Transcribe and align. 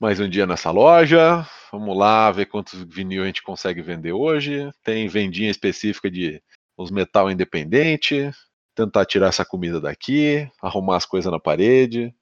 mais 0.00 0.18
um 0.18 0.28
dia 0.28 0.46
nessa 0.46 0.70
loja. 0.70 1.46
Vamos 1.70 1.96
lá 1.96 2.30
ver 2.32 2.46
quantos 2.46 2.82
vinil 2.84 3.22
a 3.22 3.26
gente 3.26 3.42
consegue 3.42 3.82
vender 3.82 4.12
hoje. 4.12 4.70
Tem 4.82 5.06
vendinha 5.06 5.50
específica 5.50 6.10
de 6.10 6.42
os 6.76 6.90
metal 6.90 7.30
independente. 7.30 8.30
Tentar 8.74 9.04
tirar 9.04 9.28
essa 9.28 9.44
comida 9.44 9.78
daqui, 9.78 10.48
arrumar 10.62 10.96
as 10.96 11.04
coisas 11.04 11.30
na 11.30 11.38
parede. 11.38 12.14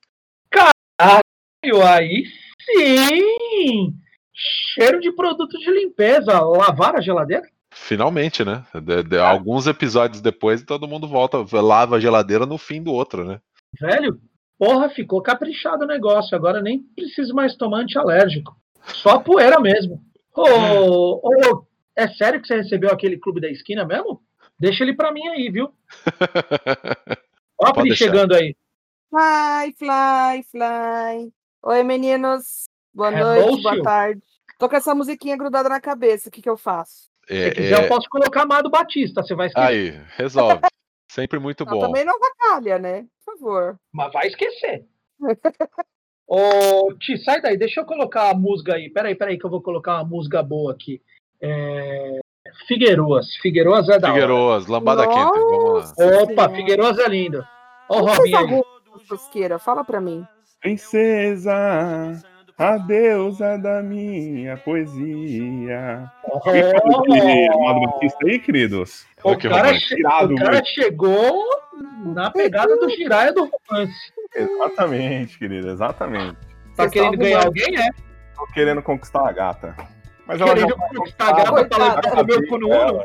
Caralho, 0.51 1.87
aí 1.87 2.24
sim! 2.60 3.95
Cheiro 4.74 5.01
de 5.01 5.13
produto 5.13 5.56
de 5.56 5.71
limpeza. 5.71 6.40
Lavar 6.40 6.97
a 6.97 7.01
geladeira? 7.01 7.49
Finalmente, 7.72 8.45
né? 8.45 8.67
De, 8.83 9.04
de, 9.04 9.19
alguns 9.19 9.69
episódios 9.69 10.21
depois, 10.21 10.63
todo 10.65 10.88
mundo 10.88 11.06
volta, 11.06 11.45
lava 11.60 11.97
a 11.97 12.01
geladeira 12.01 12.45
no 12.45 12.58
fim 12.58 12.83
do 12.83 12.92
outro, 12.92 13.24
né? 13.24 13.40
Velho, 13.81 14.21
porra, 14.59 14.90
ficou 14.90 15.22
caprichado 15.22 15.85
o 15.85 15.88
negócio. 15.88 16.37
Agora 16.37 16.60
nem 16.60 16.82
preciso 16.82 17.34
mais 17.34 17.56
tomar 17.56 17.80
antialérgico. 17.80 18.56
Só 18.87 19.19
poeira 19.19 19.60
mesmo. 19.60 20.02
Ô, 20.34 21.20
ô, 21.23 21.66
é 21.96 22.09
sério 22.09 22.41
que 22.41 22.46
você 22.46 22.56
recebeu 22.56 22.91
aquele 22.91 23.18
clube 23.18 23.41
da 23.41 23.48
esquina 23.48 23.84
mesmo? 23.84 24.23
Deixa 24.59 24.82
ele 24.82 24.95
pra 24.95 25.12
mim 25.12 25.27
aí, 25.29 25.51
viu? 25.51 25.73
Ó 27.60 27.66
a 27.66 27.73
Pri 27.73 27.95
chegando 27.95 28.34
aí. 28.34 28.56
Fly, 29.10 29.74
fly, 29.79 30.45
fly. 30.51 31.32
Oi, 31.62 31.82
meninos. 31.82 32.66
Boa 32.93 33.12
é 33.12 33.20
noite, 33.20 33.62
boa 33.62 33.82
tarde. 33.82 34.23
Tô 34.59 34.68
com 34.68 34.77
essa 34.77 34.95
musiquinha 34.95 35.37
grudada 35.37 35.68
na 35.68 35.80
cabeça. 35.80 36.29
O 36.29 36.32
que, 36.32 36.43
que 36.43 36.51
eu 36.51 36.56
faço? 36.56 37.09
É, 37.29 37.48
Se 37.48 37.54
quiser, 37.54 37.80
é... 37.80 37.84
eu 37.84 37.88
posso 37.88 38.09
colocar 38.09 38.43
Amado 38.43 38.70
Batista. 38.70 39.23
Você 39.23 39.34
vai 39.34 39.46
esquecer. 39.46 39.68
Aí, 39.68 40.01
resolve. 40.16 40.60
Sempre 41.10 41.38
muito 41.38 41.64
bom. 41.64 41.78
também 41.80 42.04
não 42.04 42.18
vacalha, 42.18 42.78
né? 42.78 43.06
Por 43.24 43.38
favor. 43.38 43.78
Mas 43.92 44.12
vai 44.12 44.26
esquecer. 44.26 44.86
Ô, 46.26 46.92
Ti, 47.00 47.16
sai 47.18 47.40
daí. 47.40 47.56
Deixa 47.56 47.80
eu 47.80 47.86
colocar 47.86 48.30
a 48.30 48.34
música 48.34 48.74
aí. 48.74 48.90
Peraí, 48.90 49.15
peraí, 49.15 49.38
que 49.38 49.46
eu 49.46 49.50
vou 49.50 49.62
colocar 49.62 49.95
uma 49.95 50.04
música 50.04 50.42
boa 50.42 50.73
aqui. 50.73 51.00
É... 51.40 52.20
Figueiroas. 52.66 53.34
Figueiroas 53.37 53.88
é 53.88 53.98
da 53.98 54.09
Figueiroas, 54.09 54.65
hora. 54.65 54.73
lambada 54.73 55.06
Nossa, 55.06 55.32
quente. 55.32 55.45
Vamos 55.45 55.98
lá. 55.98 56.23
Opa, 56.23 56.48
Figueiroas 56.50 56.98
é 56.98 57.09
lindo. 57.09 57.45
Ó 57.88 58.00
o 58.00 58.06
Robinho 58.06 58.38
aí. 58.38 59.59
Fala 59.59 59.84
pra 59.84 60.00
mim. 60.00 60.26
Princesa, 60.60 61.54
a 62.59 62.76
deusa 62.76 63.56
da 63.56 63.82
minha 63.82 64.56
poesia. 64.56 66.11
Oh, 66.25 66.41
Amado 67.55 67.81
Batista 67.83 68.19
aí, 68.27 68.41
queridos? 68.41 69.06
O, 69.23 69.37
cara, 69.39 69.73
che 69.78 69.95
o 69.95 70.34
cara 70.34 70.65
chegou 70.65 71.45
na 72.05 72.31
pegada 72.31 72.77
do 72.77 72.91
Jiraya 72.91 73.33
do 73.33 73.48
romance. 73.48 74.12
Exatamente, 74.34 75.39
querido, 75.39 75.70
exatamente. 75.70 76.37
Tá 76.75 76.91
querendo 76.91 77.17
ganhar 77.17 77.47
alguém, 77.47 77.78
é? 77.78 77.89
Tô 78.34 78.47
querendo 78.53 78.83
conquistar 78.83 79.28
a 79.28 79.33
gata. 79.33 79.77
Mas 80.27 80.41
ela 80.41 80.55
querendo 80.55 80.77
conquistar 80.77 81.28
a 81.28 81.33
gata 81.33 81.65
pra 81.65 81.78
levar 81.78 82.22
o 82.22 82.27
meu 82.27 82.47
cu 82.48 82.59
no 82.59 82.69
olho? 82.70 83.05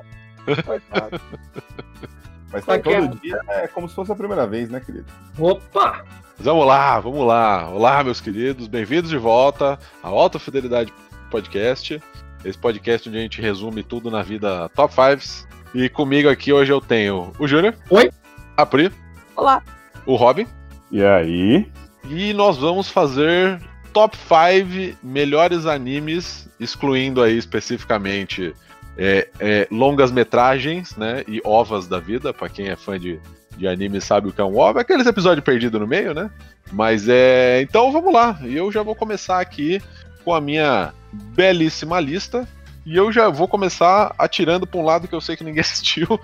Mas 2.53 2.65
tá 2.65 2.77
todo 2.77 3.19
dia 3.19 3.41
é 3.47 3.67
como 3.67 3.89
se 3.89 3.95
fosse 3.95 4.11
a 4.11 4.15
primeira 4.15 4.45
vez, 4.45 4.69
né, 4.69 4.79
querido? 4.79 5.07
Opa! 5.39 6.05
vamos 6.37 6.67
lá, 6.67 6.99
vamos 6.99 7.25
lá. 7.25 7.67
Olá, 7.67 8.03
meus 8.03 8.21
queridos, 8.21 8.67
bem-vindos 8.67 9.09
de 9.09 9.17
volta 9.17 9.79
ao 10.03 10.15
Alta 10.19 10.37
Fidelidade 10.37 10.93
Podcast. 11.31 11.99
Esse 12.45 12.57
podcast 12.59 13.09
onde 13.09 13.17
a 13.17 13.21
gente 13.21 13.41
resume 13.41 13.81
tudo 13.81 14.11
na 14.11 14.21
vida 14.21 14.69
top 14.75 14.93
fives. 14.93 15.47
E 15.73 15.89
comigo 15.89 16.29
aqui 16.29 16.53
hoje 16.53 16.71
eu 16.71 16.79
tenho 16.79 17.31
o 17.39 17.47
Júnior. 17.47 17.73
Oi. 17.89 18.11
A 18.55 18.67
Pri. 18.67 18.91
Olá. 19.35 19.63
O 20.05 20.15
Robin. 20.15 20.45
E 20.91 21.03
aí? 21.03 21.67
E 22.07 22.33
nós 22.33 22.57
vamos 22.57 22.87
fazer 22.87 23.59
top 23.93 24.15
5 24.15 24.99
melhores 25.01 25.65
animes, 25.65 26.47
excluindo 26.59 27.19
aí 27.23 27.35
especificamente 27.35 28.53
é, 28.97 29.27
é, 29.39 29.67
longas 29.71 30.11
metragens, 30.11 30.95
né? 30.95 31.23
E 31.27 31.41
ovas 31.43 31.87
da 31.87 31.99
vida, 31.99 32.33
para 32.33 32.49
quem 32.49 32.69
é 32.69 32.75
fã 32.75 32.99
de, 32.99 33.19
de 33.57 33.67
anime 33.67 33.99
sabe 33.99 34.29
o 34.29 34.31
que 34.31 34.41
é 34.41 34.43
um 34.43 34.57
ova, 34.57 34.81
aqueles 34.81 35.07
episódios 35.07 35.43
perdidos 35.43 35.79
no 35.79 35.87
meio, 35.87 36.13
né? 36.13 36.29
Mas 36.71 37.07
é. 37.07 37.61
Então 37.61 37.91
vamos 37.91 38.13
lá. 38.13 38.39
E 38.43 38.55
eu 38.55 38.71
já 38.71 38.83
vou 38.83 38.95
começar 38.95 39.39
aqui 39.39 39.81
com 40.23 40.33
a 40.33 40.41
minha 40.41 40.93
belíssima 41.11 41.99
lista. 41.99 42.47
E 42.85 42.97
eu 42.97 43.11
já 43.11 43.29
vou 43.29 43.47
começar 43.47 44.13
atirando 44.17 44.67
para 44.67 44.79
um 44.79 44.83
lado 44.83 45.07
que 45.07 45.15
eu 45.15 45.21
sei 45.21 45.37
que 45.37 45.43
ninguém 45.43 45.61
assistiu, 45.61 46.19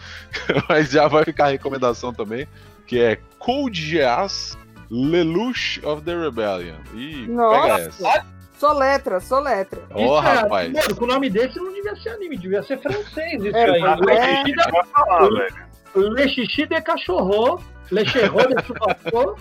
mas 0.67 0.91
já 0.91 1.07
vai 1.07 1.23
ficar 1.23 1.45
a 1.45 1.51
recomendação 1.51 2.13
também, 2.13 2.47
que 2.85 2.99
é 2.99 3.17
Cold 3.37 3.79
Geass 3.79 4.57
Lelouch 4.91 5.79
of 5.85 6.01
the 6.01 6.15
Rebellion. 6.15 6.75
E 6.93 7.27
pega 7.27 7.79
essa. 7.79 8.25
Sou 8.59 8.73
letra, 8.73 9.21
sou 9.21 9.39
letra. 9.39 9.81
Ô, 9.95 10.03
oh, 10.03 10.19
rapaz. 10.19 10.69
Mano, 10.73 10.93
com 10.93 11.05
o 11.05 11.07
nome 11.07 11.29
desse 11.29 11.57
não 11.57 11.71
devia 11.71 11.95
ser 11.95 12.09
anime, 12.09 12.35
devia 12.35 12.61
ser 12.61 12.77
francês 12.81 13.41
isso 13.41 13.55
é, 13.55 13.69
aí. 13.69 13.81
É, 14.09 14.43
Le 15.95 16.27
xixi 16.27 16.65
de 16.67 16.81
cachorro, 16.81 17.63
le 17.89 18.05
cherro 18.05 18.41
de 18.47 18.61
churrasco. 18.65 19.39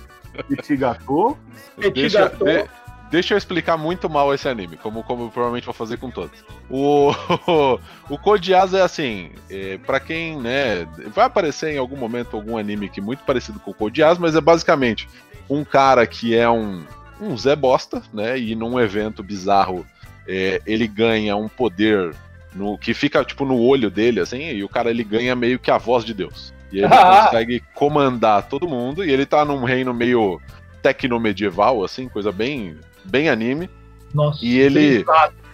Petit 0.49 0.77
gâteau. 0.77 1.37
Petit 1.81 2.09
gâteau. 2.11 2.47
De, 2.47 2.71
deixa 3.11 3.35
eu 3.35 3.39
explicar 3.39 3.77
muito 3.77 4.09
mal 4.09 4.33
esse 4.33 4.49
anime, 4.49 4.77
como, 4.77 5.03
como 5.03 5.33
provavelmente 5.33 5.65
vou 5.65 5.75
fazer 5.75 5.97
com 5.97 6.13
todos. 6.13 6.45
O, 6.71 7.11
o 8.09 8.19
Code 8.19 8.47
Geass 8.47 8.73
é 8.73 8.83
assim, 8.83 9.33
é, 9.51 9.79
para 9.79 9.99
quem, 9.99 10.39
né, 10.39 10.87
vai 11.13 11.27
aparecer 11.27 11.75
em 11.75 11.79
algum 11.79 11.97
momento 11.97 12.37
algum 12.37 12.57
anime 12.57 12.89
que 12.89 13.01
é 13.01 13.03
muito 13.03 13.25
parecido 13.25 13.59
com 13.59 13.73
o 13.73 13.75
Code 13.75 13.97
Geass, 13.97 14.17
mas 14.17 14.37
é 14.37 14.41
basicamente 14.41 15.09
um 15.51 15.65
cara 15.65 16.07
que 16.07 16.37
é 16.37 16.49
um 16.49 16.85
um 17.21 17.37
Zé 17.37 17.57
Bosta, 17.57 18.03
né? 18.13 18.39
E 18.39 18.55
num 18.55 18.79
evento 18.79 19.23
bizarro 19.23 19.87
é, 20.27 20.61
ele 20.67 20.87
ganha 20.87 21.37
um 21.37 21.49
poder 21.49 22.15
no 22.55 22.77
que 22.77 22.93
fica 22.93 23.25
tipo 23.25 23.45
no 23.45 23.59
olho 23.59 23.91
dele, 23.91 24.21
assim, 24.21 24.51
e 24.51 24.63
o 24.65 24.69
cara 24.69 24.91
ele 24.91 25.05
ganha 25.05 25.35
meio 25.35 25.59
que 25.59 25.71
a 25.71 25.79
voz 25.79 26.05
de 26.05 26.15
Deus. 26.15 26.53
E 26.73 26.79
ele 26.79 26.89
consegue 26.89 27.63
comandar 27.75 28.49
todo 28.49 28.69
mundo, 28.69 29.05
e 29.05 29.11
ele 29.11 29.25
tá 29.25 29.45
num 29.45 29.65
reino 29.65 29.95
meio 29.95 30.41
tecno-medieval, 30.83 31.83
assim, 31.85 32.09
coisa 32.09 32.31
bem, 32.31 32.77
bem 33.05 33.29
anime. 33.29 33.71
Nossa, 34.15 34.39
e 34.43 34.59
ele 34.59 35.05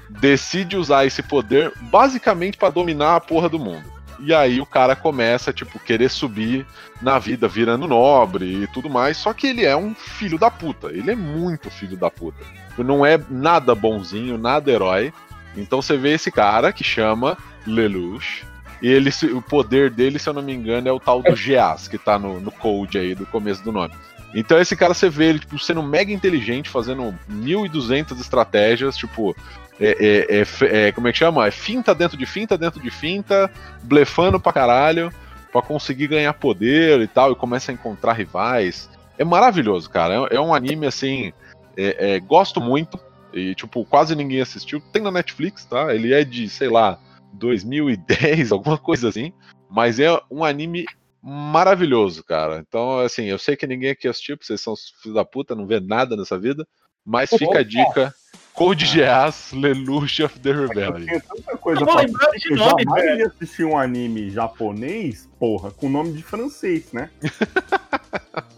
decide 0.09 0.77
usar 0.77 1.05
esse 1.05 1.23
poder 1.23 1.73
basicamente 1.91 2.57
para 2.57 2.71
dominar 2.71 3.17
a 3.17 3.21
porra 3.21 3.49
do 3.49 3.59
mundo. 3.59 3.94
E 4.25 4.33
aí 4.33 4.59
o 4.59 4.65
cara 4.65 4.97
começa, 4.97 5.53
tipo, 5.53 5.79
querer 5.79 6.09
subir 6.09 6.67
na 7.03 7.19
vida, 7.19 7.47
virando 7.47 7.87
nobre 7.87 8.63
e 8.63 8.67
tudo 8.67 8.89
mais. 8.89 9.19
Só 9.19 9.35
que 9.35 9.47
ele 9.47 9.65
é 9.65 9.77
um 9.77 9.95
filho 9.95 10.39
da 10.39 10.51
puta. 10.51 10.87
Ele 10.89 11.11
é 11.11 11.15
muito 11.15 11.71
filho 11.71 11.95
da 11.95 12.11
puta. 12.11 12.39
Não 12.79 13.05
é 13.05 13.21
nada 13.29 13.75
bonzinho, 13.75 14.39
nada 14.39 14.73
herói. 14.73 15.13
Então 15.55 15.83
você 15.83 15.97
vê 15.99 16.15
esse 16.15 16.33
cara 16.33 16.73
que 16.73 16.83
chama 16.83 17.37
Lelouch. 17.67 18.47
E 18.81 18.89
ele, 18.89 19.11
o 19.35 19.43
poder 19.43 19.91
dele, 19.91 20.19
se 20.19 20.29
eu 20.29 20.33
não 20.33 20.43
me 20.43 20.55
engano, 20.55 20.89
é 20.89 20.93
o 20.93 20.99
tal 20.99 21.23
do 21.23 21.35
Geas, 21.37 21.87
que 21.87 21.99
tá 21.99 22.19
no, 22.19 22.41
no 22.41 22.51
code 22.51 22.99
aí 22.99 23.15
do 23.15 23.27
começo 23.27 23.63
do 23.63 23.73
nome. 23.73 23.93
Então 24.35 24.59
esse 24.59 24.75
cara 24.75 24.95
você 24.95 25.09
vê 25.09 25.27
ele 25.27 25.39
tipo, 25.39 25.59
sendo 25.59 25.83
mega 25.83 26.13
inteligente, 26.13 26.69
fazendo 26.69 27.15
1200 27.29 28.19
estratégias, 28.19 28.97
tipo, 28.97 29.37
é, 29.81 29.97
é, 29.99 30.41
é, 30.41 30.89
é, 30.89 30.93
como 30.93 31.09
é 31.09 31.13
que 31.13 31.19
chama? 31.19 31.47
É 31.47 31.51
finta 31.51 31.95
dentro 31.95 32.17
de 32.17 32.27
finta 32.27 32.57
dentro 32.57 32.81
de 32.81 32.91
finta, 32.91 33.51
blefando 33.83 34.39
pra 34.39 34.53
caralho, 34.53 35.13
pra 35.53 35.63
conseguir 35.63 36.09
ganhar 36.09 36.33
poder 36.35 37.01
e 37.01 37.09
tal, 37.09 37.33
e 37.33 37.37
começa 37.37 37.73
a 37.73 37.75
encontrar 37.75 38.13
rivais. 38.13 38.89
É 39.19 39.25
maravilhoso, 39.25 39.91
cara. 39.91 40.29
É, 40.31 40.37
é 40.37 40.41
um 40.41 40.55
anime 40.55 40.87
assim. 40.87 41.33
É, 41.77 42.21
gosto 42.21 42.61
muito. 42.61 42.99
E, 43.33 43.55
tipo, 43.55 43.85
quase 43.85 44.15
ninguém 44.15 44.41
assistiu. 44.41 44.81
Tem 44.93 45.03
na 45.03 45.11
Netflix, 45.11 45.65
tá? 45.65 45.93
Ele 45.93 46.15
é 46.15 46.23
de, 46.23 46.49
sei 46.49 46.69
lá, 46.69 46.99
2010, 47.33 48.53
alguma 48.53 48.79
coisa 48.79 49.09
assim. 49.09 49.33
Mas 49.69 49.99
é 49.99 50.09
um 50.31 50.45
anime 50.45 50.87
maravilhoso, 51.21 52.23
cara. 52.23 52.65
Então, 52.67 53.01
assim, 53.01 53.25
eu 53.25 53.39
sei 53.39 53.57
que 53.57 53.67
ninguém 53.67 53.91
aqui 53.91 54.07
assistiu, 54.07 54.37
porque 54.37 54.47
vocês 54.47 54.61
são 54.61 54.75
filhos 55.03 55.17
da 55.17 55.25
puta, 55.25 55.55
não 55.55 55.67
vê 55.67 55.81
nada 55.81 56.17
nessa 56.17 56.39
vida. 56.39 56.67
Mas 57.05 57.31
fica 57.31 57.59
a 57.59 57.65
dica 57.65 58.15
Code 58.55 58.87
Geass, 58.87 59.53
Lelouch 59.53 60.23
of 60.23 60.39
the 60.39 60.53
Rebellion. 60.53 61.07
Tem 61.07 61.21
tanta 61.21 61.57
coisa 61.57 61.83
eu 61.83 61.87
pra 61.87 61.97
lembrar 61.97 62.31
de 62.31 62.55
nome, 62.55 62.85
jamais 62.85 63.19
ia 63.19 63.27
assistir 63.27 63.65
um 63.65 63.77
anime 63.77 64.31
japonês, 64.31 65.29
porra, 65.41 65.73
com 65.73 65.89
nome 65.89 66.13
de 66.13 66.23
francês, 66.23 66.93
né? 66.93 67.11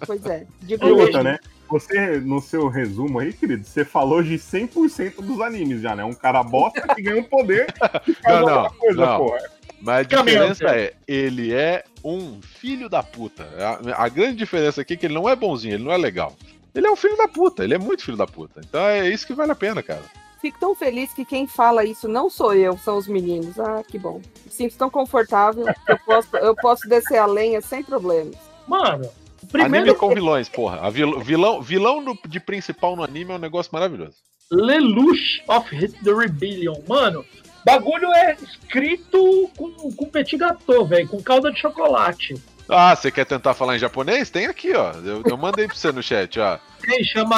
Pois 0.06 0.24
é. 0.26 0.46
Digo 0.62 0.86
e 0.86 0.90
outra, 0.90 1.22
né? 1.22 1.38
Você, 1.68 2.20
no 2.20 2.40
seu 2.40 2.68
resumo 2.68 3.18
aí, 3.18 3.32
querido, 3.32 3.64
você 3.64 3.84
falou 3.84 4.22
de 4.22 4.34
100% 4.34 5.16
dos 5.20 5.40
animes 5.40 5.80
já, 5.80 5.96
né? 5.96 6.04
Um 6.04 6.14
cara 6.14 6.42
bosta 6.42 6.94
que 6.94 7.02
ganha 7.02 7.20
um 7.20 7.24
poder 7.24 7.66
e 8.06 8.14
faz 8.14 8.40
não, 8.46 8.62
não, 8.62 8.70
coisa, 8.70 9.06
não. 9.06 9.18
porra. 9.18 9.38
Mas 9.80 9.98
a 9.98 10.02
diferença 10.02 10.64
é, 10.76 10.94
ele 11.06 11.52
é 11.52 11.84
um 12.04 12.40
filho 12.40 12.88
da 12.88 13.02
puta. 13.02 13.48
A, 13.58 14.04
a, 14.04 14.08
grande 14.08 14.36
diferença 14.36 14.80
aqui 14.80 14.94
é 14.94 14.96
que 14.96 15.06
ele 15.06 15.14
não 15.14 15.28
é 15.28 15.36
bonzinho, 15.36 15.74
ele 15.74 15.84
não 15.84 15.92
é 15.92 15.96
legal. 15.96 16.34
Ele 16.76 16.86
é 16.86 16.90
um 16.90 16.96
filho 16.96 17.16
da 17.16 17.26
puta, 17.26 17.64
ele 17.64 17.74
é 17.74 17.78
muito 17.78 18.04
filho 18.04 18.16
da 18.16 18.26
puta. 18.26 18.60
Então 18.60 18.80
é 18.80 19.08
isso 19.08 19.26
que 19.26 19.32
vale 19.32 19.52
a 19.52 19.56
pena, 19.56 19.82
cara. 19.82 20.02
Fico 20.40 20.60
tão 20.60 20.74
feliz 20.74 21.12
que 21.14 21.24
quem 21.24 21.46
fala 21.46 21.84
isso 21.84 22.06
não 22.06 22.28
sou 22.28 22.54
eu, 22.54 22.76
são 22.76 22.98
os 22.98 23.08
meninos. 23.08 23.58
Ah, 23.58 23.82
que 23.82 23.98
bom. 23.98 24.20
Me 24.44 24.52
sinto 24.52 24.76
tão 24.76 24.90
confortável 24.90 25.64
que 25.64 25.92
eu 25.92 25.98
posso, 26.04 26.36
eu 26.36 26.54
posso 26.54 26.88
descer 26.88 27.16
a 27.16 27.26
lenha 27.26 27.62
sem 27.62 27.82
problemas. 27.82 28.36
Mano, 28.68 29.08
primeiro. 29.50 29.86
Anime 29.86 29.98
com 29.98 30.14
vilões, 30.14 30.48
porra. 30.48 30.80
A 30.82 30.90
vil, 30.90 31.18
vilão 31.20 31.62
vilão 31.62 32.04
do, 32.04 32.18
de 32.28 32.38
principal 32.38 32.94
no 32.94 33.02
anime 33.02 33.32
é 33.32 33.36
um 33.36 33.38
negócio 33.38 33.70
maravilhoso. 33.72 34.16
Lelouch 34.52 35.42
of 35.48 35.70
the 36.04 36.12
Rebellion. 36.12 36.76
Mano, 36.86 37.24
bagulho 37.64 38.12
é 38.12 38.36
escrito 38.40 39.50
com, 39.56 39.72
com 39.72 40.06
petit 40.10 40.36
gâteau, 40.36 40.86
velho, 40.86 41.08
com 41.08 41.22
calda 41.22 41.50
de 41.50 41.58
chocolate. 41.58 42.34
Ah, 42.68 42.94
você 42.94 43.10
quer 43.10 43.24
tentar 43.24 43.54
falar 43.54 43.76
em 43.76 43.78
japonês? 43.78 44.30
Tem 44.30 44.46
aqui, 44.46 44.74
ó. 44.74 44.92
Eu, 44.92 45.22
eu 45.24 45.36
mandei 45.36 45.66
pra 45.66 45.76
você 45.76 45.92
no 45.92 46.02
chat, 46.02 46.40
ó. 46.40 46.58
Tem, 46.80 47.04
chama 47.04 47.36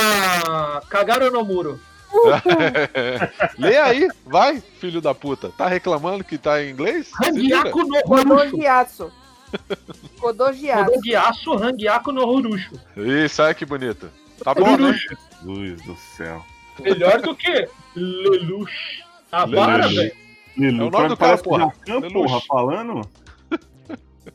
Kagaro 0.88 1.30
no 1.30 1.44
Muro. 1.44 1.80
Lê 3.58 3.76
aí, 3.76 4.08
vai, 4.24 4.62
filho 4.80 5.00
da 5.00 5.14
puta. 5.14 5.50
Tá 5.50 5.68
reclamando 5.68 6.24
que 6.24 6.38
tá 6.38 6.62
em 6.62 6.70
inglês? 6.70 7.10
Rangiaku 7.12 7.84
no 7.84 8.02
Kodogiatsu. 8.02 9.12
Kodogiatsu. 10.18 10.92
Kodogiatsu, 10.92 11.56
Rangiaku 11.56 12.12
no 12.12 12.26
Horushu. 12.26 12.80
Isso, 12.96 13.42
olha 13.42 13.54
que 13.54 13.66
bonito. 13.66 14.10
Tá 14.42 14.54
bom, 14.54 14.76
né? 14.76 14.98
Luz 15.42 15.82
do 15.82 15.96
céu. 16.16 16.42
Melhor 16.80 17.20
do 17.20 17.34
que 17.34 17.68
Lelouch. 17.94 19.02
Ah, 19.30 19.46
para, 19.46 19.88
velho. 19.88 20.12
É 20.60 20.68
o 20.68 20.90
nome 20.90 21.08
do 21.08 21.16
cara, 21.16 21.38
porra. 21.38 21.72
Jacan, 21.86 22.10
porra, 22.10 22.40
falando? 22.48 23.08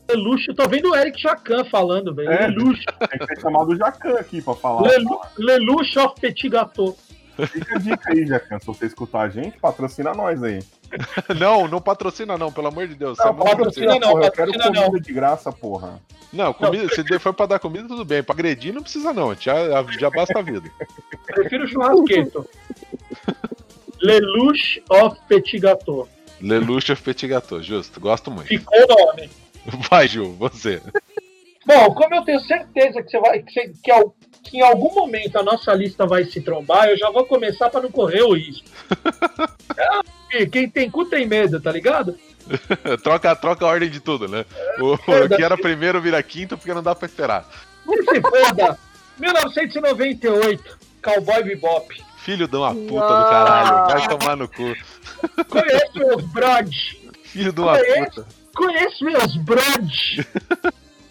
Eu 0.07 0.56
tô 0.56 0.68
vendo 0.69 0.90
o 0.92 0.95
Eric 0.95 1.22
Jacan 1.22 1.63
falando, 1.66 2.13
velho. 2.13 2.31
É. 2.31 2.48
Tem 2.51 3.19
que 3.19 3.25
ser 3.36 3.42
chamado 3.42 3.75
Jacan 3.75 4.16
aqui 4.16 4.42
pra 4.42 4.54
falar. 4.54 4.81
Lelu- 4.90 5.22
Lelouch 5.38 5.98
of 6.00 6.19
Petit 6.19 6.50
Gâteau. 6.50 6.98
Fica 7.48 7.75
a 7.75 7.80
dica 7.80 8.12
aí, 8.12 8.25
Jacan. 8.28 8.60
Se 8.60 8.68
você 8.68 8.86
escutar 8.86 9.22
a 9.22 9.30
gente, 9.30 9.57
patrocina 9.57 10.13
nós 10.13 10.42
aí. 10.44 10.60
Não, 11.40 11.68
não 11.68 11.81
patrocina 11.81 12.38
não, 12.38 12.51
pelo 12.51 12.68
amor 12.68 12.88
de 12.88 12.94
Deus. 12.94 13.18
Não, 13.18 13.34
não 13.34 13.36
patrocina 13.38 13.88
precisa. 13.88 14.00
não, 14.00 14.12
porra, 14.12 14.25
eu 14.28 14.31
quero 14.31 14.51
patrocina 14.51 14.75
comida 14.75 14.92
não. 14.94 15.01
de 15.01 15.13
graça, 15.13 15.51
porra. 15.51 16.00
Não, 16.31 16.54
comida, 16.54 16.88
se 16.89 17.19
for 17.19 17.34
pra 17.34 17.48
dar 17.48 17.57
comida, 17.57 17.88
tudo 17.88 18.06
bem. 18.06 18.22
Pra 18.22 18.36
agredir, 18.36 18.72
não 18.72 18.84
precisa 18.84 19.12
não. 19.12 19.34
Já, 19.34 19.56
já 20.00 20.10
basta 20.12 20.38
a 20.38 20.42
vida. 20.44 20.69
Prefiro 21.25 21.68
churrasqueto. 21.68 22.48
Lelouch 24.01 24.84
of 24.89 25.18
Petit 25.28 25.60
Gâteau. 25.60 26.07
Lelouch 26.42 26.92
of 26.92 27.01
Petit 27.01 27.28
Gâteau, 27.28 27.62
justo. 27.63 28.00
Gosto 28.00 28.30
muito. 28.30 28.48
Ficou 28.48 28.78
o 28.78 28.88
nome. 28.88 29.30
Vai, 29.89 30.07
Ju, 30.07 30.33
você. 30.33 30.81
Bom, 31.65 31.94
como 31.94 32.15
eu 32.15 32.24
tenho 32.24 32.39
certeza 32.42 33.01
que, 33.01 33.10
você 33.10 33.19
vai, 33.19 33.42
que, 33.42 33.51
você- 33.54 33.74
que 33.81 33.92
que 34.44 34.57
em 34.57 34.62
algum 34.62 34.94
momento 34.94 35.38
a 35.38 35.44
nossa 35.44 35.74
lista 35.74 36.06
vai 36.06 36.25
se 36.25 36.42
trombar, 36.42 36.89
eu 36.89 36.98
já 36.98 37.10
vou 37.10 37.25
começar 37.25 37.69
para 37.69 37.81
não 37.83 37.89
correr 37.92 38.21
o 38.24 38.33
risco. 38.33 38.68
É, 40.36 40.48
quem 40.48 40.68
tem 40.68 40.89
cu 40.89 41.06
tem 41.06 41.27
medo, 41.27 41.62
tá 41.62 41.71
ligado? 41.71 42.18
troca, 43.04 43.36
troca 43.36 43.63
a 43.65 43.69
ordem 43.69 43.88
de 43.88 44.00
tudo, 44.00 44.27
né? 44.27 44.44
O, 44.80 44.94
o 44.94 45.30
que 45.30 45.44
era 45.44 45.56
primeiro 45.56 46.01
vira 46.01 46.24
quinto 46.24 46.57
porque 46.57 46.74
não 46.74 46.81
dá 46.81 46.95
pra 46.95 47.06
esperar. 47.06 47.48
Que 47.86 48.01
se 48.04 48.19
foda. 48.19 48.80
1998, 49.19 50.77
Cowboy 51.04 51.44
Bebop. 51.44 52.04
Filho 52.18 52.48
de 52.48 52.56
uma 52.56 52.74
puta 52.74 52.89
do 52.89 53.30
caralho. 53.30 53.88
Vai 53.94 54.07
tomar 54.18 54.36
no 54.36 54.48
cu. 54.48 54.74
Conheço 55.48 55.92
meus 56.00 56.24
brods. 56.31 56.95
Filho 57.25 57.54
de 57.54 57.62
uma 57.62 57.77
Conheço. 57.77 58.24
puta. 58.24 58.25
Conheço 58.56 59.04
meus 59.04 59.36
brods. 59.38 60.18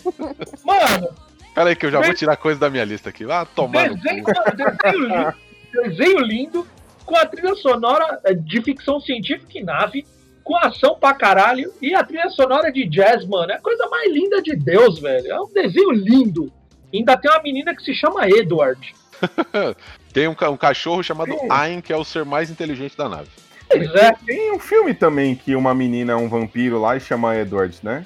Mano, 0.64 1.08
Pera 1.54 1.68
aí 1.68 1.76
que 1.76 1.86
eu 1.86 1.90
já 1.90 2.00
vou 2.00 2.14
tirar 2.14 2.36
coisa 2.36 2.58
da 2.58 2.70
minha 2.70 2.84
lista 2.84 3.10
aqui. 3.10 3.24
Ah, 3.30 3.44
tomar 3.44 3.90
desenho, 3.90 4.24
desenho, 4.24 5.06
lindo, 5.06 5.34
desenho 5.72 6.18
lindo, 6.20 6.66
com 7.04 7.16
a 7.16 7.26
trilha 7.26 7.54
sonora 7.56 8.20
eh, 8.24 8.32
de 8.34 8.62
ficção 8.62 9.00
científica 9.00 9.58
e 9.58 9.62
nave, 9.62 10.06
com 10.42 10.56
ação 10.56 10.96
pra 10.98 11.12
caralho, 11.14 11.72
e 11.80 11.94
a 11.94 12.02
trilha 12.02 12.28
sonora 12.30 12.72
de 12.72 12.86
jazz, 12.88 13.24
mano, 13.26 13.52
é 13.52 13.56
a 13.56 13.60
coisa 13.60 13.86
mais 13.88 14.10
linda 14.12 14.40
de 14.42 14.56
Deus, 14.56 14.98
velho. 14.98 15.30
É 15.30 15.40
um 15.40 15.52
desenho 15.52 15.90
lindo. 15.90 16.50
Ainda 16.92 17.16
tem 17.16 17.30
uma 17.30 17.42
menina 17.42 17.74
que 17.76 17.82
se 17.82 17.94
chama 17.94 18.28
Edward. 18.28 18.94
Tem 20.12 20.26
um, 20.28 20.34
ca- 20.34 20.50
um 20.50 20.56
cachorro 20.56 21.02
chamado 21.02 21.32
Ayn, 21.48 21.80
que 21.80 21.92
é 21.92 21.96
o 21.96 22.04
ser 22.04 22.24
mais 22.24 22.50
inteligente 22.50 22.96
da 22.96 23.08
nave. 23.08 23.28
Pois 23.72 23.94
é, 23.94 24.12
Tem 24.26 24.52
um 24.52 24.58
filme 24.58 24.92
também 24.94 25.34
que 25.34 25.54
uma 25.56 25.74
menina 25.74 26.12
é 26.12 26.16
um 26.16 26.28
vampiro 26.28 26.78
lá 26.80 26.96
e 26.96 27.00
chama 27.00 27.36
Edward, 27.36 27.78
né? 27.82 28.04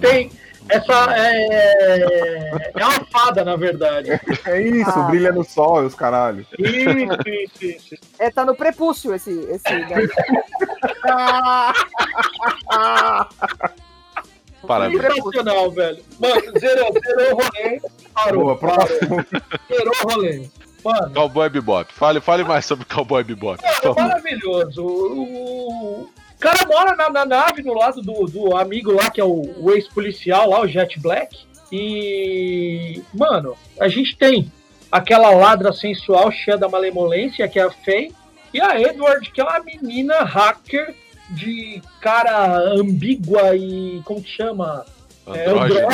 tem. 0.00 0.30
Essa 0.66 1.14
é. 1.14 2.50
É 2.74 2.84
uma 2.86 3.04
fada, 3.12 3.44
na 3.44 3.54
verdade. 3.54 4.18
É 4.46 4.62
isso, 4.62 4.98
Ah. 4.98 5.02
brilha 5.02 5.30
no 5.30 5.44
sol 5.44 5.82
e 5.82 5.86
os 5.86 5.94
caralho. 5.94 6.46
Isso, 6.58 7.28
isso, 7.28 7.64
isso. 7.64 7.94
É, 8.18 8.30
tá 8.30 8.46
no 8.46 8.54
prepúcio 8.54 9.14
esse. 9.14 9.30
esse. 9.30 9.62
Parabéns. 14.66 15.00
Sensacional, 15.02 15.70
velho. 15.70 15.98
Mano, 16.18 16.40
zerou, 16.58 16.92
zerou 16.92 17.32
o 17.32 17.36
rolê. 17.36 17.80
Parou, 18.14 18.44
Boa, 18.44 18.56
parou. 18.56 18.76
próximo. 18.76 19.24
Zerou 19.68 19.92
o 20.04 20.08
rolê. 20.12 20.42
Mano, 20.84 21.14
Cowboy 21.14 21.48
Bebop. 21.48 21.92
Fale, 21.92 22.20
fale 22.20 22.44
mais 22.44 22.64
sobre 22.66 22.84
Cowboy 22.84 23.24
Bebop. 23.24 23.60
favor. 23.62 23.96
maravilhoso. 23.96 24.84
O, 24.84 26.08
cara 26.38 26.66
mora 26.66 26.94
na, 26.94 27.08
na 27.08 27.24
nave 27.24 27.62
do 27.62 27.72
lado 27.72 28.02
do, 28.02 28.26
do 28.26 28.56
amigo 28.56 28.92
lá, 28.92 29.10
que 29.10 29.20
é 29.20 29.24
o, 29.24 29.42
o 29.58 29.72
ex-policial 29.72 30.50
lá, 30.50 30.60
o 30.60 30.68
Jet 30.68 31.00
Black. 31.00 31.38
E, 31.72 33.02
mano, 33.14 33.56
a 33.80 33.88
gente 33.88 34.16
tem 34.16 34.52
aquela 34.92 35.30
ladra 35.30 35.72
sensual 35.72 36.30
cheia 36.30 36.58
da 36.58 36.68
malemolência, 36.68 37.48
que 37.48 37.58
é 37.58 37.62
a 37.62 37.70
Faye, 37.70 38.12
e 38.52 38.60
a 38.60 38.80
Edward, 38.80 39.30
que 39.32 39.40
é 39.40 39.44
uma 39.44 39.60
menina 39.60 40.22
hacker 40.22 40.94
de 41.30 41.82
cara 42.00 42.58
ambígua 42.58 43.56
e. 43.56 44.00
como 44.04 44.22
que 44.22 44.30
chama? 44.30 44.84
É, 45.26 45.46
andrógena, 45.46 45.88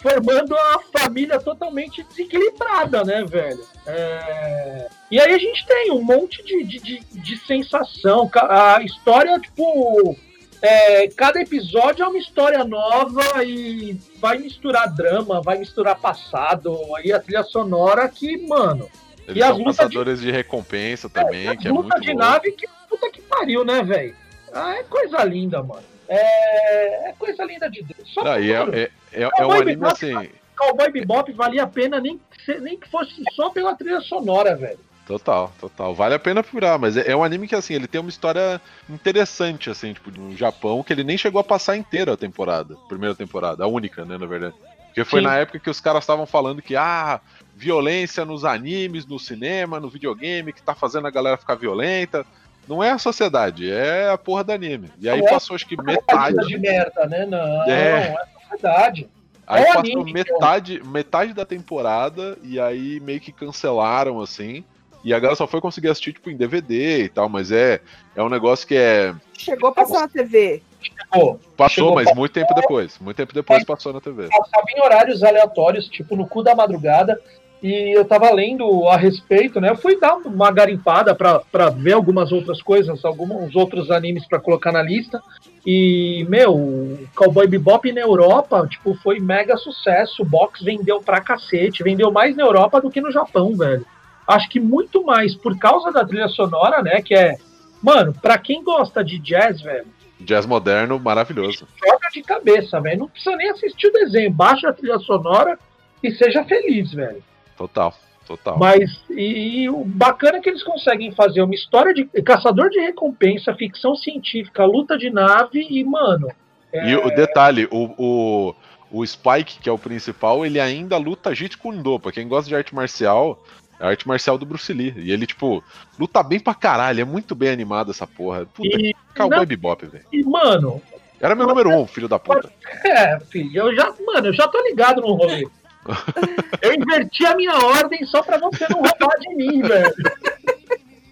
formando 0.00 0.52
uma 0.54 0.80
família 0.96 1.38
totalmente 1.38 2.02
desequilibrada, 2.04 3.04
né, 3.04 3.24
velho? 3.24 3.64
É, 3.86 4.88
E 5.10 5.20
aí 5.20 5.32
a 5.34 5.38
gente 5.38 5.66
tem 5.66 5.90
um 5.92 6.02
monte 6.02 6.42
de, 6.44 6.64
de, 6.64 6.78
de, 6.80 7.00
de 7.12 7.36
sensação. 7.38 8.30
A 8.34 8.82
história, 8.82 9.38
tipo. 9.38 10.16
é, 10.62 11.08
cada 11.08 11.40
episódio 11.40 12.04
é 12.04 12.08
uma 12.08 12.18
história 12.18 12.62
nova 12.64 13.42
e 13.44 13.98
vai 14.18 14.38
misturar 14.38 14.92
drama, 14.94 15.40
vai 15.40 15.58
misturar 15.58 15.98
passado, 15.98 16.76
aí 16.96 17.12
a 17.12 17.20
trilha 17.20 17.42
sonora 17.42 18.08
que, 18.08 18.36
mano, 18.46 18.88
Eles 19.26 19.38
E 19.38 19.42
as 19.42 19.48
são 19.50 19.58
lutas 19.58 19.76
caçadores 19.76 20.20
de... 20.20 20.30
recompensa 20.30 21.08
também, 21.08 21.48
a 21.48 21.56
que 21.56 21.66
é 21.68 21.70
luta 21.70 21.82
muito 21.96 22.00
de 22.00 22.12
louco. 22.12 22.22
nave 22.22 22.52
que 22.52 22.66
puta 22.88 23.10
que 23.10 23.22
pariu, 23.22 23.64
né, 23.64 23.82
velho? 23.82 24.14
Ah, 24.52 24.74
é 24.76 24.82
coisa 24.82 25.22
linda, 25.24 25.62
mano. 25.62 25.82
É, 26.10 27.10
é 27.10 27.14
coisa 27.16 27.44
linda 27.44 27.70
de 27.70 27.82
Deus. 27.82 28.12
Só 28.12 28.22
Ah, 28.26 28.40
e 28.40 28.52
é, 28.52 28.56
é, 28.56 28.90
é, 29.12 29.30
é 29.38 29.46
um 29.46 29.52
anime 29.52 29.76
Bebop, 29.76 29.92
assim. 29.92 30.30
Cowboy 30.56 30.90
Bebop 30.90 31.32
valia 31.32 31.62
a 31.62 31.66
pena 31.66 32.00
nem 32.00 32.20
nem 32.60 32.76
que 32.76 32.88
fosse 32.88 33.12
só 33.32 33.50
pela 33.50 33.74
trilha 33.76 34.00
sonora, 34.00 34.56
velho. 34.56 34.78
Total, 35.06 35.52
total. 35.60 35.94
Vale 35.94 36.14
a 36.14 36.18
pena 36.18 36.42
procurar, 36.42 36.78
mas 36.78 36.96
é, 36.96 37.10
é 37.10 37.16
um 37.16 37.24
anime 37.24 37.48
que, 37.48 37.54
assim, 37.54 37.74
ele 37.74 37.88
tem 37.88 38.00
uma 38.00 38.10
história 38.10 38.60
interessante, 38.88 39.68
assim, 39.68 39.92
tipo, 39.92 40.10
no 40.10 40.36
Japão, 40.36 40.82
que 40.82 40.92
ele 40.92 41.02
nem 41.02 41.18
chegou 41.18 41.40
a 41.40 41.44
passar 41.44 41.76
inteira 41.76 42.12
a 42.12 42.16
temporada. 42.16 42.76
Primeira 42.88 43.14
temporada, 43.14 43.64
a 43.64 43.66
única, 43.66 44.04
né, 44.04 44.16
na 44.16 44.26
verdade. 44.26 44.54
Porque 44.86 45.04
foi 45.04 45.20
Sim. 45.20 45.26
na 45.26 45.36
época 45.36 45.58
que 45.58 45.70
os 45.70 45.80
caras 45.80 46.04
estavam 46.04 46.26
falando 46.26 46.62
que, 46.62 46.76
ah, 46.76 47.20
violência 47.56 48.24
nos 48.24 48.44
animes, 48.44 49.04
no 49.04 49.18
cinema, 49.18 49.80
no 49.80 49.88
videogame, 49.88 50.52
que 50.52 50.62
tá 50.62 50.74
fazendo 50.74 51.06
a 51.06 51.10
galera 51.10 51.36
ficar 51.36 51.56
violenta. 51.56 52.24
Não 52.68 52.82
é 52.82 52.90
a 52.90 52.98
sociedade, 52.98 53.70
é 53.70 54.10
a 54.10 54.18
porra 54.18 54.44
do 54.44 54.52
anime. 54.52 54.90
E 55.00 55.08
aí 55.08 55.20
Não 55.20 55.26
é 55.26 55.30
passou, 55.30 55.56
acho 55.56 55.66
que 55.66 55.76
metade. 55.82 56.46
de 56.46 56.58
merda, 56.58 57.06
né? 57.06 57.26
Não, 57.26 57.62
É. 57.64 58.14
é 58.14 58.16
verdade. 58.50 59.08
Aí 59.46 59.62
É 59.62 59.66
passou 59.66 59.80
anime, 59.80 60.12
metade, 60.12 60.82
metade 60.84 61.32
da 61.34 61.44
temporada 61.44 62.38
e 62.42 62.60
aí 62.60 63.00
meio 63.00 63.20
que 63.20 63.32
cancelaram, 63.32 64.20
assim. 64.20 64.64
E 65.02 65.12
a 65.14 65.18
galera 65.18 65.34
só 65.34 65.46
foi 65.46 65.60
conseguir 65.60 65.88
assistir, 65.88 66.12
tipo, 66.12 66.30
em 66.30 66.36
DVD 66.36 67.04
e 67.04 67.08
tal, 67.08 67.28
mas 67.28 67.50
é, 67.50 67.80
é 68.14 68.22
um 68.22 68.28
negócio 68.28 68.66
que 68.68 68.76
é. 68.76 69.14
Chegou 69.36 69.70
a 69.70 69.72
passar 69.72 70.00
na 70.00 70.08
TV. 70.08 70.62
Pô, 71.10 71.38
Passou, 71.56 71.74
Chegou 71.74 71.94
mas 71.94 72.14
muito 72.14 72.32
tempo 72.32 72.54
depois. 72.54 72.98
Muito 72.98 73.16
tempo 73.16 73.32
depois 73.34 73.64
passou 73.64 73.92
na 73.92 74.00
TV. 74.00 74.28
passava 74.28 74.64
em 74.76 74.80
horários 74.80 75.22
aleatórios, 75.24 75.88
tipo 75.88 76.14
no 76.16 76.26
cu 76.26 76.42
da 76.42 76.54
madrugada, 76.54 77.20
e 77.62 77.96
eu 77.96 78.04
tava 78.04 78.32
lendo 78.32 78.88
a 78.88 78.96
respeito, 78.96 79.60
né? 79.60 79.70
Eu 79.70 79.76
fui 79.76 79.98
dar 80.00 80.14
uma 80.16 80.50
garimpada 80.50 81.14
pra, 81.14 81.40
pra 81.40 81.68
ver 81.68 81.92
algumas 81.92 82.32
outras 82.32 82.62
coisas, 82.62 83.04
alguns 83.04 83.54
outros 83.54 83.90
animes 83.90 84.26
pra 84.26 84.40
colocar 84.40 84.72
na 84.72 84.82
lista. 84.82 85.22
E, 85.66 86.24
meu, 86.28 86.54
o 86.54 87.06
Cowboy 87.14 87.46
Bebop 87.46 87.92
na 87.92 88.00
Europa, 88.00 88.66
tipo, 88.66 88.94
foi 89.02 89.20
mega 89.20 89.56
sucesso. 89.58 90.22
O 90.22 90.24
box 90.24 90.64
vendeu 90.64 91.02
pra 91.02 91.20
cacete, 91.20 91.82
vendeu 91.82 92.10
mais 92.10 92.34
na 92.34 92.42
Europa 92.44 92.80
do 92.80 92.90
que 92.90 93.00
no 93.00 93.12
Japão, 93.12 93.54
velho. 93.54 93.84
Acho 94.26 94.48
que 94.48 94.58
muito 94.60 95.04
mais 95.04 95.34
por 95.34 95.58
causa 95.58 95.92
da 95.92 96.04
trilha 96.04 96.28
sonora, 96.28 96.82
né? 96.82 97.02
Que 97.02 97.14
é, 97.14 97.36
mano, 97.82 98.14
pra 98.22 98.38
quem 98.38 98.62
gosta 98.64 99.04
de 99.04 99.18
jazz, 99.18 99.60
velho, 99.60 99.86
Jazz 100.20 100.44
moderno, 100.44 100.98
maravilhoso. 100.98 101.66
joga 101.82 102.08
de 102.12 102.22
cabeça, 102.22 102.78
velho. 102.80 103.00
Não 103.00 103.08
precisa 103.08 103.34
nem 103.36 103.50
assistir 103.50 103.86
o 103.88 103.92
desenho. 103.92 104.30
Baixa 104.30 104.68
a 104.68 104.72
trilha 104.72 104.98
sonora 104.98 105.58
e 106.02 106.10
seja 106.12 106.44
feliz, 106.44 106.92
velho. 106.92 107.22
Total, 107.60 107.94
total. 108.26 108.58
Mas, 108.58 109.04
e, 109.10 109.64
e 109.64 109.68
o 109.68 109.84
bacana 109.84 110.38
é 110.38 110.40
que 110.40 110.48
eles 110.48 110.62
conseguem 110.62 111.12
fazer 111.12 111.42
uma 111.42 111.54
história 111.54 111.92
de 111.92 112.04
caçador 112.22 112.70
de 112.70 112.80
recompensa, 112.80 113.54
ficção 113.54 113.94
científica, 113.94 114.64
luta 114.64 114.96
de 114.96 115.10
nave 115.10 115.66
e, 115.68 115.84
mano. 115.84 116.28
E 116.72 116.96
o 116.96 117.10
detalhe, 117.14 117.68
o, 117.70 117.92
o, 117.98 118.54
o 118.90 119.06
Spike, 119.06 119.58
que 119.60 119.68
é 119.68 119.72
o 119.72 119.76
principal, 119.78 120.46
ele 120.46 120.58
ainda 120.58 120.96
luta 120.96 121.34
Jeet 121.34 121.58
Kune 121.58 121.82
Do. 121.82 122.00
Pra 122.00 122.12
quem 122.12 122.26
gosta 122.26 122.48
de 122.48 122.56
arte 122.56 122.74
marcial, 122.74 123.38
É 123.78 123.84
a 123.84 123.88
arte 123.88 124.08
marcial 124.08 124.38
do 124.38 124.46
Bruce 124.46 124.72
Lee. 124.72 124.94
E 124.96 125.12
ele, 125.12 125.26
tipo, 125.26 125.62
luta 125.98 126.22
bem 126.22 126.40
pra 126.40 126.54
caralho. 126.54 127.00
É 127.00 127.04
muito 127.04 127.34
bem 127.34 127.50
animado 127.50 127.90
essa 127.90 128.06
porra. 128.06 128.46
Puta, 128.46 128.68
e, 128.80 128.94
Cowboy 129.14 129.44
Bebop, 129.44 129.84
velho. 129.86 130.04
E, 130.10 130.22
mano... 130.22 130.80
Era 131.20 131.34
meu 131.34 131.46
número 131.46 131.68
um, 131.68 131.86
filho 131.86 132.08
da 132.08 132.18
puta. 132.18 132.50
É, 132.82 133.20
filho, 133.20 133.54
eu 133.54 133.76
já... 133.76 133.92
Mano, 134.06 134.28
eu 134.28 134.32
já 134.32 134.48
tô 134.48 134.62
ligado 134.62 135.02
no 135.02 135.12
rolê. 135.12 135.46
eu 136.62 136.74
inverti 136.74 137.24
a 137.26 137.36
minha 137.36 137.54
ordem 137.54 138.04
só 138.06 138.22
pra 138.22 138.38
você 138.38 138.66
não 138.68 138.82
roubar 138.82 139.18
de 139.18 139.34
mim, 139.34 139.62
velho. 139.62 139.94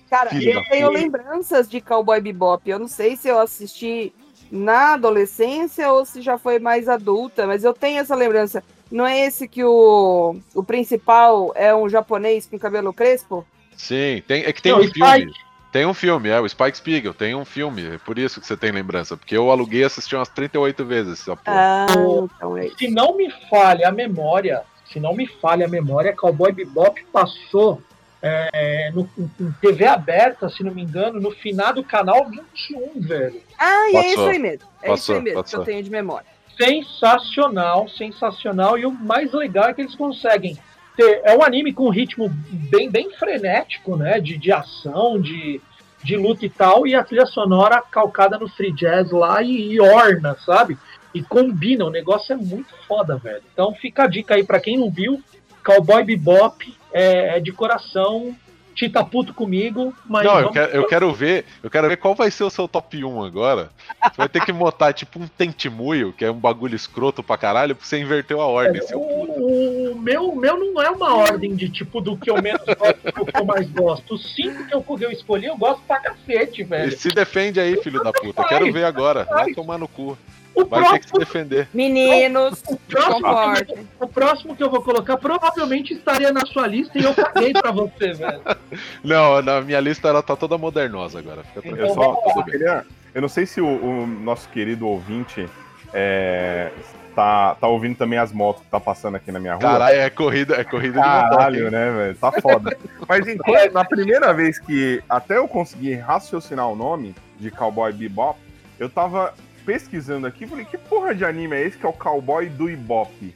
Cara, 0.09 0.31
Filho 0.31 0.53
eu 0.53 0.65
tenho 0.65 0.91
lembranças 0.91 1.69
de 1.69 1.81
Cowboy 1.81 2.21
Bebop. 2.21 2.69
Eu 2.69 2.79
não 2.79 2.89
sei 2.89 3.17
se 3.17 3.29
eu 3.29 3.39
assisti 3.39 4.13
na 4.51 4.95
adolescência 4.95 5.93
ou 5.93 6.05
se 6.05 6.23
já 6.23 6.39
foi 6.39 6.59
mais 6.59 6.89
adulta, 6.89 7.47
mas 7.47 7.65
eu 7.65 7.75
tenho 7.75 7.99
essa 7.99 8.15
lembrança. 8.15 8.65
Não 8.91 9.07
é 9.07 9.27
esse 9.27 9.47
que 9.47 9.63
o, 9.63 10.37
o 10.55 10.65
principal 10.65 11.53
é 11.55 11.75
um 11.75 11.89
japonês 11.89 12.47
com 12.47 12.59
cabelo 12.59 12.93
crespo? 12.93 13.47
Sim, 13.77 14.23
tem, 14.27 14.45
é 14.45 14.53
que 14.53 14.63
tem 14.63 14.73
não, 14.73 14.81
um 14.81 14.91
filme. 14.91 15.21
Spike. 15.21 15.48
Tem 15.71 15.85
um 15.85 15.93
filme, 15.93 16.31
é, 16.31 16.41
o 16.41 16.49
Spike 16.49 16.79
Spiegel, 16.79 17.13
tem 17.13 17.35
um 17.35 17.45
filme, 17.45 17.95
é 17.95 17.99
por 17.99 18.19
isso 18.19 18.41
que 18.41 18.47
você 18.47 18.57
tem 18.57 18.73
lembrança, 18.73 19.17
porque 19.17 19.37
eu 19.37 19.51
aluguei 19.51 19.83
e 19.83 19.85
assisti 19.85 20.17
umas 20.17 20.29
38 20.29 20.85
vezes 20.85 21.21
essa 21.21 21.37
porra. 21.37 21.87
Ah, 21.87 21.87
então 21.91 22.57
é 22.57 22.71
se 22.71 22.89
não 22.89 23.17
me 23.17 23.31
falha 23.51 23.89
a 23.89 23.93
memória, 23.93 24.63
se 24.91 24.99
não 24.99 25.15
me 25.15 25.27
falha 25.27 25.67
a 25.67 25.69
memória, 25.69 26.17
Cowboy 26.17 26.53
Bebop 26.53 27.05
passou 27.13 27.83
é, 28.23 28.91
no, 28.93 29.09
em 29.19 29.53
TV 29.61 29.87
aberta, 29.87 30.49
se 30.49 30.65
não 30.65 30.73
me 30.73 30.83
engano, 30.83 31.21
no 31.21 31.31
final 31.31 31.73
do 31.73 31.85
canal 31.85 32.29
21, 32.29 33.01
velho. 33.01 33.41
Ah, 33.59 33.91
e 33.91 33.97
é 33.97 34.13
isso 34.13 34.27
aí 34.27 34.39
mesmo. 34.39 34.67
É 34.83 34.89
passou, 34.89 34.95
isso 34.95 35.13
aí 35.13 35.23
mesmo 35.23 35.43
passou. 35.43 35.59
que 35.59 35.71
eu 35.71 35.73
tenho 35.73 35.85
de 35.85 35.91
memória. 35.91 36.27
Sensacional, 36.57 37.89
sensacional. 37.89 38.77
E 38.79 38.85
o 38.85 38.91
mais 38.91 39.33
legal 39.33 39.69
é 39.69 39.75
que 39.75 39.83
eles 39.83 39.95
conseguem 39.95 40.59
ter. 40.99 41.21
É 41.23 41.37
um 41.37 41.45
anime 41.45 41.73
com 41.73 41.87
um 41.87 41.91
ritmo 41.91 42.29
bem, 42.29 42.91
bem 42.91 43.11
frenético, 43.13 43.97
né? 43.97 44.19
De, 44.19 44.37
de 44.37 44.51
ação, 44.51 45.21
de, 45.21 45.61
de 46.03 46.17
luta 46.17 46.45
e 46.45 46.51
tal. 46.51 46.87
E 46.87 46.95
a 46.95 47.05
trilha 47.05 47.27
sonora 47.27 47.81
calcada 47.81 48.37
no 48.37 48.49
free 48.49 48.73
jazz 48.73 49.13
lá 49.13 49.41
e, 49.41 49.73
e 49.73 49.81
orna, 49.81 50.37
sabe? 50.45 50.77
E 51.15 51.23
combina. 51.23 51.85
O 51.85 51.91
negócio 51.91 52.33
é 52.33 52.37
muito 52.37 52.75
foda, 52.89 53.17
velho. 53.17 53.43
Então 53.53 53.73
fica 53.75 54.03
a 54.03 54.09
dica 54.09 54.35
aí 54.35 54.43
para 54.43 54.61
quem 54.61 54.77
não 54.77 54.91
viu. 54.91 55.23
Cowboy 55.65 56.03
Bebop 56.03 56.77
é, 56.93 57.37
é 57.37 57.41
de 57.41 57.53
coração 57.53 58.35
Tita 58.79 59.05
puto 59.05 59.35
comigo, 59.35 59.93
mas. 60.07 60.25
Não, 60.25 60.39
eu 60.39 60.51
quero, 60.53 60.73
eu 60.73 60.87
quero, 60.87 61.13
ver. 61.13 61.45
Eu 61.65 61.69
quero 61.69 61.89
ver 61.89 61.97
qual 61.97 62.15
vai 62.15 62.31
ser 62.31 62.45
o 62.45 62.51
seu 62.51 62.69
top 62.69 63.05
1 63.05 63.25
agora. 63.25 63.71
Você 64.05 64.17
vai 64.17 64.29
ter 64.29 64.45
que 64.45 64.53
botar 64.53 64.93
tipo 64.93 65.19
um 65.19 65.27
tentimuio, 65.27 66.13
que 66.13 66.25
é 66.25 66.31
um 66.31 66.39
bagulho 66.39 66.77
escroto 66.77 67.21
pra 67.21 67.37
caralho, 67.37 67.75
porque 67.75 67.89
você 67.89 67.99
inverteu 67.99 68.41
a 68.41 68.47
ordem. 68.47 68.81
É, 68.81 68.95
o, 68.95 69.01
o 69.01 69.99
meu, 70.01 70.33
meu 70.37 70.57
não 70.57 70.81
é 70.81 70.89
uma 70.91 71.13
ordem 71.13 71.57
de 71.57 71.69
tipo 71.69 72.01
do 72.01 72.17
que 72.17 72.31
eu 72.31 72.41
menos 72.41 72.63
gosto 72.65 73.03
do 73.03 73.27
que 73.27 73.37
eu 73.37 73.45
mais 73.45 73.69
gosto. 73.69 74.15
Os 74.15 74.33
cinco 74.37 74.65
que 74.65 74.73
eu, 74.73 74.85
eu 75.01 75.11
escolhi, 75.11 75.47
eu 75.47 75.57
gosto 75.57 75.83
pra 75.83 75.99
cacete, 75.99 76.63
velho. 76.63 76.89
E 76.89 76.97
se 76.97 77.09
defende 77.09 77.59
aí, 77.59 77.83
filho 77.83 78.01
da 78.05 78.13
puta. 78.13 78.45
Quero 78.45 78.73
ver 78.73 78.85
agora. 78.85 79.25
Vai 79.25 79.53
tomar 79.55 79.77
no 79.77 79.89
cu. 79.89 80.17
O 80.59 80.65
Vai 80.65 80.81
próximo, 80.81 80.99
ter 80.99 81.01
que 81.01 81.09
se 81.09 81.19
defender. 81.19 81.69
Meninos, 81.73 82.63
o 82.69 82.77
próximo, 82.77 83.87
o 84.01 84.09
próximo 84.09 84.57
que 84.57 84.63
eu 84.63 84.71
vou 84.71 84.83
colocar 84.83 85.17
provavelmente 85.17 85.95
estaria 85.95 86.33
na 86.33 86.45
sua 86.47 86.67
lista 86.67 86.99
e 86.99 87.05
eu 87.05 87.15
caguei 87.15 87.53
pra 87.53 87.71
você, 87.71 88.13
velho. 88.13 88.41
Não, 89.05 89.41
na 89.41 89.61
minha 89.61 89.79
lista 89.79 90.09
ela 90.09 90.23
tá 90.23 90.35
toda 90.35 90.59
modernosa 90.59 91.21
agora. 91.21 91.45
Fica 91.45 91.69
então, 91.69 91.77
eu, 91.77 91.95
só, 91.95 92.21
eu, 92.37 92.45
queria, 92.45 92.85
eu 93.15 93.23
não 93.23 93.29
sei 93.29 93.47
se 93.47 93.61
o, 93.61 93.67
o 93.67 94.07
nosso 94.07 94.49
querido 94.49 94.87
ouvinte 94.89 95.49
é, 95.95 96.73
tá, 97.15 97.55
tá 97.55 97.69
ouvindo 97.69 97.97
também 97.97 98.19
as 98.19 98.33
motos 98.33 98.63
que 98.63 98.71
tá 98.71 98.81
passando 98.81 99.17
aqui 99.17 99.31
na 99.31 99.39
minha 99.39 99.55
rua. 99.55 99.63
Caralho, 99.63 99.97
é 99.97 100.11
corrida, 100.11 100.57
é 100.57 100.65
corrida 100.65 101.01
Caralho, 101.01 101.67
de 101.67 101.71
né, 101.71 101.91
velho? 101.91 102.15
Tá 102.17 102.33
foda. 102.41 102.77
Mas 103.09 103.29
enquanto, 103.29 103.73
na 103.75 103.85
primeira 103.85 104.35
vez 104.35 104.59
que 104.59 105.03
até 105.09 105.37
eu 105.37 105.47
consegui 105.47 105.95
raciocinar 105.95 106.69
o 106.69 106.75
nome 106.75 107.15
de 107.39 107.51
Cowboy 107.51 107.93
Bebop, 107.93 108.39
eu 108.79 108.89
tava 108.89 109.33
pesquisando 109.69 110.27
aqui, 110.27 110.47
falei, 110.47 110.65
que 110.65 110.79
porra 110.79 111.15
de 111.15 111.27
anime 111.27 111.55
é 111.55 111.67
esse 111.67 111.77
que 111.77 111.85
é 111.85 111.89
o 111.91 111.93
cowboy 111.93 112.49
do 112.49 112.71
Ibope? 112.71 113.35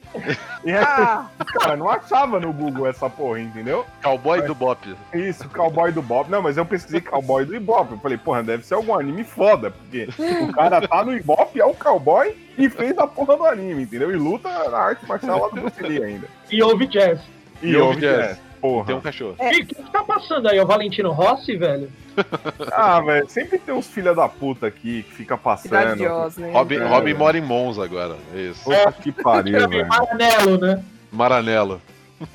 E 0.65 0.71
aí, 0.71 0.83
ah. 0.83 1.27
cara, 1.61 1.77
não 1.77 1.91
achava 1.91 2.41
no 2.41 2.55
Google 2.55 2.87
essa 2.87 3.11
porra, 3.11 3.41
entendeu? 3.41 3.85
Cowboy 4.03 4.41
do 4.41 4.55
Bop. 4.55 4.97
Isso, 5.12 5.47
cowboy 5.51 5.93
do 5.93 6.01
Bop. 6.01 6.31
Não, 6.31 6.41
mas 6.41 6.57
eu 6.57 6.65
pesquisei 6.65 7.03
cowboy 7.03 7.45
do 7.45 7.55
Ibope. 7.55 7.93
Eu 7.93 7.99
falei, 7.99 8.17
porra, 8.17 8.43
deve 8.43 8.65
ser 8.65 8.73
algum 8.73 8.99
anime 8.99 9.25
foda, 9.25 9.73
porque 9.73 10.09
o 10.43 10.53
cara 10.55 10.89
tá 10.89 11.05
no 11.05 11.15
Ibope, 11.15 11.61
é 11.61 11.67
um 11.67 11.75
cowboy 11.75 12.35
e 12.57 12.71
fez 12.71 12.97
a 12.97 13.07
porra 13.07 13.37
do 13.37 13.45
anime, 13.45 13.83
entendeu? 13.83 14.11
E 14.11 14.17
luta 14.17 14.49
na 14.71 14.79
arte 14.79 15.05
marcial 15.07 15.39
lá 15.39 15.49
do 15.49 15.61
Bruce 15.61 15.83
Lee 15.83 16.03
ainda. 16.03 16.27
E 16.51 16.62
ouve 16.62 16.87
jazz. 16.87 17.21
E, 17.61 17.73
e 17.73 17.77
ouve 17.77 18.01
jazz. 18.01 18.29
jazz. 18.29 18.51
Porra. 18.62 18.87
Tem 18.87 18.95
um 18.95 19.00
cachorro. 19.00 19.35
É. 19.40 19.50
o 19.50 19.66
que, 19.66 19.75
tá 19.75 20.04
passando 20.04 20.49
aí? 20.49 20.57
É 20.57 20.62
o 20.62 20.66
Valentino 20.66 21.11
Rossi, 21.11 21.57
velho? 21.57 21.90
ah, 22.71 23.00
velho, 23.00 23.28
sempre 23.28 23.59
tem 23.59 23.75
uns 23.75 23.88
filha 23.88 24.14
da 24.14 24.28
puta 24.28 24.69
aqui 24.69 25.02
que 25.02 25.14
fica 25.16 25.37
passando. 25.37 25.97
né? 26.38 26.52
Robin, 26.52 26.76
é, 26.76 26.87
Robin 26.87 27.14
mora 27.14 27.37
em 27.37 27.40
Monza 27.40 27.83
agora. 27.83 28.16
É 28.33 28.38
isso. 28.38 28.62
Puta 28.62 28.92
que 28.92 29.11
pariu, 29.11 29.69
velho. 29.69 29.88
Maranello, 29.88 30.59
né? 30.59 30.85
Maranello. 31.11 31.83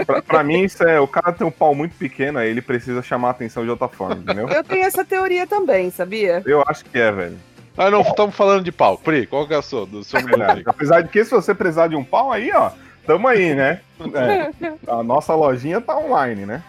Pra, 0.06 0.22
pra, 0.22 0.44
mim, 0.44 0.64
isso 0.64 0.84
é. 0.84 1.00
O 1.00 1.08
cara 1.08 1.32
tem 1.32 1.48
um 1.48 1.52
pau 1.52 1.74
muito 1.74 1.96
pequeno, 1.96 2.40
aí 2.40 2.50
ele 2.50 2.62
precisa 2.62 3.02
chamar 3.02 3.30
a 3.30 3.32
atenção 3.32 3.64
de 3.64 3.70
outra 3.70 3.88
forma, 3.88 4.16
entendeu? 4.16 4.50
Eu 4.50 4.64
tenho 4.66 4.84
essa 4.84 5.06
teoria 5.06 5.48
também, 5.48 5.90
sabia? 5.92 6.44
Eu 6.46 6.62
acho 6.68 6.84
que 6.84 7.00
é, 7.00 7.10
velho. 7.10 7.38
Ah, 7.78 7.90
não, 7.90 8.02
estamos 8.02 8.36
falando 8.36 8.66
de 8.66 8.72
pau. 8.72 8.98
Pri, 8.98 9.28
qual 9.28 9.48
que 9.48 9.54
é 9.54 9.58
a 9.58 9.62
sua? 9.62 9.86
Do 9.86 10.04
seu 10.04 10.20
é 10.20 10.24
Apesar 10.66 11.02
de 11.02 11.08
que, 11.08 11.24
se 11.24 11.32
você 11.32 11.56
precisar 11.56 11.88
de 11.88 11.96
um 11.96 12.04
pau, 12.04 12.34
aí, 12.34 12.52
ó, 12.54 12.72
tamo 13.08 13.28
aí, 13.28 13.56
né? 13.56 13.82
É, 14.14 14.92
a 14.92 15.02
nossa 15.02 15.34
lojinha 15.34 15.82
tá 15.82 15.98
online, 15.98 16.46
né? 16.46 16.64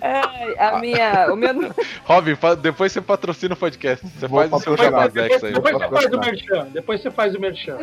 É, 0.00 0.62
a 0.62 0.78
minha. 0.78 1.32
O 1.32 1.36
meu... 1.36 1.50
Robin, 2.04 2.36
depois 2.60 2.92
você 2.92 3.00
patrocina 3.00 3.54
o 3.54 3.56
podcast. 3.56 4.06
Você 4.06 4.28
Vou 4.28 4.40
faz 4.40 4.52
o 4.52 4.60
seu 4.60 4.76
Jabazex 4.76 5.42
aí. 5.42 5.52
Depois 5.54 5.74
você 5.74 5.88
faz 5.88 6.12
o 6.12 6.20
merchan. 6.20 6.68
Depois 6.72 7.00
você 7.00 7.10
faz 7.10 7.34
o 7.34 7.40
merchan. 7.40 7.78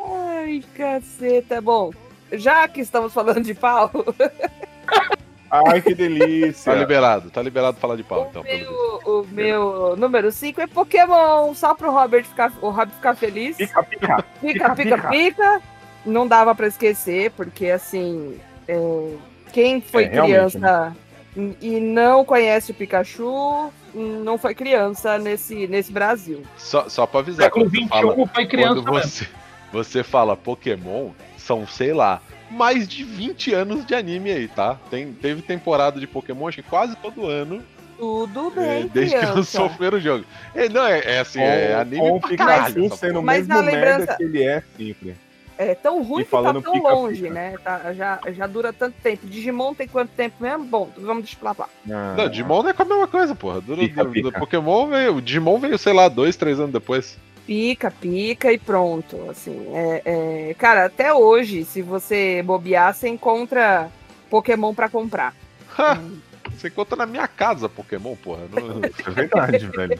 Ai, 0.00 0.62
caceta. 0.76 1.60
Bom, 1.60 1.90
já 2.30 2.68
que 2.68 2.80
estamos 2.80 3.12
falando 3.12 3.42
de 3.42 3.54
pau. 3.54 3.90
Ai, 5.50 5.82
que 5.82 5.94
delícia. 5.94 6.72
Tá 6.72 6.78
liberado, 6.78 7.30
tá 7.30 7.42
liberado 7.42 7.76
falar 7.76 7.96
de 7.96 8.02
pau, 8.02 8.24
o 8.24 8.28
então. 8.30 8.42
Meu, 8.42 9.00
o 9.04 9.26
meu 9.30 9.96
número 9.96 10.32
5 10.32 10.60
é 10.62 10.66
Pokémon, 10.66 11.52
só 11.54 11.74
pro 11.74 11.90
Robert 11.90 12.24
ficar, 12.24 12.50
o 12.62 12.70
Robert 12.70 12.94
ficar 12.94 13.14
feliz. 13.14 13.56
Pica, 13.56 13.82
pica. 13.82 14.24
Pica, 14.40 14.74
pica, 14.74 14.96
pica. 14.96 15.08
pica. 15.08 15.62
Não 16.04 16.26
dava 16.26 16.54
pra 16.54 16.66
esquecer, 16.66 17.30
porque 17.32 17.66
assim. 17.66 18.38
É, 18.66 19.14
quem 19.52 19.80
foi 19.80 20.04
é, 20.04 20.08
criança 20.08 20.96
né? 21.36 21.54
e 21.60 21.78
não 21.80 22.24
conhece 22.24 22.72
o 22.72 22.74
Pikachu, 22.74 23.70
não 23.94 24.38
foi 24.38 24.54
criança 24.54 25.18
nesse, 25.18 25.66
nesse 25.66 25.92
Brasil. 25.92 26.42
Só, 26.56 26.88
só 26.88 27.06
pra 27.06 27.20
avisar. 27.20 27.44
Século 27.44 27.68
XXI 27.68 27.88
fala, 27.88 28.26
foi 28.26 28.46
criança. 28.46 28.74
Quando 28.74 28.84
você, 28.84 29.28
você 29.72 30.02
fala 30.02 30.36
Pokémon, 30.36 31.10
são, 31.36 31.66
sei 31.66 31.92
lá, 31.92 32.20
mais 32.50 32.86
de 32.88 33.04
20 33.04 33.54
anos 33.54 33.86
de 33.86 33.94
anime 33.94 34.30
aí, 34.30 34.48
tá? 34.48 34.78
Tem, 34.90 35.12
teve 35.12 35.42
temporada 35.42 36.00
de 36.00 36.06
Pokémon, 36.06 36.48
acho 36.48 36.62
que 36.62 36.68
quase 36.68 36.96
todo 36.96 37.26
ano. 37.26 37.62
Tudo 37.98 38.50
bem, 38.50 38.64
é, 38.82 38.88
Desde 38.88 39.14
criança. 39.14 39.32
que 39.32 39.38
lançou 39.38 39.66
o 39.66 39.70
primeiro 39.70 40.00
jogo. 40.00 40.24
É, 40.54 40.68
não, 40.68 40.84
é, 40.86 40.98
é 41.04 41.20
assim, 41.20 41.40
é 41.40 41.74
anime 41.74 42.00
ou 42.02 42.20
pra 42.20 42.36
caralho. 42.36 42.96
sendo 42.96 43.20
o 43.20 43.22
mesmo 43.22 43.62
merda 43.62 44.16
que 44.16 44.22
ele 44.24 44.42
é 44.42 44.62
sempre. 44.76 45.16
É 45.62 45.74
tão 45.74 46.02
ruim 46.02 46.24
que 46.24 46.30
tá 46.30 46.52
tão 46.52 46.62
pica, 46.62 46.88
longe, 46.88 47.22
pica. 47.22 47.34
né? 47.34 47.54
Tá, 47.62 47.92
já, 47.92 48.20
já 48.32 48.46
dura 48.46 48.72
tanto 48.72 48.94
tempo. 49.02 49.26
Digimon 49.26 49.74
tem 49.74 49.88
quanto 49.88 50.10
tempo 50.10 50.36
mesmo? 50.40 50.64
Bom, 50.64 50.90
vamos 50.96 51.24
desplavar. 51.24 51.68
Ah, 51.90 52.14
não, 52.16 52.28
Digimon 52.28 52.62
não 52.62 52.70
é 52.70 52.72
com 52.72 52.82
a 52.82 52.86
mesma 52.86 53.06
coisa, 53.08 53.34
porra. 53.34 53.60
Dura, 53.60 53.80
pica, 53.80 54.04
do, 54.04 54.22
do 54.22 54.32
Pokémon 54.32 54.86
veio. 54.88 55.16
O 55.16 55.22
Digimon 55.22 55.58
veio, 55.58 55.78
sei 55.78 55.92
lá, 55.92 56.08
dois, 56.08 56.36
três 56.36 56.58
anos 56.58 56.72
depois. 56.72 57.18
Pica, 57.46 57.90
pica 57.90 58.52
e 58.52 58.58
pronto. 58.58 59.30
Assim, 59.30 59.66
é, 59.74 60.02
é... 60.04 60.54
Cara, 60.54 60.86
até 60.86 61.12
hoje, 61.12 61.64
se 61.64 61.82
você 61.82 62.42
bobear, 62.42 62.94
você 62.94 63.08
encontra 63.08 63.90
Pokémon 64.30 64.74
para 64.74 64.88
comprar. 64.88 65.34
hum. 65.78 66.18
Você 66.56 66.68
encontra 66.68 66.96
na 66.96 67.06
minha 67.06 67.26
casa 67.26 67.68
Pokémon, 67.68 68.14
porra. 68.16 68.42
Não... 68.52 68.80
É 68.84 69.10
verdade, 69.10 69.66
velho. 69.66 69.96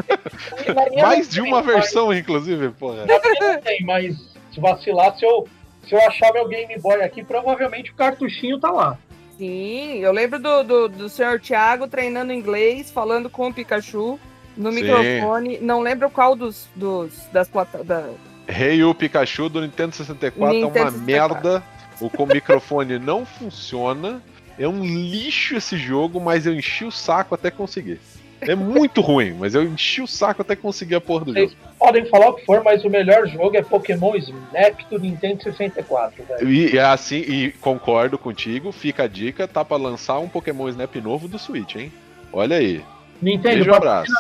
Mais 1.01 1.29
de 1.29 1.41
uma 1.41 1.63
versão, 1.63 2.13
inclusive, 2.13 2.71
porra. 2.71 3.07
Não 3.07 3.61
tem, 3.61 3.85
mas 3.85 4.32
se 4.53 4.61
vacilar, 4.61 5.17
se 5.17 5.25
eu, 5.25 5.47
se 5.87 5.95
eu 5.95 6.01
achar 6.07 6.33
meu 6.33 6.47
Game 6.49 6.79
Boy 6.79 7.03
aqui, 7.03 7.25
provavelmente 7.25 7.91
o 7.91 7.95
cartuchinho 7.95 8.59
tá 8.59 8.71
lá. 8.71 8.99
Sim, 9.39 9.99
eu 9.99 10.13
lembro 10.13 10.39
do, 10.39 10.63
do, 10.63 10.89
do 10.89 11.09
senhor 11.09 11.41
Thiago 11.41 11.89
treinando 11.89 12.33
inglês, 12.33 12.91
falando 12.91 13.31
com 13.31 13.49
o 13.49 13.55
Pikachu 13.55 14.19
no 14.57 14.71
Sim. 14.71 14.83
microfone. 14.83 15.59
Não 15.61 15.81
lembro 15.81 16.11
qual 16.11 16.37
dos, 16.37 16.69
dos 16.77 17.13
das 17.33 17.49
plataformas. 17.49 17.87
Da... 17.87 18.09
Hey, 18.47 18.85
o 18.85 18.95
Pikachu 18.95 19.49
do 19.49 19.61
Nintendo 19.61 19.95
64 19.95 20.55
Nintendo 20.55 20.79
é 20.79 20.83
uma 20.83 20.91
64. 20.91 21.05
merda. 21.07 21.63
O 22.01 22.11
com 22.11 22.27
microfone 22.27 22.99
não 22.99 23.25
funciona. 23.25 24.21
É 24.59 24.69
um 24.69 24.85
lixo 24.85 25.57
esse 25.57 25.77
jogo, 25.77 26.21
mas 26.21 26.47
eu 26.47 26.55
enchi 26.55 26.85
o 26.85 26.91
saco 26.91 27.35
até 27.35 27.51
conseguir. 27.51 28.01
É 28.43 28.55
muito 28.55 29.01
ruim, 29.01 29.33
mas 29.39 29.55
eu 29.55 29.63
enchi 29.63 30.01
o 30.03 30.07
saco 30.07 30.43
até 30.43 30.57
conseguir 30.57 30.97
a 30.97 31.01
porra 31.01 31.25
do 31.27 31.33
Vocês 31.33 31.51
jogo. 31.53 31.63
podem 31.79 32.05
falar 32.07 32.29
o 32.31 32.35
que 32.35 32.45
for, 32.45 32.63
mas 32.65 32.85
o 32.85 32.91
melhor 32.91 33.27
jogo 33.29 33.57
é 33.57 33.63
Pokémon 33.63 34.15
Snap 34.17 34.81
do 34.91 34.99
Nintendo 34.99 35.43
64, 35.43 36.25
velho. 36.25 36.51
E 36.51 36.77
é 36.77 36.85
assim, 36.85 37.19
e 37.19 37.53
concordo 37.61 38.19
contigo, 38.19 38.73
fica 38.73 39.05
a 39.05 39.09
dica, 39.09 39.47
tá 39.47 39.65
pra 39.65 39.77
lançar 39.77 40.19
um 40.19 40.29
Pokémon 40.29 40.69
Snap 40.69 40.95
novo 40.97 41.29
do 41.29 41.39
Switch, 41.39 41.77
hein? 41.77 41.93
Olha 42.33 42.57
aí. 42.57 42.83
Nintendo, 43.21 43.57
Beijo, 43.57 43.75
abraço. 43.75 44.13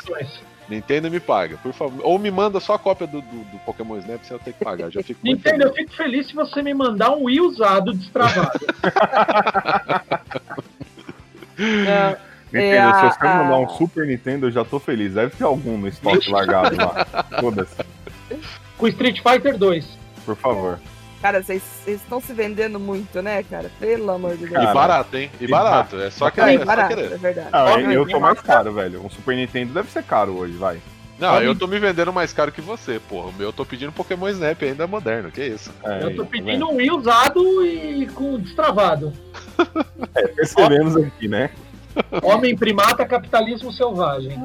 Nintendo 0.69 1.11
me 1.11 1.19
paga, 1.19 1.57
por 1.59 1.73
favor. 1.73 2.00
Ou 2.05 2.19
me 2.19 2.31
manda 2.31 2.61
só 2.61 2.75
a 2.75 2.79
cópia 2.79 3.07
do, 3.07 3.21
do, 3.21 3.26
do 3.45 3.59
Pokémon 3.67 3.99
Snap 3.99 4.23
sem 4.23 4.37
eu 4.37 4.43
ter 4.43 4.52
que 4.52 4.64
pagar. 4.64 4.91
Já 4.91 5.02
fico 5.02 5.21
Nintendo, 5.23 5.64
eu 5.64 5.73
feliz. 5.75 5.91
fico 5.91 5.97
feliz 6.02 6.26
se 6.29 6.35
você 6.35 6.62
me 6.62 6.73
mandar 6.73 7.11
um 7.11 7.25
Wii 7.25 7.41
usado 7.41 7.93
destravado. 7.93 8.61
Não, 11.59 12.17
Nintendo, 12.52 12.75
É, 12.75 12.78
a- 12.78 13.11
se 13.11 13.18
você 13.18 13.26
me 13.28 13.35
mandar 13.35 13.54
a- 13.54 13.59
um 13.61 13.68
Super 13.71 14.06
Nintendo, 14.06 14.47
eu 14.47 14.50
já 14.50 14.64
tô 14.64 14.78
feliz. 14.78 15.14
Deve 15.14 15.35
ter 15.37 15.44
algum 15.44 15.78
no 15.78 15.88
estoque 15.88 16.30
largado 16.30 16.76
lá. 16.76 17.06
Foda-se, 17.40 17.76
Com 18.78 18.87
Street 18.88 19.21
Fighter 19.23 19.56
2. 19.56 19.99
por 20.25 20.37
favor. 20.37 20.78
Cara, 21.21 21.40
vocês 21.40 21.62
estão 21.87 22.21
se 22.21 22.32
vendendo 22.32 22.80
muito, 22.80 23.23
né, 23.23 23.44
cara? 23.44 23.71
Pelo 23.78 24.11
amor 24.11 24.32
de 24.32 24.38
Deus. 24.47 24.52
Cara, 24.54 24.71
E 24.71 24.75
barato, 24.75 25.16
hein? 25.16 25.30
E 25.40 25.47
barato. 25.47 25.97
É 26.00 26.11
só, 26.11 26.28
querer, 26.30 26.61
é 26.61 26.64
barato, 26.64 26.99
é 26.99 27.16
verdade. 27.16 27.49
Ah, 27.52 27.68
eu, 27.68 27.73
Olha, 27.75 27.92
eu 27.94 28.06
tô 28.09 28.18
mais 28.18 28.37
uma- 28.38 28.42
caro, 28.42 28.73
velho. 28.73 29.04
Um 29.06 29.09
Super 29.09 29.37
Nintendo 29.37 29.73
deve 29.73 29.88
ser 29.90 30.02
caro 30.02 30.32
hoje, 30.37 30.54
vai. 30.54 30.80
Não, 31.21 31.40
eu 31.40 31.54
tô 31.54 31.68
me 31.68 31.78
vendendo 31.78 32.12
mais 32.12 32.32
caro 32.32 32.50
que 32.50 32.61
você, 32.61 32.99
porra. 33.09 33.28
O 33.28 33.32
meu 33.35 33.49
eu 33.49 33.52
tô 33.52 33.64
pedindo 33.64 33.92
Pokémon 33.92 34.28
Snap 34.30 34.61
ainda 34.64 34.88
moderno, 34.88 35.30
que 35.30 35.44
isso? 35.47 35.71
É, 35.85 36.02
eu 36.02 36.16
tô 36.16 36.25
tá 36.25 36.30
pedindo 36.32 36.68
um 36.68 36.75
Wii 36.75 36.90
usado 36.90 37.64
e 37.64 38.09
com 38.09 38.40
destravado. 38.40 39.12
É, 40.16 40.26
percebemos 40.26 40.97
aqui, 40.97 41.28
né? 41.28 41.50
Homem 42.22 42.56
primata, 42.56 43.04
capitalismo 43.04 43.72
selvagem. 43.72 44.38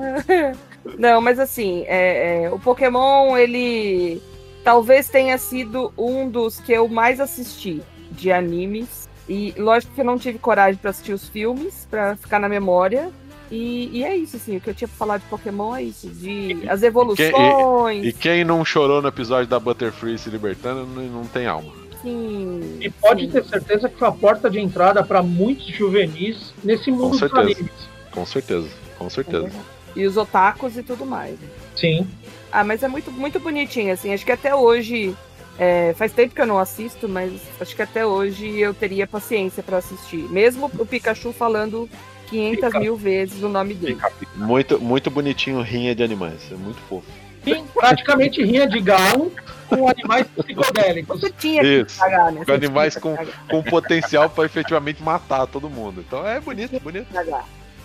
Não, 0.97 1.21
mas 1.21 1.39
assim, 1.39 1.83
é, 1.87 2.43
é, 2.43 2.49
o 2.49 2.59
Pokémon, 2.59 3.37
ele 3.37 4.21
talvez 4.63 5.09
tenha 5.09 5.37
sido 5.37 5.91
um 5.97 6.29
dos 6.29 6.59
que 6.59 6.71
eu 6.71 6.87
mais 6.87 7.19
assisti 7.19 7.81
de 8.11 8.31
animes. 8.31 9.07
E 9.29 9.53
lógico 9.57 9.93
que 9.93 9.99
eu 9.99 10.05
não 10.05 10.17
tive 10.17 10.39
coragem 10.39 10.79
pra 10.79 10.91
assistir 10.91 11.11
os 11.11 11.27
filmes, 11.27 11.85
pra 11.89 12.15
ficar 12.15 12.39
na 12.39 12.47
memória. 12.47 13.11
E, 13.51 13.89
e 13.91 14.03
é 14.03 14.15
isso, 14.15 14.37
assim, 14.37 14.57
o 14.57 14.61
que 14.61 14.69
eu 14.69 14.73
tinha 14.73 14.87
pra 14.87 14.97
falar 14.97 15.17
de 15.17 15.25
Pokémon 15.25 15.75
é 15.75 15.83
isso, 15.83 16.07
de 16.09 16.67
as 16.67 16.83
evoluções, 16.83 18.05
E 18.05 18.11
quem 18.11 18.43
não 18.43 18.63
chorou 18.63 19.01
no 19.01 19.07
episódio 19.07 19.47
da 19.47 19.59
Butterfree 19.59 20.17
se 20.17 20.29
libertando 20.29 20.85
não, 20.85 21.03
não 21.03 21.25
tem 21.25 21.45
alma. 21.45 21.86
Sim, 22.01 22.77
E 22.81 22.89
pode 22.89 23.25
sim. 23.25 23.31
ter 23.31 23.43
certeza 23.45 23.89
que 23.89 23.97
foi 23.97 24.07
a 24.07 24.11
porta 24.11 24.49
de 24.49 24.59
entrada 24.59 25.03
para 25.03 25.21
muitos 25.21 25.65
juvenis 25.67 26.53
nesse 26.63 26.91
mundo 26.91 27.11
dos 27.11 27.19
certeza. 27.19 27.41
animes. 27.41 27.71
Com 28.11 28.25
certeza, 28.25 28.69
com 28.97 29.09
certeza. 29.09 29.51
E 29.95 30.05
os 30.05 30.17
otakus 30.17 30.77
e 30.77 30.83
tudo 30.83 31.05
mais. 31.05 31.37
Sim. 31.75 32.07
Ah, 32.51 32.63
mas 32.63 32.81
é 32.83 32.87
muito, 32.87 33.11
muito 33.11 33.39
bonitinho, 33.39 33.93
assim. 33.93 34.13
Acho 34.13 34.25
que 34.25 34.31
até 34.31 34.53
hoje. 34.55 35.15
é, 35.59 35.93
faz 35.97 36.11
tempo 36.11 36.33
que 36.35 36.41
eu 36.41 36.45
não 36.45 36.59
assisto, 36.59 37.09
mas 37.09 37.31
acho 37.59 37.75
que 37.75 37.81
até 37.81 38.05
hoje 38.05 38.59
eu 38.59 38.73
teria 38.73 39.07
paciência 39.07 39.61
pra 39.63 39.77
assistir. 39.77 40.27
Mesmo 40.29 40.71
o 40.77 40.85
Pikachu 40.85 41.33
falando 41.33 41.89
500 42.29 42.65
Pica- 42.65 42.79
mil 42.79 42.95
vezes 42.95 43.41
o 43.41 43.49
nome 43.49 43.73
dele. 43.73 43.97
Muito, 44.35 44.79
muito 44.79 45.09
bonitinho 45.09 45.61
rinha 45.61 45.95
de 45.95 46.03
animais. 46.03 46.41
É 46.51 46.55
muito 46.55 46.79
fofo. 46.87 47.07
Sim, 47.43 47.65
praticamente 47.73 48.43
rinha 48.43 48.67
de 48.67 48.79
galo 48.81 49.31
com 49.67 49.87
animais 49.89 50.27
psicodélicos. 50.27 51.19
Você 51.21 51.31
tinha 51.31 51.61
que 51.61 51.81
Isso. 51.81 51.99
cagar, 51.99 52.31
né? 52.31 52.43
Com 52.45 52.51
animais 52.53 52.95
com, 52.95 53.15
com 53.49 53.63
potencial 53.63 54.29
pra 54.29 54.45
efetivamente 54.45 55.01
matar 55.03 55.45
todo 55.47 55.69
mundo. 55.69 56.03
Então 56.05 56.25
é 56.27 56.39
bonito, 56.39 56.79
bonito. 56.79 57.07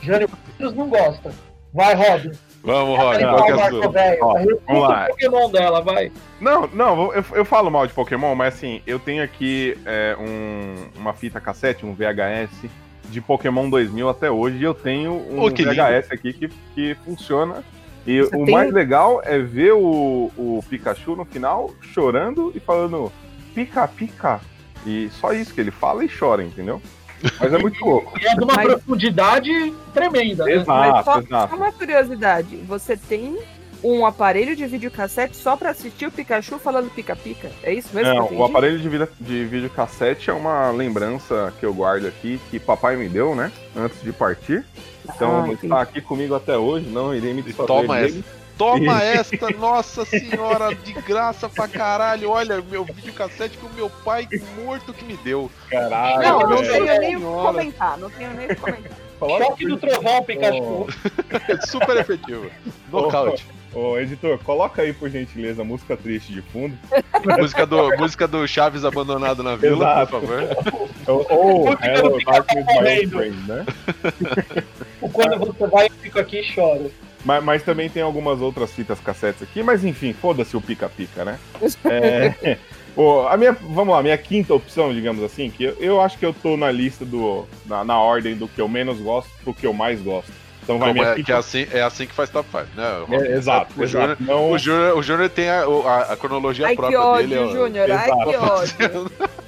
Jânio 0.03 0.29
Matheus 0.31 0.75
não 0.75 0.89
gosta. 0.89 1.31
Vai, 1.73 1.95
Robin. 1.95 2.33
Vamos, 2.65 2.97
Vai, 2.97 3.19
qual 3.25 3.45
que 3.45 3.51
é 3.51 3.55
a 3.55 3.69
sua? 3.71 3.87
Ó, 4.21 4.35
vamos 4.69 4.83
lá. 4.89 5.05
o 5.05 5.09
Pokémon 5.09 5.51
dela, 5.51 5.81
vai. 5.81 6.13
Não, 6.41 6.67
não, 6.69 7.13
eu, 7.13 7.25
eu 7.35 7.45
falo 7.45 7.71
mal 7.71 7.87
de 7.87 7.93
Pokémon, 7.93 8.35
mas 8.37 8.55
assim, 8.55 8.81
eu 8.87 8.99
tenho 9.01 9.23
aqui 9.25 9.77
é, 9.85 10.17
um- 10.21 10.89
uma 11.01 11.13
fita 11.13 11.41
cassete, 11.41 11.85
um 11.85 11.93
VHS 11.95 12.69
de 13.09 13.21
Pokémon 13.21 13.69
2000 13.69 14.09
até 14.09 14.31
hoje, 14.31 14.59
e 14.59 14.63
eu 14.63 14.75
tenho 14.75 15.13
um 15.13 15.43
Oh, 15.45 15.51
que 15.51 15.65
lindo. 15.65 15.75
VHS 15.75 16.13
aqui 16.13 16.33
que, 16.33 16.49
que 16.75 16.95
funciona. 17.05 17.65
E 18.07 18.21
Você 18.21 18.37
o 18.37 18.45
tem- 18.45 18.55
mais 18.55 18.73
legal 18.73 19.21
é 19.25 19.39
ver 19.39 19.73
o, 19.75 20.31
o 20.37 20.65
Pikachu 20.69 21.15
no 21.17 21.25
final 21.25 21.71
chorando 21.81 22.53
e 22.55 22.61
falando 22.61 23.13
pica, 23.55 23.87
pica. 23.87 24.41
E 24.85 25.09
só 25.13 25.33
isso 25.33 25.55
que 25.55 25.61
ele 25.61 25.71
fala 25.71 26.05
e 26.05 26.09
chora, 26.09 26.43
entendeu? 26.43 26.83
Mas 27.39 27.53
é 27.53 27.59
muito 27.59 27.79
louco. 27.87 28.19
E 28.19 28.27
é 28.27 28.35
de 28.35 28.43
uma 28.43 28.55
Mas- 28.55 28.67
profundidade 28.67 29.73
tremenda. 29.95 30.45
Né? 30.45 30.55
Mas 30.57 30.63
Exato, 30.63 31.05
só, 31.05 31.13
só 31.15 31.21
exato. 31.21 31.55
uma 31.57 31.71
curiosidade: 31.73 32.57
você 32.67 32.97
tem 32.97 33.39
um 33.83 34.07
aparelho 34.07 34.55
de 34.55 34.67
videocassete 34.67 35.37
só 35.37 35.57
pra 35.57 35.71
assistir 35.71 36.07
o 36.07 36.13
Pikachu 36.13 36.59
falando 36.59 36.91
pica-pica? 36.91 37.51
É 37.63 37.73
isso 37.73 37.89
mesmo? 37.95 38.15
Não, 38.15 38.29
que 38.29 38.35
eu 38.35 38.39
o 38.39 38.45
aparelho 38.45 38.79
de, 38.79 38.89
vida, 38.89 39.09
de 39.21 39.45
videocassete 39.45 40.31
é 40.31 40.33
uma 40.33 40.71
lembrança 40.71 41.53
que 41.59 41.67
eu 41.67 41.75
guardo 41.75 42.07
aqui, 42.07 42.41
que 42.51 42.59
papai 42.59 42.97
me 42.97 43.09
deu, 43.09 43.35
né? 43.35 43.51
Antes 43.77 44.01
de 44.03 44.13
partir. 44.13 44.65
Então 45.05 45.45
Ah, 45.45 45.53
está 45.53 45.81
aqui 45.81 46.01
comigo 46.01 46.35
até 46.35 46.57
hoje, 46.57 46.87
não 46.87 47.15
irei 47.15 47.35
me 47.35 47.43
desfazer 47.43 47.67
toma 47.67 48.01
dele. 48.01 48.25
Toma 48.57 49.03
esta, 49.03 49.51
nossa 49.59 50.05
senhora, 50.05 50.75
de 50.75 50.93
graça 50.93 51.49
pra 51.49 51.67
caralho. 51.67 52.31
Olha, 52.31 52.61
meu 52.61 52.85
videocassete 52.85 53.59
que 53.59 53.67
o 53.67 53.71
meu 53.71 53.91
pai 54.05 54.29
morto 54.65 54.93
que 54.93 55.05
me 55.05 55.17
deu. 55.17 55.51
Caralho, 55.71 56.23
Não, 56.23 56.41
não 56.51 56.63
tenho 56.63 57.01
nem 57.01 57.17
o 57.17 57.19
que 57.19 57.25
comentar. 57.25 57.99
Não 57.99 58.11
tenho 58.11 58.31
nem 58.35 58.47
o 58.47 58.49
que 58.51 58.57
comentar. 58.57 58.93
Choque 59.19 59.67
do 59.67 59.77
trovão, 59.77 60.23
Pikachu. 60.23 60.87
É 61.49 61.61
super 61.67 61.97
efetivo. 61.97 62.51
Nocaute. 62.91 63.47
Ô, 63.75 63.99
editor, 63.99 64.39
coloca 64.39 64.83
aí, 64.83 64.93
por 64.93 65.09
gentileza, 65.09 65.65
música 65.65 65.97
triste 65.97 66.33
de 66.33 66.43
fundo. 66.43 66.77
música, 67.39 67.67
do, 67.67 67.97
música 67.97 68.29
do 68.29 68.47
Chaves 68.47 68.85
abandonado 68.85 69.43
na 69.43 69.57
vila, 69.57 69.77
Exato. 69.77 70.21
por 70.21 70.21
favor. 70.21 70.91
Ou, 71.31 71.67
Música 71.67 71.87
Hello, 71.87 72.19
Darkness 72.25 72.67
My. 72.67 73.07
Friend, 73.09 73.49
né? 73.49 73.67
Quando 75.13 75.39
você 75.39 75.67
vai, 75.67 75.87
eu 75.87 75.93
fico 76.03 76.19
aqui 76.19 76.41
e 76.41 76.45
choro. 76.45 76.93
Mas, 77.25 77.43
mas 77.43 77.63
também 77.63 77.89
tem 77.89 78.03
algumas 78.03 78.41
outras 78.41 78.73
fitas 78.73 79.01
cassetes 79.01 79.43
aqui, 79.43 79.63
mas 79.63 79.85
enfim, 79.85 80.13
foda-se 80.13 80.57
o 80.57 80.61
pica-pica, 80.61 81.25
né? 81.25 81.39
É, 81.85 82.59
ô, 82.97 83.27
a 83.29 83.37
minha, 83.37 83.53
vamos 83.53 83.95
lá, 83.95 84.03
minha 84.03 84.19
quinta 84.19 84.53
opção, 84.53 84.93
digamos 84.93 85.23
assim, 85.23 85.49
que 85.49 85.65
eu, 85.65 85.77
eu 85.79 86.01
acho 86.01 86.19
que 86.19 86.27
eu 86.27 86.35
tô 86.35 86.57
na 86.57 86.71
lista 86.71 87.05
do. 87.05 87.47
Na, 87.65 87.85
na 87.85 87.99
ordem 87.99 88.37
do 88.37 88.49
que 88.49 88.61
eu 88.61 88.69
menos 88.69 88.99
gosto 88.99 89.31
pro 89.43 89.55
que 89.55 89.67
eu 89.67 89.73
mais 89.73 90.01
gosto. 90.01 90.42
Então 90.63 90.79
vai 90.79 90.93
Como 90.95 91.05
é, 91.05 91.23
que 91.23 91.33
é, 91.33 91.35
assim, 91.35 91.67
é 91.73 91.83
assim 91.83 92.07
que 92.07 92.15
faz 92.15 92.31
top 92.31 92.49
5, 92.51 92.65
né? 92.77 93.05
É, 93.27 93.33
exato, 93.37 93.73
O 93.77 93.87
Júnior. 93.87 94.17
Não, 94.21 94.51
o 94.53 94.59
Júnior, 94.59 94.97
o 94.97 95.03
Júnior 95.03 95.29
tem 95.29 95.49
a, 95.51 95.63
a- 95.65 96.13
a 96.13 96.17
cronologia 96.17 96.67
Ai, 96.67 96.73
que 96.77 96.77
própria 96.83 97.17
dele. 97.17 97.37
ódio, 97.39 97.43
ó. 97.49 97.53
Júnior. 97.67 97.91
Ai, 97.91 98.11
que 98.11 98.37
ódio. 98.37 99.13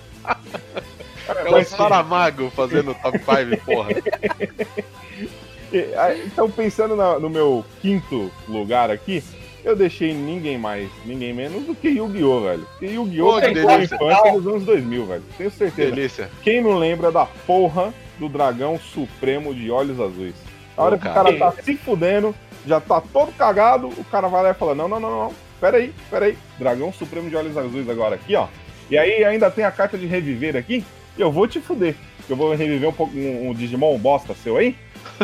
É 1.26 1.48
o 1.50 1.64
Saramago 1.64 2.50
fazendo 2.50 2.94
top 2.94 3.18
5, 3.18 3.64
porra. 3.64 3.88
é, 5.72 6.22
então, 6.26 6.50
pensando 6.50 6.94
na- 6.94 7.18
no 7.18 7.30
meu 7.30 7.64
quinto 7.80 8.30
lugar 8.46 8.90
aqui, 8.90 9.24
eu 9.64 9.74
deixei 9.74 10.12
ninguém 10.12 10.58
mais, 10.58 10.90
ninguém 11.06 11.32
menos 11.32 11.64
do 11.64 11.74
que 11.74 11.88
Yu-Gi-Oh, 11.88 12.40
velho. 12.42 12.66
Porque 12.72 12.86
Yu-Gi-Oh! 12.86 13.40
Que 13.40 13.52
pegou 13.52 13.70
a 13.70 13.82
infância 13.82 14.32
nos 14.32 14.46
anos 14.46 14.64
2000, 14.64 15.06
velho. 15.06 15.22
Tenho 15.38 15.50
Que 15.50 15.56
certeza. 15.56 15.90
delícia. 15.90 16.30
Quem 16.42 16.60
não 16.62 16.76
lembra 16.76 17.10
da 17.10 17.24
porra 17.24 17.94
do 18.18 18.28
dragão 18.28 18.78
supremo 18.78 19.54
de 19.54 19.70
olhos 19.70 19.98
azuis? 19.98 20.34
A 20.76 20.82
hora 20.82 20.98
que 20.98 21.06
o 21.06 21.12
cara. 21.12 21.36
tá 21.38 21.52
se 21.62 21.76
fudendo, 21.76 22.34
já 22.66 22.80
tá 22.80 23.00
todo 23.00 23.32
cagado, 23.32 23.88
o 23.88 24.04
cara 24.04 24.28
vai 24.28 24.42
lá 24.42 24.50
e 24.50 24.54
fala: 24.54 24.74
Não, 24.74 24.88
não, 24.88 24.98
não, 25.00 25.10
não, 25.10 25.18
não. 25.26 25.34
Pera 25.60 25.76
aí, 25.78 25.92
pera 26.10 26.26
aí. 26.26 26.36
Dragão 26.58 26.92
supremo 26.92 27.30
de 27.30 27.36
olhos 27.36 27.56
azuis 27.56 27.88
agora 27.88 28.16
aqui, 28.16 28.34
ó. 28.34 28.48
E 28.90 28.98
aí 28.98 29.24
ainda 29.24 29.50
tem 29.50 29.64
a 29.64 29.70
carta 29.70 29.96
de 29.96 30.06
reviver 30.06 30.56
aqui. 30.56 30.84
E 31.16 31.20
eu 31.20 31.30
vou 31.32 31.46
te 31.46 31.60
fuder. 31.60 31.94
Eu 32.28 32.36
vou 32.36 32.54
reviver 32.54 32.88
um, 32.88 32.92
pouco, 32.92 33.16
um, 33.16 33.50
um 33.50 33.54
Digimon 33.54 33.96
bosta 33.98 34.34
seu 34.34 34.56
aí. 34.56 34.76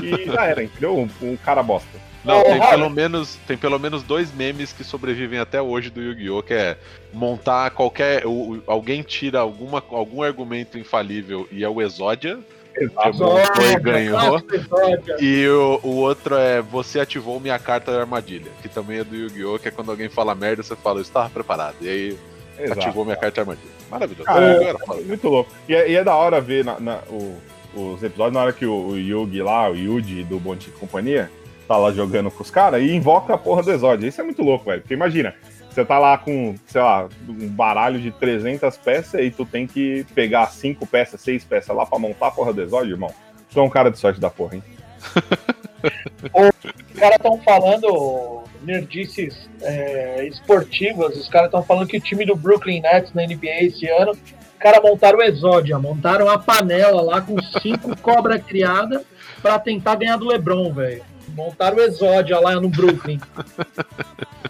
E 0.02 0.26
já 0.32 0.46
era, 0.46 0.62
entendeu? 0.62 0.96
Um, 0.96 1.08
um 1.22 1.36
cara 1.36 1.62
bosta. 1.62 1.88
Não, 2.24 2.40
Ô, 2.40 2.44
tem 2.44 2.60
pelo, 2.60 2.90
menos, 2.90 3.36
tem 3.46 3.56
pelo 3.56 3.78
menos 3.78 4.02
dois 4.02 4.32
memes 4.32 4.72
que 4.72 4.84
sobrevivem 4.84 5.38
até 5.38 5.60
hoje 5.60 5.88
do 5.90 6.02
Yu-Gi-Oh! 6.02 6.42
que 6.42 6.52
é 6.54 6.76
montar 7.12 7.70
qualquer. 7.70 8.26
o- 8.26 8.30
o- 8.56 8.62
alguém 8.66 9.02
tira 9.02 9.40
alguma, 9.40 9.82
algum 9.90 10.22
argumento 10.22 10.78
infalível 10.78 11.48
e 11.50 11.64
é 11.64 11.68
o 11.68 11.80
Exódia. 11.82 12.38
Foi, 12.74 13.80
ganhou. 13.80 14.18
nossa, 14.18 14.44
Exódia. 14.56 15.16
E 15.20 15.46
o, 15.48 15.80
o 15.82 15.96
outro 15.96 16.36
é 16.36 16.60
você 16.62 17.00
ativou 17.00 17.38
minha 17.40 17.58
carta 17.58 17.92
da 17.92 18.00
armadilha, 18.00 18.50
que 18.62 18.68
também 18.68 18.98
é 18.98 19.04
do 19.04 19.14
Yu-Gi-Oh! 19.14 19.58
que 19.58 19.68
é 19.68 19.70
quando 19.70 19.90
alguém 19.90 20.08
fala 20.08 20.34
merda, 20.34 20.62
você 20.62 20.76
fala, 20.76 20.98
eu 20.98 21.02
estava 21.02 21.28
preparado. 21.30 21.76
E 21.80 21.88
aí 21.88 22.18
Exato. 22.58 22.80
ativou 22.80 23.04
minha 23.04 23.16
carta 23.16 23.36
da 23.36 23.42
armadilha. 23.52 23.72
Maravilhoso. 23.90 24.24
Cara, 24.24 24.44
era 24.64 24.78
foda. 24.78 25.02
Muito 25.02 25.28
louco. 25.28 25.50
E 25.68 25.74
é, 25.74 25.90
e 25.90 25.96
é 25.96 26.04
da 26.04 26.14
hora 26.14 26.40
ver 26.40 26.64
na, 26.64 26.78
na- 26.80 27.00
o- 27.10 27.36
os 27.74 28.02
episódios 28.02 28.34
na 28.34 28.42
hora 28.42 28.52
que 28.52 28.66
o, 28.66 28.88
o 28.88 28.98
Yugi 28.98 29.42
lá, 29.42 29.68
o 29.70 29.76
Yuji 29.76 30.24
do 30.24 30.38
Dia 30.38 30.56
e 30.68 30.78
Companhia, 30.78 31.30
tá 31.68 31.76
lá 31.76 31.92
jogando 31.92 32.30
com 32.30 32.42
os 32.42 32.50
caras 32.50 32.82
e 32.82 32.90
invoca 32.94 33.34
a 33.34 33.38
porra 33.38 33.62
do 33.62 33.70
Exódio. 33.72 34.08
Isso 34.08 34.20
é 34.20 34.24
muito 34.24 34.42
louco, 34.42 34.64
velho. 34.66 34.80
Porque 34.80 34.94
imagina, 34.94 35.34
você 35.70 35.84
tá 35.84 35.98
lá 35.98 36.18
com, 36.18 36.56
sei 36.66 36.80
lá, 36.80 37.08
um 37.28 37.48
baralho 37.48 38.00
de 38.00 38.10
300 38.10 38.76
peças 38.76 39.20
e 39.20 39.30
tu 39.30 39.46
tem 39.46 39.66
que 39.66 40.04
pegar 40.14 40.46
5 40.46 40.84
peças, 40.86 41.20
6 41.20 41.44
peças 41.44 41.74
lá 41.74 41.86
pra 41.86 41.98
montar 41.98 42.26
a 42.26 42.30
porra 42.30 42.52
do 42.52 42.60
Exódio, 42.60 42.94
irmão. 42.94 43.12
Tu 43.50 43.58
é 43.58 43.62
um 43.62 43.70
cara 43.70 43.90
de 43.90 43.98
sorte 43.98 44.20
da 44.20 44.28
porra, 44.28 44.56
hein? 44.56 44.62
caras 47.00 47.16
estão 47.16 47.38
falando, 47.38 48.42
nerdices 48.62 49.48
é, 49.62 50.26
esportivas, 50.26 51.16
os 51.16 51.28
caras 51.28 51.46
estão 51.46 51.62
falando 51.62 51.88
que 51.88 51.96
o 51.96 52.00
time 52.00 52.26
do 52.26 52.36
Brooklyn 52.36 52.82
Nets 52.82 53.14
na 53.14 53.22
NBA 53.22 53.62
esse 53.62 53.88
ano, 53.88 54.12
os 54.12 54.58
caras 54.58 54.82
montaram 54.82 55.18
o 55.18 55.22
Exódia, 55.22 55.78
montaram 55.78 56.28
a 56.28 56.38
panela 56.38 57.00
lá 57.00 57.20
com 57.22 57.40
cinco 57.62 57.96
cobra 58.02 58.38
criada 58.38 59.02
para 59.40 59.58
tentar 59.58 59.94
ganhar 59.94 60.18
do 60.18 60.26
LeBron, 60.26 60.72
velho. 60.72 61.02
Montaram 61.28 61.78
o 61.78 61.80
Exódia 61.80 62.38
lá 62.38 62.60
no 62.60 62.68
Brooklyn. 62.68 63.18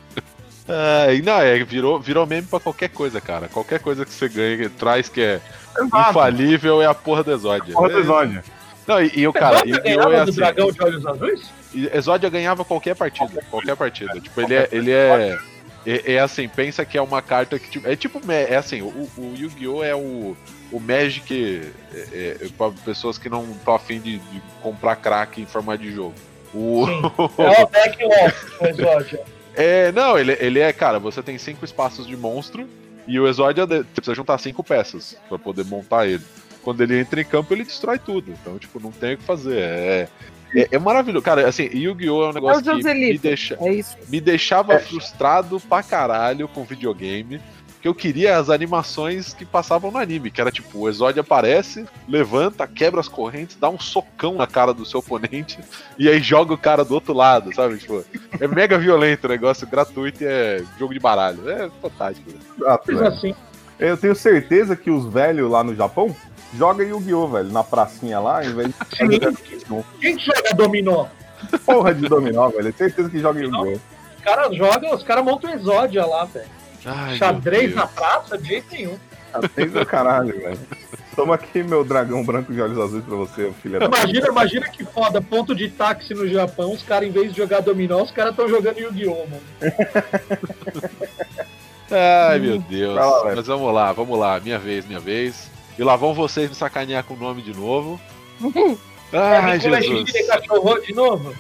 É, 0.71 1.21
não, 1.23 1.41
é, 1.41 1.63
virou, 1.65 2.01
virou 2.01 2.27
meme 2.27 2.47
pra 2.47 2.61
qualquer 2.61 2.89
coisa, 2.89 3.21
cara. 3.21 3.49
Qualquer 3.49 3.81
coisa 3.81 4.05
que 4.05 4.13
você 4.13 4.29
ganha, 4.29 4.57
que 4.57 4.69
traz 4.69 5.09
que 5.09 5.21
é 5.21 5.41
Exato. 5.79 6.11
infalível 6.11 6.81
é 6.81 6.87
a 6.87 6.95
porra 6.95 7.25
do 7.25 7.33
Exódia. 7.33 7.75
Porra 7.75 7.89
do 7.89 7.99
Exódia. 7.99 8.45
Não, 8.87 9.03
e, 9.03 9.11
e 9.15 9.29
o 9.29 9.33
cara. 9.33 9.63
E, 9.67 9.71
e, 9.71 9.97
é 9.97 10.21
assim, 10.21 10.33
dragão 10.33 10.73
de 10.73 10.83
olhos 10.83 11.07
azuis? 11.07 11.51
Exódia 11.73 12.29
ganhava 12.31 12.65
qualquer 12.65 12.97
partida. 12.97 13.45
Qualquer 13.51 13.77
partida. 13.77 14.21
Tipo, 14.21 14.41
ele 14.41 14.55
é. 14.55 14.69
Ele 14.73 14.91
é 14.91 15.39
é, 15.87 16.15
é, 16.15 16.19
assim, 16.19 16.47
pensa 16.47 16.85
que 16.85 16.99
é 16.99 17.03
uma 17.03 17.23
carta 17.23 17.59
que 17.59 17.71
tipo, 17.71 17.89
é 17.89 17.97
tipo 17.97 18.21
é 18.31 18.57
assim, 18.57 18.83
o, 18.83 19.09
o 19.17 19.35
Yu-Gi-Oh 19.35 19.83
é 19.83 19.95
o, 19.95 20.37
o 20.71 20.79
Magic 20.79 21.73
é, 21.95 22.37
é, 22.43 22.49
para 22.57 22.71
pessoas 22.85 23.17
que 23.17 23.31
não 23.31 23.51
estão 23.51 23.75
afim 23.75 23.99
de, 23.99 24.19
de 24.19 24.43
comprar 24.63 24.97
crack 24.97 25.41
em 25.41 25.47
formato 25.47 25.83
de 25.83 25.91
jogo. 25.91 26.15
O... 26.53 26.87
é 27.41 27.63
o 27.63 27.67
deck 27.67 28.05
off, 28.05 28.47
o 28.61 28.67
Exódia. 28.67 29.21
É, 29.55 29.93
não, 29.93 30.19
ele, 30.19 30.37
ele 30.41 30.59
é, 30.59 30.73
cara, 30.73 30.99
você 30.99 31.23
tem 31.23 31.37
cinco 31.39 31.65
espaços 31.65 32.07
de 32.07 32.17
monstro 32.17 32.69
e 33.07 33.19
o 33.19 33.27
Exódia 33.27 33.67
você 33.67 33.85
precisa 33.85 34.15
juntar 34.15 34.39
cinco 34.39 34.63
peças 34.63 35.17
para 35.29 35.39
poder 35.39 35.65
montar 35.65 36.07
ele. 36.07 36.23
Quando 36.63 36.83
ele 36.83 36.99
entra 36.99 37.21
em 37.21 37.25
campo, 37.25 37.53
ele 37.55 37.65
destrói 37.65 37.99
tudo. 37.99 38.31
Então, 38.31 38.59
tipo, 38.59 38.79
não 38.79 38.93
tem 38.93 39.15
o 39.15 39.19
que 39.19 39.25
fazer. 39.25 39.59
É, 39.59 40.09
é, 40.55 40.69
é 40.73 40.79
maravilhoso. 40.79 41.25
Cara, 41.25 41.49
assim, 41.49 41.65
Yu-Gi-Oh! 41.65 42.25
é 42.25 42.29
um 42.29 42.33
negócio 42.33 42.71
é 42.71 42.77
que 42.77 42.95
me, 42.95 43.19
deixa, 43.19 43.55
é 43.55 43.83
me 44.09 44.21
deixava 44.21 44.79
frustrado 44.79 45.59
pra 45.61 45.83
caralho 45.83 46.47
com 46.49 46.65
videogame 46.65 47.41
que 47.81 47.89
eu 47.89 47.95
queria 47.95 48.37
as 48.37 48.51
animações 48.51 49.33
que 49.33 49.45
passavam 49.45 49.91
no 49.91 49.99
anime, 49.99 50.31
que 50.31 50.41
era 50.41 50.51
tipo, 50.51 50.81
o 50.81 50.89
Exódio 50.89 51.23
aparece, 51.23 51.87
levanta, 52.07 52.67
quebra 52.67 53.01
as 53.01 53.09
correntes, 53.09 53.57
dá 53.57 53.71
um 53.71 53.79
socão 53.79 54.35
na 54.35 54.47
cara 54.47 54.75
do 54.75 54.85
seu 54.85 55.01
oponente 55.01 55.59
e 55.99 56.09
aí 56.09 56.21
joga 56.21 56.53
o 56.53 56.59
cara 56.59 56.85
do 56.85 56.95
outro 56.95 57.15
lado, 57.15 57.55
sabe? 57.55 57.79
Tipo, 57.79 58.05
é 58.39 58.47
mega 58.47 58.79
violento 58.79 59.25
o 59.25 59.29
negócio, 59.29 59.67
gratuito 59.67 60.23
e 60.23 60.27
é 60.27 60.63
jogo 60.79 60.93
de 60.93 61.01
baralho. 61.01 61.49
É 61.49 61.71
fantástico. 61.81 62.31
Exato, 62.59 62.93
né? 62.93 63.09
assim. 63.09 63.35
Eu 63.79 63.97
tenho 63.97 64.15
certeza 64.15 64.77
que 64.77 64.91
os 64.91 65.11
velhos 65.11 65.51
lá 65.51 65.65
no 65.65 65.75
Japão 65.75 66.15
jogam 66.55 66.87
Yu-Gi-Oh, 66.87 67.29
velho, 67.29 67.51
na 67.51 67.65
pracinha 67.65 68.21
lá, 68.21 68.45
em 68.45 68.55
vez 68.55 68.69
de. 68.69 68.75
Quem 70.01 70.19
joga 70.19 70.55
dominó? 70.55 71.07
Porra 71.65 71.95
de 71.95 72.07
dominó, 72.07 72.51
velho. 72.51 72.75
Certeza 72.77 73.09
que 73.09 73.19
joga 73.19 73.41
Yu-Gi-Oh. 73.41 73.79
Os 74.19 74.23
caras 74.23 74.55
jogam, 74.55 74.95
os 74.95 75.03
caras 75.03 75.25
montam 75.25 75.51
Exódia 75.55 76.05
lá, 76.05 76.27
velho. 76.27 76.60
Ai, 76.85 77.17
Xadrez 77.17 77.75
na 77.75 77.87
praça? 77.87 78.39
De 78.39 78.49
jeito 78.49 78.73
nenhum. 78.73 78.99
Xadrez 79.33 79.73
do 79.73 79.87
caralho, 79.87 80.39
velho. 80.39 80.59
Toma 81.15 81.35
aqui 81.35 81.63
meu 81.63 81.85
dragão 81.85 82.25
branco 82.25 82.53
de 82.53 82.61
olhos 82.61 82.79
azuis 82.79 83.05
pra 83.05 83.17
você, 83.17 83.53
filha 83.61 83.79
imagina, 83.85 84.21
da 84.21 84.29
Imagina 84.29 84.69
que 84.69 84.85
foda, 84.85 85.21
ponto 85.21 85.55
de 85.55 85.69
táxi 85.69 86.15
no 86.15 86.27
Japão, 86.29 86.73
os 86.73 86.83
caras, 86.83 87.09
em 87.09 87.13
vez 87.13 87.33
de 87.33 87.37
jogar 87.37 87.61
dominó, 87.61 88.03
os 88.03 88.11
caras 88.11 88.33
estão 88.33 88.49
jogando 88.49 88.79
Yu-Gi-Oh, 88.79 89.27
mano. 89.27 89.43
Ai, 91.91 92.39
meu 92.39 92.59
Deus. 92.59 92.95
Lá, 92.95 93.35
Mas 93.35 93.47
vamos 93.47 93.75
lá, 93.75 93.93
vamos 93.93 94.19
lá. 94.19 94.39
Minha 94.39 94.59
vez, 94.59 94.87
minha 94.87 95.01
vez. 95.01 95.51
E 95.79 95.83
lá 95.83 95.97
vão 95.97 96.15
vocês 96.15 96.49
me 96.49 96.55
sacanear 96.55 97.05
com 97.05 97.15
o 97.15 97.19
nome 97.19 97.43
de 97.43 97.53
novo. 97.55 98.01
Ai, 99.13 99.57
é, 99.57 99.61
Jesus. 99.61 100.27
cachorro 100.29 100.79
de 100.79 100.95
novo? 100.95 101.35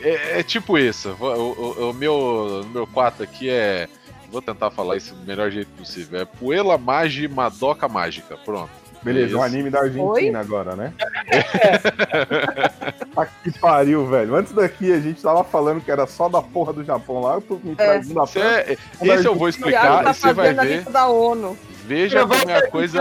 É, 0.00 0.40
é 0.40 0.42
tipo 0.44 0.78
isso. 0.78 1.16
O, 1.18 1.24
o, 1.24 1.90
o 1.90 1.92
meu, 1.94 2.62
o 2.62 2.66
meu 2.66 2.86
4 2.86 3.24
aqui 3.24 3.50
é 3.50 3.88
Vou 4.36 4.42
tentar 4.42 4.70
falar 4.70 4.98
isso 4.98 5.14
do 5.14 5.26
melhor 5.26 5.50
jeito 5.50 5.70
possível. 5.78 6.20
É 6.20 6.26
Puela 6.26 6.76
Magi 6.76 7.26
Madoka 7.26 7.88
Mágica. 7.88 8.36
Pronto. 8.36 8.68
Beleza, 9.02 9.34
é 9.34 9.38
um 9.38 9.42
anime 9.42 9.70
da 9.70 9.78
Argentina 9.78 10.04
Oi? 10.10 10.34
agora, 10.34 10.76
né? 10.76 10.92
ah, 13.16 13.24
que 13.24 13.58
pariu, 13.58 14.06
velho. 14.06 14.36
Antes 14.36 14.52
daqui 14.52 14.92
a 14.92 15.00
gente 15.00 15.22
tava 15.22 15.42
falando 15.42 15.82
que 15.82 15.90
era 15.90 16.06
só 16.06 16.28
da 16.28 16.42
porra 16.42 16.74
do 16.74 16.84
Japão 16.84 17.22
lá, 17.22 17.36
eu 17.36 17.40
tô 17.40 17.54
me 17.64 17.72
é. 17.72 17.74
trazendo 17.76 18.20
é. 18.20 18.76
a 19.00 19.06
é, 19.06 19.14
Esse 19.14 19.24
eu 19.24 19.34
vou 19.34 19.48
explicar 19.48 20.04
tá 20.04 20.10
e 20.10 20.14
você 20.14 20.32
vai 20.34 20.52
ver. 20.52 20.84
Da 20.84 21.08
ONU. 21.08 21.56
Veja 21.86 22.26
como 22.26 22.50
é 22.50 22.58
a 22.58 22.70
coisa 22.70 23.00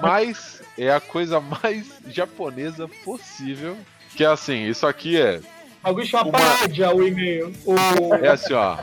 mais. 0.00 0.62
É 0.78 0.92
a 0.92 1.00
coisa 1.00 1.40
mais 1.40 1.88
japonesa 2.06 2.86
possível. 3.04 3.76
Que 4.14 4.22
é 4.22 4.28
assim, 4.28 4.68
isso 4.68 4.86
aqui 4.86 5.20
é. 5.20 5.40
Alguém 5.82 6.06
chama 6.06 6.30
uma... 6.30 6.94
o 6.94 7.02
e-mail. 7.02 7.52
O... 7.66 7.74
É 8.22 8.28
assim, 8.28 8.54
ó 8.54 8.76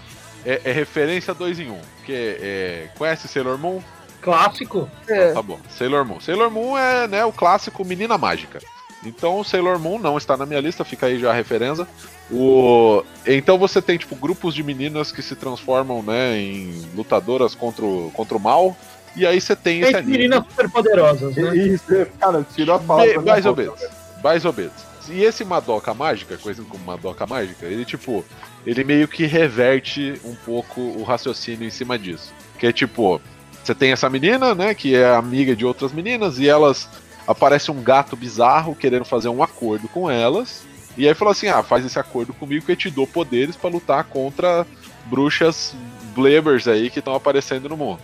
é, 0.45 0.62
é 0.63 0.71
referência 0.71 1.34
2 1.34 1.60
em 1.60 1.71
1. 1.71 1.73
Um, 1.73 1.79
porque 1.97 2.38
é, 2.39 2.89
conhece 2.97 3.27
Sailor 3.27 3.58
Moon? 3.58 3.81
Clássico. 4.21 4.89
É. 5.08 5.34
tá 5.34 5.41
bom. 5.41 5.60
Sailor 5.69 6.05
Moon. 6.05 6.19
Sailor 6.19 6.51
Moon 6.51 6.77
é 6.77 7.08
né, 7.08 7.25
o 7.25 7.31
clássico 7.31 7.84
Menina 7.84 8.17
Mágica. 8.17 8.60
Então 9.03 9.43
Sailor 9.43 9.79
Moon 9.79 9.99
não 9.99 10.17
está 10.17 10.36
na 10.36 10.45
minha 10.45 10.60
lista, 10.60 10.84
fica 10.84 11.05
aí 11.05 11.19
já 11.19 11.31
a 11.31 11.34
referência. 11.34 11.88
O... 12.31 13.03
Então 13.25 13.58
você 13.58 13.81
tem 13.81 13.97
tipo 13.97 14.15
grupos 14.15 14.55
de 14.55 14.63
meninas 14.63 15.12
que 15.12 15.21
se 15.21 15.36
transformam 15.36 16.01
né, 16.01 16.38
em 16.38 16.89
lutadoras 16.95 17.53
contra 17.53 17.86
o, 17.86 18.12
contra 18.13 18.38
o 18.38 18.39
mal. 18.39 18.75
E 19.15 19.25
aí 19.25 19.39
você 19.39 19.55
tem, 19.55 19.79
tem 19.79 19.89
esse 19.89 19.97
anime. 19.97 20.17
meninas 20.17 20.43
super 20.49 20.69
poderosas, 20.69 21.36
né? 21.36 21.55
Isso, 21.55 21.86
cara, 22.19 22.45
tirou 22.53 22.75
a 22.75 22.79
palavra. 22.79 23.21
Mais 23.21 23.45
ou 23.45 23.55
menos. 23.55 23.79
Mais 24.23 24.43
ou 24.43 24.53
menos. 24.53 24.73
E 25.08 25.23
esse 25.23 25.45
Madoka 25.45 25.93
Mágica, 25.93 26.36
conhecido 26.38 26.67
como 26.67 26.84
Madoka 26.84 27.25
Mágica, 27.25 27.65
ele 27.65 27.86
tipo, 27.86 28.25
ele 28.65 28.84
meio 28.84 29.08
que 29.08 29.25
reverte 29.25 30.19
um 30.23 30.36
pouco 30.36 30.82
o 30.82 31.04
raciocínio 31.04 31.67
em 31.67 31.71
cima 31.71 31.97
disso. 31.97 32.34
Que 32.58 32.67
é 32.67 32.73
tipo, 32.73 33.21
você 33.63 33.75
tem 33.75 33.91
essa 33.91 34.10
menina, 34.10 34.56
né, 34.56 34.73
que 34.73 34.95
é 34.95 35.13
amiga 35.13 35.56
de 35.56 35.65
outras 35.65 35.91
meninas, 35.91 36.39
e 36.39 36.47
elas 36.47 36.89
aparece 37.28 37.71
um 37.71 37.82
gato 37.82 38.15
bizarro 38.15 38.75
querendo 38.75 39.06
fazer 39.06 39.30
um 39.30 39.43
acordo 39.43 39.88
com 39.88 40.10
elas. 40.10 40.65
E 40.97 41.08
aí 41.08 41.13
falou 41.13 41.32
assim: 41.32 41.47
ah, 41.47 41.62
faz 41.62 41.86
esse 41.86 41.99
acordo 41.99 42.34
comigo 42.34 42.65
que 42.65 42.71
eu 42.71 42.75
te 42.75 42.89
dou 42.89 43.06
poderes 43.06 43.56
para 43.56 43.69
lutar 43.69 44.04
contra 44.06 44.65
bruxas 45.06 45.75
blebers 46.15 46.67
aí 46.67 46.89
que 46.89 46.99
estão 46.99 47.13
aparecendo 47.13 47.69
no 47.69 47.78
mundo. 47.78 47.99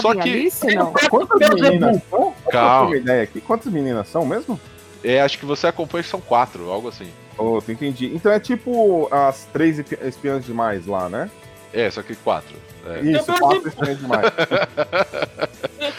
Só 0.00 0.14
que. 0.14 0.20
Alice, 0.20 0.74
não? 0.74 0.92
Quantas 1.08 1.60
meninas 1.60 2.02
são? 2.10 2.34
Calma. 2.50 2.96
Ideia 2.96 3.22
aqui. 3.22 3.40
Quantas 3.40 3.72
meninas 3.72 4.08
são 4.08 4.26
mesmo? 4.26 4.60
É, 5.04 5.20
acho 5.20 5.38
que 5.38 5.46
você 5.46 5.66
acompanha 5.66 6.02
que 6.02 6.10
são 6.10 6.20
quatro, 6.20 6.70
algo 6.70 6.88
assim. 6.88 7.10
Oh, 7.38 7.58
entendi. 7.68 8.12
Então 8.14 8.32
é 8.32 8.40
tipo 8.40 9.08
as 9.12 9.44
três 9.52 9.78
espiãs 9.78 10.44
demais 10.44 10.86
lá, 10.86 11.08
né? 11.08 11.30
É, 11.72 11.90
só 11.90 12.02
que 12.02 12.14
quatro. 12.16 12.56
É. 12.86 13.00
Isso, 13.00 13.26
quatro 13.26 13.68
espiãs 13.68 13.98
demais. 13.98 14.24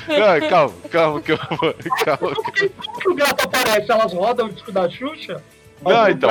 Não, 0.08 0.50
calma, 0.50 0.74
calma 0.90 1.22
que 1.22 1.32
eu 1.34 1.38
vou. 1.38 1.76
Calma. 2.04 2.36
Que, 2.54 3.10
o 3.10 3.14
gato 3.14 3.44
aparece? 3.44 3.92
Elas 3.92 4.14
rodam 4.14 4.48
o 4.48 4.52
disco 4.52 4.72
da 4.72 4.90
Xuxa? 4.90 5.44
Não, 5.82 6.10
então. 6.10 6.30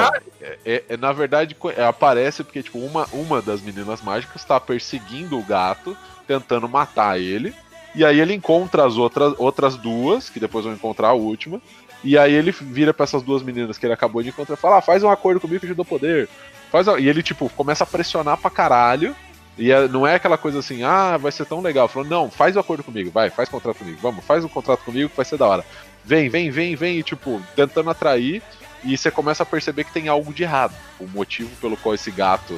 É, 0.65 0.83
é, 0.89 0.97
na 0.97 1.13
verdade, 1.13 1.57
é, 1.77 1.85
aparece 1.85 2.43
porque, 2.43 2.63
tipo, 2.63 2.79
uma, 2.79 3.07
uma 3.13 3.41
das 3.41 3.61
meninas 3.61 4.03
mágicas 4.03 4.43
está 4.43 4.59
perseguindo 4.59 5.39
o 5.39 5.43
gato, 5.43 5.97
tentando 6.27 6.69
matar 6.69 7.21
ele. 7.21 7.55
E 7.95 8.05
aí 8.05 8.21
ele 8.21 8.35
encontra 8.35 8.85
as 8.85 8.97
outras, 8.97 9.35
outras 9.39 9.77
duas, 9.77 10.29
que 10.29 10.41
depois 10.41 10.65
vão 10.65 10.75
encontrar 10.75 11.09
a 11.09 11.15
última. 11.15 11.61
E 12.07 12.17
aí 12.17 12.33
ele 12.33 12.53
vira 12.53 12.95
para 12.95 13.03
essas 13.03 13.21
duas 13.21 13.43
meninas 13.43 13.77
que 13.77 13.85
ele 13.85 13.93
acabou 13.93 14.23
de 14.23 14.29
encontrar 14.29 14.55
e 14.55 14.59
fala: 14.59 14.79
ah, 14.79 14.81
faz 14.81 15.03
um 15.03 15.11
acordo 15.11 15.41
comigo 15.41 15.59
que 15.59 15.67
eu 15.67 15.71
te 15.71 15.77
dou 15.77 15.85
poder. 15.85 16.29
Faz 16.71 16.87
E 16.87 17.09
ele, 17.09 17.21
tipo, 17.21 17.49
começa 17.51 17.83
a 17.83 17.87
pressionar 17.87 18.37
pra 18.37 18.49
caralho. 18.49 19.15
E 19.59 19.73
é, 19.73 19.89
não 19.89 20.07
é 20.07 20.15
aquela 20.15 20.39
coisa 20.39 20.61
assim, 20.61 20.85
ah, 20.85 21.17
vai 21.17 21.33
ser 21.33 21.47
tão 21.47 21.61
legal. 21.61 21.89
Falou, 21.89 22.09
não, 22.09 22.31
faz 22.31 22.55
o 22.55 22.59
um 22.59 22.61
acordo 22.61 22.85
comigo, 22.85 23.11
vai, 23.11 23.29
faz 23.29 23.49
contrato 23.49 23.79
comigo, 23.79 23.99
vamos, 24.01 24.25
faz 24.25 24.45
um 24.45 24.49
contrato 24.49 24.85
comigo 24.85 25.09
que 25.09 25.17
vai 25.17 25.25
ser 25.25 25.37
da 25.37 25.49
hora. 25.49 25.65
Vem, 26.05 26.29
vem, 26.29 26.49
vem, 26.49 26.77
vem, 26.77 26.99
e 26.99 27.03
tipo, 27.03 27.43
tentando 27.57 27.91
atrair. 27.91 28.41
E 28.85 28.97
você 28.97 29.11
começa 29.11 29.43
a 29.43 29.47
perceber 29.47 29.83
que 29.83 29.93
tem 29.93 30.07
algo 30.07 30.33
de 30.33 30.45
errado. 30.45 30.75
O 31.01 31.09
motivo 31.09 31.51
pelo 31.57 31.77
qual 31.77 31.97
esse 31.97 32.13
gato 32.13 32.57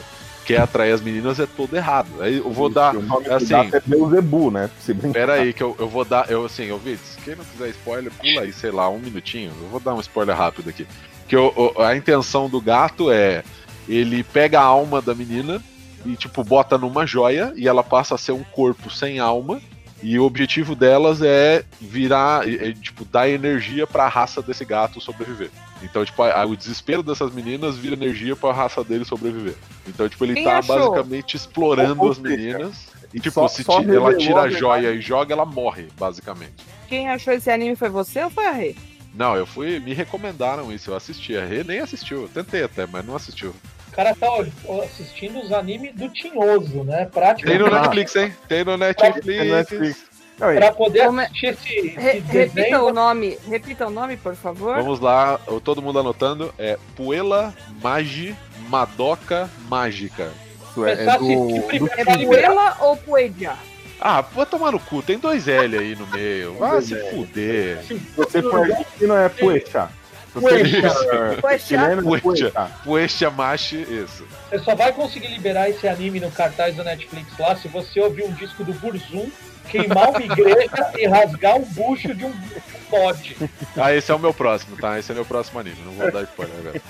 quer 0.48 0.62
atrair 0.62 0.92
as 0.92 1.02
meninas 1.02 1.38
é 1.38 1.44
todo 1.44 1.76
errado. 1.76 2.08
Aí 2.22 2.38
eu 2.38 2.50
vou 2.50 2.68
Isso, 2.68 2.74
dar. 2.74 2.96
O 2.96 3.32
assim, 3.34 3.54
é 3.54 3.82
Beuzebu, 3.84 4.50
né? 4.50 4.70
Pera 5.12 5.34
aí, 5.34 5.52
que 5.52 5.62
eu, 5.62 5.76
eu 5.78 5.86
vou 5.86 6.06
dar. 6.06 6.30
Eu 6.30 6.46
assim, 6.46 6.64
eu 6.64 6.78
vi, 6.78 6.98
quem 7.22 7.36
não 7.36 7.44
quiser 7.44 7.68
spoiler, 7.68 8.10
pula 8.10 8.40
aí, 8.40 8.52
sei 8.52 8.70
lá, 8.70 8.88
um 8.88 8.98
minutinho. 8.98 9.52
Eu 9.60 9.68
vou 9.68 9.78
dar 9.78 9.94
um 9.94 10.00
spoiler 10.00 10.34
rápido 10.34 10.70
aqui. 10.70 10.86
Que 11.28 11.36
eu, 11.36 11.74
a 11.78 11.94
intenção 11.94 12.48
do 12.48 12.62
gato 12.62 13.10
é 13.10 13.44
ele 13.86 14.24
pega 14.24 14.58
a 14.58 14.64
alma 14.64 15.02
da 15.02 15.14
menina 15.14 15.62
e, 16.06 16.16
tipo, 16.16 16.42
bota 16.42 16.78
numa 16.78 17.04
joia 17.04 17.52
e 17.54 17.68
ela 17.68 17.84
passa 17.84 18.14
a 18.14 18.18
ser 18.18 18.32
um 18.32 18.42
corpo 18.42 18.90
sem 18.90 19.18
alma. 19.18 19.60
E 20.02 20.18
o 20.18 20.24
objetivo 20.24 20.74
delas 20.74 21.20
é 21.20 21.62
virar, 21.78 22.48
é, 22.48 22.72
tipo, 22.72 23.04
dar 23.04 23.28
energia 23.28 23.86
para 23.86 24.04
a 24.04 24.08
raça 24.08 24.40
desse 24.40 24.64
gato 24.64 24.98
sobreviver. 25.00 25.50
Então, 25.82 26.04
tipo, 26.04 26.22
a, 26.22 26.42
a, 26.42 26.46
o 26.46 26.56
desespero 26.56 27.02
dessas 27.02 27.32
meninas 27.32 27.76
vira 27.76 27.94
energia 27.94 28.34
para 28.34 28.50
a 28.50 28.52
raça 28.52 28.82
dele 28.82 29.04
sobreviver. 29.04 29.54
Então, 29.86 30.08
tipo, 30.08 30.24
ele 30.24 30.34
Quem 30.34 30.44
tá 30.44 30.58
achou? 30.58 30.76
basicamente 30.76 31.36
explorando 31.36 32.10
as 32.10 32.18
meninas. 32.18 32.88
E, 33.12 33.20
tipo, 33.20 33.34
só, 33.34 33.48
se 33.48 33.64
só 33.64 33.80
ela 33.82 34.14
tira 34.16 34.42
a 34.42 34.50
joia 34.50 34.90
e 34.90 35.00
joga, 35.00 35.32
ela 35.32 35.46
morre, 35.46 35.88
basicamente. 35.98 36.54
Quem 36.88 37.08
achou 37.08 37.32
esse 37.32 37.50
anime 37.50 37.76
foi 37.76 37.88
você 37.88 38.22
ou 38.22 38.30
foi 38.30 38.46
a 38.46 38.52
Rê? 38.52 38.74
Não, 39.14 39.34
eu 39.34 39.46
fui. 39.46 39.80
Me 39.80 39.94
recomendaram 39.94 40.72
isso, 40.72 40.90
eu 40.90 40.96
assisti. 40.96 41.36
A 41.36 41.44
Rê 41.44 41.64
nem 41.64 41.80
assistiu. 41.80 42.22
Eu 42.22 42.28
tentei 42.28 42.62
até, 42.62 42.86
mas 42.86 43.04
não 43.04 43.16
assistiu. 43.16 43.54
cara 43.92 44.14
tá 44.14 44.28
assistindo 44.84 45.40
os 45.40 45.52
animes 45.52 45.94
do 45.94 46.08
Tinhoso, 46.08 46.84
né? 46.84 47.06
Praticamente. 47.06 47.58
Tem 47.58 47.58
no 47.58 47.74
Netflix, 47.74 48.16
hein? 48.16 48.36
Tem 48.46 48.64
no 48.64 48.76
Netflix. 48.76 49.26
Tem 49.26 49.38
no 49.44 49.54
Netflix. 49.56 50.07
Não, 50.38 50.54
Pra 50.54 50.72
poder 50.72 51.06
Como 51.06 51.20
é- 51.20 51.24
assistir 51.24 51.46
esse, 51.46 51.88
Re- 51.96 52.18
esse 52.18 52.20
repita 52.32 52.54
desenho. 52.54 52.84
o 52.86 52.92
nome, 52.92 53.38
repita 53.48 53.86
o 53.86 53.90
nome, 53.90 54.16
por 54.16 54.34
favor. 54.36 54.76
Vamos 54.76 55.00
lá, 55.00 55.38
todo 55.64 55.82
mundo 55.82 55.98
anotando. 55.98 56.54
É 56.58 56.78
Puela 56.96 57.52
Magi 57.82 58.36
Madoka 58.68 59.50
Mágica. 59.68 60.30
isso 60.70 60.84
é, 60.86 60.92
é 60.92 61.18
do, 61.18 61.78
do. 61.78 61.90
É. 61.96 62.24
Puela 62.24 62.76
ou 62.80 62.96
Puedia? 62.96 63.54
Ah, 64.00 64.22
pode 64.22 64.48
tomar 64.50 64.70
no 64.70 64.78
cu, 64.78 65.02
tem 65.02 65.18
dois 65.18 65.48
L 65.48 65.76
aí 65.76 65.96
no 65.96 66.06
meio. 66.06 66.54
Vai 66.54 66.80
se 66.82 66.94
fuder. 67.10 67.82
Se 67.82 67.94
você 68.16 68.40
for 68.40 68.60
argentino, 68.60 69.14
é 69.16 69.28
Puecha. 69.28 69.88
Puecha. 70.32 70.76
é 71.12 71.40
Puecha. 71.40 72.20
Puecha. 72.20 72.70
Puecha 72.84 73.30
Machi, 73.30 73.82
isso. 73.82 74.24
Você 74.48 74.58
só 74.60 74.76
vai 74.76 74.92
conseguir 74.92 75.28
liberar 75.28 75.68
esse 75.68 75.88
anime 75.88 76.20
no 76.20 76.30
cartaz 76.30 76.76
do 76.76 76.84
Netflix 76.84 77.36
lá 77.38 77.56
se 77.56 77.66
você 77.66 78.00
ouvir 78.00 78.22
um 78.24 78.32
disco 78.32 78.62
do 78.62 78.72
Burzum, 78.74 79.28
queimar 79.68 80.10
uma 80.10 80.22
igreja 80.22 80.92
e 80.98 81.06
rasgar 81.06 81.56
um 81.56 81.64
bucho 81.64 82.14
de 82.14 82.24
um 82.24 82.32
bode. 82.90 83.36
Ah, 83.76 83.94
esse 83.94 84.10
é 84.10 84.14
o 84.14 84.18
meu 84.18 84.32
próximo, 84.32 84.76
tá? 84.76 84.98
Esse 84.98 85.12
é 85.12 85.14
meu 85.14 85.24
próximo 85.24 85.60
anime, 85.60 85.76
não 85.84 85.92
vou 85.92 86.10
dar 86.10 86.22
spoiler 86.22 86.56
agora. 86.58 86.82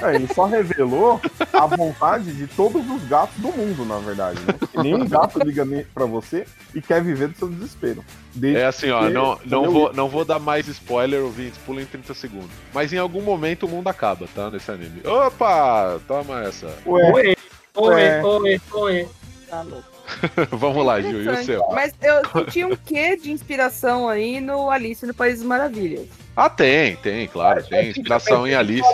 É, 0.00 0.16
ele 0.16 0.26
só 0.34 0.46
revelou 0.46 1.20
a 1.52 1.66
vontade 1.66 2.32
de 2.32 2.46
todos 2.48 2.88
os 2.90 3.04
gatos 3.04 3.36
do 3.36 3.52
mundo, 3.52 3.84
na 3.84 3.98
verdade. 3.98 4.40
Né? 4.40 4.82
Nenhum 4.82 5.06
gato 5.06 5.38
liga 5.38 5.64
pra 5.94 6.06
você 6.06 6.44
e 6.74 6.80
quer 6.80 7.02
viver 7.02 7.28
do 7.28 7.38
seu 7.38 7.48
desespero. 7.48 8.04
Desde 8.34 8.58
É 8.58 8.66
assim, 8.66 8.90
ó, 8.90 9.08
não, 9.08 9.38
não, 9.44 9.70
vou, 9.70 9.92
não 9.92 10.08
vou 10.08 10.24
dar 10.24 10.40
mais 10.40 10.66
spoiler, 10.66 11.22
ouvintes, 11.22 11.58
pula 11.58 11.80
em 11.82 11.86
30 11.86 12.14
segundos. 12.14 12.50
Mas 12.74 12.92
em 12.92 12.98
algum 12.98 13.20
momento 13.20 13.66
o 13.66 13.68
mundo 13.68 13.86
acaba, 13.88 14.26
tá? 14.34 14.50
Nesse 14.50 14.70
anime. 14.72 15.02
Opa! 15.06 16.00
Toma 16.08 16.42
essa. 16.42 16.74
Ué, 16.86 17.12
Oi, 17.12 17.36
oi, 17.76 18.02
É. 18.02 18.22
oi, 18.24 18.60
oi. 18.72 19.08
Tá 19.48 19.62
louco. 19.62 19.91
Vamos 20.50 20.84
lá, 20.84 21.00
Gil, 21.00 21.22
e 21.22 21.28
o 21.28 21.44
seu? 21.44 21.66
Mas 21.70 21.94
eu 22.02 22.22
senti 22.30 22.64
um 22.64 22.76
quê 22.76 23.16
de 23.16 23.30
inspiração 23.30 24.08
aí 24.08 24.40
no 24.40 24.70
Alice 24.70 25.04
no 25.06 25.14
País 25.14 25.38
das 25.38 25.46
Maravilhas. 25.46 26.06
Ah, 26.36 26.48
tem, 26.50 26.96
tem, 26.96 27.26
claro. 27.28 27.62
Tem 27.64 27.90
inspiração 27.90 28.46
em 28.46 28.54
Alice. 28.54 28.88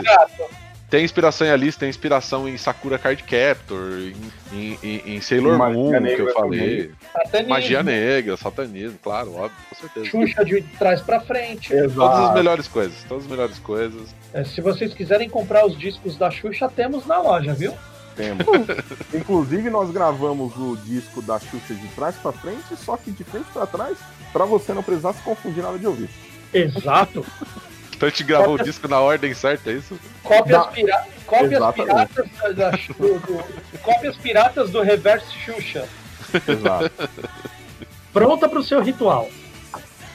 Tem 0.91 1.05
inspiração 1.05 1.47
em 1.47 1.51
Alice, 1.51 1.79
tem 1.79 1.91
inspiração 1.91 2.49
em 2.49 2.57
Sakura 2.57 2.99
Card 2.99 3.23
Captor, 3.23 4.11
em, 4.51 4.79
em, 4.83 5.03
em- 5.05 5.21
Sailor 5.21 5.59
Magia 5.59 5.75
Moon, 5.79 5.93
que 5.93 6.01
Negra 6.01 6.25
eu 6.25 6.33
falei. 6.33 6.91
Satanismo, 7.13 7.49
Magia 7.51 7.83
Negra, 7.83 8.37
satanismo, 8.39 8.99
claro, 9.03 9.35
óbvio, 9.35 9.59
com 9.69 9.75
certeza. 9.77 10.07
Xuxa 10.07 10.45
de 10.47 10.63
trás 10.79 11.03
pra 11.03 11.21
frente. 11.21 11.69
Todas 11.69 11.91
as 11.99 12.19
exato. 12.21 12.35
melhores 12.35 12.69
coisas, 12.69 13.05
todas 13.07 13.25
as 13.25 13.31
melhores 13.31 13.59
coisas. 13.59 14.15
É, 14.33 14.45
se 14.45 14.63
vocês 14.63 14.95
quiserem 14.95 15.29
comprar 15.29 15.67
os 15.67 15.79
discos 15.79 16.17
da 16.17 16.31
Xuxa, 16.31 16.71
temos 16.75 17.05
na 17.05 17.21
loja, 17.21 17.53
viu? 17.53 17.75
Temos. 18.19 18.45
Inclusive, 19.15 19.71
nós 19.71 19.91
gravamos 19.91 20.53
o 20.57 20.77
disco 20.85 21.23
da 21.23 21.39
Xuxa 21.39 21.73
de 21.75 21.87
trás 21.95 22.17
pra 22.17 22.33
frente, 22.33 22.77
só 22.85 22.97
que 22.97 23.11
de 23.11 23.25
frente 23.25 23.47
pra 23.53 23.65
trás, 23.67 23.97
pra 24.33 24.45
você 24.45 24.75
não 24.75 24.83
precisar 24.83 25.13
se 25.15 25.23
confundir 25.23 25.63
na 25.63 25.71
hora 25.71 25.79
de 25.79 25.87
ouvir. 25.87 26.11
Exato. 26.53 27.25
Então 27.97 28.07
a 28.09 28.11
gente 28.11 28.25
gravou 28.25 28.55
o 28.57 28.63
disco 28.63 28.87
na 28.89 29.01
ordem 29.01 29.33
certa, 29.35 29.71
é 29.71 29.75
isso? 29.75 29.99
Cópias, 30.23 30.59
Da- 30.61 30.65
pira... 30.67 31.07
Cópias 31.27 31.53
Exatamente. 31.53 32.09
piratas 32.15 32.57
da, 32.57 32.71
do, 32.71 33.19
do- 33.21 33.79
Cópias 33.83 34.17
piratas 34.17 34.71
do 34.71 34.83
Reverse 34.83 35.31
Xuxa. 35.45 35.89
Exato. 36.47 37.09
Pronta 38.13 38.49
pro 38.49 38.63
seu 38.63 38.83
ritual. 38.83 39.29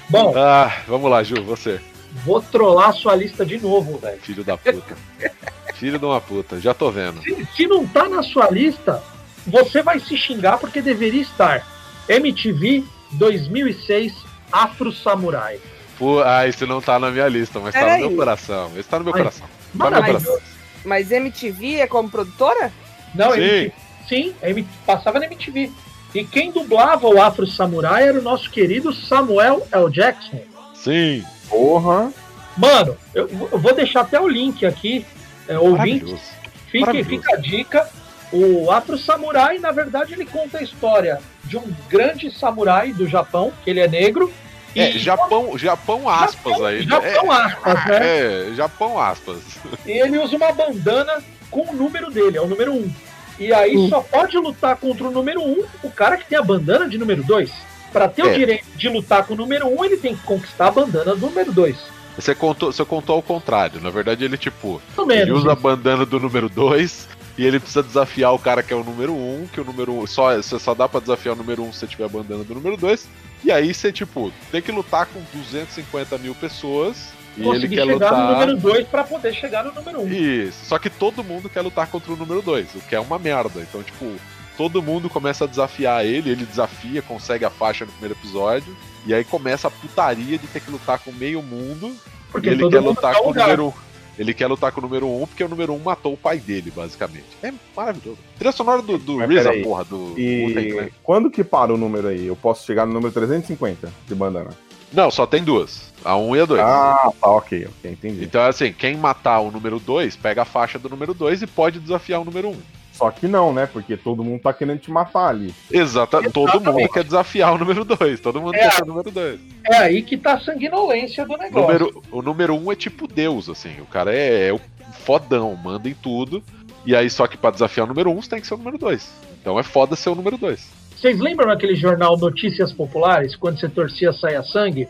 Bom, 0.09 0.33
Ah, 0.35 0.81
vamos 0.87 1.09
lá, 1.09 1.23
Ju, 1.23 1.35
você. 1.43 1.79
vou 2.25 2.41
trollar 2.41 2.89
a 2.89 2.93
sua 2.93 3.15
lista 3.15 3.45
de 3.45 3.59
novo, 3.59 3.97
velho. 3.97 4.19
Filho 4.21 4.43
da 4.43 4.57
puta. 4.57 4.95
Filho 5.75 5.99
de 5.99 6.05
uma 6.05 6.21
puta, 6.21 6.59
já 6.59 6.73
tô 6.73 6.89
vendo. 6.91 7.21
Se, 7.21 7.47
se 7.55 7.67
não 7.67 7.85
tá 7.85 8.07
na 8.07 8.21
sua 8.23 8.49
lista, 8.49 9.03
você 9.45 9.81
vai 9.81 9.99
se 9.99 10.15
xingar 10.17 10.57
porque 10.57 10.81
deveria 10.81 11.21
estar. 11.21 11.65
MTV 12.07 12.83
2006 13.13 14.13
Afro 14.51 14.91
Samurai. 14.91 15.59
Pô, 15.97 16.21
ah, 16.21 16.47
esse 16.47 16.65
não 16.65 16.81
tá 16.81 16.97
na 16.99 17.09
minha 17.11 17.27
lista, 17.27 17.59
mas 17.59 17.73
tá 17.73 17.79
Peraí. 17.81 18.01
no 18.01 18.07
meu 18.09 18.17
coração. 18.17 18.71
Esse 18.77 18.87
tá 18.89 18.99
no 18.99 19.05
meu 19.05 19.13
Ai, 19.13 19.19
coração. 19.21 19.47
Tá 19.47 19.53
no 19.73 19.79
Mano, 19.79 19.91
meu 19.91 20.01
mas- 20.13 20.23
coração. 20.23 20.53
Mas 20.85 21.11
MTV 21.11 21.75
é 21.79 21.87
como 21.87 22.09
produtora? 22.09 22.71
Não, 23.15 23.31
Sim. 23.31 23.39
MTV, 23.41 23.71
sim, 24.09 24.35
M- 24.43 24.67
passava 24.85 25.19
na 25.19 25.25
MTV. 25.27 25.71
E 26.13 26.23
quem 26.25 26.51
dublava 26.51 27.07
o 27.07 27.21
Afro 27.21 27.47
Samurai 27.47 28.07
era 28.07 28.19
o 28.19 28.21
nosso 28.21 28.49
querido 28.51 28.93
Samuel 28.93 29.65
L. 29.71 29.89
Jackson. 29.89 30.41
Sim. 30.75 31.23
Porra. 31.49 32.11
Mano, 32.57 32.95
eu, 33.15 33.27
eu 33.51 33.57
vou 33.59 33.73
deixar 33.73 34.01
até 34.01 34.19
o 34.19 34.27
link 34.27 34.65
aqui, 34.65 35.05
é, 35.47 35.57
ouvinte. 35.57 36.05
Maravilhoso. 36.05 36.43
Fica, 36.69 37.33
a 37.33 37.37
dica. 37.37 37.89
O 38.31 38.71
Afro 38.71 38.97
Samurai, 38.97 39.59
na 39.59 39.71
verdade, 39.71 40.13
ele 40.13 40.25
conta 40.25 40.57
a 40.57 40.63
história 40.63 41.19
de 41.43 41.55
um 41.55 41.71
grande 41.87 42.31
samurai 42.31 42.91
do 42.91 43.07
Japão, 43.07 43.53
que 43.63 43.69
ele 43.69 43.79
é 43.79 43.87
negro. 43.87 44.33
É, 44.75 44.91
Japão, 44.93 45.55
Japão 45.55 46.09
aspas 46.09 46.59
aí. 46.63 46.81
Japão 46.81 47.31
aspas, 47.31 47.85
é, 47.85 47.89
né? 47.89 48.49
é, 48.49 48.53
Japão 48.55 48.99
aspas. 48.99 49.37
E 49.85 49.91
ele 50.01 50.17
usa 50.17 50.35
uma 50.35 50.51
bandana 50.51 51.21
com 51.51 51.69
o 51.69 51.75
número 51.75 52.09
dele, 52.09 52.37
é 52.37 52.41
o 52.41 52.47
número 52.47 52.73
1. 52.73 52.91
E 53.39 53.53
aí 53.53 53.87
só 53.89 54.01
pode 54.01 54.35
lutar 54.37 54.75
contra 54.77 55.07
o 55.07 55.11
número 55.11 55.43
1 55.43 55.65
o 55.83 55.91
cara 55.91 56.17
que 56.17 56.25
tem 56.25 56.37
a 56.37 56.43
bandana 56.43 56.89
de 56.89 56.97
número 56.97 57.23
2. 57.23 57.51
Pra 57.91 58.07
ter 58.07 58.23
É. 58.23 58.25
o 58.25 58.33
direito 58.33 58.65
de 58.75 58.89
lutar 58.89 59.23
com 59.27 59.35
o 59.35 59.37
número 59.37 59.67
1, 59.67 59.85
ele 59.85 59.97
tem 59.97 60.15
que 60.15 60.23
conquistar 60.23 60.67
a 60.67 60.71
bandana 60.71 61.15
do 61.15 61.27
número 61.27 61.51
2. 61.51 61.77
Você 62.15 62.35
contou, 62.35 62.71
você 62.71 62.85
contou 62.85 63.15
ao 63.15 63.21
contrário. 63.21 63.81
Na 63.81 63.89
verdade, 63.89 64.23
ele, 64.23 64.37
tipo, 64.37 64.81
ele 65.09 65.31
usa 65.31 65.51
a 65.51 65.55
bandana 65.55 66.05
do 66.05 66.19
número 66.19 66.47
2 66.47 67.07
e 67.37 67.45
ele 67.45 67.59
precisa 67.59 67.81
desafiar 67.81 68.33
o 68.33 68.39
cara 68.39 68.61
que 68.61 68.71
é 68.71 68.75
o 68.75 68.83
número 68.83 69.13
1, 69.13 69.15
um, 69.15 69.47
que 69.47 69.59
o 69.59 69.63
número 69.63 69.93
1. 69.93 69.99
Um, 70.01 70.07
só, 70.07 70.35
você 70.35 70.59
só 70.59 70.73
dá 70.73 70.87
pra 70.87 70.99
desafiar 70.99 71.33
o 71.33 71.37
número 71.37 71.63
1 71.63 71.67
um 71.67 71.73
se 71.73 71.79
você 71.79 71.87
tiver 71.87 72.05
a 72.05 72.09
bandana 72.09 72.43
do 72.43 72.53
número 72.53 72.77
2. 72.77 73.07
E 73.43 73.51
aí 73.51 73.73
você, 73.73 73.91
tipo, 73.91 74.31
tem 74.51 74.61
que 74.61 74.71
lutar 74.71 75.07
com 75.07 75.21
250 75.33 76.17
mil 76.17 76.35
pessoas. 76.35 77.11
E 77.35 77.47
ele 77.47 77.67
quer 77.67 77.81
chegar 77.81 77.93
lutar. 77.93 78.13
no 78.13 78.33
número 78.33 78.57
2 78.57 78.87
pra 78.87 79.03
poder 79.03 79.33
chegar 79.33 79.63
no 79.63 79.73
número 79.73 80.01
1. 80.01 80.07
Isso. 80.13 80.65
Só 80.65 80.77
que 80.77 80.89
todo 80.89 81.23
mundo 81.23 81.49
quer 81.49 81.61
lutar 81.61 81.87
contra 81.87 82.13
o 82.13 82.15
número 82.15 82.41
2, 82.43 82.75
o 82.75 82.79
que 82.81 82.95
é 82.95 82.99
uma 82.99 83.17
merda. 83.17 83.59
Então, 83.59 83.81
tipo, 83.81 84.13
todo 84.55 84.83
mundo 84.83 85.09
começa 85.09 85.45
a 85.45 85.47
desafiar 85.47 86.05
ele, 86.05 86.29
ele 86.29 86.45
desafia, 86.45 87.01
consegue 87.01 87.43
a 87.43 87.49
faixa 87.49 87.85
no 87.85 87.91
primeiro 87.91 88.13
episódio. 88.13 88.75
E 89.05 89.13
aí 89.13 89.23
começa 89.23 89.67
a 89.67 89.71
putaria 89.71 90.37
de 90.37 90.47
ter 90.47 90.59
que 90.59 90.71
lutar 90.71 90.99
com 90.99 91.11
meio 91.11 91.41
mundo. 91.41 91.95
Porque 92.31 92.49
e 92.49 92.51
ele 92.53 92.69
quer 92.69 92.79
lutar 92.79 93.15
com 93.15 93.29
o 93.29 93.33
número 93.33 93.65
1. 93.65 93.67
Um. 93.67 93.73
Ele 94.17 94.33
quer 94.33 94.47
lutar 94.47 94.71
com 94.71 94.79
o 94.79 94.83
número 94.83 95.07
1 95.07 95.23
um 95.23 95.27
porque 95.27 95.43
o 95.43 95.49
número 95.49 95.73
1 95.73 95.75
um 95.75 95.79
matou 95.79 96.13
o 96.13 96.17
pai 96.17 96.37
dele, 96.37 96.71
basicamente. 96.71 97.25
É 97.41 97.51
maravilhoso. 97.75 98.19
Trilha 98.37 98.51
sonora 98.51 98.81
do, 98.81 98.97
do 98.97 99.17
Mas 99.17 99.27
peraí. 99.27 99.63
porra, 99.63 99.83
do. 99.83 100.13
E 100.17 100.91
quando 101.01 101.31
que 101.31 101.43
para 101.43 101.73
o 101.73 101.77
número 101.77 102.07
aí? 102.07 102.27
Eu 102.27 102.35
posso 102.35 102.65
chegar 102.65 102.85
no 102.85 102.93
número 102.93 103.11
350 103.11 103.91
de 104.07 104.15
bandana. 104.15 104.51
Não, 104.91 105.09
só 105.09 105.25
tem 105.25 105.43
duas. 105.43 105.91
A 106.05 106.15
1 106.15 106.29
um 106.29 106.35
e 106.35 106.41
a 106.41 106.45
2. 106.45 106.61
Ah, 106.61 107.11
tá, 107.19 107.29
ok, 107.29 107.65
ok, 107.65 107.91
entendi. 107.91 108.23
Então, 108.23 108.43
assim, 108.43 108.71
quem 108.71 108.95
matar 108.95 109.39
o 109.39 109.49
número 109.49 109.79
2, 109.79 110.15
pega 110.15 110.43
a 110.43 110.45
faixa 110.45 110.77
do 110.77 110.87
número 110.87 111.15
2 111.15 111.41
e 111.41 111.47
pode 111.47 111.79
desafiar 111.79 112.21
o 112.21 112.25
número 112.25 112.49
1. 112.49 112.51
Um. 112.51 112.61
Só 112.93 113.09
que 113.11 113.27
não, 113.27 113.51
né? 113.51 113.65
Porque 113.65 113.97
todo 113.97 114.23
mundo 114.23 114.39
tá 114.41 114.53
querendo 114.53 114.79
te 114.79 114.91
matar 114.91 115.29
ali. 115.29 115.53
Exata, 115.71 116.21
todo 116.31 116.51
mundo 116.53 116.61
Exatamente. 116.61 116.93
quer 116.93 117.03
desafiar 117.03 117.53
o 117.53 117.57
número 117.57 117.83
2. 117.83 118.19
Todo 118.19 118.39
mundo 118.39 118.53
É. 118.55 118.59
quer 118.59 118.71
ser 118.73 118.83
o 118.83 118.85
número 118.85 119.09
2. 119.11 119.39
É 119.65 119.77
aí 119.77 120.01
que 120.03 120.15
tá 120.15 120.33
a 120.35 120.39
sanguinolência 120.39 121.25
do 121.25 121.35
negócio. 121.35 121.61
número, 121.61 122.03
o 122.11 122.21
número 122.21 122.53
1 122.55 122.63
um 122.65 122.71
é 122.71 122.75
tipo 122.75 123.07
Deus, 123.07 123.49
assim. 123.49 123.81
O 123.81 123.85
cara 123.85 124.15
é, 124.15 124.47
é 124.49 124.53
o 124.53 124.61
fodão, 125.03 125.55
manda 125.55 125.89
em 125.89 125.93
tudo. 125.95 126.43
E 126.85 126.95
aí, 126.95 127.09
só 127.09 127.25
que 127.27 127.35
pra 127.35 127.49
desafiar 127.49 127.85
o 127.85 127.89
número 127.89 128.11
1, 128.11 128.13
um, 128.17 128.21
você 128.21 128.29
tem 128.29 128.39
que 128.41 128.45
ser 128.47 128.53
o 128.53 128.57
número 128.57 128.77
2. 128.77 129.09
Então 129.41 129.57
é 129.59 129.63
foda 129.63 129.95
ser 129.95 130.09
o 130.09 130.15
número 130.15 130.37
2. 130.37 130.69
Vocês 130.95 131.19
lembram 131.19 131.47
daquele 131.47 131.75
jornal 131.75 132.15
Notícias 132.17 132.71
Populares, 132.71 133.35
quando 133.35 133.59
você 133.59 133.67
torcia 133.67 134.13
saia 134.13 134.43
sangue? 134.43 134.87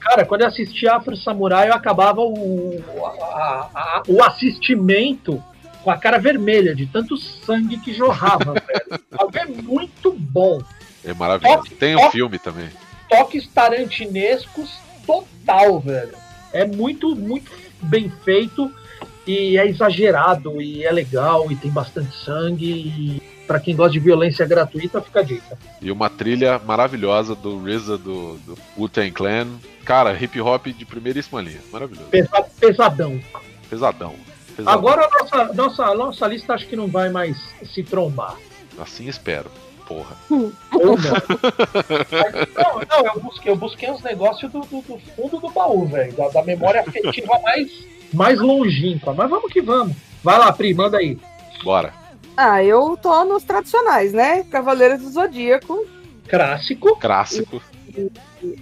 Cara, 0.00 0.24
quando 0.26 0.42
eu 0.42 0.48
assistia 0.48 0.94
Afro 0.94 1.16
Samurai, 1.16 1.68
eu 1.68 1.74
acabava 1.74 2.20
o, 2.20 2.80
a- 3.04 3.68
a- 3.74 4.02
o 4.08 4.22
assistimento 4.22 5.42
com 5.86 5.90
a 5.92 5.96
cara 5.96 6.18
vermelha, 6.18 6.74
de 6.74 6.84
tanto 6.84 7.16
sangue 7.16 7.76
que 7.78 7.94
jorrava, 7.94 8.54
velho. 8.66 9.00
Algo 9.16 9.38
É 9.38 9.44
muito 9.46 10.12
bom. 10.12 10.60
É 11.04 11.14
maravilhoso. 11.14 11.70
Tem 11.78 11.94
um 11.94 12.00
Ó. 12.00 12.10
filme 12.10 12.40
também. 12.40 12.68
Toques 13.08 13.46
tarantinescos 13.46 14.68
total, 15.06 15.78
velho. 15.78 16.10
É 16.52 16.66
muito, 16.66 17.14
muito 17.14 17.52
bem 17.82 18.10
feito 18.24 18.68
e 19.24 19.56
é 19.56 19.64
exagerado 19.68 20.60
e 20.60 20.84
é 20.84 20.90
legal 20.90 21.52
e 21.52 21.54
tem 21.54 21.70
bastante 21.70 22.12
sangue 22.16 22.66
e 22.68 23.22
pra 23.46 23.60
quem 23.60 23.76
gosta 23.76 23.92
de 23.92 24.00
violência 24.00 24.44
gratuita, 24.44 25.00
fica 25.00 25.20
a 25.20 25.22
dica. 25.22 25.56
E 25.80 25.92
uma 25.92 26.10
trilha 26.10 26.58
maravilhosa 26.58 27.36
do 27.36 27.58
RZA 27.64 27.96
do, 27.96 28.38
do 28.38 28.58
Wu-Tang 28.76 29.12
Clan. 29.12 29.46
Cara, 29.84 30.20
hip 30.20 30.40
hop 30.40 30.66
de 30.66 30.84
primeiríssima 30.84 31.40
linha. 31.40 31.60
Maravilhoso. 31.72 32.08
Pesa- 32.10 32.44
Pesadão. 32.58 33.20
Pesadão. 33.70 34.14
Agora 34.64 35.04
a 35.06 35.10
nossa, 35.10 35.52
nossa, 35.54 35.94
nossa 35.94 36.26
lista 36.26 36.54
acho 36.54 36.66
que 36.66 36.76
não 36.76 36.86
vai 36.88 37.10
mais 37.10 37.36
se 37.74 37.82
trombar. 37.82 38.36
Assim 38.78 39.06
espero. 39.08 39.50
Porra. 39.86 40.16
Ou 40.30 40.40
não. 40.96 40.96
Mas, 42.10 42.48
não, 42.56 42.80
não, 43.04 43.14
eu 43.14 43.20
busquei, 43.20 43.52
eu 43.52 43.56
busquei 43.56 43.90
uns 43.90 44.02
negócios 44.02 44.50
do, 44.50 44.60
do- 44.60 44.82
do 44.82 44.98
fundo 45.14 45.38
do 45.40 45.48
baú, 45.50 45.86
velho. 45.86 46.12
Da, 46.14 46.28
da 46.28 46.42
memória 46.42 46.80
afetiva 46.80 47.38
mais, 47.42 47.70
mais 48.12 48.40
longínqua. 48.40 49.14
Mas 49.14 49.30
vamos 49.30 49.52
que 49.52 49.60
vamos. 49.62 49.94
Vai 50.24 50.38
lá, 50.38 50.52
Pri, 50.52 50.74
manda 50.74 50.98
aí. 50.98 51.16
Bora. 51.62 51.92
Ah, 52.36 52.62
eu 52.64 52.98
tô 53.00 53.24
nos 53.24 53.44
tradicionais, 53.44 54.12
né? 54.12 54.42
Cavaleiros 54.50 55.00
do 55.02 55.10
Zodíaco. 55.10 55.86
Clássico. 56.28 56.96
Clássico. 56.98 57.62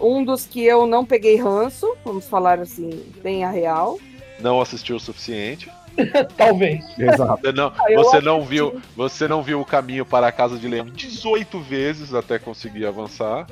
Um 0.00 0.22
dos 0.24 0.44
que 0.46 0.62
eu 0.64 0.86
não 0.86 1.04
peguei 1.04 1.36
ranço, 1.36 1.92
vamos 2.04 2.28
falar 2.28 2.60
assim, 2.60 3.02
bem 3.22 3.44
a 3.44 3.50
real. 3.50 3.98
Não 4.38 4.60
assistiu 4.60 4.96
o 4.96 5.00
suficiente. 5.00 5.70
Talvez. 6.36 6.84
Exato. 6.98 7.40
Você 7.42 7.52
não, 7.52 7.72
Ah, 7.78 7.84
você 7.94 8.20
não 8.20 8.40
que 8.42 8.46
viu, 8.48 8.80
você 8.96 9.28
não 9.28 9.42
viu 9.42 9.60
o 9.60 9.64
caminho 9.64 10.04
para 10.04 10.26
a 10.28 10.32
casa 10.32 10.58
de 10.58 10.66
leão 10.68 10.86
18 10.86 11.60
vezes 11.60 12.14
até 12.14 12.38
conseguir 12.38 12.86
avançar. 12.86 13.46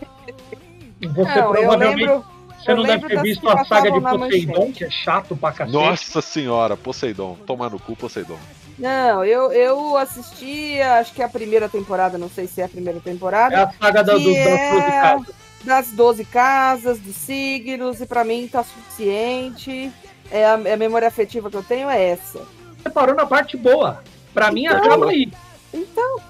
Você 1.01 1.41
não, 1.41 1.55
eu 1.55 1.67
provavelmente 1.69 1.97
lembro. 2.07 2.25
você 2.59 2.71
eu 2.71 2.77
não 2.77 2.83
deve 2.85 3.09
ter 3.09 3.21
visto 3.23 3.49
a 3.49 3.65
saga 3.65 3.91
de 3.91 4.01
Poseidon, 4.01 4.53
manchete. 4.53 4.73
que 4.73 4.85
é 4.85 4.91
chato 4.91 5.37
pra 5.37 5.53
cacete. 5.53 5.73
Nossa 5.77 6.21
senhora, 6.23 6.77
Poseidon, 6.77 7.37
tomar 7.47 7.71
no 7.71 7.81
cu 7.81 7.97
Poseidon. 7.97 8.39
Não, 8.79 9.25
eu, 9.25 9.53
eu 9.53 9.97
assisti, 9.97 10.81
acho 10.81 11.13
que 11.13 11.23
a 11.23 11.29
primeira 11.29 11.69
temporada, 11.69 12.17
não 12.19 12.29
sei 12.29 12.47
se 12.47 12.61
é 12.61 12.65
a 12.65 12.69
primeira 12.69 13.01
temporada. 13.01 13.55
É 13.55 13.63
a 13.65 13.73
saga 13.73 14.03
da, 14.03 14.15
do, 14.15 14.19
das 14.19 14.25
duas 14.25 14.37
é 14.37 14.91
casas. 15.01 15.35
das 15.65 15.89
12 15.91 16.25
casas, 16.25 16.99
dos 16.99 17.17
signos, 17.17 18.01
e 18.01 18.07
pra 18.07 18.25
mim 18.25 18.49
tá 18.51 18.63
suficiente. 18.65 19.93
É 20.33 20.47
a, 20.47 20.55
a 20.55 20.77
memória 20.77 21.07
afetiva 21.09 21.51
que 21.51 21.57
eu 21.57 21.63
tenho 21.63 21.89
é 21.91 22.03
essa. 22.11 22.41
Você 22.83 22.91
parou 22.91 23.15
na 23.15 23.27
parte 23.27 23.57
boa. 23.57 24.03
Pra 24.33 24.51
mim, 24.51 24.65
Então, 24.65 24.79
acaba 24.79 25.11
aí. 25.11 25.31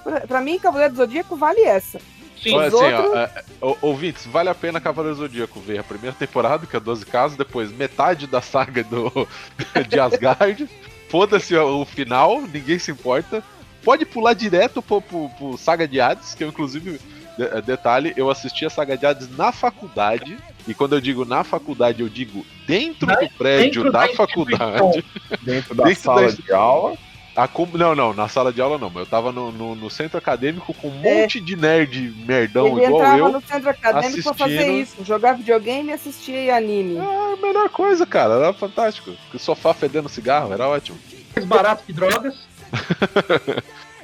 Pra, 0.03 0.19
pra 0.21 0.41
mim, 0.41 0.59
Cavaleiro 0.59 0.93
do 0.93 0.97
Zodíaco 0.97 1.35
vale 1.35 1.61
essa. 1.61 1.99
Sim. 2.41 2.55
Olha 2.55 2.67
assim, 2.67 2.75
outros- 2.75 3.11
ó, 3.13 3.17
é, 3.17 3.43
ó, 3.61 3.75
ouvintes, 3.81 4.25
vale 4.25 4.49
a 4.49 4.55
pena 4.55 4.81
Cavaleiro 4.81 5.15
Zodíaco 5.17 5.59
ver 5.61 5.79
a 5.79 5.83
primeira 5.83 6.15
temporada, 6.15 6.67
que 6.67 6.75
é 6.75 6.79
12 6.79 7.05
casos, 7.05 7.37
depois 7.37 7.71
metade 7.71 8.27
da 8.27 8.41
saga 8.41 8.83
do, 8.83 9.09
de 9.87 9.99
Asgard. 9.99 10.69
Foda-se 11.09 11.55
o 11.55 11.81
o 11.81 11.85
final, 11.85 12.41
ninguém 12.41 12.77
se 12.79 12.91
importa. 12.91 13.41
Pode 13.83 14.05
pular 14.05 14.33
direto 14.33 14.81
pro, 14.81 15.01
pro, 15.01 15.29
pro 15.29 15.57
Saga 15.57 15.87
de 15.87 15.99
Hades, 16.01 16.33
que 16.35 16.43
eu, 16.43 16.49
inclusive, 16.49 16.99
de- 17.37 17.61
detalhe, 17.61 18.13
eu 18.17 18.29
assisti 18.29 18.65
a 18.65 18.69
Saga 18.69 18.97
de 18.97 19.05
Hades 19.05 19.29
na 19.37 19.51
faculdade. 19.51 20.37
E 20.67 20.73
quando 20.73 20.93
eu 20.93 21.01
digo 21.01 21.25
na 21.25 21.43
faculdade, 21.43 22.01
eu 22.01 22.09
digo 22.09 22.45
dentro 22.67 23.05
Na- 23.07 23.15
do 23.15 23.29
prédio 23.31 23.83
dentro 23.83 23.91
da, 23.91 24.07
da 24.07 24.13
faculdade. 24.13 25.03
Dentro 25.43 25.75
da 25.75 25.83
Dentro 25.85 26.01
sala 26.03 26.21
da- 26.21 26.27
de 26.31 26.53
aula. 26.53 26.95
A 27.35 27.49
Não, 27.73 27.95
não, 27.95 28.13
na 28.13 28.27
sala 28.27 28.53
de 28.53 28.61
aula 28.61 28.77
não. 28.77 28.91
mas 28.91 29.05
Eu 29.05 29.05
tava 29.07 29.31
no, 29.31 29.51
no, 29.51 29.73
no 29.75 29.89
centro 29.89 30.19
acadêmico 30.19 30.71
com 30.75 30.87
um 30.87 31.01
É. 31.03 31.21
monte 31.21 31.39
de 31.41 31.55
nerd 31.55 32.13
merdão 32.27 32.67
Ele 32.77 32.85
igual 32.85 33.01
entrava 33.01 33.17
eu. 33.17 33.31
no 33.31 33.41
centro 33.41 33.69
acadêmico 33.71 34.21
pra 34.23 34.33
fazer 34.35 34.53
assistindo. 34.59 34.79
isso, 34.81 35.03
jogar 35.03 35.33
videogame 35.33 35.89
e 35.89 35.93
assistir 35.93 36.51
anime. 36.51 36.97
É 36.97 37.33
a 37.33 37.35
melhor 37.41 37.69
coisa, 37.69 38.05
cara. 38.05 38.35
Era 38.35 38.53
fantástico. 38.53 39.11
O 39.33 39.39
sofá 39.39 39.73
fedendo 39.73 40.07
cigarro, 40.07 40.53
era 40.53 40.67
ótimo. 40.69 40.97
Mais 41.35 41.47
barato 41.47 41.83
que 41.85 41.91
drogas. 41.91 42.35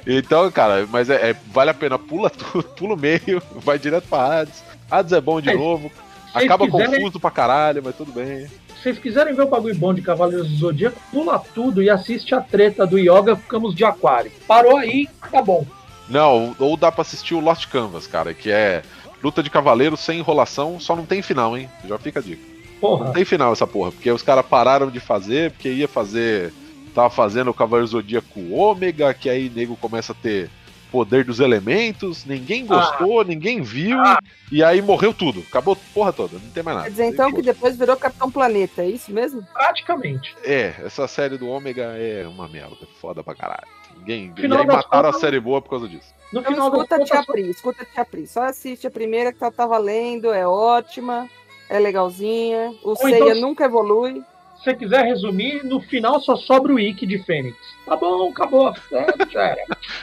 Então, 0.06 0.50
cara, 0.50 0.86
mas 0.90 1.10
é, 1.10 1.30
é- 1.30 1.36
vale 1.52 1.70
a 1.70 1.74
pena. 1.74 1.98
Pula 1.98 2.30
tudo, 2.30 2.64
pula 2.74 2.94
o 2.94 2.98
meio, 2.98 3.42
vai 3.56 3.78
direto 3.78 4.08
pra 4.08 4.40
Hades. 4.40 4.64
Hades 4.90 5.12
é 5.12 5.20
bom 5.20 5.40
de 5.40 5.48
Mas, 5.48 5.58
novo. 5.58 5.92
Acaba 6.34 6.66
quiserem- 6.66 6.94
confuso 7.00 7.18
pra 7.20 7.30
caralho, 7.30 7.82
mas 7.84 7.94
tudo 7.96 8.12
bem. 8.12 8.46
Se 8.46 8.82
vocês 8.84 8.98
quiserem 8.98 9.34
ver 9.34 9.42
o 9.42 9.48
bagulho 9.48 9.74
bom 9.74 9.92
de 9.92 10.00
Cavaleiros 10.00 10.48
do 10.48 10.56
Zodíaco, 10.56 10.98
pula 11.10 11.38
tudo 11.54 11.82
e 11.82 11.90
assiste 11.90 12.34
a 12.34 12.40
treta 12.40 12.86
do 12.86 12.98
Yoga 12.98 13.36
Ficamos 13.36 13.74
de 13.74 13.84
Aquário. 13.84 14.32
Parou 14.48 14.76
aí, 14.78 15.06
tá 15.30 15.42
bom. 15.42 15.66
Não, 16.08 16.56
ou 16.58 16.76
dá 16.76 16.90
pra 16.90 17.02
assistir 17.02 17.34
o 17.34 17.40
Lost 17.40 17.66
Canvas, 17.68 18.06
cara, 18.06 18.32
que 18.34 18.50
é 18.50 18.82
luta 19.22 19.42
de 19.42 19.50
cavaleiro 19.50 19.96
sem 19.96 20.18
enrolação, 20.18 20.80
só 20.80 20.96
não 20.96 21.04
tem 21.04 21.20
final, 21.22 21.56
hein? 21.56 21.68
Já 21.86 21.98
fica 21.98 22.20
a 22.20 22.22
dica. 22.22 22.42
Não 22.74 22.80
Porra. 22.80 23.12
tem 23.12 23.24
final 23.24 23.52
essa 23.52 23.66
porra, 23.66 23.92
porque 23.92 24.10
os 24.10 24.22
caras 24.22 24.46
pararam 24.46 24.90
de 24.90 24.98
fazer, 25.00 25.50
porque 25.52 25.68
ia 25.70 25.86
fazer. 25.86 26.52
Tava 26.94 27.10
fazendo 27.10 27.50
o 27.50 27.54
Cavaleiro 27.54 27.86
Zodíaco 27.86 28.40
Ômega, 28.52 29.12
que 29.14 29.28
aí 29.30 29.52
nego 29.54 29.76
começa 29.76 30.10
a 30.12 30.14
ter 30.16 30.50
poder 30.90 31.24
dos 31.24 31.40
elementos, 31.40 32.24
ninguém 32.24 32.66
gostou, 32.66 33.24
ninguém 33.24 33.62
viu, 33.62 33.98
Ah. 33.98 34.18
e 34.50 34.62
aí 34.62 34.82
morreu 34.82 35.14
tudo. 35.14 35.42
Acabou 35.48 35.74
a 35.74 35.94
porra 35.94 36.12
toda, 36.12 36.38
não 36.38 36.50
tem 36.50 36.62
mais 36.62 36.76
nada. 36.76 36.84
Quer 36.88 36.90
dizer, 36.90 37.06
então, 37.06 37.32
que 37.32 37.42
depois 37.42 37.76
virou 37.76 37.96
Capitão 37.96 38.30
Planeta, 38.30 38.82
é 38.82 38.88
isso 38.88 39.12
mesmo? 39.12 39.42
Praticamente. 39.52 40.34
É, 40.44 40.74
essa 40.84 41.06
série 41.08 41.38
do 41.38 41.48
Ômega 41.48 41.94
é 41.96 42.26
uma 42.26 42.48
merda, 42.48 42.76
foda 43.00 43.22
pra 43.22 43.34
caralho. 43.34 43.66
Ninguém. 43.98 44.32
E 44.36 44.40
Final 44.40 44.60
aí 44.60 44.66
mataram 44.66 45.08
a 45.08 45.12
contas- 45.12 45.20
série 45.20 45.38
boa 45.40 45.60
por 45.60 45.70
causa 45.70 45.88
disso. 45.88 46.14
No 46.32 46.40
Então 46.40 46.52
final 46.52 46.68
escuta 46.68 46.96
a 46.96 47.04
Tia 47.04 47.24
Pri, 47.24 47.50
escuta 47.50 47.82
a 47.82 47.84
Tia 47.86 48.04
Pri. 48.04 48.26
Só 48.26 48.42
assiste 48.44 48.86
a 48.86 48.90
primeira 48.90 49.32
que 49.32 49.38
tá, 49.38 49.50
tá 49.50 49.66
valendo, 49.66 50.32
é 50.32 50.46
ótima, 50.46 51.28
é 51.68 51.78
legalzinha. 51.78 52.70
O 52.82 52.92
então 52.92 52.96
Seiya 53.10 53.34
se- 53.34 53.40
nunca 53.40 53.64
evolui. 53.64 54.22
Se 54.60 54.64
você 54.64 54.74
quiser 54.74 55.04
resumir, 55.04 55.64
no 55.64 55.80
final 55.80 56.20
só 56.20 56.36
sobra 56.36 56.72
o 56.72 56.78
Ikki 56.78 57.06
de 57.06 57.18
Fênix. 57.24 57.56
Tá 57.86 57.96
bom, 57.96 58.28
acabou. 58.30 58.72
É, 58.92 59.06
era. 59.36 59.56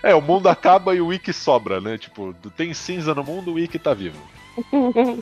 É, 0.03 0.15
o 0.15 0.21
mundo 0.21 0.47
acaba 0.49 0.93
e 0.95 0.99
o 1.01 1.07
Wiki 1.07 1.31
sobra, 1.31 1.79
né? 1.79 1.97
Tipo, 1.97 2.33
tem 2.55 2.73
cinza 2.73 3.13
no 3.15 3.23
mundo, 3.23 3.51
o 3.51 3.53
Wiki 3.55 3.79
tá 3.79 3.93
vivo. 3.93 4.17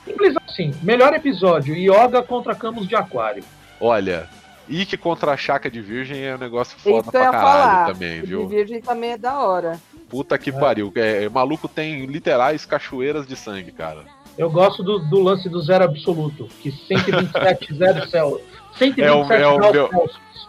Simples 0.04 0.36
assim. 0.48 0.74
Melhor 0.82 1.14
episódio: 1.14 1.76
Yoga 1.76 2.24
contra 2.24 2.56
Camus 2.56 2.88
de 2.88 2.96
Aquário. 2.96 3.44
Olha, 3.80 4.30
Ike 4.70 4.98
contra 4.98 5.32
a 5.34 5.38
Chaca 5.38 5.70
de 5.70 5.82
Virgem 5.82 6.24
é 6.24 6.36
um 6.36 6.40
negócio 6.40 6.78
foda 6.80 7.00
Isso 7.00 7.08
eu 7.10 7.12
pra 7.12 7.22
ia 7.24 7.32
caralho 7.32 7.72
falar. 7.72 7.86
também, 7.94 8.20
O 8.20 8.22
de 8.22 8.28
viu? 8.28 8.48
Virgem 8.48 8.82
também 8.82 9.12
é 9.12 9.18
da 9.18 9.40
hora. 9.40 9.80
Puta 10.10 10.38
que 10.38 10.50
É. 10.50 10.54
pariu. 10.54 10.92
É, 10.96 11.28
maluco 11.30 11.68
tem 11.68 12.06
literais 12.06 12.66
cachoeiras 12.66 13.28
de 13.28 13.36
sangue, 13.36 13.72
cara. 13.72 14.04
Eu 14.38 14.50
gosto 14.50 14.84
do, 14.84 15.00
do 15.00 15.20
lance 15.22 15.48
do 15.48 15.62
zero 15.62 15.84
absoluto, 15.86 16.48
que 16.62 16.72
127 16.72 17.74
zero 17.76 18.10
céu. 18.10 18.42
127 18.78 19.02
É 19.02 19.12
o- 19.14 19.34
é 19.34 19.48
o 19.48 19.72
meu-. 19.72 19.90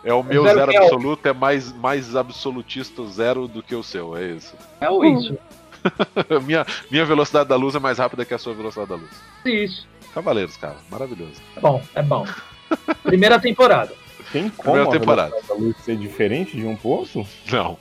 É 0.04 0.14
o 0.14 0.22
meu 0.22 0.44
Zero 0.44 0.58
zero, 0.70 0.84
absoluto, 0.84 1.26
é 1.26 1.32
mais, 1.32 1.72
mais 1.72 2.14
absolutista 2.14 3.04
zero 3.06 3.48
do 3.48 3.60
que 3.62 3.74
o 3.74 3.82
seu, 3.82 4.16
é 4.16 4.26
isso. 4.26 4.54
É 4.80 4.88
o 4.88 5.04
isso. 5.04 5.36
minha, 6.46 6.64
minha 6.90 7.04
velocidade 7.04 7.48
da 7.48 7.56
luz 7.56 7.74
é 7.74 7.78
mais 7.80 7.98
rápida 7.98 8.24
que 8.24 8.32
a 8.34 8.38
sua 8.38 8.54
velocidade 8.54 8.88
da 8.90 8.94
luz. 8.96 9.10
Isso. 9.44 9.86
Cavaleiros, 10.14 10.56
cara, 10.56 10.76
maravilhoso. 10.90 11.40
É 11.56 11.60
bom, 11.60 11.82
é 11.94 12.02
bom. 12.02 12.24
Primeira 13.02 13.40
temporada. 13.40 13.92
Tem 14.32 14.48
como 14.48 14.62
Primeira 14.74 14.88
a 14.88 14.92
temporada. 14.92 15.30
velocidade 15.30 15.60
da 15.60 15.66
luz 15.66 15.76
ser 15.78 15.96
diferente 15.96 16.56
de 16.56 16.64
um 16.66 16.76
pro 16.76 16.88
outro? 16.88 17.26
Não. 17.50 17.76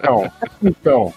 Então, 0.00 0.32
então, 0.62 1.14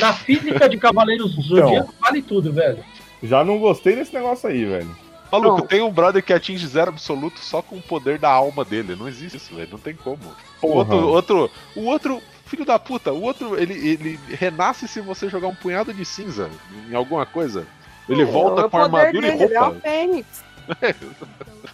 Na 0.00 0.12
física 0.12 0.68
de 0.68 0.76
Cavaleiros 0.78 1.34
do 1.34 1.42
Zodíaco, 1.42 1.92
vale 2.00 2.22
tudo, 2.22 2.52
velho. 2.52 2.84
já 3.22 3.42
não 3.44 3.58
gostei 3.58 3.96
desse 3.96 4.14
negócio 4.14 4.48
aí, 4.48 4.64
velho. 4.64 4.96
Maluco, 5.30 5.58
Não. 5.58 5.66
tem 5.66 5.80
um 5.82 5.90
brother 5.90 6.22
que 6.22 6.32
atinge 6.32 6.66
zero 6.66 6.90
absoluto 6.90 7.40
só 7.40 7.62
com 7.62 7.76
o 7.76 7.82
poder 7.82 8.18
da 8.18 8.30
alma 8.30 8.64
dele. 8.64 8.96
Não 8.96 9.08
existe 9.08 9.36
isso, 9.36 9.54
velho. 9.54 9.68
Não 9.72 9.78
tem 9.78 9.94
como. 9.94 10.18
O 10.62 10.68
outro, 10.68 10.96
outro, 11.08 11.50
o 11.76 11.84
outro, 11.86 12.22
filho 12.46 12.64
da 12.64 12.78
puta, 12.78 13.12
o 13.12 13.22
outro, 13.22 13.56
ele, 13.60 13.74
ele 13.74 14.20
renasce 14.28 14.88
se 14.88 15.00
você 15.00 15.28
jogar 15.28 15.48
um 15.48 15.54
punhado 15.54 15.94
de 15.94 16.04
cinza 16.04 16.50
em 16.90 16.94
alguma 16.94 17.24
coisa. 17.24 17.66
Ele 18.08 18.22
É, 18.22 18.24
volta 18.24 18.66
o 18.66 18.70
com 18.70 18.78
armadura 18.78 19.28
e 19.28 19.30
dele, 19.30 19.44
Ele 19.44 19.54
é 19.54 19.58
roupa. 19.60 19.76
o 19.76 19.80
Fênix. 19.80 20.26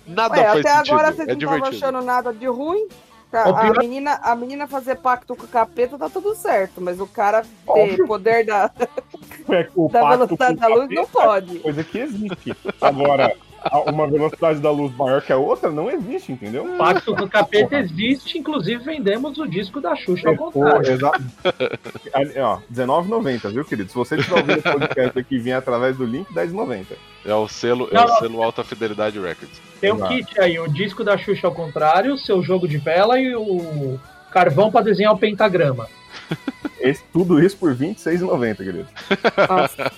Nada 0.07 0.35
Ué, 0.37 0.45
faz 0.45 0.61
até 0.67 0.77
sentido. 0.77 0.93
agora 0.95 1.13
vocês 1.13 1.29
é 1.29 1.33
não 1.33 1.39
estavam 1.39 1.65
achando 1.69 2.03
nada 2.03 2.33
de 2.33 2.47
ruim. 2.47 2.87
O 3.33 3.37
A, 3.37 3.53
pior- 3.61 3.79
menina, 3.79 4.21
a 4.23 4.37
menina 4.37 4.67
fazer 4.69 4.95
pacto 4.97 5.35
com 5.35 5.45
o 5.45 5.49
capeta 5.49 5.99
tá 5.99 6.09
tudo 6.09 6.35
certo, 6.37 6.81
mas 6.81 7.01
o 7.01 7.07
cara 7.07 7.43
ter 7.43 7.49
Óbvio. 7.67 8.07
poder 8.07 8.47
da, 8.47 8.71
É, 9.51 9.69
o 9.75 9.89
da 9.91 10.01
pacto 10.01 10.17
velocidade 10.17 10.55
com 10.55 10.61
da 10.61 10.69
o 10.69 10.75
luz 10.79 10.89
não 10.91 11.07
capeta 11.07 11.27
pode. 11.27 11.57
é 11.57 11.61
coisa 11.61 11.85
que 11.85 11.99
existe. 11.99 12.57
Agora, 12.81 13.37
uma 13.87 14.07
velocidade 14.09 14.61
da 14.61 14.71
luz 14.71 14.95
maior 14.97 15.23
que 15.23 15.33
a 15.33 15.37
outra 15.37 15.71
não 15.71 15.91
existe, 15.91 16.33
entendeu? 16.33 16.65
O 16.65 16.77
Pacto 16.79 17.15
do 17.15 17.29
Capeta 17.29 17.77
existe, 17.79 18.39
inclusive 18.39 18.83
vendemos 18.85 19.39
o 19.39 19.47
disco 19.47 19.81
da 19.81 19.95
Xuxa 19.97 20.29
ao 20.29 20.35
É, 20.35 20.37
contrário. 20.37 20.91
exa- 20.93 21.13
Ali, 22.13 22.39
ó, 22.39 22.57
R$19,90, 22.57 23.51
viu, 23.53 23.65
querido? 23.65 23.89
Se 23.91 23.95
você 23.97 24.17
tiver 24.17 24.37
ouvindo 24.37 24.59
o 24.59 24.63
podcast 24.63 25.19
aqui 25.19 25.35
e 25.37 25.39
vier 25.39 25.57
através 25.59 25.97
do 25.97 26.05
link, 26.05 26.29
R$10,90. 26.33 26.87
É 27.25 27.35
o 27.35 27.49
selo, 27.49 27.89
é 27.91 27.95
Não, 27.95 28.05
o 28.05 28.09
não. 28.09 28.17
selo 28.19 28.43
Alta 28.43 28.63
Fidelidade 28.65 29.19
Records. 29.19 29.61
Tem 29.81 29.93
um 29.93 29.97
Exato. 29.97 30.15
kit 30.15 30.41
aí, 30.41 30.59
o 30.59 30.69
disco 30.69 31.03
da 31.05 31.19
Xuxa 31.19 31.47
ao 31.47 31.55
contrário, 31.55 32.15
o 32.15 32.19
seu 32.19 32.43
jogo 32.43 32.67
de 32.69 32.79
vela 32.79 33.19
e 33.21 33.35
o 33.35 33.99
carvão 34.31 34.71
para 34.71 34.85
desenhar 34.85 35.13
o 35.13 35.19
pentagrama. 35.19 35.89
Esse- 36.81 37.03
tudo 37.13 37.43
isso 37.43 37.57
por 37.57 37.73
R$26,90, 37.73 38.57
querido. 38.59 38.87
Nossa, 39.49 39.93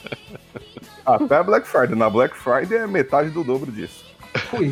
Até 1.15 1.43
Black 1.43 1.67
Friday. 1.67 1.97
Na 1.97 2.11
Black 2.11 2.37
Friday 2.37 2.79
é 2.79 2.87
metade 2.87 3.31
do 3.31 3.43
dobro 3.45 3.71
disso. 3.73 4.05
Fui. 4.51 4.71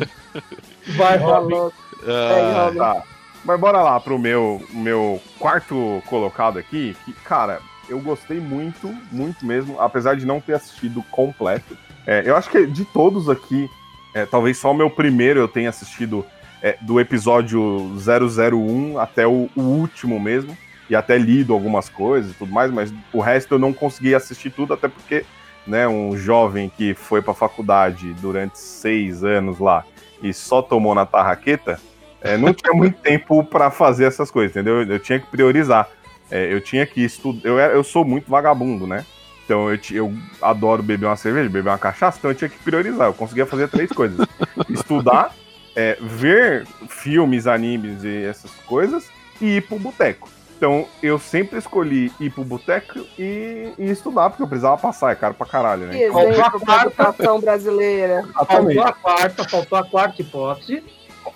Vai, 0.95 1.17
Robin. 1.17 1.53
louco. 1.53 1.77
Ah. 2.03 2.71
Tá. 2.75 3.03
Mas 3.43 3.59
bora 3.59 3.81
lá 3.81 3.99
pro 3.99 4.19
meu, 4.19 4.61
meu 4.71 5.21
quarto 5.39 6.01
colocado 6.07 6.59
aqui, 6.59 6.95
que, 7.05 7.13
cara, 7.13 7.59
eu 7.87 7.99
gostei 7.99 8.39
muito, 8.39 8.93
muito 9.11 9.45
mesmo, 9.45 9.79
apesar 9.79 10.15
de 10.15 10.25
não 10.25 10.41
ter 10.41 10.53
assistido 10.53 11.01
completo. 11.11 11.77
É, 12.05 12.23
eu 12.25 12.35
acho 12.35 12.49
que 12.49 12.65
de 12.65 12.83
todos 12.85 13.29
aqui, 13.29 13.69
é, 14.13 14.25
talvez 14.25 14.57
só 14.57 14.71
o 14.71 14.73
meu 14.73 14.89
primeiro 14.89 15.39
eu 15.39 15.47
tenha 15.47 15.69
assistido 15.69 16.25
é, 16.61 16.77
do 16.81 16.99
episódio 16.99 17.93
001 17.97 18.99
até 18.99 19.25
o, 19.25 19.49
o 19.55 19.61
último 19.61 20.19
mesmo, 20.19 20.57
e 20.89 20.95
até 20.95 21.17
lido 21.17 21.53
algumas 21.53 21.89
coisas 21.89 22.31
e 22.31 22.33
tudo 22.33 22.51
mais, 22.51 22.71
mas 22.71 22.93
o 23.11 23.19
resto 23.19 23.55
eu 23.55 23.59
não 23.59 23.73
consegui 23.73 24.15
assistir 24.15 24.49
tudo, 24.49 24.73
até 24.73 24.87
porque, 24.87 25.25
né, 25.67 25.87
um 25.87 26.17
jovem 26.17 26.71
que 26.75 26.93
foi 26.93 27.21
pra 27.21 27.33
faculdade 27.33 28.13
durante 28.15 28.57
seis 28.57 29.23
anos 29.23 29.59
lá 29.59 29.83
e 30.21 30.33
só 30.33 30.61
tomou 30.61 30.95
na 30.95 31.05
tarraqueta, 31.05 31.79
é, 32.21 32.37
não 32.37 32.53
tinha 32.53 32.73
muito 32.75 32.99
tempo 32.99 33.43
para 33.43 33.69
fazer 33.69 34.05
essas 34.05 34.31
coisas, 34.31 34.51
entendeu? 34.51 34.81
Eu, 34.81 34.87
eu 34.87 34.99
tinha 34.99 35.19
que 35.19 35.27
priorizar. 35.27 35.87
É, 36.29 36.51
eu 36.51 36.59
tinha 36.59 36.85
que 36.85 37.01
estudar. 37.01 37.47
Eu, 37.47 37.57
eu 37.57 37.83
sou 37.83 38.03
muito 38.03 38.29
vagabundo, 38.29 38.87
né? 38.87 39.05
Então 39.45 39.71
eu, 39.71 39.79
eu 39.91 40.13
adoro 40.41 40.83
beber 40.83 41.05
uma 41.05 41.15
cerveja, 41.15 41.49
beber 41.49 41.69
uma 41.69 41.77
cachaça, 41.77 42.17
então 42.17 42.31
eu 42.31 42.35
tinha 42.35 42.49
que 42.49 42.59
priorizar. 42.59 43.07
Eu 43.07 43.13
conseguia 43.13 43.45
fazer 43.45 43.69
três 43.69 43.89
coisas: 43.91 44.27
estudar, 44.69 45.33
é, 45.75 45.97
ver 46.01 46.67
filmes, 46.89 47.47
animes 47.47 48.03
e 48.03 48.25
essas 48.25 48.51
coisas, 48.65 49.09
e 49.39 49.57
ir 49.57 49.61
pro 49.61 49.79
boteco. 49.79 50.29
Então, 50.57 50.87
eu 51.03 51.19
sempre 51.19 51.59
escolhi 51.59 52.11
ir 52.19 52.31
pro 52.31 52.43
boteco 52.43 52.99
e, 53.17 53.71
e, 53.77 53.91
estudar, 53.91 54.31
porque 54.31 54.41
eu 54.41 54.47
precisava 54.47 54.75
passar, 54.75 55.11
é 55.11 55.15
caro 55.15 55.35
pra 55.35 55.45
caralho, 55.45 55.85
né? 55.85 56.01
Exemplo 56.01 56.59
da 56.65 56.81
educação 56.81 57.39
brasileira. 57.39 58.27
Faltou 58.33 58.81
a 58.81 58.91
quarta, 58.91 59.47
faltou 59.47 59.77
a 59.77 59.83
quarta 59.83 60.19
hipótese. 60.19 60.83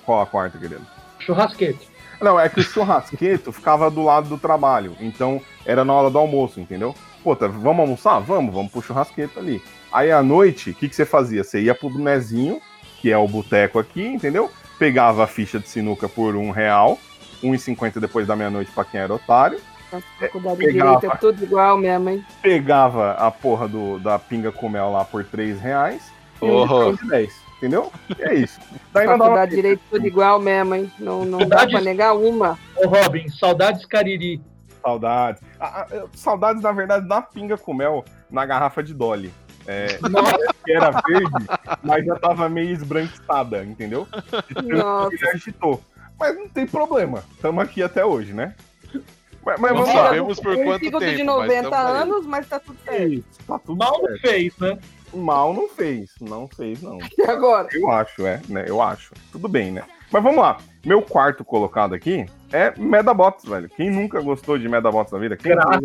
Qual 0.03 0.21
a 0.21 0.25
quarta, 0.25 0.57
querido? 0.57 0.81
Churrasquete. 1.19 1.87
Não, 2.19 2.39
é 2.39 2.49
que 2.49 2.61
o 2.61 2.63
churrasqueto 2.63 3.51
ficava 3.53 3.91
do 3.91 4.03
lado 4.03 4.27
do 4.27 4.39
trabalho, 4.39 4.97
então 4.99 5.39
era 5.65 5.85
na 5.85 5.93
hora 5.93 6.09
do 6.09 6.17
almoço, 6.17 6.59
entendeu? 6.59 6.95
Pô, 7.23 7.35
tá, 7.35 7.45
vamos 7.47 7.81
almoçar? 7.81 8.19
Vamos, 8.19 8.51
vamos 8.51 8.71
pro 8.71 8.81
churrasqueto 8.81 9.39
ali. 9.39 9.61
Aí 9.93 10.11
à 10.11 10.23
noite, 10.23 10.71
o 10.71 10.73
que, 10.73 10.89
que 10.89 10.95
você 10.95 11.05
fazia? 11.05 11.43
Você 11.43 11.61
ia 11.61 11.75
pro 11.75 11.95
Nezinho, 11.95 12.59
que 12.99 13.11
é 13.11 13.17
o 13.17 13.27
boteco 13.27 13.77
aqui, 13.77 14.03
entendeu? 14.03 14.49
Pegava 14.79 15.23
a 15.23 15.27
ficha 15.27 15.59
de 15.59 15.69
sinuca 15.69 16.09
por 16.09 16.35
um 16.35 16.49
real, 16.49 16.97
1,50 17.43 17.99
depois 17.99 18.27
da 18.27 18.35
meia-noite 18.35 18.71
pra 18.71 18.83
quem 18.85 18.99
era 19.01 19.13
otário. 19.13 19.59
Nossa, 19.91 20.05
faculdade 20.19 20.59
de 20.59 20.71
direito 20.71 21.05
é 21.05 21.15
tudo 21.17 21.43
igual 21.43 21.77
mesmo, 21.77 22.09
hein? 22.09 22.25
Pegava 22.41 23.11
a 23.13 23.29
porra 23.29 23.67
do, 23.67 23.99
da 23.99 24.17
pinga 24.17 24.51
com 24.51 24.69
mel 24.69 24.91
lá 24.91 25.03
por 25.03 25.23
3 25.25 25.59
reais 25.59 26.11
e 26.41 26.45
Oh. 26.45 26.93
de 26.93 27.07
10. 27.09 27.41
Entendeu? 27.57 27.91
E 28.17 28.23
é 28.23 28.33
isso. 28.33 28.59
Daí 28.91 29.05
não 29.05 29.17
Faculdade 29.17 29.35
dava 29.35 29.47
de 29.47 29.55
direito 29.55 29.81
tudo 29.91 30.07
igual 30.07 30.39
mesmo, 30.39 30.73
hein? 30.75 30.91
Não, 30.97 31.23
não 31.25 31.39
dá 31.39 31.67
pra 31.67 31.79
negar 31.81 32.15
uma. 32.15 32.57
Ô, 32.75 32.87
Robin, 32.87 33.27
saudades 33.29 33.85
Cariri. 33.85 34.41
saudades. 34.81 35.43
Ah, 35.59 35.85
ah, 35.91 36.03
saudades, 36.13 36.63
na 36.63 36.71
verdade, 36.71 37.07
da 37.07 37.21
pinga 37.21 37.57
com 37.57 37.73
mel 37.73 38.03
na 38.31 38.45
garrafa 38.47 38.81
de 38.81 38.93
Dolly. 38.95 39.31
É, 39.67 39.87
que 40.65 40.71
era 40.73 40.89
verde, 40.89 41.47
mas 41.83 42.03
já 42.03 42.15
tava 42.15 42.49
meio 42.49 42.71
esbranquiçada, 42.71 43.63
entendeu? 43.63 44.07
Nossa. 44.63 45.13
Ele 45.13 45.29
agitou. 45.29 45.79
Mas 46.21 46.35
não 46.37 46.47
tem 46.47 46.65
problema. 46.67 47.23
Estamos 47.31 47.63
aqui 47.63 47.81
até 47.83 48.05
hoje, 48.05 48.31
né? 48.33 48.53
Mas, 49.43 49.59
mas 49.59 49.71
Não 49.71 49.79
vamos 49.79 49.95
lá. 49.95 50.03
sabemos 50.05 50.39
por 50.39 50.53
Um 50.55 50.63
quanto 50.63 50.81
tempo. 50.83 50.99
de 50.99 51.23
mas 51.23 51.25
90 51.25 51.69
tamo 51.71 51.87
aí. 51.87 52.01
anos, 52.03 52.25
mas 52.27 52.47
tá 52.47 52.59
tudo 52.59 52.77
certo. 52.85 53.11
Isso, 53.13 53.25
tá 53.47 53.57
tudo 53.57 53.77
Mal 53.77 53.91
não 53.93 54.07
certo. 54.07 54.21
fez, 54.21 54.57
né? 54.59 54.77
Mal 55.13 55.53
não 55.53 55.67
fez. 55.67 56.11
Não 56.21 56.47
fez, 56.47 56.81
não. 56.83 56.99
E 57.17 57.23
agora? 57.23 57.67
Eu 57.73 57.89
acho, 57.89 58.25
é, 58.25 58.39
né? 58.47 58.65
Eu 58.67 58.79
acho. 58.81 59.13
Tudo 59.31 59.47
bem, 59.47 59.71
né? 59.71 59.81
Mas 60.11 60.21
vamos 60.21 60.39
lá. 60.39 60.57
Meu 60.85 61.01
quarto 61.01 61.43
colocado 61.43 61.95
aqui 61.95 62.25
é 62.51 62.71
Medabots, 62.77 63.45
velho. 63.45 63.67
Quem 63.69 63.89
nunca 63.89 64.21
gostou 64.21 64.57
de 64.59 64.69
Medabots 64.69 65.11
na 65.11 65.17
vida? 65.19 65.35
Quem 65.35 65.55
Caraca? 65.55 65.81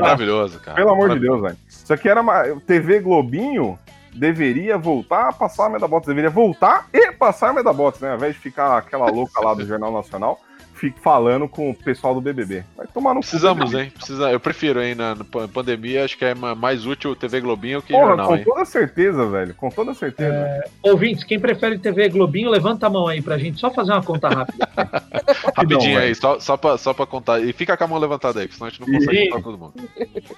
Maravilhoso, 0.00 0.60
cara. 0.60 0.76
Pelo 0.76 0.90
amor 0.90 1.10
de 1.10 1.18
Deus, 1.18 1.40
velho. 1.42 1.56
Isso 1.68 1.92
aqui 1.92 2.08
era 2.08 2.20
uma. 2.20 2.44
TV 2.66 3.00
Globinho 3.00 3.76
deveria 4.14 4.76
voltar 4.76 5.28
a 5.28 5.32
passar 5.32 5.68
Medabots. 5.70 6.06
Deveria 6.06 6.30
voltar 6.30 6.88
e 6.92 7.12
passar 7.12 7.52
Medabots, 7.54 8.00
né? 8.00 8.10
Ao 8.10 8.16
invés 8.16 8.34
de 8.34 8.40
ficar 8.40 8.78
aquela 8.78 9.10
louca 9.10 9.40
lá 9.40 9.54
do 9.54 9.66
Jornal 9.66 9.92
Nacional, 9.92 10.40
fique 10.80 10.98
falando 11.00 11.46
com 11.46 11.70
o 11.70 11.74
pessoal 11.74 12.14
do 12.14 12.20
BBB. 12.22 12.64
Vai 12.76 12.86
tomar 12.86 13.12
no 13.14 13.20
Precisamos, 13.20 13.74
hein? 13.74 13.90
Precisa, 13.94 14.30
eu 14.32 14.40
prefiro, 14.40 14.82
hein? 14.82 14.94
Na, 14.94 15.14
na 15.14 15.24
pandemia, 15.52 16.04
acho 16.04 16.16
que 16.16 16.24
é 16.24 16.34
ma- 16.34 16.54
mais 16.54 16.86
útil 16.86 17.10
o 17.10 17.14
TV 17.16 17.40
Globinho 17.40 17.82
que 17.82 17.92
Porra, 17.92 18.06
jornal, 18.08 18.26
com 18.28 18.36
hein? 18.36 18.44
toda 18.44 18.64
certeza, 18.64 19.26
velho. 19.28 19.54
Com 19.54 19.68
toda 19.68 19.92
certeza. 19.92 20.64
Ouvintes, 20.82 21.22
quem 21.24 21.38
prefere 21.38 21.78
TV 21.78 22.08
Globinho, 22.08 22.48
levanta 22.50 22.86
a 22.86 22.90
mão 22.90 23.06
aí 23.06 23.20
pra 23.20 23.36
gente 23.36 23.60
só 23.60 23.70
fazer 23.70 23.92
uma 23.92 24.02
conta 24.02 24.28
rápida. 24.30 24.68
Rapidinho 25.54 25.94
velho. 25.96 25.98
aí, 26.08 26.14
só, 26.14 26.40
só, 26.40 26.56
pra, 26.56 26.78
só 26.78 26.94
pra 26.94 27.06
contar. 27.06 27.40
E 27.40 27.52
fica 27.52 27.76
com 27.76 27.84
a 27.84 27.86
mão 27.86 27.98
levantada 27.98 28.40
aí, 28.40 28.46
porque 28.46 28.56
senão 28.56 28.68
a 28.68 28.70
gente 28.70 28.80
não 28.80 28.98
consegue 28.98 29.24
Ih. 29.24 29.28
contar 29.28 29.42
todo 29.42 29.58
mundo. 29.58 29.74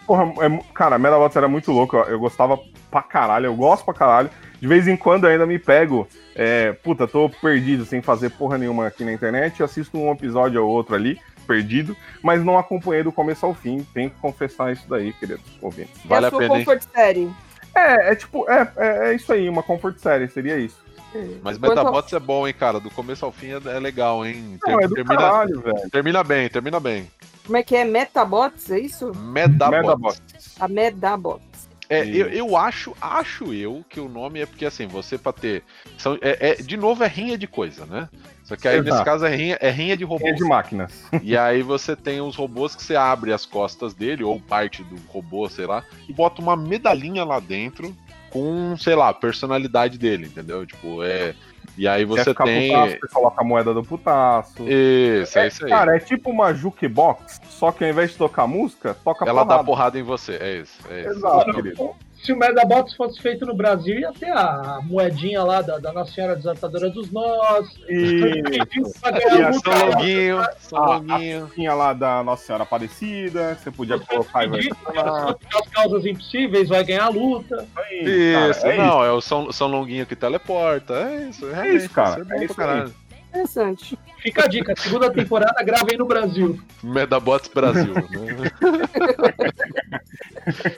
Porra, 0.07 0.25
é 0.45 0.61
cara, 0.75 0.99
Medabots 0.99 1.37
era 1.37 1.49
muito 1.49 1.71
louco. 1.71 1.97
Eu, 1.97 2.05
eu 2.05 2.19
gostava 2.19 2.59
pra 2.91 3.03
caralho, 3.03 3.47
eu 3.47 3.55
gosto 3.55 3.85
pra 3.85 3.95
caralho. 3.95 4.31
De 4.63 4.69
vez 4.69 4.87
em 4.87 4.97
quando 4.97 5.25
eu 5.25 5.31
ainda 5.31 5.45
me 5.45 5.59
pego. 5.59 6.07
É, 6.37 6.71
puta, 6.73 7.09
tô 7.09 7.29
perdido 7.29 7.85
sem 7.85 8.01
fazer 8.01 8.31
porra 8.31 8.57
nenhuma 8.57 8.87
aqui 8.87 9.05
na 9.05 9.13
internet. 9.13 9.61
Assisto 9.61 9.99
um 9.99 10.13
episódio 10.13 10.65
ou 10.65 10.71
outro 10.71 10.95
ali, 10.95 11.19
perdido, 11.49 11.97
mas 12.23 12.45
não 12.45 12.57
acompanhei 12.57 13.03
do 13.03 13.11
começo 13.11 13.45
ao 13.45 13.55
fim. 13.55 13.85
Tenho 13.93 14.09
que 14.09 14.21
confessar 14.21 14.73
isso 14.73 14.89
daí, 14.89 15.13
queridos 15.15 15.43
ouvintes. 15.61 16.01
Vale 16.05 16.27
e 16.27 16.29
a 16.29 16.29
a 16.29 16.39
pena, 16.39 16.59
hein? 16.59 16.65
comfort 16.65 16.83
série? 16.95 17.29
É, 17.75 18.13
é 18.13 18.15
tipo, 18.15 18.49
é, 18.49 18.73
é, 18.77 19.11
é 19.11 19.15
isso 19.17 19.33
aí, 19.33 19.49
uma 19.49 19.65
comfort 19.65 19.99
série, 19.99 20.29
seria 20.29 20.57
isso. 20.57 20.81
Mas 21.43 21.59
Quanto- 21.59 21.75
Metabots 21.75 22.13
é 22.13 22.21
bom, 22.21 22.47
hein, 22.47 22.55
cara? 22.57 22.79
Do 22.79 22.89
começo 22.89 23.25
ao 23.25 23.33
fim 23.33 23.49
é, 23.49 23.61
é 23.67 23.81
legal, 23.81 24.25
hein? 24.25 24.61
Não, 24.65 24.81
é 24.81 24.87
do 24.87 24.95
termina, 24.95 25.17
caralho, 25.17 25.61
velho. 25.61 25.91
termina 25.91 26.23
bem, 26.23 26.49
termina 26.49 26.79
bem. 26.79 27.11
Como 27.45 27.57
é 27.57 27.65
que 27.65 27.75
é? 27.75 27.85
Metabots, 27.85 28.71
é 28.71 28.79
isso? 28.79 29.13
Medabots. 29.13 29.81
Medabots. 29.83 30.23
A 30.61 30.69
Medabots. 30.69 31.52
É, 31.93 32.07
eu, 32.07 32.29
eu 32.29 32.57
acho, 32.57 32.95
acho 33.01 33.53
eu 33.53 33.85
que 33.89 34.01
o 34.01 34.09
nome 34.09 34.41
é 34.41 34.47
porque 34.47 34.65
assim, 34.65 34.87
você 34.87 35.19
pra 35.19 35.33
ter. 35.33 35.63
São, 35.99 36.19
é, 36.21 36.51
é- 36.51 36.55
de 36.63 36.77
novo 36.77 37.05
é 37.05 37.07
rinha 37.07 37.37
de 37.37 37.47
coisa, 37.47 37.85
né? 37.87 38.09
Só 38.45 38.57
que 38.57 38.67
aí 38.67 38.77
Exato. 38.79 38.91
nesse 38.91 39.05
caso 39.05 39.25
é 39.27 39.35
rinha, 39.35 39.59
é 39.61 39.71
rinha 39.71 39.97
de 39.97 40.05
É 40.05 40.07
robôs. 40.07 40.37
de 40.37 40.45
máquinas. 40.45 41.05
E 41.23 41.37
aí 41.37 41.63
você 41.63 41.95
tem 41.95 42.21
os 42.21 42.35
robôs 42.37 42.75
que 42.75 42.83
você 42.83 42.97
abre 42.97 43.33
as 43.33 43.45
costas 43.47 43.95
dele, 43.95 44.25
ou 44.25 44.41
parte 44.41 44.83
do 44.83 44.97
robô, 45.09 45.49
sei 45.49 45.67
lá, 45.67 45.85
e 46.09 46.13
bota 46.13 46.41
uma 46.43 46.57
medalhinha 46.57 47.25
lá 47.25 47.39
dentro 47.41 47.95
com, 48.31 48.77
sei 48.79 48.95
lá, 48.95 49.11
a 49.11 49.15
personalidade 49.15 49.99
dele, 49.99 50.27
entendeu? 50.27 50.65
Tipo, 50.67 51.03
é. 51.03 51.35
E 51.77 51.89
aí 51.89 52.07
Quer 52.07 52.09
você 52.09 52.25
ficar 52.31 52.45
tem. 52.45 52.71
putaço, 52.71 52.97
você 53.01 53.09
coloca 53.09 53.41
a 53.41 53.45
moeda 53.45 53.73
do 53.73 53.83
putaço. 53.83 54.63
Isso, 54.69 55.39
é 55.39 55.47
isso 55.47 55.65
aí. 55.65 55.71
Cara, 55.71 55.97
é 55.97 55.99
tipo 56.01 56.31
uma 56.31 56.53
jukebox, 56.53 57.41
só 57.49 57.73
que 57.73 57.83
ao 57.85 57.91
invés 57.91 58.11
de 58.11 58.17
tocar 58.17 58.47
música, 58.47 58.95
toca 59.03 59.25
Ela 59.25 59.41
dá 59.43 59.47
porrada. 59.47 59.65
porrada 59.65 59.99
em 59.99 60.03
você, 60.03 60.37
é 60.41 60.57
isso. 60.61 60.79
É 60.91 61.01
isso. 61.01 61.11
Exato, 61.11 61.53
querido. 61.55 61.91
Se 62.23 62.33
o 62.33 62.37
Medabots 62.37 62.95
fosse 62.95 63.21
feito 63.21 63.45
no 63.45 63.53
Brasil, 63.53 63.99
ia 63.99 64.13
ter 64.13 64.31
a 64.31 64.81
moedinha 64.85 65.43
lá 65.43 65.61
da, 65.61 65.79
da 65.79 65.93
Nossa 65.93 66.13
Senhora 66.13 66.37
Desatadora 66.37 66.89
dos 66.89 67.11
Nós. 67.11 67.67
Isso. 67.89 68.15
E 68.15 68.61
a 68.61 69.51
multa. 69.51 69.61
São 69.65 69.89
Longuinho, 69.89 70.47
São 70.59 70.85
Longuinho. 70.85 71.51
Tinha 71.53 71.75
lá 71.75 71.93
da 71.93 72.23
Nossa 72.23 72.47
Senhora 72.47 72.63
Aparecida, 72.63 73.57
que 73.57 73.65
você 73.65 73.71
podia 73.73 73.99
colocar 73.99 74.45
e 74.45 74.49
vai 74.49 74.61
Pedir 74.61 74.77
as 75.53 75.69
causas 75.69 76.07
impossíveis, 76.07 76.69
vai 76.69 76.85
ganhar 76.85 77.07
a 77.07 77.09
luta. 77.09 77.67
Isso, 77.91 78.63
Cara, 78.63 78.75
é 78.75 78.77
não, 78.77 79.05
é 79.05 79.11
o 79.11 79.21
São, 79.21 79.51
São 79.51 79.67
Longuinho 79.67 80.07
que 80.07 80.15
teleporta. 80.15 80.95
É 80.95 81.29
isso, 81.29 81.51
realmente, 81.51 81.77
isso, 81.77 81.91
cara, 81.91 82.21
isso 82.21 82.21
é 82.21 82.25
bom 82.25 82.31
é 82.31 82.37
pra 82.37 82.45
isso 82.45 82.55
caralho. 82.55 82.95
Interessante. 83.33 83.99
Fica 84.19 84.45
a 84.45 84.47
dica, 84.47 84.75
segunda 84.77 85.11
temporada 85.11 85.63
gravem 85.65 85.97
no 85.97 86.05
Brasil. 86.05 86.61
Medabots 86.83 87.49
Brasil. 87.49 87.95
né? 87.95 88.51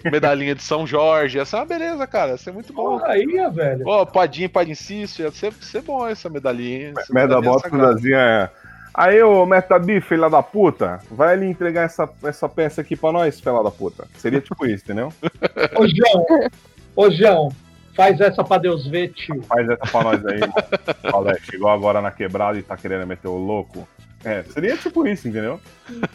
Medalhinha 0.10 0.54
de 0.54 0.62
São 0.62 0.86
Jorge, 0.86 1.38
essa 1.38 1.56
é 1.56 1.60
uma 1.60 1.66
beleza, 1.66 2.06
cara. 2.06 2.30
Ia 2.32 2.36
ser 2.38 2.52
muito 2.52 2.72
bom. 2.72 2.98
Porra, 2.98 3.08
aí, 3.08 3.26
velho. 3.52 3.82
Ó, 3.86 4.04
Padim, 4.04 4.48
Padinciço, 4.48 5.22
ia 5.22 5.30
ser, 5.32 5.52
ser 5.54 5.82
bom 5.82 6.06
essa 6.06 6.28
medalhinha. 6.30 6.88
hein? 6.88 6.94
Essa 6.96 7.12
Medabots. 7.12 7.70
Brasil 7.70 8.16
é. 8.16 8.48
Aí, 8.94 9.20
ô 9.24 9.44
Metabi, 9.44 10.00
filha 10.00 10.30
da 10.30 10.40
puta, 10.40 11.00
vai 11.10 11.32
ali 11.34 11.46
entregar 11.46 11.82
essa, 11.82 12.08
essa 12.22 12.48
peça 12.48 12.80
aqui 12.80 12.94
pra 12.94 13.10
nós, 13.10 13.40
filha 13.40 13.60
da 13.62 13.70
puta. 13.70 14.06
Seria 14.16 14.40
tipo 14.40 14.64
isso, 14.66 14.84
entendeu? 14.84 15.12
Ô, 15.76 15.84
João, 15.88 16.26
ô, 16.94 17.10
João, 17.10 17.52
faz 17.94 18.20
essa 18.20 18.42
pra 18.44 18.58
Deus 18.58 18.86
ver, 18.86 19.12
tio. 19.12 19.42
Faz 19.42 19.68
essa 19.68 19.86
pra 19.90 20.02
nós 20.02 20.26
aí. 20.26 20.40
Olha, 21.12 21.38
chegou 21.42 21.68
agora 21.68 22.00
na 22.00 22.10
quebrada 22.10 22.58
e 22.58 22.62
tá 22.62 22.76
querendo 22.76 23.06
meter 23.06 23.28
o 23.28 23.36
louco. 23.36 23.86
É, 24.24 24.42
seria 24.44 24.74
tipo 24.78 25.06
isso, 25.06 25.28
entendeu? 25.28 25.60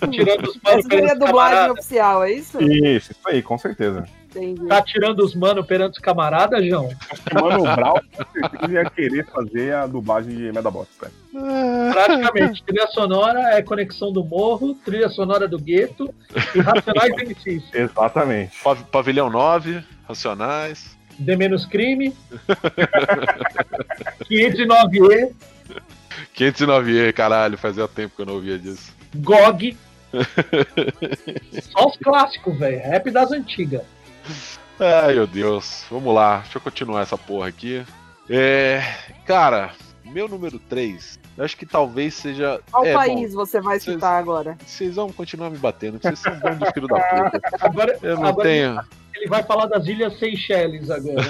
Tirando 0.09 0.47
os 0.49 0.59
manos 0.63 0.79
Essa 0.79 0.81
seria 0.81 0.81
a 0.81 0.89
perante 0.89 1.13
os 1.13 1.19
dublagem 1.19 1.55
camaradas. 1.57 1.71
oficial, 1.77 2.23
é 2.23 2.31
isso? 2.31 2.63
Isso, 2.63 3.11
isso 3.11 3.19
aí, 3.27 3.43
com 3.43 3.55
certeza. 3.55 4.03
Entendi. 4.25 4.65
Tá 4.67 4.81
tirando 4.81 5.19
os 5.19 5.35
manos 5.35 5.63
perante 5.67 5.93
os 5.93 5.99
camaradas, 5.99 6.65
João? 6.65 6.89
Mano 7.33 7.63
com 7.63 8.23
certeza 8.41 8.71
ia 8.73 8.89
querer 8.89 9.25
fazer 9.27 9.75
a 9.75 9.85
dublagem 9.85 10.35
de 10.35 10.51
Medabots, 10.51 10.95
velho. 10.99 11.13
Praticamente. 11.93 12.63
Trilha 12.63 12.87
sonora 12.87 13.39
é 13.55 13.61
Conexão 13.61 14.11
do 14.11 14.23
Morro, 14.23 14.73
trilha 14.83 15.09
sonora 15.09 15.47
do 15.47 15.59
Gueto 15.59 16.11
e 16.55 16.59
Racionais 16.59 17.13
MCs. 17.15 17.63
Exatamente. 17.73 18.57
Pav- 18.63 18.83
Pavilhão 18.91 19.29
9, 19.29 19.83
Racionais. 20.07 20.97
D 21.19 21.35
menos 21.35 21.65
crime. 21.65 22.15
509E, 24.29 25.33
509E, 26.35 27.13
caralho, 27.13 27.57
fazia 27.57 27.87
tempo 27.87 28.15
que 28.15 28.21
eu 28.21 28.25
não 28.25 28.35
ouvia 28.35 28.57
disso. 28.57 28.93
GOG. 29.15 29.77
Só 31.61 31.87
os 31.87 31.97
clássicos, 31.97 32.57
velho. 32.57 32.79
Rap 32.79 33.11
das 33.11 33.31
antigas. 33.31 33.83
Ai, 34.79 35.13
meu 35.15 35.27
Deus. 35.27 35.83
Vamos 35.89 36.13
lá, 36.13 36.37
deixa 36.39 36.57
eu 36.57 36.61
continuar 36.61 37.01
essa 37.01 37.17
porra 37.17 37.47
aqui. 37.47 37.83
É. 38.29 38.81
Cara, 39.25 39.71
meu 40.05 40.27
número 40.27 40.59
3, 40.59 41.19
eu 41.39 41.45
acho 41.45 41.55
que 41.55 41.65
talvez 41.65 42.15
seja. 42.15 42.59
Qual 42.69 42.85
é, 42.85 42.93
país 42.93 43.33
você 43.33 43.61
vai 43.61 43.79
citar 43.79 44.19
agora? 44.19 44.51
bom, 44.51 44.65
vocês 44.65 44.95
vão 44.95 45.09
continuar 45.09 45.49
me 45.49 45.57
batendo, 45.57 45.93
porque 45.97 46.13
vocês 46.13 46.19
são 46.19 46.37
bons 46.37 46.59
de 46.59 46.73
filho 46.73 46.87
da 46.87 46.99
puta. 46.99 47.41
Agora, 47.61 47.97
Eu 48.01 48.17
não 48.17 48.25
agora 48.25 48.49
tenho. 48.49 48.81
ele 49.15 49.29
vai 49.29 49.41
falar 49.43 49.67
das 49.67 49.87
Ilhas 49.87 50.19
Seychelles 50.19 50.91
agora. 50.91 51.23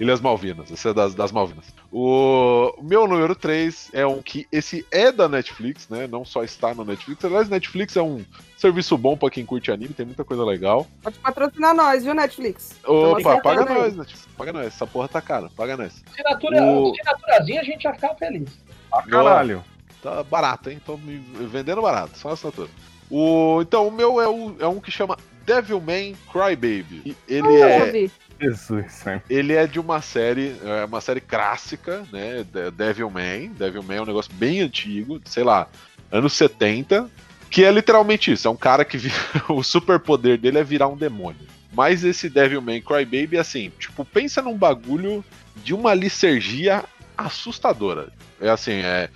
Ilhas 0.00 0.18
Malvinas, 0.18 0.70
esse 0.70 0.88
é 0.88 0.94
das, 0.94 1.14
das 1.14 1.30
Malvinas. 1.30 1.66
O 1.92 2.72
meu 2.80 3.06
número 3.06 3.34
3 3.34 3.90
é 3.92 4.06
um 4.06 4.22
que 4.22 4.48
esse 4.50 4.86
é 4.90 5.12
da 5.12 5.28
Netflix, 5.28 5.90
né? 5.90 6.06
Não 6.06 6.24
só 6.24 6.42
está 6.42 6.74
no 6.74 6.86
Netflix. 6.86 7.22
Aliás, 7.22 7.50
Netflix 7.50 7.96
é 7.96 8.02
um 8.02 8.24
serviço 8.56 8.96
bom 8.96 9.14
para 9.14 9.28
quem 9.28 9.44
curte 9.44 9.70
anime, 9.70 9.92
tem 9.92 10.06
muita 10.06 10.24
coisa 10.24 10.42
legal. 10.42 10.86
Pode 11.02 11.18
patrocinar 11.18 11.74
nós, 11.74 12.02
viu, 12.02 12.14
Netflix? 12.14 12.80
Opa, 12.82 13.42
paga 13.42 13.66
nós, 13.66 13.94
Netflix. 13.94 14.28
Paga 14.38 14.52
nós. 14.54 14.66
Essa 14.68 14.86
porra 14.86 15.06
tá 15.06 15.20
cara, 15.20 15.50
paga 15.54 15.76
nós. 15.76 16.02
Assinatura, 16.10 16.62
o... 16.62 16.92
Assinaturazinha 16.92 17.60
a 17.60 17.64
gente 17.64 17.82
já 17.82 17.92
fica 17.92 18.14
feliz. 18.14 18.48
Ah, 18.90 19.02
caralho. 19.02 19.62
Tá 20.02 20.22
barato, 20.22 20.70
hein? 20.70 20.80
Tô 20.84 20.96
me 20.96 21.18
vendendo 21.46 21.82
barato, 21.82 22.16
só 22.16 22.30
assinatura. 22.30 22.70
O, 23.10 23.60
então, 23.60 23.86
o 23.88 23.92
meu 23.92 24.18
é, 24.18 24.26
o, 24.26 24.56
é 24.60 24.66
um 24.66 24.80
que 24.80 24.90
chama 24.90 25.18
Devilman 25.44 26.16
Crybaby. 26.32 27.14
Ele 27.28 27.60
é. 27.60 28.10
Jesus, 28.40 29.04
Ele 29.28 29.52
é 29.52 29.66
de 29.66 29.78
uma 29.78 30.00
série, 30.00 30.56
é 30.64 30.84
uma 30.84 31.00
série 31.00 31.20
clássica, 31.20 32.04
né? 32.12 32.44
Devilman. 32.74 33.48
Devilman 33.50 33.98
é 33.98 34.02
um 34.02 34.06
negócio 34.06 34.32
bem 34.34 34.60
antigo, 34.60 35.20
sei 35.24 35.44
lá, 35.44 35.68
anos 36.10 36.32
70. 36.32 37.10
Que 37.50 37.64
é 37.64 37.70
literalmente 37.70 38.32
isso. 38.32 38.46
É 38.46 38.50
um 38.50 38.56
cara 38.56 38.84
que 38.84 38.96
vira, 38.96 39.14
o 39.48 39.62
superpoder 39.62 40.38
dele 40.38 40.58
é 40.58 40.64
virar 40.64 40.86
um 40.86 40.96
demônio. 40.96 41.40
Mas 41.72 42.04
esse 42.04 42.28
Devilman 42.28 42.80
Crybaby, 42.80 43.38
assim, 43.38 43.72
tipo, 43.78 44.04
pensa 44.04 44.40
num 44.40 44.56
bagulho 44.56 45.24
de 45.56 45.74
uma 45.74 45.92
licergia 45.92 46.84
assustadora. 47.16 48.08
É 48.40 48.48
assim, 48.48 48.72
é, 48.72 49.10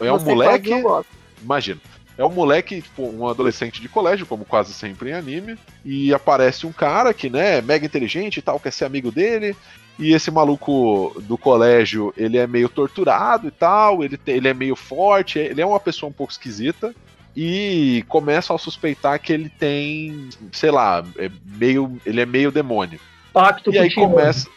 é 0.00 0.12
um 0.12 0.18
Você 0.18 0.24
moleque. 0.24 0.70
Imagina. 1.42 1.80
É 2.18 2.24
um 2.24 2.32
moleque, 2.32 2.82
tipo, 2.82 3.08
um 3.08 3.28
adolescente 3.28 3.80
de 3.80 3.88
colégio, 3.88 4.26
como 4.26 4.44
quase 4.44 4.74
sempre 4.74 5.10
em 5.10 5.12
anime, 5.12 5.56
e 5.84 6.12
aparece 6.12 6.66
um 6.66 6.72
cara 6.72 7.14
que, 7.14 7.30
né, 7.30 7.58
é 7.58 7.62
mega 7.62 7.86
inteligente 7.86 8.38
e 8.38 8.42
tal, 8.42 8.58
quer 8.58 8.72
ser 8.72 8.86
amigo 8.86 9.12
dele, 9.12 9.56
e 9.96 10.12
esse 10.12 10.28
maluco 10.28 11.14
do 11.22 11.38
colégio, 11.38 12.12
ele 12.16 12.36
é 12.36 12.44
meio 12.44 12.68
torturado 12.68 13.46
e 13.46 13.52
tal, 13.52 14.02
ele, 14.02 14.16
te, 14.16 14.32
ele 14.32 14.48
é 14.48 14.54
meio 14.54 14.74
forte, 14.74 15.38
ele 15.38 15.60
é 15.60 15.66
uma 15.66 15.78
pessoa 15.78 16.10
um 16.10 16.12
pouco 16.12 16.32
esquisita, 16.32 16.92
e 17.36 18.04
começam 18.08 18.56
a 18.56 18.58
suspeitar 18.58 19.20
que 19.20 19.32
ele 19.32 19.48
tem, 19.48 20.28
sei 20.50 20.72
lá, 20.72 21.04
é 21.16 21.30
meio, 21.44 22.00
ele 22.04 22.20
é 22.20 22.26
meio 22.26 22.50
demônio. 22.50 22.98
Pacto 23.32 23.72
e 23.72 23.78
aí 23.78 23.94
começa 23.94 24.50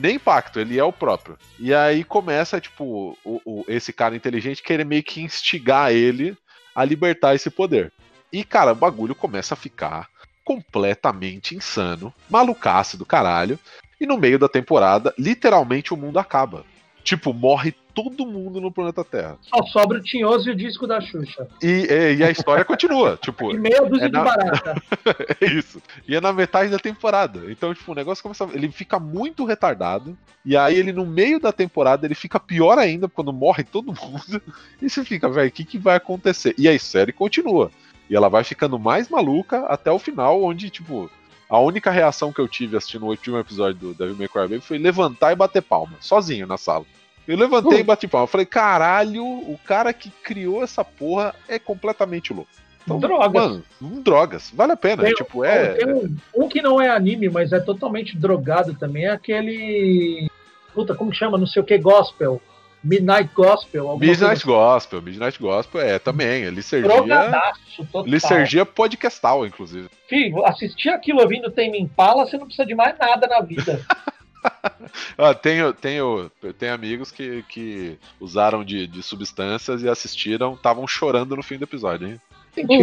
nem 0.00 0.18
pacto, 0.18 0.60
ele 0.60 0.78
é 0.78 0.84
o 0.84 0.92
próprio. 0.92 1.36
E 1.58 1.74
aí 1.74 2.04
começa, 2.04 2.60
tipo, 2.60 3.16
o, 3.24 3.40
o, 3.44 3.64
esse 3.68 3.92
cara 3.92 4.14
inteligente 4.14 4.62
querer 4.62 4.84
meio 4.84 5.02
que 5.02 5.20
instigar 5.20 5.92
ele 5.92 6.36
a 6.74 6.84
libertar 6.84 7.34
esse 7.34 7.50
poder. 7.50 7.92
E, 8.32 8.44
cara, 8.44 8.72
o 8.72 8.76
bagulho 8.76 9.14
começa 9.14 9.54
a 9.54 9.56
ficar 9.56 10.08
completamente 10.44 11.54
insano, 11.54 12.12
malucaço 12.28 12.98
do 12.98 13.06
caralho. 13.06 13.58
E 14.00 14.06
no 14.06 14.18
meio 14.18 14.38
da 14.38 14.48
temporada, 14.48 15.14
literalmente 15.18 15.94
o 15.94 15.96
mundo 15.96 16.18
acaba. 16.18 16.64
Tipo, 17.02 17.32
morre 17.32 17.74
todo 17.94 18.26
mundo 18.26 18.60
no 18.60 18.72
planeta 18.72 19.04
Terra. 19.04 19.38
Só 19.42 19.62
sobra 19.66 19.98
o 19.98 20.02
Tinhoso 20.02 20.48
e 20.48 20.52
o 20.52 20.56
disco 20.56 20.86
da 20.86 21.00
Xuxa. 21.00 21.46
E, 21.62 21.86
e, 21.88 22.16
e 22.16 22.24
a 22.24 22.30
história 22.30 22.64
continua, 22.64 23.16
tipo... 23.22 23.52
E 23.52 23.58
meia 23.58 23.82
dúzia 23.82 24.06
é 24.06 24.08
na... 24.08 24.18
de 24.18 24.24
barata. 24.24 24.82
é 25.40 25.46
isso. 25.46 25.80
E 26.06 26.16
é 26.16 26.20
na 26.20 26.32
metade 26.32 26.70
da 26.70 26.78
temporada. 26.78 27.50
Então, 27.50 27.72
tipo, 27.72 27.92
o 27.92 27.94
negócio 27.94 28.22
começa... 28.22 28.44
Ele 28.52 28.70
fica 28.70 28.98
muito 28.98 29.44
retardado, 29.44 30.18
e 30.44 30.56
aí 30.56 30.76
ele, 30.76 30.92
no 30.92 31.06
meio 31.06 31.38
da 31.38 31.52
temporada, 31.52 32.06
ele 32.06 32.14
fica 32.14 32.40
pior 32.40 32.78
ainda, 32.78 33.08
quando 33.08 33.32
morre 33.32 33.62
todo 33.62 33.94
mundo. 33.94 34.42
E 34.82 34.90
você 34.90 35.04
fica, 35.04 35.28
velho, 35.28 35.48
o 35.48 35.52
que, 35.52 35.64
que 35.64 35.78
vai 35.78 35.96
acontecer? 35.96 36.54
E 36.58 36.68
a 36.68 36.78
série 36.78 37.12
continua. 37.12 37.70
E 38.10 38.16
ela 38.16 38.28
vai 38.28 38.44
ficando 38.44 38.78
mais 38.78 39.08
maluca 39.08 39.64
até 39.66 39.90
o 39.90 39.98
final, 39.98 40.42
onde, 40.42 40.68
tipo... 40.68 41.10
A 41.48 41.58
única 41.60 41.90
reação 41.90 42.32
que 42.32 42.40
eu 42.40 42.48
tive 42.48 42.76
assistindo 42.76 43.04
o 43.04 43.10
último 43.10 43.38
episódio 43.38 43.78
do 43.78 43.94
Devil 43.94 44.16
May 44.16 44.28
Cry 44.28 44.42
Baby 44.42 44.60
foi 44.60 44.78
levantar 44.78 45.30
e 45.30 45.36
bater 45.36 45.62
palma, 45.62 45.96
sozinho 46.00 46.46
na 46.46 46.56
sala. 46.56 46.84
Eu 47.26 47.36
levantei 47.36 47.80
e 47.80 47.82
bati 47.82 48.06
palma. 48.06 48.26
Falei, 48.26 48.46
caralho, 48.46 49.24
o 49.24 49.58
cara 49.64 49.92
que 49.92 50.10
criou 50.22 50.62
essa 50.62 50.84
porra 50.84 51.34
é 51.48 51.58
completamente 51.58 52.32
louco. 52.32 52.50
Então, 52.84 53.00
drogas. 53.00 53.32
Mano, 53.32 53.64
drogas. 54.02 54.50
Vale 54.54 54.72
a 54.72 54.76
pena. 54.76 55.02
Tem, 55.02 55.14
tipo, 55.14 55.42
é... 55.42 55.78
Um, 55.86 56.16
um, 56.36 56.48
que 56.48 56.60
não 56.60 56.80
é 56.80 56.90
anime, 56.90 57.30
mas 57.30 57.52
é 57.52 57.60
totalmente 57.60 58.16
drogado 58.16 58.74
também. 58.74 59.06
É 59.06 59.10
aquele. 59.10 60.30
Puta, 60.74 60.94
como 60.94 61.14
chama? 61.14 61.38
Não 61.38 61.46
sei 61.46 61.62
o 61.62 61.64
que, 61.64 61.78
gospel. 61.78 62.40
Midnight 62.84 63.30
Gospel. 63.34 63.96
Midnight 63.96 64.24
assim. 64.24 64.46
Gospel, 64.46 65.00
Midnight 65.00 65.38
Gospel 65.40 65.80
é 65.80 65.98
também. 65.98 66.44
Ele 66.44 66.60
servia 68.20 68.66
podcastal, 68.66 69.46
inclusive. 69.46 69.88
Filho, 70.06 70.44
assistir 70.44 70.90
aquilo 70.90 71.22
ouvindo 71.22 71.50
Tem 71.50 71.74
Impala, 71.80 72.26
você 72.26 72.36
não 72.36 72.44
precisa 72.44 72.66
de 72.66 72.74
mais 72.74 72.98
nada 72.98 73.26
na 73.26 73.40
vida. 73.40 73.80
ah, 75.18 75.34
tenho, 75.34 75.72
tenho, 75.72 76.30
tenho 76.58 76.74
amigos 76.74 77.10
que, 77.10 77.42
que 77.48 77.98
usaram 78.20 78.64
de, 78.64 78.86
de 78.86 79.02
substâncias 79.02 79.82
e 79.82 79.88
assistiram, 79.88 80.54
estavam 80.54 80.86
chorando 80.86 81.36
no 81.36 81.42
fim 81.42 81.58
do 81.58 81.64
episódio, 81.64 82.08
hein? 82.08 82.20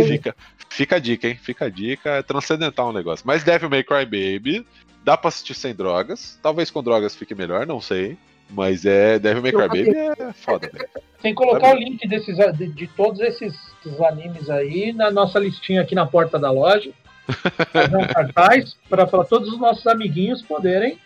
Fica, 0.06 0.36
fica 0.70 0.96
a 0.98 1.00
dica, 1.00 1.28
hein? 1.28 1.40
Fica 1.42 1.66
a 1.66 1.70
dica, 1.70 2.10
é 2.12 2.22
transcendental 2.22 2.90
o 2.90 2.94
negócio. 2.94 3.26
Mas 3.26 3.44
Devil 3.44 3.70
May 3.70 3.84
Cry 3.84 4.06
Baby, 4.06 4.66
dá 5.04 5.16
pra 5.16 5.30
assistir 5.30 5.54
sem 5.54 5.74
drogas. 5.74 6.38
Talvez 6.42 6.70
com 6.70 6.84
drogas 6.84 7.16
fique 7.16 7.34
melhor, 7.34 7.66
não 7.66 7.80
sei. 7.80 8.18
Mas 8.50 8.86
é 8.86 9.18
Devil 9.18 9.42
May 9.42 9.52
Cry 9.54 9.68
Baby 9.68 9.98
é 9.98 10.34
foda, 10.34 10.70
velho. 10.72 10.90
Tem 11.22 11.34
que 11.34 11.38
colocar 11.38 11.70
é 11.70 11.74
o 11.74 11.78
link 11.78 12.06
desses, 12.08 12.36
de, 12.58 12.68
de 12.68 12.88
todos 12.88 13.22
esses, 13.22 13.56
esses, 13.86 14.02
animes 14.02 14.50
aí 14.50 14.92
na 14.92 15.10
nossa 15.10 15.40
listinha 15.40 15.82
aqui 15.82 15.96
na 15.96 16.06
porta 16.06 16.38
da 16.38 16.52
loja. 16.52 16.92
Fazer 17.72 17.96
um 17.96 18.08
cartaz 18.08 18.76
para 18.90 19.06
todos 19.06 19.54
os 19.54 19.60
nossos 19.60 19.88
amiguinhos 19.88 20.42
poderem 20.42 20.98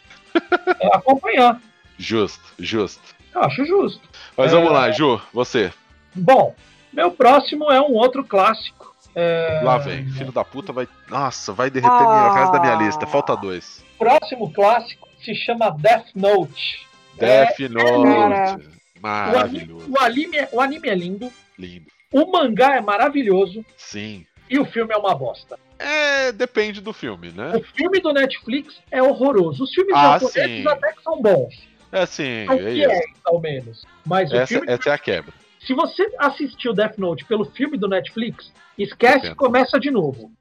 acompanhar. 0.93 1.59
Justo, 1.97 2.43
justo. 2.59 3.15
Eu 3.33 3.41
acho 3.43 3.65
justo. 3.65 4.01
Mas 4.35 4.51
é... 4.51 4.55
vamos 4.55 4.71
lá, 4.71 4.91
Ju, 4.91 5.21
você. 5.33 5.71
Bom, 6.13 6.55
meu 6.91 7.11
próximo 7.11 7.71
é 7.71 7.81
um 7.81 7.93
outro 7.93 8.23
clássico. 8.23 8.95
É... 9.13 9.61
Lá 9.63 9.77
vem, 9.77 10.05
filho 10.09 10.31
da 10.31 10.43
puta 10.43 10.73
vai. 10.73 10.87
Nossa, 11.09 11.53
vai 11.53 11.69
derreter 11.69 11.91
ah... 11.91 12.29
o 12.31 12.33
resto 12.33 12.51
da 12.51 12.59
minha 12.59 12.75
lista. 12.75 13.07
Falta 13.07 13.35
dois. 13.35 13.83
Próximo 13.97 14.51
clássico 14.51 15.07
se 15.23 15.33
chama 15.35 15.69
Death 15.71 16.07
Note. 16.15 16.85
Death 17.17 17.59
é... 17.59 17.69
Note. 17.69 18.69
Maravilhoso. 19.01 19.85
O 19.89 19.99
anime, 19.99 20.37
é, 20.37 20.49
o 20.51 20.59
anime 20.59 20.89
é 20.89 20.95
lindo. 20.95 21.31
Lindo. 21.57 21.85
O 22.11 22.31
mangá 22.31 22.75
é 22.75 22.81
maravilhoso. 22.81 23.63
Sim. 23.77 24.25
E 24.49 24.59
o 24.59 24.65
filme 24.65 24.93
é 24.93 24.97
uma 24.97 25.13
bosta. 25.15 25.59
É, 25.77 26.31
depende 26.31 26.81
do 26.81 26.93
filme, 26.93 27.31
né? 27.31 27.53
O 27.55 27.63
filme 27.63 27.99
do 27.99 28.13
Netflix 28.13 28.79
é 28.91 29.01
horroroso. 29.01 29.63
Os 29.63 29.73
filmes 29.73 29.93
ah, 29.95 30.17
japoneses 30.19 30.65
até 30.65 30.93
que 30.93 31.03
são 31.03 31.21
bons. 31.21 31.53
É 31.91 32.05
sim, 32.05 32.45
é 32.49 32.71
isso. 32.71 33.07
ao 33.25 33.39
menos. 33.39 33.85
Mas 34.05 34.31
essa, 34.31 34.47
filme... 34.47 34.69
essa 34.69 34.89
é 34.89 34.93
a 34.93 34.97
quebra. 34.97 35.33
Se 35.65 35.73
você 35.73 36.09
assistiu 36.19 36.73
Death 36.73 36.97
Note 36.97 37.25
pelo 37.25 37.45
filme 37.45 37.77
do 37.77 37.87
Netflix, 37.87 38.51
esquece 38.77 39.27
e 39.27 39.35
começa 39.35 39.79
de 39.79 39.91
novo. 39.91 40.31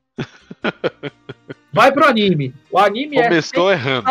Vai 1.72 1.90
pro 1.92 2.06
anime. 2.06 2.54
O 2.70 2.78
anime 2.78 3.22
Começou 3.22 3.70
é 3.70 3.74
errando. 3.74 4.06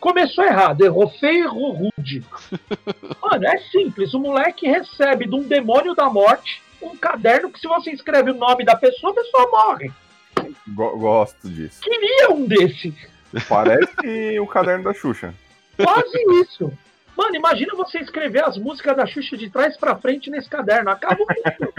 Começou 0.00 0.44
errado, 0.44 0.84
errou 0.84 1.08
feio, 1.10 1.44
errou 1.44 1.72
rude. 1.72 2.22
Mano, 3.20 3.46
é 3.46 3.58
simples. 3.70 4.14
O 4.14 4.20
moleque 4.20 4.66
recebe 4.66 5.26
de 5.26 5.34
um 5.34 5.42
demônio 5.42 5.94
da 5.94 6.08
morte 6.08 6.62
um 6.80 6.96
caderno 6.96 7.50
que 7.50 7.60
se 7.60 7.66
você 7.66 7.90
escreve 7.90 8.30
o 8.30 8.36
nome 8.36 8.64
da 8.64 8.76
pessoa, 8.76 9.12
a 9.12 9.16
pessoa 9.16 9.50
morre. 9.50 9.90
Gosto 10.66 11.48
disso. 11.48 11.80
Queria 11.80 12.30
um 12.30 12.46
desse. 12.46 12.94
Parece 13.48 14.38
o 14.40 14.46
caderno 14.46 14.84
da 14.84 14.94
Xuxa. 14.94 15.34
Quase 15.76 16.18
isso. 16.42 16.72
Mano, 17.16 17.34
imagina 17.34 17.74
você 17.74 17.98
escrever 17.98 18.44
as 18.44 18.56
músicas 18.56 18.96
da 18.96 19.06
Xuxa 19.06 19.36
de 19.36 19.50
trás 19.50 19.76
para 19.76 19.96
frente 19.96 20.30
nesse 20.30 20.48
caderno. 20.48 20.90
Acaba 20.90 21.16
o 21.22 21.26
mundo, 21.26 21.74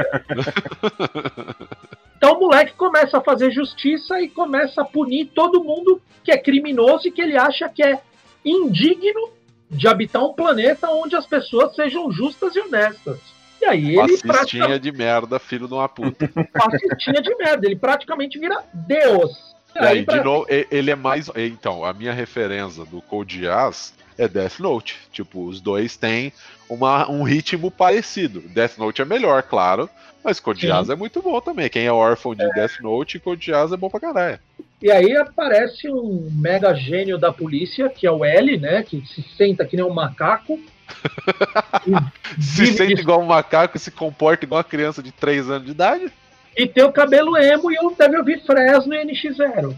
Então 2.18 2.34
o 2.34 2.40
moleque 2.42 2.74
começa 2.74 3.18
a 3.18 3.22
fazer 3.22 3.50
justiça 3.50 4.20
e 4.20 4.28
começa 4.28 4.82
a 4.82 4.86
punir 4.86 5.28
todo 5.34 5.64
mundo 5.64 6.02
que 6.24 6.32
é 6.32 6.38
criminoso 6.38 7.08
e 7.08 7.12
que 7.12 7.22
ele 7.22 7.38
acha 7.38 7.70
que 7.70 7.82
é 7.82 8.02
indigno 8.44 9.30
de 9.72 9.88
habitar 9.88 10.26
um 10.26 10.34
planeta 10.34 10.90
onde 10.90 11.16
as 11.16 11.26
pessoas 11.26 11.74
sejam 11.74 12.12
justas 12.12 12.54
e 12.56 12.60
honestas. 12.60 13.20
E 13.62 13.66
aí 13.66 13.98
ele 13.98 14.18
praticamente... 14.18 14.80
de 14.80 14.92
merda, 14.92 15.40
filho 15.40 15.68
de 15.68 15.74
uma 15.74 15.90
puta. 15.90 16.30
Fascistinha 16.58 17.22
de 17.22 17.36
merda, 17.36 17.66
ele 17.66 17.76
praticamente 17.76 18.40
vira 18.40 18.64
Deus. 18.74 19.56
E 19.76 19.80
aí, 19.80 20.04
pra... 20.04 20.18
de 20.18 20.24
novo, 20.24 20.46
ele 20.50 20.92
é 20.92 20.96
mais. 20.96 21.30
Então, 21.36 21.84
a 21.84 21.94
minha 21.94 22.14
referência 22.14 22.86
do 22.86 23.02
Code 23.02 23.40
Jazz 23.40 23.94
é 24.18 24.28
Death 24.28 24.60
Note. 24.60 24.98
Tipo, 25.12 25.46
os 25.46 25.62
dois 25.62 25.96
têm 25.96 26.34
uma, 26.70 27.10
um 27.10 27.24
ritmo 27.24 27.70
parecido. 27.70 28.42
Death 28.42 28.78
Note 28.78 29.02
é 29.02 29.06
melhor, 29.06 29.44
claro, 29.44 29.90
mas 30.24 30.40
Code 30.40 30.62
Jazz 30.62 30.90
é 30.90 30.96
muito 30.96 31.22
bom 31.22 31.40
também. 31.40 31.70
Quem 31.70 31.86
é 31.86 31.92
órfão 31.92 32.34
de 32.34 32.44
é. 32.44 32.50
Death 32.50 32.80
Note, 32.82 33.20
Code 33.20 33.46
Jazz 33.46 33.72
é 33.72 33.78
bom 33.78 33.90
pra 33.90 34.00
caralho. 34.00 34.40
E 34.82 34.90
aí 34.90 35.16
aparece 35.18 35.90
um 35.90 36.30
mega 36.32 36.74
gênio 36.74 37.18
da 37.18 37.34
polícia, 37.34 37.90
que 37.90 38.08
é 38.08 38.12
o 38.12 38.24
L, 38.24 38.58
né? 38.58 38.82
Que 38.82 39.06
se 39.06 39.22
senta 39.36 39.66
que 39.66 39.76
nem 39.76 39.86
um 39.86 39.94
macaco 39.94 40.60
se 42.40 42.68
sente 42.68 42.96
de... 42.96 43.02
igual 43.02 43.22
um 43.22 43.26
macaco 43.26 43.78
e 43.78 43.80
se 43.80 43.92
comporta 43.92 44.46
igual 44.46 44.58
uma 44.60 44.64
criança 44.64 45.02
de 45.02 45.12
3 45.12 45.50
anos 45.50 45.66
de 45.66 45.72
idade. 45.72 46.12
E 46.56 46.68
tem 46.68 46.84
o 46.84 46.92
cabelo 46.92 47.38
emo 47.38 47.72
e 47.72 47.76
eu 47.76 47.94
deve 47.98 48.18
ouvir 48.18 48.44
Fresno 48.46 48.94
e 48.94 49.06
NX0. 49.06 49.76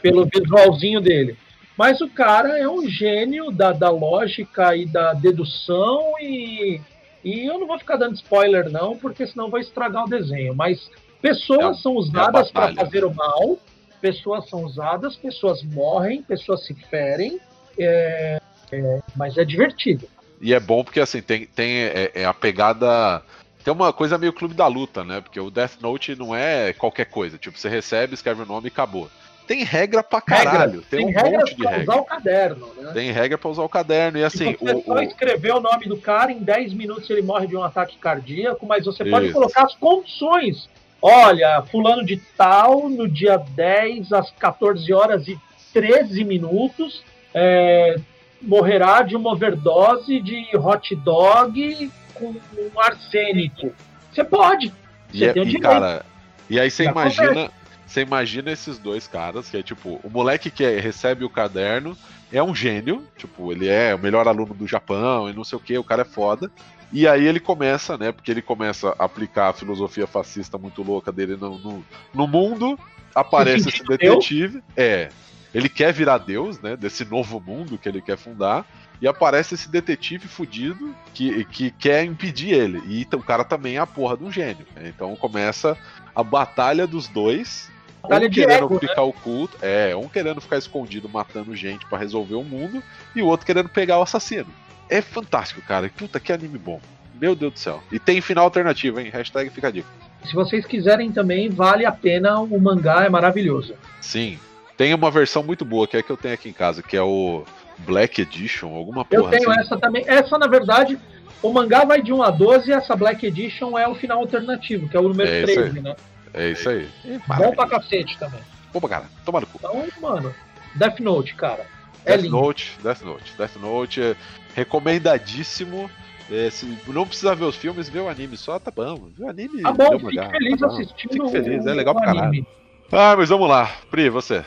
pelo 0.00 0.26
visualzinho 0.26 1.00
dele. 1.00 1.36
Mas 1.76 2.00
o 2.00 2.08
cara 2.08 2.58
é 2.58 2.68
um 2.68 2.86
gênio 2.86 3.50
da, 3.50 3.72
da 3.72 3.90
lógica 3.90 4.76
e 4.76 4.84
da 4.86 5.14
dedução 5.14 6.12
e, 6.20 6.80
e 7.24 7.46
eu 7.46 7.58
não 7.58 7.66
vou 7.66 7.78
ficar 7.78 7.96
dando 7.96 8.14
spoiler 8.14 8.70
não, 8.70 8.96
porque 8.96 9.26
senão 9.26 9.48
vai 9.48 9.62
estragar 9.62 10.04
o 10.04 10.08
desenho. 10.08 10.54
Mas 10.54 10.90
pessoas 11.20 11.78
É- 11.78 11.82
são 11.82 11.92
é 11.92 11.98
usadas 11.98 12.50
para 12.50 12.68
batalha. 12.68 12.84
fazer 12.84 13.04
o 13.04 13.14
mal, 13.14 13.58
pessoas 14.00 14.48
são 14.50 14.64
usadas, 14.64 15.16
pessoas 15.16 15.62
morrem, 15.62 16.22
pessoas 16.22 16.66
se 16.66 16.74
ferem, 16.90 17.40
é, 17.78 18.38
é, 18.70 19.00
mas 19.16 19.38
é 19.38 19.44
divertido. 19.44 20.06
E 20.42 20.52
é 20.52 20.60
bom 20.60 20.82
porque 20.84 21.00
assim, 21.00 21.22
tem, 21.22 21.46
tem 21.46 21.84
é, 21.84 22.10
é 22.14 22.24
a 22.24 22.34
pegada. 22.34 23.22
Tem 23.64 23.72
uma 23.72 23.92
coisa 23.92 24.18
meio 24.18 24.32
clube 24.32 24.54
da 24.54 24.66
luta, 24.66 25.04
né? 25.04 25.20
Porque 25.20 25.38
o 25.38 25.50
Death 25.50 25.74
Note 25.80 26.16
não 26.16 26.34
é 26.34 26.72
qualquer 26.72 27.04
coisa. 27.06 27.38
Tipo, 27.38 27.56
você 27.56 27.68
recebe, 27.68 28.12
escreve 28.14 28.42
o 28.42 28.46
nome 28.46 28.66
e 28.66 28.72
acabou. 28.72 29.08
Tem 29.46 29.62
regra 29.64 30.02
pra 30.02 30.20
caralho. 30.20 30.82
tem, 30.82 31.04
um 31.06 31.10
regras 31.10 31.32
monte 31.32 31.54
de 31.56 31.62
pra 31.62 31.70
regra. 31.70 31.84
usar 31.92 32.00
o 32.00 32.04
caderno, 32.04 32.68
né? 32.76 32.90
Tem 32.92 33.10
regra 33.12 33.38
pra 33.38 33.50
usar 33.50 33.62
o 33.62 33.68
caderno. 33.68 34.18
E 34.18 34.24
assim, 34.24 34.52
Se 34.52 34.56
você 34.58 34.74
o, 34.74 34.82
só 34.84 34.92
o- 34.94 35.02
escrever 35.02 35.52
o 35.54 35.60
nome 35.60 35.86
do 35.86 35.96
cara, 35.96 36.32
em 36.32 36.38
10 36.38 36.72
minutos 36.74 37.08
ele 37.08 37.22
morre 37.22 37.46
de 37.46 37.56
um 37.56 37.62
ataque 37.62 37.96
cardíaco, 37.98 38.66
mas 38.66 38.84
você 38.84 39.04
pode 39.04 39.26
Isso. 39.26 39.34
colocar 39.34 39.62
as 39.64 39.74
condições. 39.76 40.68
Olha, 41.00 41.62
fulano 41.70 42.04
de 42.04 42.16
tal, 42.36 42.88
no 42.88 43.08
dia 43.08 43.36
10, 43.36 44.12
às 44.12 44.30
14 44.32 44.92
horas 44.92 45.26
e 45.28 45.38
13 45.72 46.22
minutos, 46.24 47.02
é, 47.34 47.96
morrerá 48.42 49.02
de 49.02 49.16
uma 49.16 49.32
overdose 49.32 50.20
de 50.20 50.46
hot 50.56 50.94
dog 50.96 51.90
com 52.14 52.26
um 52.30 52.80
arsênico. 52.80 53.72
Você 54.12 54.24
pode. 54.24 54.72
E, 55.12 55.18
Você 55.18 55.24
é- 55.26 55.32
tem 55.32 55.42
o 55.42 55.44
e, 55.44 55.48
direito. 55.48 55.62
cara, 55.62 56.04
e 56.48 56.58
aí 56.60 56.70
você 56.70 56.84
Já 56.84 56.90
imagina, 56.90 57.50
você 57.86 58.00
imagina 58.02 58.50
esses 58.50 58.78
dois 58.78 59.06
caras, 59.06 59.48
que 59.48 59.56
é 59.56 59.62
tipo, 59.62 60.00
o 60.02 60.10
moleque 60.10 60.50
que 60.50 60.64
é- 60.64 60.80
recebe 60.80 61.24
o 61.24 61.30
caderno 61.30 61.96
é 62.32 62.42
um 62.42 62.54
gênio, 62.54 63.06
tipo, 63.16 63.52
ele 63.52 63.68
é 63.68 63.94
o 63.94 63.98
melhor 63.98 64.26
aluno 64.26 64.54
do 64.54 64.66
Japão 64.66 65.28
e 65.28 65.32
não 65.32 65.44
sei 65.44 65.56
o 65.56 65.60
que, 65.60 65.76
o 65.78 65.84
cara 65.84 66.02
é 66.02 66.06
foda. 66.06 66.50
E 66.92 67.08
aí 67.08 67.26
ele 67.26 67.40
começa, 67.40 67.96
né, 67.96 68.12
porque 68.12 68.30
ele 68.30 68.42
começa 68.42 68.94
a 68.98 69.04
aplicar 69.04 69.48
a 69.48 69.52
filosofia 69.54 70.06
fascista 70.06 70.58
muito 70.58 70.82
louca 70.82 71.10
dele 71.10 71.36
no, 71.36 71.58
no, 71.58 71.84
no 72.12 72.26
mundo, 72.28 72.78
aparece 73.14 73.64
Se 73.64 73.68
esse 73.70 73.84
detetive, 73.84 74.62
é, 74.76 75.08
ele 75.54 75.68
quer 75.68 75.92
virar 75.92 76.18
Deus, 76.18 76.60
né, 76.60 76.76
desse 76.76 77.04
novo 77.04 77.40
mundo 77.40 77.78
que 77.78 77.88
ele 77.88 78.00
quer 78.00 78.16
fundar, 78.16 78.66
e 79.00 79.08
aparece 79.08 79.54
esse 79.54 79.68
detetive 79.68 80.28
fudido 80.28 80.94
que, 81.12 81.44
que 81.46 81.70
quer 81.72 82.04
impedir 82.04 82.54
ele. 82.54 82.80
E 82.86 83.02
então, 83.02 83.18
o 83.18 83.22
cara 83.22 83.44
também 83.44 83.76
é 83.76 83.80
a 83.80 83.86
porra 83.86 84.16
de 84.16 84.24
um 84.24 84.30
gênio. 84.30 84.64
né? 84.76 84.92
Então 84.94 85.14
começa 85.16 85.76
a 86.14 86.22
batalha 86.22 86.86
dos 86.86 87.08
dois. 87.08 87.70
Batalha 88.00 88.28
um 88.28 88.30
querendo 88.30 88.52
ego, 88.52 88.70
né? 88.70 88.76
aplicar 88.76 89.02
o 89.02 89.12
culto. 89.12 89.58
É, 89.60 89.94
um 89.96 90.08
querendo 90.08 90.40
ficar 90.40 90.56
escondido 90.56 91.08
matando 91.08 91.54
gente 91.56 91.84
pra 91.86 91.98
resolver 91.98 92.36
o 92.36 92.44
mundo. 92.44 92.80
E 93.14 93.20
o 93.20 93.26
outro 93.26 93.44
querendo 93.44 93.68
pegar 93.68 93.98
o 93.98 94.02
assassino. 94.02 94.48
É 94.88 95.00
fantástico, 95.00 95.60
cara. 95.62 95.90
Puta, 95.96 96.20
que 96.20 96.32
anime 96.32 96.58
bom. 96.58 96.80
Meu 97.20 97.34
Deus 97.34 97.52
do 97.54 97.58
céu. 97.58 97.82
E 97.90 97.98
tem 97.98 98.20
final 98.20 98.44
alternativo, 98.44 99.00
hein? 99.00 99.10
Hashtag 99.12 99.50
fica 99.50 99.66
a 99.68 99.70
dica. 99.72 99.88
Se 100.24 100.32
vocês 100.32 100.64
quiserem 100.64 101.10
também, 101.10 101.48
vale 101.48 101.84
a 101.84 101.90
pena. 101.92 102.38
O 102.38 102.60
mangá 102.60 103.04
é 103.04 103.08
maravilhoso. 103.08 103.74
Sim. 104.00 104.38
Tem 104.76 104.94
uma 104.94 105.10
versão 105.10 105.42
muito 105.42 105.64
boa, 105.64 105.86
que 105.86 105.96
é 105.96 106.00
a 106.00 106.02
que 106.02 106.10
eu 106.10 106.16
tenho 106.16 106.34
aqui 106.34 106.48
em 106.48 106.52
casa, 106.52 106.82
que 106.82 106.96
é 106.96 107.02
o 107.02 107.44
Black 107.78 108.20
Edition, 108.22 108.74
alguma 108.74 109.06
Eu 109.10 109.20
porra 109.22 109.30
tenho 109.30 109.50
assim. 109.50 109.60
essa 109.60 109.76
também. 109.76 110.04
Essa, 110.06 110.38
na 110.38 110.46
verdade, 110.46 110.98
o 111.42 111.52
mangá 111.52 111.84
vai 111.84 112.02
de 112.02 112.12
1 112.12 112.22
a 112.22 112.30
12 112.30 112.70
e 112.70 112.72
essa 112.72 112.96
Black 112.96 113.26
Edition 113.26 113.78
é 113.78 113.86
o 113.86 113.94
final 113.94 114.18
alternativo, 114.18 114.88
que 114.88 114.96
é 114.96 115.00
o 115.00 115.08
número 115.08 115.28
É 115.28 115.42
isso 115.42 115.54
13, 115.54 115.80
né? 115.80 115.96
É 116.34 116.50
isso 116.50 116.68
aí. 116.68 116.88
Bom 117.26 117.52
pra 117.54 117.68
cacete 117.68 118.18
também. 118.18 118.40
Bom 118.72 118.80
pra 118.80 118.88
cara. 118.88 119.04
Toma 119.24 119.40
no 119.40 119.46
cu. 119.46 119.58
Então, 119.58 119.86
mano, 120.00 120.34
Death 120.74 121.00
Note, 121.00 121.34
cara. 121.34 121.66
É 122.04 122.12
Death 122.12 122.22
lindo. 122.22 122.36
Note, 122.36 122.78
Death 122.82 123.02
Note. 123.02 123.34
Death 123.36 123.56
Note 123.56 124.00
é 124.00 124.16
recomendadíssimo. 124.54 125.90
É, 126.30 126.48
se 126.48 126.78
não 126.86 127.06
precisa 127.06 127.34
ver 127.34 127.44
os 127.44 127.56
filmes, 127.56 127.88
vê 127.88 128.00
o 128.00 128.08
anime 128.08 128.36
só, 128.36 128.58
tá 128.58 128.70
bom. 128.70 129.10
Vê 129.16 129.24
o 129.24 129.28
anime. 129.28 129.60
Tá 129.60 129.72
bom, 129.72 129.98
fique 129.98 130.30
feliz 130.30 130.60
tá 130.60 130.66
assistindo 130.66 131.12
Fique 131.12 131.30
feliz, 131.30 131.66
é 131.66 131.74
legal 131.74 131.94
pra 131.94 132.06
caralho. 132.06 132.46
Ah, 132.90 133.14
mas 133.16 133.28
vamos 133.28 133.48
lá. 133.48 133.70
Pri, 133.90 134.08
você. 134.08 134.42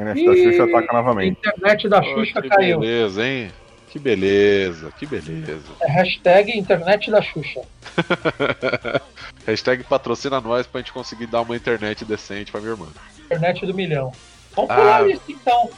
Internet 0.00 0.24
da 0.26 0.34
Xuxa 0.50 0.64
ataca 0.64 0.92
novamente. 0.92 1.38
internet 1.38 1.88
da 1.88 1.98
Oh, 2.00 2.04
Xuxa 2.04 2.42
que 2.42 2.48
caiu. 2.48 2.80
beleza, 2.80 3.26
hein? 3.26 3.50
Que 3.90 3.98
beleza, 3.98 4.92
que 4.98 5.06
beleza. 5.06 5.62
É 5.80 5.90
hashtag 5.90 6.56
internet 6.58 7.10
da 7.10 7.22
Xuxa. 7.22 7.62
Hashtag 9.46 9.82
patrocina 9.84 10.40
nós 10.40 10.66
pra 10.66 10.80
gente 10.80 10.92
conseguir 10.92 11.26
dar 11.26 11.40
uma 11.42 11.56
internet 11.56 12.04
decente 12.04 12.52
pra 12.52 12.60
minha 12.60 12.72
irmã. 12.74 12.86
Internet 13.24 13.64
do 13.66 13.74
milhão. 13.74 14.12
Vamos 14.54 14.70
Ah. 14.70 14.74
pular 14.74 15.08
isso 15.08 15.22
então. 15.28 15.70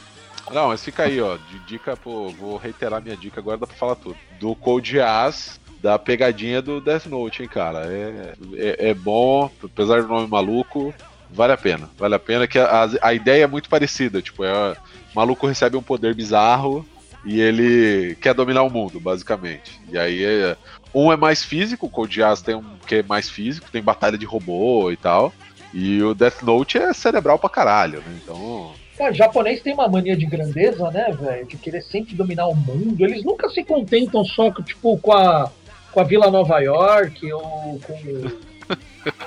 Não, 0.51 0.67
mas 0.69 0.83
fica 0.83 1.03
aí, 1.03 1.21
ó. 1.21 1.37
De 1.37 1.59
dica, 1.59 1.95
pô, 1.95 2.29
vou 2.29 2.57
reiterar 2.57 3.01
minha 3.01 3.15
dica 3.15 3.39
agora, 3.39 3.57
dá 3.57 3.67
pra 3.67 3.75
falar 3.75 3.95
tudo. 3.95 4.17
Do 4.39 4.55
Code 4.55 4.91
Geass, 4.91 5.59
da 5.81 5.97
pegadinha 5.97 6.61
do 6.61 6.81
Death 6.81 7.05
Note, 7.05 7.43
hein, 7.43 7.47
cara. 7.49 7.85
É, 7.85 8.33
é, 8.55 8.89
é 8.89 8.93
bom, 8.93 9.49
apesar 9.63 10.01
do 10.01 10.07
nome 10.09 10.27
maluco, 10.27 10.93
vale 11.33 11.53
a 11.53 11.57
pena. 11.57 11.89
Vale 11.97 12.15
a 12.15 12.19
pena 12.19 12.47
que 12.47 12.59
a, 12.59 12.89
a 13.01 13.13
ideia 13.13 13.43
é 13.43 13.47
muito 13.47 13.69
parecida. 13.69 14.21
Tipo, 14.21 14.43
é, 14.43 14.71
o 14.71 14.75
maluco 15.15 15.47
recebe 15.47 15.77
um 15.77 15.83
poder 15.83 16.13
bizarro 16.13 16.85
e 17.25 17.39
ele 17.39 18.15
quer 18.15 18.33
dominar 18.33 18.63
o 18.63 18.69
mundo, 18.69 18.99
basicamente. 18.99 19.79
E 19.89 19.97
aí, 19.97 20.23
é, 20.23 20.57
um 20.93 21.11
é 21.11 21.17
mais 21.17 21.43
físico, 21.43 21.85
o 21.85 21.89
Code 21.89 22.15
Geass 22.15 22.41
tem 22.41 22.55
um 22.55 22.63
que 22.85 22.95
é 22.95 23.03
mais 23.03 23.29
físico, 23.29 23.71
tem 23.71 23.81
batalha 23.81 24.17
de 24.17 24.25
robô 24.25 24.91
e 24.91 24.97
tal. 24.97 25.33
E 25.73 26.01
o 26.03 26.13
Death 26.13 26.41
Note 26.41 26.77
é 26.77 26.93
cerebral 26.93 27.39
pra 27.39 27.49
caralho, 27.49 27.99
né? 27.99 28.19
Então, 28.21 28.71
Cara, 28.97 29.13
japonês 29.13 29.61
tem 29.61 29.73
uma 29.73 29.87
mania 29.87 30.15
de 30.15 30.25
grandeza, 30.25 30.91
né, 30.91 31.15
velho? 31.19 31.47
De 31.47 31.57
querer 31.57 31.81
sempre 31.81 32.13
dominar 32.13 32.47
o 32.47 32.55
mundo. 32.55 33.03
Eles 33.03 33.23
nunca 33.23 33.49
se 33.49 33.63
contentam 33.63 34.23
só 34.23 34.51
tipo, 34.51 34.97
com 34.97 35.13
a, 35.13 35.49
com 35.91 35.99
a 36.01 36.03
Vila 36.03 36.29
Nova 36.29 36.59
York 36.59 37.31
ou 37.33 37.79
com 37.79 38.31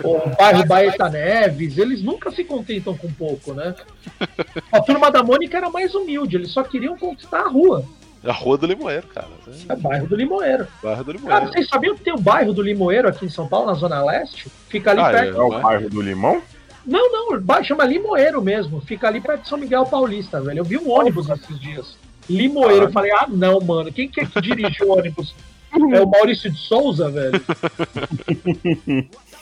o 0.03 0.31
bairro 0.37 0.67
Baeta 0.67 1.09
Neves. 1.09 1.79
Eles 1.79 2.03
nunca 2.03 2.31
se 2.31 2.45
contentam 2.45 2.97
com 2.97 3.11
pouco, 3.13 3.53
né? 3.55 3.75
A 4.73 4.81
turma 4.81 5.11
da 5.11 5.23
Mônica 5.23 5.57
era 5.57 5.71
mais 5.71 5.95
humilde, 5.95 6.37
eles 6.37 6.51
só 6.51 6.63
queriam 6.63 6.97
conquistar 6.97 7.41
a 7.41 7.49
rua. 7.49 7.85
é 8.23 8.31
a 8.31 8.33
Rua 8.33 8.57
do 8.59 8.67
Limoeiro, 8.67 9.07
cara. 9.09 9.29
É 9.69 9.77
bairro 9.77 10.07
do 10.07 10.17
Limoeiro. 10.17 10.67
Bairro 10.83 11.05
do 11.05 11.15
Cara, 11.15 11.19
Limoeiro. 11.25 11.53
vocês 11.53 11.69
sabiam 11.69 11.95
que 11.97 12.03
tem 12.05 12.15
o 12.15 12.19
bairro 12.21 12.53
do 12.53 12.63
Limoeiro 12.63 13.09
aqui 13.09 13.27
em 13.27 13.31
São 13.31 13.47
Paulo, 13.47 13.67
na 13.67 13.75
Zona 13.75 14.03
Leste? 14.05 14.49
Fica 14.69 14.91
ali 14.93 15.01
Ah, 15.01 15.11
perto. 15.11 15.37
É 15.37 15.43
o 15.43 15.61
bairro 15.61 15.91
do 15.91 16.01
Limão? 16.01 16.43
Não, 16.87 17.11
não, 17.11 17.65
chama 17.65 17.85
Limoeiro 17.85 18.43
mesmo. 18.43 18.81
Fica 18.83 19.09
ali 19.09 19.21
perto 19.21 19.43
de 19.43 19.49
São 19.49 19.59
Miguel 19.59 19.87
Paulista, 19.87 20.41
velho. 20.41 20.59
Eu 20.59 20.65
vi 20.65 20.77
um 20.77 20.91
ônibus 20.91 21.29
esses 21.31 21.59
dias. 21.59 21.97
Limoeiro. 22.29 22.85
Eu 22.87 22.93
falei, 22.93 23.11
ah, 23.13 23.27
não, 23.29 23.59
mano. 23.61 23.91
Quem 23.93 24.09
que 24.09 24.21
é 24.21 24.27
que 24.27 24.41
dirige 24.41 24.83
o 24.85 24.93
ônibus? 24.97 25.35
É 25.75 26.01
o 26.01 26.09
Maurício 26.09 26.49
de 26.53 26.57
Souza, 26.57 27.11
velho? 27.11 27.43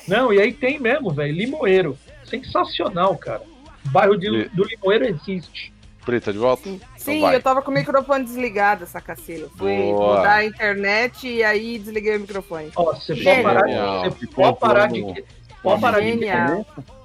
não, 0.07 0.32
e 0.32 0.40
aí 0.40 0.53
tem 0.53 0.78
mesmo, 0.78 1.11
velho. 1.11 1.32
Limoeiro. 1.34 1.98
Sensacional, 2.24 3.16
cara. 3.16 3.42
O 3.84 3.88
bairro 3.90 4.16
de- 4.16 4.26
E- 4.28 4.48
do 4.48 4.64
Limoeiro 4.64 5.05
existe. 5.07 5.72
Preta, 6.05 6.32
de 6.32 6.38
volta? 6.38 6.68
Sim, 6.96 7.20
vai. 7.20 7.36
eu 7.36 7.42
tava 7.42 7.62
com 7.62 7.70
o 7.70 7.74
microfone 7.74 8.24
desligado, 8.24 8.82
essa 8.84 9.00
cacilha. 9.00 9.46
Fui 9.57 9.76
Boa. 9.76 10.16
mudar 10.16 10.34
a 10.36 10.44
internet 10.44 11.28
e 11.28 11.44
aí 11.44 11.78
desliguei 11.78 12.16
o 12.16 12.20
microfone. 12.20 12.70
Ó, 12.74 12.92
você 12.92 13.14
pode 13.14 13.42
parar, 13.42 13.62
de, 13.62 14.11
você 14.16 14.26
pode 14.26 14.59
parar 14.59 14.86
de, 14.88 15.24
pode 15.62 15.80
parar 15.80 16.00
de. 16.00 16.24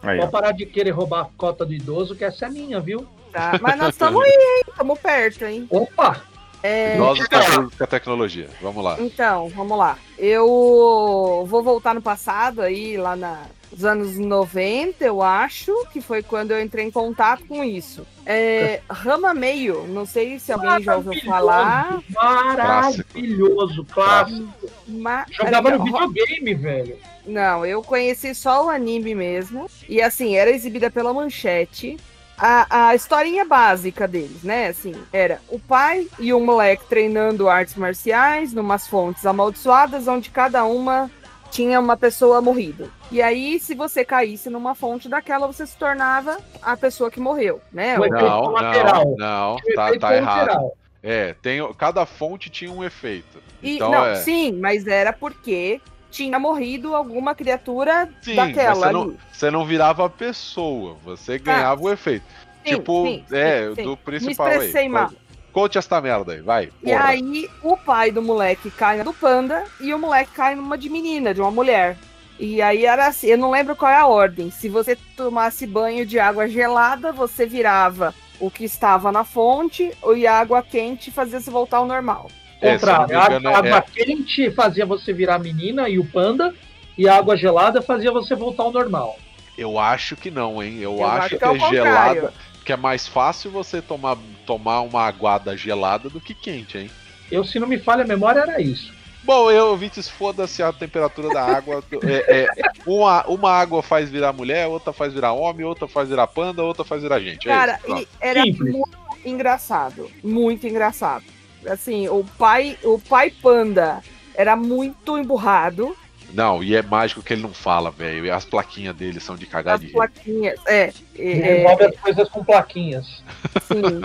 Aí, 0.01 0.19
pode 0.19 0.31
parar 0.31 0.51
de 0.51 0.65
querer 0.65 0.91
roubar 0.91 1.21
a 1.21 1.29
cota 1.37 1.63
do 1.65 1.73
idoso, 1.73 2.15
que 2.15 2.23
essa 2.23 2.47
é 2.47 2.49
minha, 2.49 2.79
viu? 2.79 3.05
Tá? 3.31 3.59
Mas 3.61 3.77
nós 3.77 3.89
estamos 3.89 4.23
aí, 4.23 4.31
hein? 4.31 4.63
Estamos 4.67 4.99
perto, 4.99 5.45
hein? 5.45 5.67
Opa! 5.69 6.23
É, 6.67 6.97
Nós 6.97 7.19
os 7.19 7.27
cachorros 7.27 7.73
com 7.73 7.83
a 7.83 7.87
tecnologia. 7.87 8.49
Vamos 8.61 8.83
lá. 8.83 8.97
Então, 8.99 9.47
vamos 9.49 9.77
lá. 9.77 9.97
Eu 10.17 11.45
vou 11.47 11.63
voltar 11.63 11.93
no 11.95 12.01
passado 12.01 12.61
aí, 12.61 12.97
lá 12.97 13.15
na- 13.15 13.43
nos 13.71 13.83
anos 13.85 14.17
90, 14.17 15.03
eu 15.05 15.21
acho, 15.21 15.73
que 15.91 15.99
foi 16.01 16.23
quando 16.23 16.51
eu 16.51 16.61
entrei 16.61 16.85
em 16.85 16.91
contato 16.91 17.45
com 17.47 17.63
isso. 17.63 18.05
É, 18.25 18.81
Rama 18.89 19.33
Meio, 19.33 19.85
não 19.87 20.05
sei 20.05 20.39
se 20.39 20.51
alguém 20.51 20.81
já 20.81 20.95
ouviu 20.97 21.21
falar. 21.23 21.99
Maravilhoso, 22.09 23.85
clássico. 23.85 24.47
Mas, 24.87 25.25
Jogava 25.31 25.71
no 25.71 25.83
videogame, 25.83 26.53
velho. 26.53 26.97
Não, 27.25 27.65
eu 27.65 27.81
conheci 27.83 28.33
só 28.33 28.65
o 28.65 28.69
anime 28.69 29.13
mesmo. 29.13 29.67
E 29.87 30.01
assim, 30.01 30.35
era 30.35 30.49
exibida 30.49 30.89
pela 30.89 31.13
manchete. 31.13 31.97
A, 32.37 32.89
a 32.89 32.95
historinha 32.95 33.43
básica 33.45 34.07
deles, 34.07 34.43
né? 34.43 34.67
Assim, 34.67 34.93
era 35.11 35.39
o 35.49 35.57
pai 35.59 36.07
e 36.19 36.31
o 36.33 36.39
moleque 36.39 36.85
treinando 36.87 37.49
artes 37.49 37.75
marciais 37.75 38.53
numas 38.53 38.87
fontes 38.87 39.25
amaldiçoadas, 39.25 40.07
onde 40.07 40.29
cada 40.29 40.63
uma 40.65 41.09
tinha 41.49 41.79
uma 41.79 41.97
pessoa 41.97 42.39
morrida. 42.41 42.89
E 43.11 43.21
aí, 43.21 43.59
se 43.59 43.73
você 43.73 44.05
caísse 44.05 44.49
numa 44.49 44.75
fonte 44.75 45.09
daquela, 45.09 45.47
você 45.47 45.65
se 45.65 45.75
tornava 45.77 46.37
a 46.61 46.77
pessoa 46.77 47.09
que 47.09 47.19
morreu, 47.19 47.59
né? 47.71 47.97
O 47.97 48.01
O- 48.01 48.05
efeito 48.05 48.23
Não, 48.25 48.41
colateral. 48.41 49.15
não, 49.17 49.55
não. 49.55 49.75
Tá, 49.75 49.97
tá 49.97 50.15
errado. 50.15 50.71
É, 51.01 51.33
tem, 51.41 51.73
cada 51.73 52.05
fonte 52.05 52.49
tinha 52.49 52.71
um 52.71 52.83
efeito. 52.83 53.41
E, 53.63 53.75
Então 53.77 53.89
não, 53.89 54.05
é. 54.05 54.15
sim, 54.15 54.51
mas 54.59 54.85
era 54.85 55.11
porque 55.13 55.79
tinha 56.17 56.39
morrido 56.39 56.95
alguma 56.95 57.35
criatura 57.35 58.09
Sim, 58.21 58.35
daquela 58.35 58.73
você 58.87 58.91
não, 58.91 59.15
você 59.31 59.51
não 59.51 59.65
virava 59.65 60.05
a 60.05 60.09
pessoa, 60.09 60.97
você 61.05 61.37
ganhava 61.37 61.81
o 61.83 61.91
efeito. 61.91 62.25
tipo, 62.65 63.05
sim, 63.05 63.23
é, 63.31 63.71
sim. 63.75 63.83
do 63.83 63.91
Me 63.91 63.97
principal 63.97 64.49
expressei 64.49 64.81
aí. 64.83 64.89
mal. 64.89 65.11
Conte 65.53 65.77
esta 65.77 66.01
merda 66.01 66.33
aí, 66.33 66.41
vai. 66.41 66.65
E 66.83 66.91
porra. 66.91 67.05
aí 67.05 67.49
o 67.63 67.77
pai 67.77 68.11
do 68.11 68.21
moleque 68.21 68.71
cai 68.71 69.03
no 69.03 69.13
panda 69.13 69.63
e 69.79 69.93
o 69.93 69.99
moleque 69.99 70.31
cai 70.31 70.55
numa 70.55 70.77
de 70.77 70.89
menina, 70.89 71.33
de 71.33 71.41
uma 71.41 71.51
mulher. 71.51 71.97
E 72.39 72.61
aí 72.61 72.85
era 72.85 73.07
assim, 73.07 73.27
eu 73.27 73.37
não 73.37 73.51
lembro 73.51 73.75
qual 73.75 73.91
é 73.91 73.95
a 73.95 74.07
ordem. 74.07 74.51
Se 74.51 74.69
você 74.69 74.95
tomasse 75.15 75.65
banho 75.65 76.05
de 76.05 76.19
água 76.19 76.47
gelada, 76.47 77.11
você 77.11 77.45
virava 77.45 78.13
o 78.39 78.51
que 78.51 78.65
estava 78.65 79.11
na 79.11 79.23
fonte, 79.23 79.91
e 80.15 80.27
a 80.27 80.39
água 80.39 80.61
quente 80.61 81.09
fazia 81.11 81.39
você 81.39 81.49
voltar 81.49 81.77
ao 81.77 81.87
normal. 81.87 82.29
É, 82.61 82.73
Contrário, 82.73 83.07
me 83.07 83.15
a 83.15 83.25
engano, 83.25 83.49
água 83.49 83.77
é- 83.77 83.81
quente 83.81 84.49
fazia 84.51 84.85
você 84.85 85.13
virar 85.13 85.39
menina 85.39 85.87
e 85.89 85.99
o 85.99 86.05
panda, 86.05 86.53
e 86.97 87.07
a 87.07 87.15
água 87.15 87.37
gelada 87.37 87.81
fazia 87.81 88.11
você 88.11 88.35
voltar 88.35 88.63
ao 88.63 88.71
normal. 88.71 89.17
Eu 89.57 89.77
acho 89.79 90.15
que 90.15 90.29
não, 90.31 90.61
hein? 90.61 90.77
Eu, 90.79 90.97
Eu 90.97 91.05
acho, 91.05 91.17
acho 91.17 91.29
que, 91.29 91.37
que 91.37 91.45
é 91.45 91.55
é 91.55 91.69
gelada. 91.69 92.33
Que 92.65 92.73
é 92.73 92.77
mais 92.77 93.07
fácil 93.07 93.49
você 93.49 93.81
tomar, 93.81 94.17
tomar 94.45 94.81
uma 94.81 95.03
aguada 95.03 95.55
gelada 95.55 96.09
do 96.09 96.19
que 96.19 96.33
quente, 96.33 96.77
hein? 96.77 96.91
Eu, 97.31 97.43
se 97.43 97.59
não 97.59 97.67
me 97.67 97.77
falha 97.79 98.03
a 98.03 98.07
memória, 98.07 98.39
era 98.41 98.61
isso. 98.61 98.93
Bom, 99.23 99.51
eu 99.51 99.75
vi 99.75 99.89
que 99.89 100.01
foda-se 100.03 100.63
a 100.63 100.71
temperatura 100.71 101.29
da 101.29 101.43
água. 101.43 101.83
É, 102.03 102.43
é, 102.43 102.47
uma, 102.85 103.25
uma 103.27 103.51
água 103.51 103.81
faz 103.83 104.09
virar 104.09 104.31
mulher, 104.31 104.67
outra 104.67 104.93
faz 104.93 105.13
virar 105.13 105.33
homem, 105.33 105.65
outra 105.65 105.87
faz 105.87 106.07
virar 106.09 106.27
panda, 106.27 106.63
outra 106.63 106.85
faz 106.85 107.01
virar 107.01 107.19
gente. 107.19 107.47
É 107.49 107.51
Cara, 107.51 107.73
isso, 107.73 107.85
pronto. 107.85 108.01
e 108.01 108.07
era 108.21 108.41
Simples. 108.43 108.73
muito 108.73 108.97
engraçado. 109.25 110.11
Muito 110.23 110.65
engraçado. 110.67 111.23
Assim, 111.65 112.07
o 112.07 112.23
pai, 112.37 112.77
o 112.83 112.99
pai 112.99 113.31
panda 113.31 114.01
era 114.35 114.55
muito 114.55 115.17
emburrado. 115.17 115.95
Não, 116.33 116.61
e 116.61 116.75
é 116.75 116.81
mágico 116.81 117.23
que 117.23 117.33
ele 117.33 117.41
não 117.41 117.53
fala, 117.53 117.89
velho. 117.89 118.25
E 118.25 118.31
as 118.31 118.45
plaquinhas 118.45 118.95
dele 118.95 119.19
são 119.19 119.35
de 119.35 119.45
cagar 119.45 119.75
As 119.75 119.81
de 119.81 119.87
plaquinhas. 119.87 120.59
É, 120.65 120.91
é, 121.17 121.33
Resolve 121.33 121.85
as 121.85 121.99
coisas 121.99 122.29
com 122.29 122.43
plaquinhas. 122.43 123.23
Sim. 123.63 124.01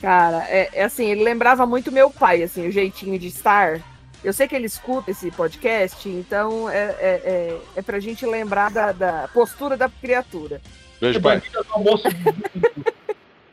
Cara, 0.00 0.46
é, 0.48 0.70
é 0.72 0.84
assim, 0.84 1.06
ele 1.06 1.24
lembrava 1.24 1.66
muito 1.66 1.90
meu 1.90 2.08
pai, 2.08 2.42
assim, 2.42 2.68
o 2.68 2.72
jeitinho 2.72 3.18
de 3.18 3.26
estar. 3.26 3.80
Eu 4.22 4.32
sei 4.32 4.46
que 4.46 4.54
ele 4.54 4.66
escuta 4.66 5.10
esse 5.10 5.30
podcast, 5.30 6.08
então 6.08 6.70
é, 6.70 6.96
é, 7.00 7.20
é, 7.24 7.58
é 7.76 7.82
pra 7.82 7.98
gente 7.98 8.24
lembrar 8.24 8.70
da, 8.70 8.92
da 8.92 9.28
postura 9.28 9.76
da 9.76 9.88
criatura. 9.88 10.60
Beijo, 11.00 11.20
pai. 11.20 11.42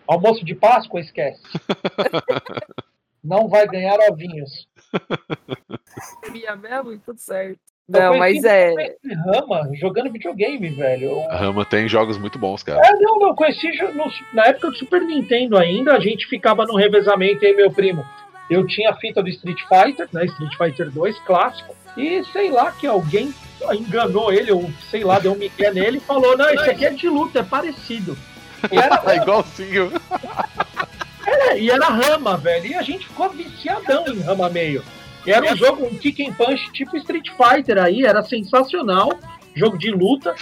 Almoço 0.08 0.44
de... 0.46 0.56
Páscoa, 0.56 1.00
esquece. 1.00 1.42
Não 3.24 3.48
vai 3.48 3.68
ganhar 3.68 3.98
ovinhos. 4.10 4.68
Sabia 6.24 6.56
mesmo 6.56 6.94
e 6.94 7.00
tudo 7.00 7.20
certo. 7.20 7.60
Eu 7.88 8.00
Não, 8.02 8.18
conheci 8.18 8.42
mas 8.42 8.46
é. 8.46 8.96
Rama 9.26 9.70
jogando 9.76 10.12
videogame, 10.12 10.70
velho. 10.70 11.10
Eu- 11.12 11.32
A 11.32 11.38
Rama 11.38 11.64
tem 11.66 11.88
jogos 11.88 12.18
muito 12.18 12.38
bons, 12.40 12.64
cara. 12.64 12.82
É, 12.86 12.92
não, 13.00 13.20
não, 13.20 13.36
conheci 13.36 13.72
jo- 13.74 13.94
no- 13.94 14.12
na 14.34 14.46
época 14.46 14.72
do 14.72 14.78
Super 14.78 15.02
Nintendo 15.02 15.58
ainda, 15.58 15.94
a 15.94 16.00
gente 16.00 16.26
ficava 16.28 16.66
no 16.66 16.76
revezamento 16.76 17.46
aí, 17.46 17.56
meu 17.56 17.72
primo. 17.72 18.04
Eu 18.50 18.66
tinha 18.66 18.92
a 18.92 18.96
fita 18.96 19.22
do 19.24 19.30
Street 19.30 19.60
Fighter, 19.68 20.08
né? 20.12 20.26
Street 20.26 20.56
Fighter 20.58 20.90
2, 20.92 21.18
clássico. 21.20 21.76
E 21.98 22.24
sei 22.26 22.50
lá 22.52 22.72
que 22.72 22.86
alguém 22.88 23.34
enganou 23.74 24.32
ele, 24.34 24.52
ou 24.52 24.70
sei 24.92 25.04
lá, 25.04 25.18
deu 25.20 25.32
um 25.34 25.38
migué 25.38 25.72
nele 25.72 25.98
e 25.98 26.02
falou: 26.02 26.36
Não, 26.38 26.50
isso 26.54 26.70
aqui 26.70 26.86
é 26.86 26.90
de 26.92 27.08
luta, 27.10 27.40
é 27.40 27.44
parecido. 27.44 28.16
E 28.72 28.78
era, 28.78 29.02
É 29.06 29.18
igualzinho. 29.18 29.92
é, 31.26 31.60
e 31.60 31.70
era 31.70 31.88
rama, 31.88 32.38
velho. 32.38 32.68
E 32.68 32.76
a 32.76 32.82
gente 32.82 33.08
ficou 33.08 33.30
viciadão 33.30 34.08
em 34.08 34.20
rama 34.22 34.50
meio. 34.50 34.84
E 35.26 35.32
era 35.32 35.52
um 35.52 35.56
jogo, 35.56 35.86
um 35.86 35.98
kick 35.98 36.24
and 36.24 36.34
punch 36.34 36.72
tipo 36.72 36.96
Street 36.98 37.30
Fighter 37.30 37.78
aí, 37.78 38.06
era 38.06 38.22
sensacional. 38.24 39.12
Jogo 39.56 39.78
de 39.78 39.90
luta. 39.90 40.36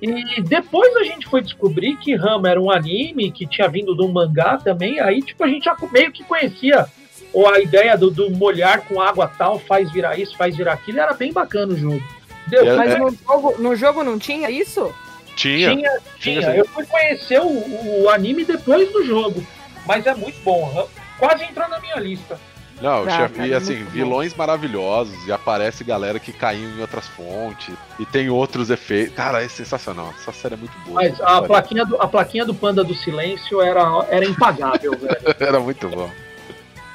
E 0.00 0.40
depois 0.40 0.96
a 0.96 1.04
gente 1.04 1.28
foi 1.28 1.42
descobrir 1.42 1.96
que 1.96 2.14
Rama 2.14 2.48
era 2.48 2.60
um 2.60 2.70
anime 2.70 3.30
que 3.30 3.46
tinha 3.46 3.68
vindo 3.68 3.94
de 3.94 4.02
um 4.02 4.10
mangá 4.10 4.56
também. 4.56 5.00
Aí, 5.00 5.20
tipo, 5.20 5.42
a 5.44 5.48
gente 5.48 5.64
já 5.64 5.76
meio 5.92 6.12
que 6.12 6.24
conhecia 6.24 6.86
ou 7.32 7.48
a 7.48 7.60
ideia 7.60 7.96
do, 7.96 8.10
do 8.10 8.30
molhar 8.30 8.82
com 8.82 9.00
água 9.00 9.26
tal, 9.26 9.58
faz 9.58 9.90
virar 9.90 10.18
isso, 10.18 10.36
faz 10.36 10.56
virar 10.56 10.74
aquilo. 10.74 11.00
Era 11.00 11.14
bem 11.14 11.32
bacana 11.32 11.72
o 11.72 11.76
jogo. 11.76 12.02
Deu, 12.46 12.76
Mas 12.76 12.92
é. 12.92 12.98
no, 12.98 13.10
jogo, 13.10 13.54
no 13.58 13.76
jogo 13.76 14.04
não 14.04 14.18
tinha 14.18 14.50
isso? 14.50 14.92
Tinha. 15.36 15.76
tinha, 15.76 15.90
tinha. 16.18 16.54
Eu 16.56 16.66
fui 16.68 16.84
conhecer 16.86 17.40
o, 17.40 18.02
o 18.04 18.08
anime 18.10 18.44
depois 18.44 18.90
do 18.92 19.04
jogo. 19.04 19.44
Mas 19.86 20.06
é 20.06 20.14
muito 20.14 20.38
bom. 20.44 20.88
Quase 21.18 21.44
entrou 21.44 21.68
na 21.68 21.80
minha 21.80 21.96
lista. 21.96 22.38
Não, 22.80 23.04
já 23.04 23.28
cara, 23.28 23.28
vi 23.28 23.52
é 23.52 23.56
assim, 23.56 23.74
muito 23.74 23.84
bom. 23.86 23.90
vilões 23.92 24.34
maravilhosos 24.34 25.14
e 25.26 25.30
aparece 25.32 25.84
galera 25.84 26.18
que 26.18 26.32
caiu 26.32 26.68
em 26.68 26.80
outras 26.80 27.06
fontes 27.06 27.72
e 27.98 28.04
tem 28.04 28.28
outros 28.28 28.70
efeitos. 28.70 29.14
Cara, 29.14 29.40
é 29.42 29.48
sensacional. 29.48 30.12
Essa 30.18 30.32
série 30.32 30.54
é 30.54 30.56
muito 30.56 30.76
boa. 30.84 31.00
Mas 31.00 31.20
a 31.20 31.40
plaquinha 31.42 31.84
do, 31.84 32.00
a 32.02 32.08
plaquinha 32.08 32.44
do 32.44 32.52
Panda 32.54 32.82
do 32.82 32.92
Silêncio 32.94 33.60
era, 33.62 33.82
era 34.08 34.24
impagável, 34.24 34.98
velho. 34.98 35.16
Era 35.38 35.60
muito 35.60 35.88
bom. 35.88 36.10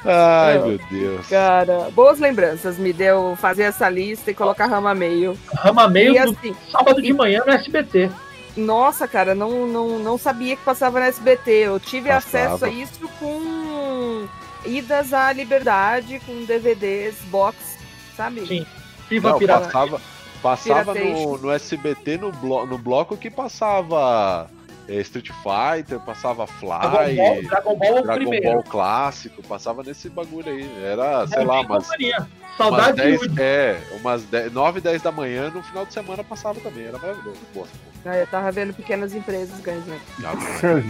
Ai, 0.06 0.58
É. 0.58 0.60
meu 0.60 0.78
Deus. 0.90 1.28
Cara, 1.28 1.90
boas 1.92 2.20
lembranças. 2.20 2.78
Me 2.78 2.92
deu 2.94 3.38
fazer 3.40 3.64
essa 3.64 3.90
lista 3.90 4.30
e 4.32 4.34
colocar 4.34 4.66
rama 4.68 4.94
meio. 4.94 5.38
Rama 5.54 5.88
meio 5.88 6.14
E 6.14 6.18
assim, 6.20 6.56
sábado 6.72 7.02
de 7.02 7.14
manhã 7.14 7.44
no 7.46 7.52
SBT. 7.54 8.10
Nossa, 8.58 9.08
cara, 9.08 9.36
não, 9.36 9.68
não, 9.68 10.00
não 10.00 10.18
sabia 10.18 10.56
que 10.56 10.64
passava 10.64 11.00
no 11.00 11.06
SBT. 11.06 11.52
Eu 11.52 11.80
tive 11.80 12.10
Passava. 12.10 12.56
acesso 12.56 12.66
a 12.66 12.70
isso 12.70 13.08
com 13.20 14.28
idas 14.66 15.14
à 15.14 15.32
liberdade, 15.32 16.20
com 16.26 16.44
DVDs, 16.44 17.16
box, 17.30 17.78
sabe? 18.16 18.46
Sim. 18.48 18.66
Viva 19.08 19.30
Não, 19.30 19.40
Pirata. 19.40 19.66
passava 19.66 20.02
passava 20.42 20.94
no, 20.94 21.38
no 21.38 21.52
SBT 21.52 22.18
no, 22.20 22.32
blo 22.32 22.66
no 22.68 22.78
bloco 22.78 23.18
que 23.18 23.30
passava 23.30 24.48
é, 24.88 24.96
Street 25.02 25.30
Fighter, 25.30 26.00
passava 26.00 26.46
Dragon 26.46 27.16
Ball, 27.16 27.36
Fly, 27.36 27.48
Dragon 27.48 27.76
Ball 27.76 27.98
é 27.98 28.00
o 28.00 28.04
Dragon. 28.04 28.42
Ball 28.42 28.64
clássico, 28.64 29.44
passava 29.44 29.84
nesse 29.84 30.10
bagulho 30.10 30.50
aí. 30.50 30.70
Era, 30.84 31.28
sei 31.28 31.44
lá, 31.44 31.64
Não 31.64 31.82
tinha 31.82 32.28
umas 32.60 32.86
Saudade 32.86 33.02
10, 33.02 33.22
de 33.22 33.42
é, 33.42 33.82
umas 34.02 34.24
10, 34.24 34.52
9, 34.54 34.82
10 34.82 35.02
da 35.02 35.12
manhã 35.12 35.50
no 35.50 35.62
final 35.64 35.86
de 35.86 35.94
semana 35.94 36.24
passava 36.24 36.60
também. 36.60 36.86
Era 36.88 36.98
maravilhoso. 36.98 37.40
Boa, 37.54 37.68
Ah, 38.06 38.18
Eu 38.18 38.28
tava 38.28 38.52
vendo 38.52 38.74
pequenas 38.74 39.14
empresas 39.14 39.60
ganhando. 39.62 39.86
né? 39.88 40.00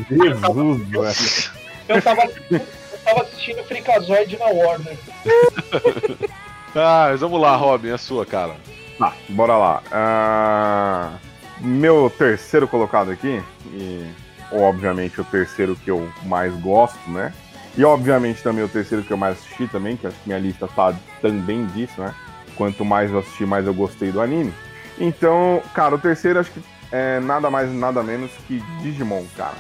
Jesus, 0.10 0.88
velho. 0.88 1.58
Eu 1.90 2.02
tava, 2.02 2.22
eu 2.52 2.60
tava 3.06 3.22
assistindo 3.22 3.64
Freakazoid 3.64 4.38
na 4.38 4.46
Warner. 4.48 4.98
Ah, 6.76 7.08
mas 7.10 7.22
vamos 7.22 7.42
lá, 7.42 7.56
Robin, 7.56 7.90
a 7.90 7.98
sua, 7.98 8.24
cara. 8.26 8.56
Tá, 9.00 9.14
bora 9.30 9.58
lá. 9.58 9.82
Ah, 9.92 11.14
meu 11.60 12.08
terceiro 12.16 12.68
colocado 12.68 13.10
aqui, 13.10 13.42
e 13.74 14.06
obviamente 14.52 15.20
o 15.20 15.24
terceiro 15.24 15.76
que 15.76 15.90
eu 15.90 16.08
mais 16.26 16.54
gosto, 16.56 17.00
né? 17.10 17.34
E 17.78 17.86
obviamente 17.86 18.42
também 18.42 18.64
o 18.64 18.68
terceiro 18.68 19.04
que 19.04 19.12
eu 19.12 19.18
mais 19.18 19.38
assisti 19.38 19.68
também, 19.68 19.96
que 19.96 20.08
acho 20.08 20.16
que 20.18 20.28
minha 20.28 20.40
lista 20.40 20.68
tá 20.68 20.96
também 21.22 21.66
disso, 21.68 22.02
né? 22.02 22.14
Quanto 22.56 22.84
mais 22.84 23.12
eu 23.12 23.20
assisti, 23.20 23.46
mais 23.46 23.68
eu 23.68 23.74
gostei 23.74 24.12
do 24.12 24.20
anime. 24.20 24.52
Então, 24.98 25.62
cara, 25.76 25.94
o 25.94 26.00
terceiro 26.00 26.40
acho 26.40 26.50
que 26.52 26.60
é 26.92 27.20
nada 27.20 27.52
mais 27.52 27.72
nada 27.72 28.02
menos 28.02 28.32
que 28.48 28.60
Digimon, 28.82 29.24
cara. 29.38 29.54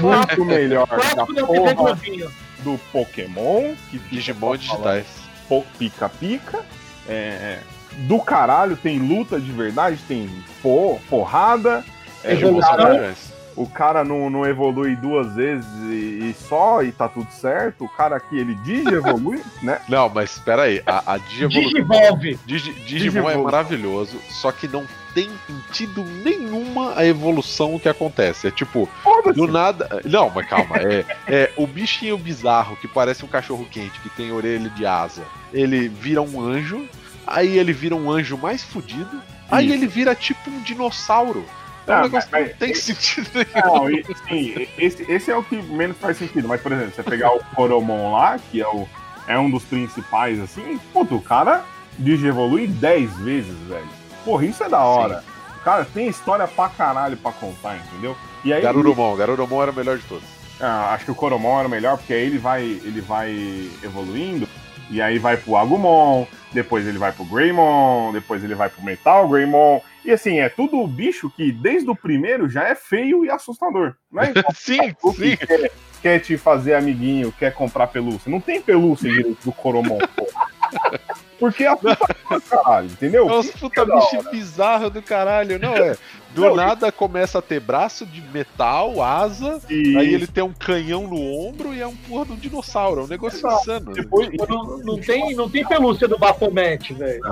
Muito 0.00 0.44
melhor 0.44 0.86
da 0.88 1.24
TV 1.26 1.44
porra 1.44 1.98
do 2.58 2.78
Pokémon, 2.92 3.74
que 3.90 3.98
Digimon 3.98 4.56
digitais. 4.56 5.06
pica-pica. 5.78 6.60
É, 7.08 7.58
do 8.08 8.18
caralho, 8.20 8.76
tem 8.76 8.98
luta 8.98 9.40
de 9.40 9.52
verdade, 9.52 9.98
tem 10.08 10.28
po- 10.62 11.00
porrada. 11.08 11.84
É, 12.24 12.34
cara, 12.60 13.14
o 13.56 13.66
cara 13.66 14.02
não, 14.04 14.28
não 14.30 14.46
evolui 14.46 14.96
duas 14.96 15.34
vezes 15.34 15.66
e, 15.84 16.30
e 16.30 16.34
só, 16.48 16.82
e 16.82 16.90
tá 16.92 17.08
tudo 17.08 17.30
certo. 17.32 17.84
O 17.84 17.88
cara 17.88 18.16
aqui, 18.16 18.38
ele 18.38 18.54
digievolui, 18.56 19.42
né? 19.62 19.80
Não, 19.88 20.08
mas 20.08 20.32
espera 20.32 20.62
aí, 20.62 20.82
a, 20.86 21.14
a 21.14 21.18
Digivolu- 21.18 21.68
Digivolve. 21.68 22.38
Digi- 22.46 22.72
Digimon 22.72 23.18
é 23.20 23.22
Digivolu. 23.28 23.44
maravilhoso, 23.44 24.18
só 24.30 24.50
que 24.52 24.66
não 24.68 24.84
tem 25.14 25.28
sentido 25.46 26.02
nenhuma 26.24 26.94
a 26.96 27.04
evolução 27.04 27.78
que 27.78 27.88
acontece. 27.88 28.46
É 28.48 28.50
tipo, 28.50 28.88
Foda-se. 29.02 29.38
do 29.38 29.46
nada. 29.46 30.00
Não, 30.04 30.30
mas 30.30 30.46
calma. 30.48 30.76
É, 30.78 31.04
é 31.28 31.52
o 31.56 31.66
bichinho 31.66 32.16
bizarro 32.16 32.76
que 32.76 32.88
parece 32.88 33.22
um 33.24 33.28
cachorro 33.28 33.66
quente, 33.70 34.00
que 34.00 34.08
tem 34.10 34.32
orelha 34.32 34.70
de 34.70 34.86
asa. 34.86 35.22
Ele 35.52 35.86
vira 35.88 36.22
um 36.22 36.40
anjo, 36.40 36.88
aí 37.26 37.58
ele 37.58 37.74
vira 37.74 37.94
um 37.94 38.10
anjo 38.10 38.38
mais 38.38 38.62
fudido, 38.62 39.22
aí 39.50 39.66
Isso. 39.66 39.74
ele 39.74 39.86
vira 39.86 40.14
tipo 40.14 40.48
um 40.50 40.62
dinossauro. 40.62 41.44
É 41.86 41.90
um 41.92 41.94
Ah, 41.94 42.02
negócio 42.02 42.28
que 42.30 42.36
mas- 42.38 42.48
não 42.50 42.56
tem 42.56 42.74
sentido 42.74 43.30
nenhum. 43.34 43.66
Não, 43.74 43.90
e, 43.90 44.04
sim, 44.28 44.68
esse, 44.78 45.10
esse 45.10 45.30
é 45.30 45.36
o 45.36 45.42
que 45.42 45.56
menos 45.62 45.96
faz 45.98 46.16
sentido. 46.16 46.46
Mas, 46.48 46.60
por 46.60 46.72
exemplo, 46.72 46.92
você 46.94 47.02
pegar 47.02 47.32
o 47.32 47.40
Coromon 47.54 48.12
lá, 48.12 48.38
que 48.38 48.60
é, 48.60 48.66
o, 48.66 48.88
é 49.26 49.38
um 49.38 49.50
dos 49.50 49.64
principais, 49.64 50.40
assim, 50.40 50.78
puto, 50.92 51.16
o 51.16 51.20
cara 51.22 51.64
digievolui 51.98 52.66
10 52.66 53.16
vezes, 53.18 53.56
velho. 53.68 53.88
Porra, 54.24 54.44
isso 54.46 54.62
é 54.64 54.68
da 54.68 54.80
hora. 54.84 55.24
Cara, 55.64 55.84
tem 55.84 56.08
história 56.08 56.46
pra 56.48 56.68
caralho 56.68 57.16
pra 57.16 57.32
contar, 57.32 57.76
entendeu? 57.76 58.16
E 58.44 58.52
aí, 58.52 58.60
Garurumon, 58.62 59.14
Garurumon 59.16 59.62
era 59.62 59.70
o 59.70 59.74
melhor 59.74 59.96
de 59.98 60.04
todos. 60.04 60.24
Ah, 60.60 60.92
acho 60.94 61.04
que 61.06 61.10
o 61.10 61.14
Coromon 61.14 61.58
era 61.58 61.68
o 61.68 61.70
melhor, 61.70 61.96
porque 61.98 62.12
aí 62.12 62.22
ele 62.26 62.38
vai, 62.38 62.62
ele 62.62 63.00
vai 63.00 63.30
evoluindo. 63.82 64.48
E 64.90 65.00
aí 65.00 65.18
vai 65.18 65.36
pro 65.36 65.56
Agumon, 65.56 66.26
depois 66.52 66.86
ele 66.86 66.98
vai 66.98 67.12
pro 67.12 67.24
Greymon, 67.24 68.12
depois 68.12 68.44
ele 68.44 68.54
vai 68.54 68.68
pro 68.68 68.82
Metal 68.84 69.26
Greymon. 69.28 69.80
E 70.04 70.10
assim, 70.10 70.40
é 70.40 70.48
tudo 70.48 70.86
bicho 70.86 71.30
que 71.30 71.52
desde 71.52 71.88
o 71.88 71.96
primeiro 71.96 72.48
já 72.48 72.64
é 72.64 72.74
feio 72.74 73.24
e 73.24 73.30
assustador. 73.30 73.94
Não 74.10 74.22
é 74.22 74.32
sim, 74.54 74.94
sim. 75.14 75.36
Quer, 75.36 75.72
quer, 76.00 76.18
te 76.18 76.36
fazer 76.36 76.74
amiguinho, 76.74 77.32
quer 77.32 77.54
comprar 77.54 77.86
pelúcia. 77.86 78.30
Não 78.30 78.40
tem 78.40 78.60
pelúcia 78.60 79.10
direito 79.10 79.44
do 79.44 79.52
Coromon, 79.52 79.98
pô. 80.16 80.26
Porque 81.38 81.64
é 81.64 81.68
a 81.68 81.76
puta 81.76 82.40
caralho, 82.48 82.86
entendeu? 82.86 83.28
É 83.28 83.32
uns 83.38 83.50
puta 83.50 83.84
bicho 83.84 84.30
bizarro 84.30 84.88
do 84.88 85.02
caralho, 85.02 85.58
não 85.58 85.74
é? 85.74 85.96
Do 86.34 86.42
não, 86.42 86.56
nada 86.56 86.90
começa 86.90 87.38
a 87.38 87.42
ter 87.42 87.60
braço 87.60 88.06
de 88.06 88.22
metal, 88.22 89.02
asa, 89.02 89.60
e... 89.68 89.96
aí 89.98 90.14
ele 90.14 90.26
tem 90.26 90.42
um 90.42 90.52
canhão 90.52 91.06
no 91.06 91.20
ombro 91.20 91.74
e 91.74 91.80
é 91.80 91.86
um 91.86 91.94
porra 91.94 92.24
de 92.26 92.32
um 92.32 92.36
dinossauro. 92.36 93.02
É 93.02 93.04
um 93.04 93.08
negócio 93.08 93.46
insano. 93.46 93.92
Depois, 93.92 94.30
não, 94.48 94.78
não, 94.78 94.98
tem, 94.98 95.34
não 95.34 95.48
tem 95.48 95.66
pelúcia 95.66 96.08
do 96.08 96.18
Baphomet, 96.18 96.94
velho. 96.94 97.22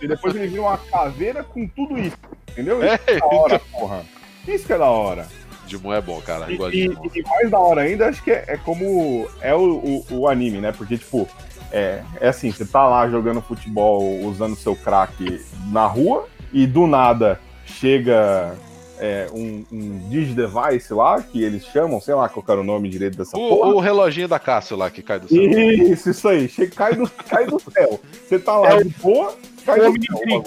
Depois 0.00 0.34
ele 0.34 0.48
vira 0.48 0.62
uma 0.62 0.78
caveira 0.78 1.44
com 1.44 1.66
tudo 1.68 1.98
isso. 1.98 2.16
Entendeu? 2.50 2.82
Isso 2.82 2.94
é, 3.06 3.14
é 3.14 3.18
da 3.18 3.26
hora, 3.26 3.54
então... 3.56 3.80
porra. 3.80 4.04
Isso 4.46 4.66
que 4.66 4.72
é 4.72 4.78
da 4.78 4.86
hora. 4.86 5.26
Digimon 5.66 5.92
é 5.92 6.00
bom, 6.00 6.20
cara. 6.22 6.50
E, 6.50 6.56
e, 6.56 6.86
e, 6.86 7.22
mais 7.22 7.50
da 7.50 7.58
hora 7.58 7.82
ainda, 7.82 8.08
acho 8.08 8.22
que 8.24 8.30
é, 8.30 8.44
é 8.48 8.56
como 8.56 9.28
é 9.40 9.54
o, 9.54 10.04
o, 10.10 10.20
o, 10.20 10.28
anime, 10.28 10.58
né? 10.58 10.72
Porque, 10.72 10.96
tipo, 10.96 11.28
é, 11.70 12.02
é 12.20 12.28
assim, 12.28 12.50
você 12.50 12.64
tá 12.64 12.86
lá 12.86 13.08
jogando 13.08 13.42
futebol 13.42 14.20
usando 14.20 14.56
seu 14.56 14.74
craque 14.74 15.44
na 15.70 15.86
rua 15.86 16.26
e 16.52 16.66
do 16.66 16.86
nada 16.86 17.38
chega 17.68 18.56
é, 18.98 19.28
um, 19.32 19.64
um 19.70 20.08
Digidevice 20.08 20.92
lá, 20.92 21.22
que 21.22 21.42
eles 21.42 21.64
chamam, 21.66 22.00
sei 22.00 22.14
lá 22.14 22.28
qual 22.28 22.44
era 22.48 22.60
o 22.60 22.64
nome 22.64 22.88
direito 22.88 23.16
dessa 23.16 23.36
o, 23.36 23.48
porra. 23.48 23.74
O 23.74 23.80
reloginho 23.80 24.28
da 24.28 24.38
Cássio 24.38 24.76
lá 24.76 24.90
que 24.90 25.02
cai 25.02 25.20
do 25.20 25.28
céu. 25.28 25.42
Isso, 25.42 26.10
isso 26.10 26.28
aí. 26.28 26.48
Chega, 26.48 26.74
cai, 26.74 26.94
do, 26.94 27.08
cai 27.08 27.46
do 27.46 27.60
céu. 27.60 28.00
Você 28.12 28.38
tá 28.38 28.56
lá 28.56 28.72
é 28.72 28.82
de 28.82 28.90
boa, 29.00 29.34
cai 29.64 29.78
do 29.80 29.92
céu. 30.02 30.44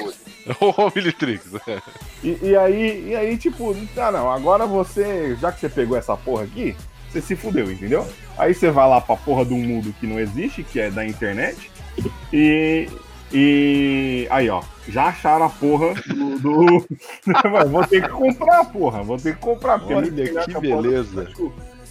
O 0.60 0.82
Omnitrix. 0.82 1.52
E, 2.24 2.38
e, 2.50 2.56
aí, 2.56 3.08
e 3.08 3.16
aí, 3.16 3.36
tipo, 3.36 3.76
ah 3.98 4.12
não, 4.12 4.32
agora 4.32 4.68
você, 4.68 5.36
já 5.42 5.52
que 5.52 5.60
você 5.60 5.68
pegou 5.68 5.98
essa 5.98 6.16
porra 6.16 6.44
aqui, 6.44 6.76
você 7.10 7.20
se 7.20 7.36
fudeu, 7.36 7.72
entendeu? 7.72 8.08
Aí 8.38 8.54
você 8.54 8.70
vai 8.70 8.88
lá 8.88 9.02
pra 9.02 9.16
porra 9.18 9.44
de 9.44 9.56
um 9.56 9.60
mundo 9.60 9.92
que 10.00 10.06
não 10.06 10.20
existe, 10.20 10.62
que 10.62 10.80
é 10.80 10.92
da 10.92 11.04
internet, 11.04 11.72
e. 12.32 12.88
E 13.34 14.28
aí, 14.30 14.50
ó, 14.50 14.62
já 14.88 15.06
acharam 15.06 15.46
a 15.46 15.50
porra 15.50 15.94
do. 16.06 16.40
do... 16.40 16.86
vou 17.70 17.88
ter 17.88 18.02
que 18.02 18.10
comprar, 18.10 18.66
porra. 18.66 19.04
Vou 19.04 19.18
ter 19.18 19.36
que 19.36 19.42
comprar. 19.42 19.80
Porque 19.80 19.94
Olha, 19.94 20.12
que 20.12 20.60
beleza. 20.60 21.28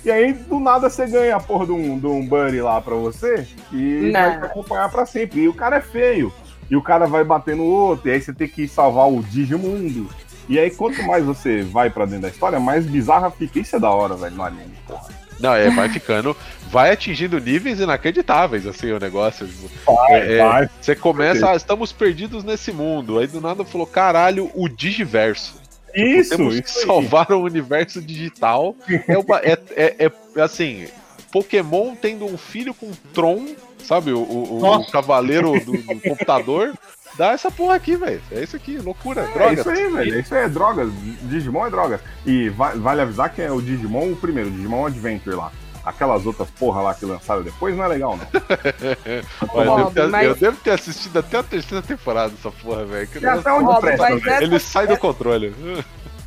E 0.05 0.11
aí, 0.11 0.33
do 0.33 0.59
nada, 0.59 0.89
você 0.89 1.07
ganha 1.07 1.37
a 1.37 1.41
porra 1.41 1.67
de 1.67 1.73
um, 1.73 1.99
de 1.99 2.07
um 2.07 2.27
buddy 2.27 2.61
lá 2.61 2.81
pra 2.81 2.95
você 2.95 3.47
e 3.73 4.11
não. 4.13 4.21
vai 4.21 4.39
te 4.39 4.45
acompanhar 4.47 4.91
pra 4.91 5.07
sempre. 5.07 5.41
E 5.41 5.49
o 5.49 5.55
cara 5.55 5.77
é 5.77 5.81
feio. 5.81 6.33
E 6.71 6.77
o 6.77 6.83
cara 6.83 7.07
vai 7.07 7.25
bater 7.25 7.57
no 7.57 7.65
outro. 7.65 8.09
E 8.09 8.13
aí 8.13 8.21
você 8.21 8.33
tem 8.33 8.49
que 8.49 8.69
salvar 8.69 9.11
o 9.11 9.23
Digimundo. 9.23 10.09
E 10.49 10.59
aí, 10.59 10.71
quanto 10.71 11.03
mais 11.05 11.25
você 11.25 11.63
vai 11.63 11.91
pra 11.91 12.07
dentro 12.07 12.23
da 12.23 12.29
história, 12.29 12.59
mais 12.59 12.85
bizarra 12.85 13.31
fica. 13.31 13.61
Isso 13.61 13.77
é 13.77 13.79
da 13.79 13.91
hora, 13.91 14.15
velho, 14.15 14.35
no 14.35 14.43
anime, 14.43 14.75
porra. 14.87 15.09
Não, 15.41 15.55
é, 15.55 15.71
vai 15.71 15.89
ficando, 15.89 16.37
vai 16.71 16.93
atingindo 16.93 17.41
níveis 17.41 17.81
inacreditáveis, 17.81 18.67
assim, 18.67 18.93
o 18.93 18.99
negócio. 18.99 19.49
Vai, 19.85 20.13
é, 20.13 20.33
é 20.35 20.39
vai. 20.39 20.71
Você 20.81 20.95
começa, 20.95 21.51
ah, 21.51 21.57
estamos 21.57 21.93
perdidos 21.93 22.45
nesse 22.45 22.73
mundo. 22.73 23.19
Aí 23.19 23.27
do 23.27 23.41
nada 23.41 23.65
falou, 23.65 23.87
caralho, 23.87 24.51
o 24.55 24.69
Digiverso. 24.69 25.61
Isso, 25.93 26.31
Temos 26.31 26.55
isso 26.55 26.87
salvar 26.87 27.33
o 27.33 27.43
universo 27.43 28.01
digital. 28.01 28.77
É, 29.09 29.19
uma, 29.19 29.39
é, 29.39 29.59
é, 29.75 30.07
é, 30.07 30.41
assim, 30.41 30.87
Pokémon 31.33 31.97
tendo 31.97 32.25
um 32.25 32.39
filho 32.39 32.73
com 32.73 32.93
Tron, 33.13 33.49
sabe? 33.83 34.13
O, 34.13 34.21
o, 34.21 34.65
o 34.65 34.91
cavaleiro 34.91 35.59
do, 35.61 35.73
do 35.73 36.01
computador. 36.01 36.73
Dá 37.19 37.33
essa 37.33 37.51
porra 37.51 37.75
aqui, 37.75 37.97
velho. 37.97 38.23
É 38.31 38.41
isso 38.41 38.55
aqui, 38.55 38.79
loucura, 38.79 39.23
é, 39.23 39.33
droga. 39.33 39.51
É 39.51 39.55
isso 39.55 39.69
aí, 39.69 39.93
velho. 39.93 40.21
Isso 40.21 40.35
aí 40.35 40.45
é 40.45 40.49
drogas. 40.49 40.89
Digimon 41.23 41.67
é 41.67 41.71
drogas. 41.71 42.01
E 42.25 42.49
vai, 42.51 42.79
vale 42.79 43.01
avisar 43.01 43.35
que 43.35 43.43
é 43.43 43.51
o 43.51 43.61
Digimon 43.61 44.13
o 44.13 44.17
primeiro, 44.17 44.49
o 44.49 44.53
Digimon 44.53 44.87
Adventure 44.87 45.35
lá. 45.35 45.51
Aquelas 45.85 46.27
outras 46.27 46.51
porra 46.51 46.83
lá 46.83 46.95
que 46.95 47.07
lançaram 47.07 47.43
depois 47.43 47.75
não 47.75 47.85
é 47.85 47.89
legal, 47.89 48.17
não. 48.17 48.27
Mas 49.55 49.67
eu, 49.67 49.77
devo 49.77 49.91
ter, 49.91 50.07
mas... 50.09 50.27
eu, 50.27 50.35
devo 50.35 50.57
ter, 50.59 50.71
assistido 50.73 51.19
até 51.19 51.39
a 51.39 51.43
terceira 51.43 51.83
temporada 51.83 52.31
dessa 52.31 52.51
porra, 52.51 52.85
velho. 52.85 53.09
Onde 53.55 53.81
presta, 53.81 54.43
Ele 54.43 54.59
sai 54.59 54.87
do 54.87 54.97
controle. 54.99 55.55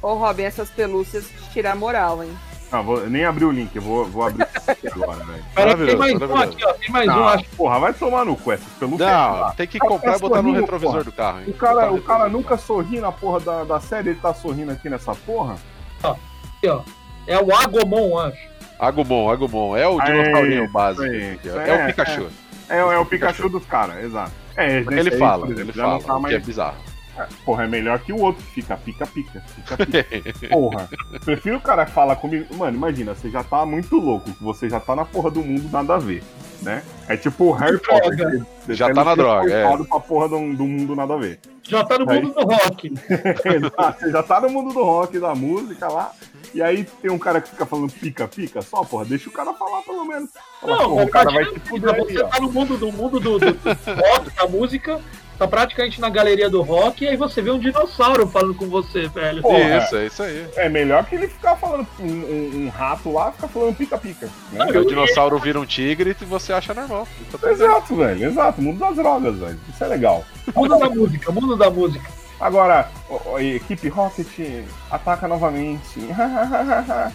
Ô, 0.02 0.16
Robin, 0.16 0.44
essas 0.44 0.70
pelúcias 0.70 1.26
tirar 1.54 1.76
moral, 1.76 2.24
hein? 2.24 2.36
Não, 2.74 2.84
vou, 2.84 3.08
nem 3.08 3.24
abri 3.24 3.46
o 3.46 3.52
link, 3.52 3.76
eu 3.76 3.84
vou, 3.84 4.04
vou 4.06 4.26
abrir 4.26 4.48
agora, 4.92 5.24
velho. 5.24 5.46
Pera, 5.54 5.78
tem 5.78 5.96
mais 5.96 6.20
um 6.20 6.36
aqui, 6.36 6.66
ó. 6.66 6.74
Tem 6.74 6.90
mais 6.90 7.06
não, 7.06 7.22
um, 7.22 7.28
acho. 7.28 7.46
Porra, 7.56 7.80
vai 7.80 7.94
tomar 7.94 8.26
no 8.26 8.36
cu 8.36 8.52
essa 8.52 8.66
pelo 8.80 8.98
Não, 8.98 9.52
tem 9.52 9.68
que 9.68 9.78
comprar 9.78 10.18
e 10.18 10.20
botar 10.20 10.42
no 10.42 10.54
retrovisor 10.54 10.92
porra. 10.92 11.04
do 11.04 11.12
carro. 11.12 11.40
Hein? 11.42 11.46
O 11.50 11.54
cara, 11.54 11.94
o 11.94 12.02
cara 12.02 12.30
nunca 12.30 12.58
sorri 12.58 13.00
na 13.00 13.12
porra 13.12 13.40
da, 13.42 13.64
da 13.64 13.80
série, 13.80 14.10
ele 14.10 14.20
tá 14.20 14.34
sorrindo 14.34 14.72
aqui 14.72 14.90
nessa 14.90 15.14
porra. 15.14 15.56
Ó, 16.02 16.16
aqui, 16.58 16.68
ó. 16.68 16.82
É 17.28 17.38
o 17.38 17.56
Agumon, 17.56 18.18
acho. 18.18 18.53
Agumon, 18.88 19.30
Agumon. 19.30 19.78
É 19.78 19.88
o 19.88 20.00
dinossaurinho 20.00 20.70
básico. 20.70 21.06
É, 21.06 21.38
é, 21.46 21.70
é, 21.70 21.84
o 21.84 21.88
Pikachu. 21.88 22.28
É, 22.70 22.78
é, 22.78 22.98
o 22.98 23.06
Pikachu 23.06 23.50
dos 23.50 23.66
caras, 23.66 24.04
exato. 24.04 24.32
É, 24.56 24.78
ele 24.80 25.12
fala, 25.12 25.50
ele 25.50 25.74
fala, 25.74 26.00
tá 26.02 26.20
mais... 26.20 26.36
que 26.36 26.42
é 26.42 26.46
bizarro. 26.46 26.78
É, 27.18 27.28
porra, 27.46 27.66
é 27.66 27.68
melhor 27.68 28.00
que 28.00 28.12
o 28.12 28.20
outro 28.20 28.44
que 28.44 28.52
fica 28.52 28.76
pica, 28.76 29.06
pica, 29.06 29.44
pica, 29.56 29.86
pica. 29.86 30.50
Porra, 30.50 30.90
prefiro 31.24 31.58
o 31.58 31.62
cara 31.62 31.86
falar 31.86 32.16
comigo. 32.16 32.56
Mano, 32.56 32.76
imagina, 32.76 33.14
você 33.14 33.30
já 33.30 33.44
tá 33.44 33.66
muito 33.66 33.98
louco, 33.98 34.32
você 34.42 34.70
já 34.70 34.80
tá 34.80 34.96
na 34.96 35.06
porra 35.06 35.30
do 35.30 35.44
mundo 35.44 35.70
nada 35.72 35.96
a 35.96 36.00
ver, 36.00 36.24
né? 36.62 36.84
É 37.08 37.16
tipo 37.16 37.46
o 37.46 37.52
Harry 37.52 37.80
Potter. 37.80 38.44
Você 38.66 38.74
já 38.74 38.92
tá 38.92 39.04
na 39.04 39.14
droga, 39.14 39.54
é. 39.54 39.78
pra 39.78 40.00
porra 40.00 40.30
do, 40.30 40.54
do 40.56 40.66
mundo 40.66 40.96
nada 40.96 41.14
a 41.14 41.18
ver. 41.18 41.40
Já 41.62 41.84
tá 41.84 41.98
no 41.98 42.06
mundo 42.06 42.34
aí... 42.38 42.46
do 42.46 42.54
rock. 42.54 42.94
Exato, 43.46 44.00
você 44.00 44.12
já 44.12 44.24
tá 44.24 44.42
no 44.42 44.50
mundo 44.50 44.74
do 44.74 44.84
rock, 44.84 45.20
da 45.20 45.36
música 45.36 45.88
lá. 45.88 46.12
E 46.54 46.62
aí 46.62 46.84
tem 47.02 47.10
um 47.10 47.18
cara 47.18 47.42
que 47.42 47.50
fica 47.50 47.66
falando 47.66 47.92
pica-pica 47.92 48.62
só, 48.62 48.84
porra, 48.84 49.06
deixa 49.06 49.30
o 49.30 49.32
cara 49.32 49.54
falar 49.54 49.82
pelo 49.82 50.06
menos. 50.06 50.30
Fala, 50.62 50.78
não, 50.78 50.90
porra, 50.90 51.04
o 51.04 51.10
cara 51.10 51.32
vai 51.32 51.46
te 51.46 51.60
fuder 51.62 51.96
Você 51.96 52.24
aí, 52.24 52.30
tá 52.30 52.40
no 52.40 52.52
mundo 52.52 52.78
do 52.78 52.92
mundo 52.92 53.20
do, 53.20 53.40
do, 53.40 53.54
do 53.54 53.70
rock, 53.70 54.36
da 54.36 54.48
música, 54.48 55.02
tá 55.38 55.48
praticamente 55.48 56.00
na 56.00 56.10
galeria 56.10 56.50
do 56.50 56.62
rock, 56.62 57.04
e 57.04 57.08
aí 57.08 57.18
você 57.18 57.42
vê 57.42 57.52
um 57.52 57.60
dinossauro 57.60 58.28
falando 58.28 58.56
com 58.56 58.68
você, 58.68 59.08
velho. 59.08 59.42
Porra, 59.42 59.78
isso, 59.78 59.96
é 59.96 60.06
isso 60.06 60.24
aí. 60.24 60.48
É 60.56 60.70
melhor 60.70 61.06
que 61.06 61.16
ele 61.16 61.28
ficar 61.28 61.56
falando, 61.56 61.88
um, 62.00 62.06
um, 62.06 62.66
um 62.66 62.70
rato 62.70 63.12
lá, 63.12 63.32
ficar 63.32 63.48
falando 63.48 63.76
pica-pica. 63.76 64.30
Né? 64.52 64.66
o 64.66 64.86
dinossauro 64.86 65.38
vira 65.40 65.60
um 65.60 65.66
tigre 65.66 66.16
e 66.20 66.26
você 66.26 66.54
acha 66.54 66.74
normal. 66.74 67.08
Exato, 67.44 67.96
velho, 67.96 68.26
exato. 68.26 68.62
Mundo 68.62 68.80
das 68.80 68.96
drogas, 68.96 69.38
velho. 69.38 69.60
Isso 69.70 69.84
é 69.84 69.88
legal. 69.88 70.24
Mundo 70.56 70.78
da 70.78 70.90
música, 70.90 71.32
mundo 71.32 71.56
da 71.56 71.70
música. 71.70 72.24
Agora, 72.40 72.90
a 73.36 73.42
equipe 73.42 73.88
Rocket 73.88 74.66
ataca 74.92 75.28
novamente. 75.28 76.00
ah, 76.20 77.12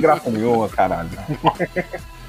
graça 0.00 0.30
nenhuma, 0.30 0.68
caralho. 0.68 1.10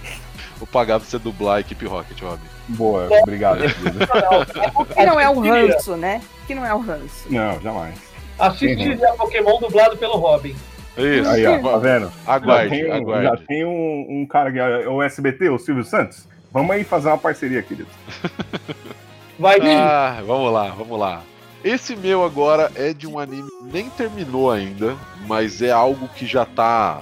Vou 0.61 0.67
pagar 0.67 0.99
pra 0.99 1.09
você 1.09 1.17
dublar 1.17 1.57
a 1.57 1.59
equipe 1.61 1.87
Rocket, 1.87 2.21
Rob. 2.21 2.39
Boa, 2.67 3.09
obrigado. 3.23 3.63
que 4.93 5.01
não 5.03 5.19
é 5.19 5.27
o 5.27 5.39
ranço, 5.39 5.97
né? 5.97 6.21
Que 6.45 6.53
não 6.53 6.63
é 6.63 6.71
o 6.71 6.77
ranço. 6.77 7.25
Não, 7.31 7.59
jamais. 7.61 7.95
Assiste 8.37 9.03
a 9.03 9.13
Pokémon 9.13 9.59
dublado 9.59 9.97
pelo 9.97 10.17
Robin. 10.17 10.55
Isso. 10.95 11.27
Aí, 11.27 11.47
ó, 11.47 11.57
tá 11.57 11.77
vendo? 11.79 12.11
Aguarde, 12.27 12.77
já 12.77 12.83
tem, 12.83 12.91
aguarde. 12.91 13.23
Já 13.23 13.37
tem 13.37 13.65
um, 13.65 14.05
um 14.07 14.25
cara 14.27 14.51
que 14.51 14.59
é 14.59 14.87
o 14.87 15.01
SBT, 15.01 15.49
o 15.49 15.57
Silvio 15.57 15.83
Santos. 15.83 16.27
Vamos 16.51 16.69
aí 16.69 16.83
fazer 16.83 17.07
uma 17.07 17.17
parceria, 17.17 17.63
querido. 17.63 17.89
Vai 19.39 19.59
vir. 19.59 19.75
Ah, 19.75 20.21
vamos 20.27 20.53
lá, 20.53 20.69
vamos 20.69 20.99
lá. 20.99 21.23
Esse 21.63 21.95
meu 21.95 22.23
agora 22.23 22.71
é 22.75 22.93
de 22.93 23.07
um 23.07 23.17
anime 23.17 23.49
nem 23.63 23.89
terminou 23.89 24.51
ainda, 24.51 24.95
mas 25.25 25.59
é 25.63 25.71
algo 25.71 26.07
que 26.09 26.27
já 26.27 26.45
tá 26.45 27.01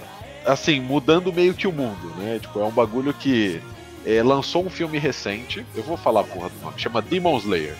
assim, 0.49 0.79
mudando 0.79 1.31
meio 1.31 1.53
que 1.53 1.67
o 1.67 1.71
mundo, 1.71 2.13
né? 2.17 2.39
Tipo, 2.39 2.59
é 2.59 2.65
um 2.65 2.71
bagulho 2.71 3.13
que 3.13 3.61
é, 4.05 4.23
lançou 4.23 4.65
um 4.65 4.69
filme 4.69 4.97
recente, 4.97 5.65
eu 5.75 5.83
vou 5.83 5.97
falar 5.97 6.21
a 6.21 6.23
porra 6.23 6.49
do 6.49 6.59
nome, 6.61 6.79
chama 6.79 7.01
Demon 7.01 7.37
Slayer. 7.37 7.75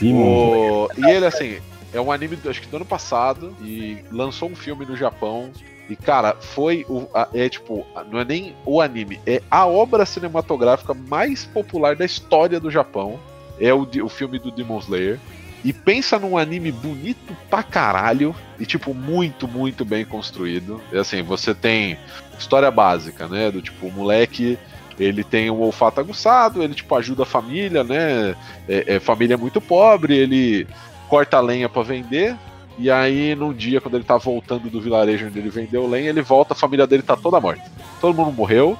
Demon 0.00 0.88
Slayer. 0.92 1.10
E 1.10 1.16
ele, 1.16 1.26
assim, 1.26 1.58
é 1.92 2.00
um 2.00 2.10
anime, 2.10 2.38
acho 2.46 2.60
que 2.60 2.68
do 2.68 2.76
ano 2.76 2.84
passado, 2.84 3.54
e 3.62 3.98
lançou 4.10 4.50
um 4.50 4.56
filme 4.56 4.84
no 4.84 4.96
Japão. 4.96 5.50
E, 5.88 5.94
cara, 5.94 6.34
foi 6.40 6.84
o. 6.88 7.06
É 7.32 7.48
tipo, 7.48 7.86
não 8.10 8.18
é 8.18 8.24
nem 8.24 8.56
o 8.64 8.80
anime, 8.80 9.20
é 9.26 9.40
a 9.50 9.66
obra 9.66 10.04
cinematográfica 10.04 10.92
mais 10.94 11.44
popular 11.44 11.94
da 11.94 12.04
história 12.04 12.58
do 12.58 12.70
Japão. 12.70 13.18
É 13.58 13.72
o, 13.72 13.88
o 14.02 14.08
filme 14.08 14.38
do 14.38 14.50
Demon 14.50 14.78
Slayer. 14.78 15.18
E 15.64 15.72
pensa 15.72 16.18
num 16.18 16.38
anime 16.38 16.70
bonito 16.70 17.36
pra 17.50 17.62
caralho 17.62 18.34
e, 18.58 18.64
tipo, 18.66 18.94
muito, 18.94 19.48
muito 19.48 19.84
bem 19.84 20.04
construído. 20.04 20.80
E, 20.92 20.98
assim, 20.98 21.22
você 21.22 21.54
tem 21.54 21.98
história 22.38 22.70
básica, 22.70 23.26
né? 23.26 23.50
Do 23.50 23.60
tipo, 23.60 23.86
o 23.86 23.92
moleque 23.92 24.58
ele 24.98 25.22
tem 25.22 25.50
um 25.50 25.60
olfato 25.60 26.00
aguçado, 26.00 26.62
ele 26.62 26.74
tipo 26.74 26.94
ajuda 26.94 27.22
a 27.22 27.26
família, 27.26 27.84
né? 27.84 28.34
É, 28.68 28.94
é 28.94 29.00
família 29.00 29.36
muito 29.36 29.60
pobre, 29.60 30.16
ele 30.16 30.66
corta 31.08 31.40
lenha 31.40 31.68
para 31.68 31.82
vender. 31.82 32.36
E 32.78 32.90
aí, 32.90 33.34
num 33.34 33.52
dia, 33.52 33.80
quando 33.80 33.94
ele 33.94 34.04
tá 34.04 34.18
voltando 34.18 34.68
do 34.68 34.80
vilarejo 34.80 35.26
onde 35.26 35.38
ele 35.38 35.48
vendeu 35.48 35.86
lenha, 35.86 36.10
ele 36.10 36.22
volta, 36.22 36.52
a 36.52 36.56
família 36.56 36.86
dele 36.86 37.02
tá 37.02 37.16
toda 37.16 37.40
morta. 37.40 37.62
Todo 38.00 38.14
mundo 38.14 38.32
morreu. 38.32 38.76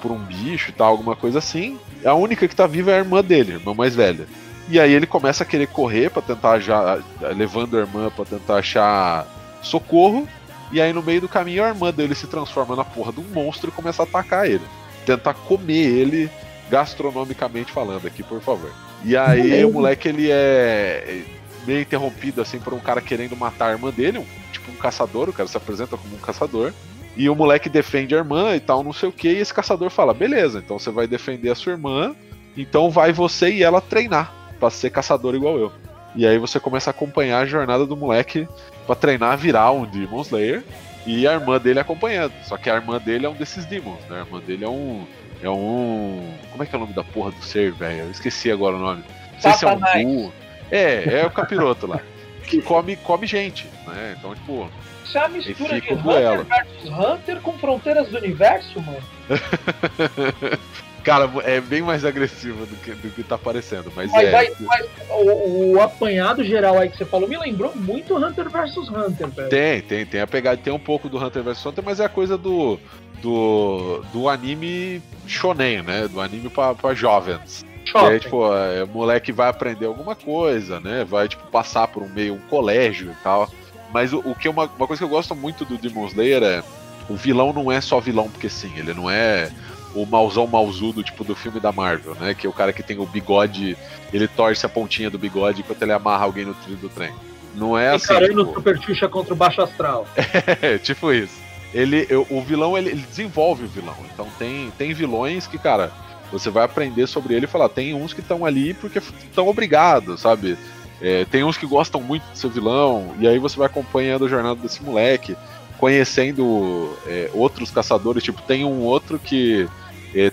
por 0.00 0.12
um 0.12 0.18
bicho 0.18 0.70
e 0.70 0.72
tal, 0.72 0.92
alguma 0.92 1.16
coisa 1.16 1.38
assim. 1.38 1.78
A 2.04 2.14
única 2.14 2.46
que 2.46 2.54
tá 2.54 2.66
viva 2.66 2.92
é 2.92 2.94
a 2.94 2.98
irmã 2.98 3.22
dele, 3.22 3.52
a 3.52 3.54
irmã 3.56 3.74
mais 3.74 3.94
velha. 3.94 4.26
E 4.68 4.80
aí 4.80 4.92
ele 4.92 5.06
começa 5.06 5.44
a 5.44 5.46
querer 5.46 5.66
correr 5.66 6.10
para 6.10 6.22
tentar 6.22 6.58
já 6.58 6.98
levando 7.36 7.76
a 7.76 7.80
irmã 7.80 8.10
para 8.10 8.24
tentar 8.24 8.56
achar 8.56 9.26
socorro. 9.62 10.26
E 10.72 10.80
aí 10.80 10.92
no 10.92 11.02
meio 11.02 11.20
do 11.20 11.28
caminho 11.28 11.64
a 11.64 11.68
irmã 11.68 11.92
dele 11.92 12.14
se 12.14 12.26
transforma 12.26 12.74
na 12.74 12.84
porra 12.84 13.12
de 13.12 13.20
um 13.20 13.24
monstro 13.24 13.68
e 13.68 13.72
começa 13.72 14.02
a 14.02 14.04
atacar 14.04 14.46
ele. 14.46 14.64
Tentar 15.04 15.34
comer 15.34 15.86
ele 15.86 16.30
gastronomicamente 16.70 17.70
falando 17.70 18.06
aqui, 18.06 18.22
por 18.22 18.40
favor. 18.40 18.72
E 19.04 19.16
aí 19.16 19.62
o 19.64 19.72
moleque 19.72 20.08
ele 20.08 20.30
é 20.30 21.22
meio 21.66 21.82
interrompido 21.82 22.40
assim 22.40 22.58
por 22.58 22.72
um 22.72 22.80
cara 22.80 23.00
querendo 23.00 23.36
matar 23.36 23.68
a 23.68 23.72
irmã 23.72 23.90
dele, 23.90 24.18
um, 24.18 24.26
tipo 24.50 24.70
um 24.70 24.76
caçador, 24.76 25.28
o 25.28 25.32
cara 25.32 25.48
se 25.48 25.56
apresenta 25.56 25.96
como 25.96 26.14
um 26.14 26.18
caçador. 26.18 26.72
E 27.16 27.28
o 27.28 27.34
moleque 27.34 27.68
defende 27.68 28.14
a 28.14 28.18
irmã 28.18 28.56
e 28.56 28.60
tal, 28.60 28.82
não 28.82 28.92
sei 28.92 29.08
o 29.08 29.12
que, 29.12 29.28
e 29.28 29.38
esse 29.38 29.52
caçador 29.52 29.90
fala: 29.90 30.12
beleza, 30.12 30.58
então 30.58 30.78
você 30.78 30.90
vai 30.90 31.06
defender 31.06 31.50
a 31.50 31.54
sua 31.54 31.72
irmã, 31.72 32.16
então 32.56 32.90
vai 32.90 33.12
você 33.12 33.50
e 33.52 33.62
ela 33.62 33.80
treinar 33.80 34.43
para 34.58 34.70
ser 34.70 34.90
caçador 34.90 35.34
igual 35.34 35.58
eu. 35.58 35.72
E 36.14 36.26
aí 36.26 36.38
você 36.38 36.60
começa 36.60 36.90
a 36.90 36.92
acompanhar 36.92 37.40
a 37.40 37.46
jornada 37.46 37.84
do 37.84 37.96
moleque 37.96 38.48
para 38.86 38.94
treinar 38.94 39.32
a 39.32 39.36
virar 39.36 39.72
um 39.72 39.84
Demon 39.84 40.20
Slayer 40.22 40.62
e 41.06 41.26
a 41.26 41.32
irmã 41.32 41.58
dele 41.58 41.80
acompanhando. 41.80 42.32
Só 42.44 42.56
que 42.56 42.70
a 42.70 42.76
irmã 42.76 42.98
dele 42.98 43.26
é 43.26 43.28
um 43.28 43.34
desses 43.34 43.66
demons, 43.66 44.00
né? 44.08 44.18
A 44.18 44.20
irmã 44.20 44.40
dele 44.40 44.64
é 44.64 44.68
um. 44.68 45.06
É 45.42 45.50
um. 45.50 46.32
Como 46.50 46.62
é 46.62 46.66
que 46.66 46.74
é 46.74 46.78
o 46.78 46.80
nome 46.80 46.94
da 46.94 47.04
porra 47.04 47.32
do 47.32 47.42
ser, 47.42 47.72
velho? 47.72 48.04
Eu 48.04 48.10
esqueci 48.10 48.50
agora 48.50 48.76
o 48.76 48.78
nome. 48.78 49.04
Não 49.34 49.40
sei 49.40 49.52
se 49.52 49.64
é 49.64 49.68
um 49.68 49.80
burro. 49.80 50.32
É, 50.70 51.20
é 51.20 51.26
o 51.26 51.30
capiroto 51.30 51.86
lá. 51.86 52.00
Que 52.44 52.62
come, 52.62 52.96
come 52.96 53.26
gente, 53.26 53.66
né? 53.86 54.14
Então, 54.18 54.34
tipo. 54.34 54.70
Isso 55.04 55.18
é 55.18 55.20
uma 55.20 55.28
mistura 55.28 55.80
de 55.80 55.92
Hunter 55.92 56.44
versus 56.44 56.90
Hunter 56.90 57.40
com 57.40 57.58
fronteiras 57.58 58.08
do 58.08 58.18
universo, 58.18 58.80
mano. 58.80 59.02
Cara, 61.04 61.30
é 61.44 61.60
bem 61.60 61.82
mais 61.82 62.02
agressivo 62.02 62.64
do 62.64 62.76
que, 62.76 62.92
do 62.92 63.10
que 63.10 63.22
tá 63.22 63.36
parecendo, 63.36 63.92
mas, 63.94 64.10
mas, 64.10 64.26
é. 64.26 64.52
Mas, 64.60 64.88
o, 65.10 65.74
o, 65.74 65.80
apanhado 65.82 66.42
geral 66.42 66.78
aí 66.78 66.88
que 66.88 66.96
você 66.96 67.04
falou 67.04 67.28
me 67.28 67.36
lembrou 67.36 67.76
muito 67.76 68.16
Hunter 68.16 68.48
vs 68.48 68.76
Hunter, 68.88 69.28
velho. 69.28 69.48
Tem, 69.50 69.82
tem, 69.82 70.06
tem 70.06 70.20
a 70.22 70.26
pegada, 70.26 70.56
tem 70.56 70.72
um 70.72 70.78
pouco 70.78 71.08
do 71.10 71.22
Hunter 71.22 71.42
vs 71.42 71.66
Hunter, 71.66 71.84
mas 71.84 72.00
é 72.00 72.06
a 72.06 72.08
coisa 72.08 72.38
do 72.38 72.80
do, 73.20 74.02
do 74.12 74.28
anime 74.28 75.02
shonen, 75.26 75.82
né? 75.82 76.08
Do 76.08 76.20
anime 76.20 76.48
pra, 76.48 76.74
pra 76.74 76.94
jovens. 76.94 77.64
Que 77.84 77.96
é, 77.96 78.18
tipo, 78.18 78.52
é, 78.54 78.84
o 78.84 78.88
moleque 78.88 79.30
vai 79.30 79.48
aprender 79.48 79.86
alguma 79.86 80.14
coisa, 80.14 80.80
né? 80.80 81.04
Vai, 81.04 81.28
tipo, 81.28 81.46
passar 81.48 81.86
por 81.88 82.02
um 82.02 82.08
meio, 82.08 82.34
um 82.34 82.40
colégio 82.48 83.12
e 83.12 83.22
tal. 83.22 83.50
Mas 83.92 84.12
o, 84.12 84.18
o 84.20 84.34
que 84.34 84.48
é 84.48 84.50
uma, 84.50 84.64
uma 84.64 84.86
coisa 84.86 85.00
que 85.00 85.04
eu 85.04 85.08
gosto 85.08 85.34
muito 85.34 85.64
do 85.64 85.76
Demon 85.76 86.06
Slayer 86.06 86.42
é 86.42 86.62
o 87.08 87.14
vilão 87.14 87.52
não 87.52 87.70
é 87.70 87.80
só 87.80 88.00
vilão 88.00 88.30
porque 88.30 88.48
sim, 88.48 88.72
ele 88.76 88.94
não 88.94 89.10
é 89.10 89.50
o 89.94 90.04
mauzão 90.04 90.46
mauzudo, 90.46 91.02
tipo 91.02 91.24
do 91.24 91.34
filme 91.34 91.60
da 91.60 91.72
Marvel, 91.72 92.14
né? 92.16 92.34
Que 92.34 92.46
é 92.46 92.50
o 92.50 92.52
cara 92.52 92.72
que 92.72 92.82
tem 92.82 92.98
o 92.98 93.06
bigode, 93.06 93.76
ele 94.12 94.26
torce 94.26 94.66
a 94.66 94.68
pontinha 94.68 95.10
do 95.10 95.18
bigode 95.18 95.60
enquanto 95.60 95.82
ele 95.82 95.92
amarra 95.92 96.24
alguém 96.24 96.44
no 96.44 96.54
trilho 96.54 96.78
do 96.78 96.88
trem. 96.88 97.12
Não 97.54 97.78
é 97.78 97.90
assim. 97.90 98.12
Encarando 98.12 98.44
tipo... 98.44 98.54
Super 98.54 98.80
Xuxa 98.80 99.08
contra 99.08 99.32
o 99.32 99.36
Baixo 99.36 99.62
Astral. 99.62 100.06
é, 100.60 100.78
tipo 100.78 101.12
isso. 101.12 101.42
Ele, 101.72 102.06
o 102.30 102.40
vilão, 102.40 102.76
ele, 102.78 102.90
ele, 102.90 103.02
desenvolve 103.02 103.64
o 103.64 103.68
vilão. 103.68 103.96
Então 104.12 104.28
tem, 104.38 104.72
tem 104.78 104.92
vilões 104.92 105.46
que, 105.46 105.58
cara, 105.58 105.92
você 106.30 106.50
vai 106.50 106.64
aprender 106.64 107.06
sobre 107.06 107.34
ele 107.34 107.46
e 107.46 107.48
falar, 107.48 107.68
tem 107.68 107.94
uns 107.94 108.12
que 108.12 108.20
estão 108.20 108.44
ali 108.44 108.74
porque 108.74 108.98
estão 108.98 109.48
obrigados, 109.48 110.20
sabe? 110.20 110.56
É, 111.00 111.24
tem 111.24 111.42
uns 111.42 111.56
que 111.56 111.66
gostam 111.66 112.00
muito 112.00 112.22
de 112.32 112.38
ser 112.38 112.48
vilão, 112.48 113.14
e 113.18 113.26
aí 113.26 113.38
você 113.38 113.56
vai 113.56 113.66
acompanhando 113.66 114.24
a 114.24 114.28
jornada 114.28 114.60
desse 114.60 114.82
moleque, 114.82 115.36
conhecendo 115.78 116.96
é, 117.06 117.30
outros 117.34 117.70
caçadores, 117.70 118.22
tipo, 118.22 118.40
tem 118.42 118.64
um 118.64 118.80
outro 118.82 119.18
que 119.18 119.68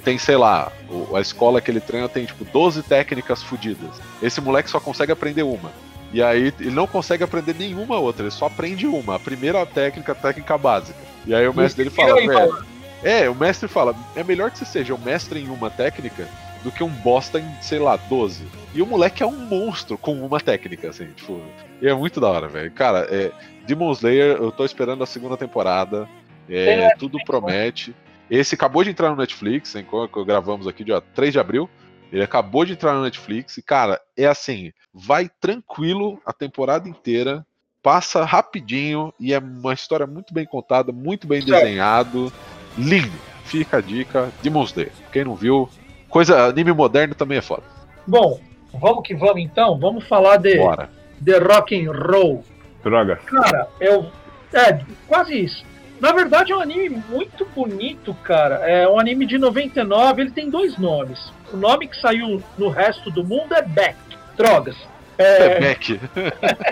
tem, 0.03 0.17
sei 0.17 0.38
lá, 0.38 0.71
a 1.13 1.19
escola 1.19 1.59
que 1.59 1.71
ele 1.71 1.79
treina 1.79 2.07
tem 2.07 2.25
tipo 2.25 2.45
12 2.45 2.84
técnicas 2.84 3.41
fodidas. 3.41 3.89
Esse 4.21 4.39
moleque 4.39 4.69
só 4.69 4.79
consegue 4.79 5.11
aprender 5.11 5.43
uma. 5.43 5.71
E 6.13 6.21
aí 6.21 6.53
ele 6.59 6.71
não 6.71 6.86
consegue 6.86 7.23
aprender 7.23 7.55
nenhuma 7.57 7.97
outra, 7.97 8.23
ele 8.23 8.32
só 8.32 8.45
aprende 8.45 8.86
uma, 8.86 9.15
a 9.15 9.19
primeira 9.19 9.65
técnica, 9.65 10.11
a 10.11 10.15
técnica 10.15 10.57
básica. 10.57 10.99
E 11.25 11.34
aí 11.34 11.47
o 11.47 11.53
mestre 11.53 11.84
dele 11.84 11.95
fala, 11.95 12.15
velho. 12.15 12.65
É, 13.03 13.29
o 13.29 13.34
mestre 13.34 13.67
fala, 13.67 13.95
é 14.15 14.23
melhor 14.23 14.51
que 14.51 14.59
você 14.59 14.65
seja 14.65 14.93
um 14.93 14.97
mestre 14.99 15.39
em 15.39 15.49
uma 15.49 15.69
técnica 15.69 16.27
do 16.63 16.71
que 16.71 16.84
um 16.84 16.89
bosta 16.89 17.39
em, 17.39 17.61
sei 17.61 17.79
lá, 17.79 17.95
12. 17.95 18.45
E 18.73 18.82
o 18.82 18.86
moleque 18.86 19.23
é 19.23 19.25
um 19.25 19.38
monstro 19.38 19.97
com 19.97 20.13
uma 20.13 20.39
técnica, 20.39 20.89
assim, 20.89 21.07
tipo. 21.15 21.41
E 21.82 21.88
é 21.88 21.93
muito 21.93 22.19
da 22.19 22.29
hora, 22.29 22.47
velho. 22.47 22.71
Cara, 22.71 23.07
é, 23.09 23.32
Demon 23.65 23.91
Slayer, 23.91 24.38
eu 24.38 24.51
tô 24.51 24.63
esperando 24.63 25.03
a 25.03 25.07
segunda 25.07 25.36
temporada. 25.36 26.07
É, 26.49 26.89
tudo 26.97 27.17
promete. 27.25 27.95
Esse 28.32 28.55
acabou 28.55 28.82
de 28.82 28.89
entrar 28.89 29.09
no 29.09 29.17
Netflix, 29.17 29.75
enquanto 29.75 30.23
gravamos 30.23 30.65
aqui 30.65 30.86
dia 30.86 31.01
3 31.01 31.34
de 31.34 31.39
abril. 31.39 31.69
Ele 32.13 32.23
acabou 32.23 32.63
de 32.63 32.71
entrar 32.71 32.93
no 32.93 33.03
Netflix 33.03 33.57
e, 33.57 33.61
cara, 33.61 33.99
é 34.17 34.25
assim, 34.25 34.71
vai 34.93 35.29
tranquilo 35.41 36.17
a 36.25 36.32
temporada 36.32 36.88
inteira, 36.88 37.45
passa 37.84 38.23
rapidinho 38.23 39.13
e 39.19 39.34
é 39.34 39.39
uma 39.39 39.73
história 39.73 40.07
muito 40.07 40.34
bem 40.34 40.45
contada, 40.45 40.93
muito 40.93 41.27
bem 41.27 41.43
desenhado, 41.43 42.32
lindo. 42.77 43.11
Fica 43.43 43.77
a 43.77 43.82
dica, 43.82 44.32
Demon 44.41 44.63
Slayer. 44.63 44.93
Quem 45.11 45.25
não 45.25 45.36
viu, 45.36 45.69
coisa 46.09 46.45
anime 46.45 46.71
moderno 46.71 47.13
também 47.13 47.38
é 47.38 47.41
foda. 47.41 47.63
Bom, 48.07 48.39
vamos 48.73 49.05
que 49.05 49.13
vamos 49.13 49.41
então, 49.41 49.77
vamos 49.77 50.07
falar 50.07 50.38
de 50.38 50.55
Bora. 50.57 50.89
de 51.19 51.38
rock 51.38 51.75
and 51.75 51.91
roll. 51.91 52.45
Droga. 52.82 53.17
Cara, 53.25 53.67
eu 53.82 54.09
é 54.53 54.79
quase 55.07 55.38
isso. 55.38 55.70
Na 56.02 56.12
verdade, 56.12 56.52
é 56.52 56.58
um 56.58 56.60
anime 56.60 56.89
muito 57.08 57.45
bonito, 57.45 58.12
cara. 58.24 58.56
É 58.68 58.89
um 58.89 58.99
anime 58.99 59.28
de 59.28 59.38
99, 59.38 60.24
ele 60.24 60.32
tem 60.32 60.49
dois 60.49 60.76
nomes. 60.80 61.32
O 61.54 61.58
nome 61.58 61.88
que 61.88 61.95
saiu 62.02 62.41
no 62.58 62.70
resto 62.70 63.12
do 63.12 63.24
mundo 63.24 63.54
é 63.54 63.62
Beck. 63.62 63.95
Drogas. 64.36 64.76
É, 65.16 65.43
é 65.43 65.60
Beck. 65.60 65.99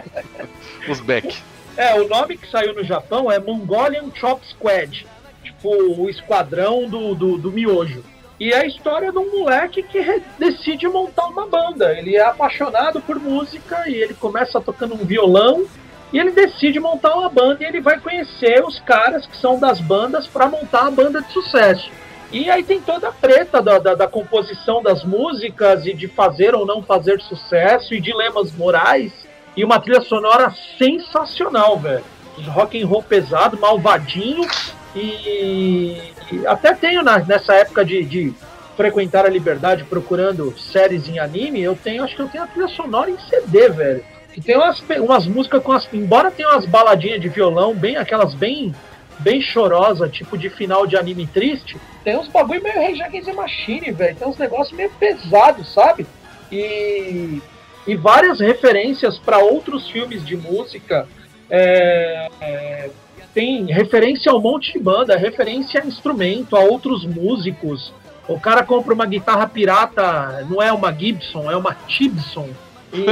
Os 0.90 1.00
Beck. 1.02 1.38
É, 1.78 1.94
o 1.94 2.08
nome 2.08 2.38
que 2.38 2.50
saiu 2.50 2.74
no 2.74 2.84
Japão 2.84 3.32
é 3.32 3.38
Mongolian 3.38 4.10
Chop 4.16 4.44
Squad. 4.48 5.06
Tipo, 5.44 5.70
o 5.70 6.10
esquadrão 6.10 6.90
do, 6.90 7.14
do, 7.14 7.38
do 7.38 7.52
miojo. 7.52 8.04
E 8.40 8.52
é 8.52 8.62
a 8.62 8.66
história 8.66 9.12
de 9.12 9.18
um 9.20 9.30
moleque 9.30 9.84
que 9.84 10.24
decide 10.40 10.88
montar 10.88 11.28
uma 11.28 11.46
banda. 11.46 11.96
Ele 11.96 12.16
é 12.16 12.24
apaixonado 12.24 13.00
por 13.00 13.20
música 13.20 13.88
e 13.88 13.94
ele 13.94 14.16
começa 14.16 14.60
tocando 14.60 14.96
um 14.96 15.06
violão 15.06 15.68
e 16.12 16.20
ele 16.20 16.32
decide 16.32 16.80
montar 16.80 17.16
uma 17.16 17.30
banda 17.30 17.64
e 17.64 17.68
ele 17.68 17.82
vai 17.82 18.00
conhecer 18.00 18.64
os 18.64 18.80
caras 18.80 19.26
que 19.26 19.38
são 19.38 19.60
das 19.60 19.80
bandas 19.80 20.28
para 20.28 20.48
montar 20.48 20.88
a 20.88 20.92
banda 20.92 21.22
de 21.22 21.32
sucesso. 21.32 21.90
E 22.32 22.50
aí 22.50 22.64
tem 22.64 22.80
toda 22.80 23.10
a 23.10 23.12
treta 23.12 23.62
da, 23.62 23.80
da, 23.80 23.96
da, 23.96 24.08
composição 24.08 24.84
das 24.84 25.04
músicas 25.04 25.86
e 25.86 25.94
de 25.94 26.08
fazer 26.08 26.54
ou 26.54 26.66
não 26.66 26.82
fazer 26.84 27.20
sucesso 27.22 27.94
e 27.94 28.02
dilemas 28.02 28.52
morais. 28.52 29.12
E 29.58 29.64
uma 29.64 29.80
trilha 29.80 30.02
sonora 30.02 30.54
sensacional, 30.78 31.78
velho. 31.80 32.04
Rock 32.48 32.82
and 32.82 32.88
roll 32.88 33.02
pesado, 33.02 33.60
malvadinho. 33.60 34.48
E, 34.96 36.14
e 36.32 36.48
até 36.48 36.74
tenho 36.74 37.04
na, 37.04 37.20
nessa 37.20 37.56
época 37.56 37.84
de, 37.84 38.04
de 38.06 38.34
frequentar 38.78 39.26
a 39.26 39.30
liberdade 39.30 39.84
procurando 39.84 40.56
séries 40.58 41.08
em 41.08 41.20
anime, 41.20 41.62
eu 41.62 41.76
tenho, 41.76 42.04
acho 42.04 42.16
que 42.16 42.22
eu 42.22 42.30
tenho 42.30 42.44
a 42.44 42.48
trilha 42.48 42.68
sonora 42.70 43.10
em 43.10 43.18
CD, 43.28 43.70
velho 43.70 44.19
que 44.34 44.42
tem 44.42 44.56
umas, 44.56 44.80
umas 44.80 45.28
músicas 45.28 45.64
com 45.64 45.72
as. 45.72 45.88
Embora 45.94 46.32
tenha 46.32 46.50
umas 46.50 46.66
baladinhas 46.66 47.22
de 47.22 47.30
violão, 47.30 47.74
bem 47.74 47.98
aquelas 47.98 48.34
bem 48.34 48.74
bem 49.20 49.42
chorosa, 49.42 50.08
tipo 50.08 50.38
de 50.38 50.50
final 50.50 50.88
de 50.88 50.96
anime 50.96 51.28
triste, 51.28 51.78
tem 52.06 52.18
uns 52.18 52.30
bagulho 52.30 52.64
meio 52.64 52.82
Rage 52.82 53.04
Against 53.04 53.34
Machine, 53.34 53.92
velho. 53.92 54.16
Tem 54.16 54.28
uns 54.28 54.38
negócios 54.38 54.76
meio 54.76 54.90
pesados, 54.92 55.74
sabe? 55.74 56.08
E, 56.50 57.42
e 57.86 57.96
várias 57.96 58.40
referências 58.40 59.18
para 59.18 59.40
outros 59.40 59.90
filmes 59.90 60.26
de 60.26 60.38
música. 60.38 61.06
É, 61.50 62.30
é, 62.40 62.90
tem 63.34 63.66
referência 63.66 64.32
a 64.32 64.36
um 64.36 64.42
monte 64.42 64.72
de 64.72 64.80
banda, 64.80 65.18
referência 65.18 65.82
a 65.82 65.86
instrumento, 65.86 66.56
a 66.56 66.62
outros 66.62 67.06
músicos. 67.06 67.94
O 68.28 68.40
cara 68.40 68.64
compra 68.64 68.94
uma 68.94 69.06
guitarra 69.06 69.48
pirata, 69.48 70.46
não 70.50 70.62
é 70.62 70.72
uma 70.72 70.94
Gibson, 70.94 71.52
é 71.52 71.58
uma 71.58 71.74
Tibson 71.74 72.50
e 72.94 73.06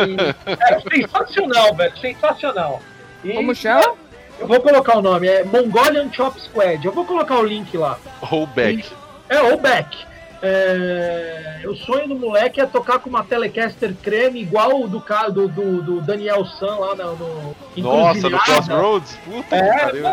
é 0.47 1.01
sensacional, 1.01 1.75
velho. 1.75 1.97
Sensacional. 1.97 2.81
E, 3.23 3.33
Como 3.33 3.53
chama? 3.53 3.95
Eu 4.39 4.47
vou 4.47 4.61
colocar 4.61 4.97
o 4.97 5.01
nome, 5.01 5.27
é 5.27 5.43
Mongolian 5.43 6.11
Chop 6.11 6.39
Squad. 6.39 6.85
Eu 6.85 6.91
vou 6.91 7.05
colocar 7.05 7.37
o 7.37 7.43
link 7.43 7.75
lá. 7.75 7.97
Ou 8.31 8.45
Back. 8.45 8.85
É, 9.29 9.41
ou 9.41 9.57
Back. 9.57 9.97
É, 10.39 11.63
o 11.65 11.75
sonho 11.75 12.07
do 12.07 12.15
moleque 12.15 12.61
é 12.61 12.65
tocar 12.67 12.99
com 12.99 13.09
uma 13.09 13.23
Telecaster 13.23 13.95
creme 14.03 14.39
igual 14.39 14.83
o 14.83 14.87
do, 14.87 15.03
do, 15.31 15.47
do, 15.47 15.81
do 15.81 16.01
Daniel 16.01 16.45
San 16.45 16.75
lá 16.75 16.95
no. 16.95 17.15
no 17.15 17.55
Nossa, 17.77 18.29
no 18.29 18.39
Crossroads? 18.39 19.17
Puta 19.25 19.55
é, 19.55 19.61
que 19.61 19.79
pariu. 19.79 20.07